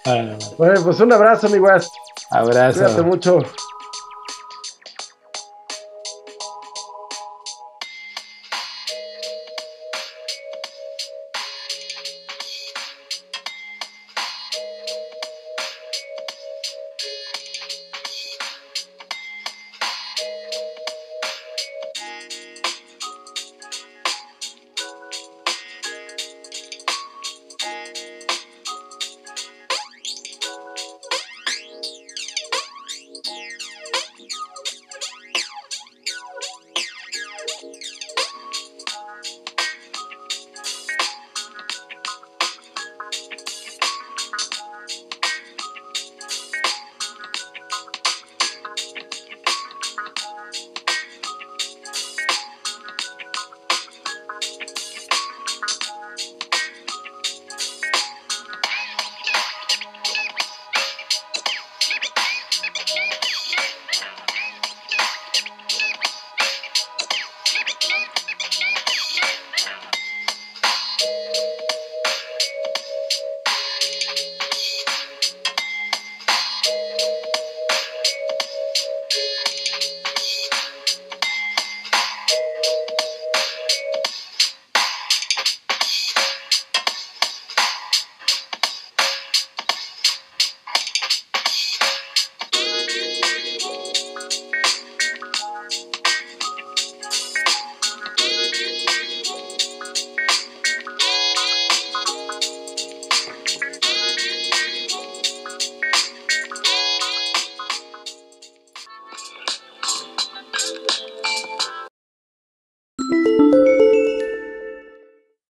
bueno, 0.58 0.82
pues 0.82 0.98
un 1.00 1.12
abrazo, 1.12 1.48
mi 1.48 1.58
guas. 1.58 1.90
Abrazo. 2.30 2.80
Cuídate 2.80 3.02
mucho. 3.02 3.38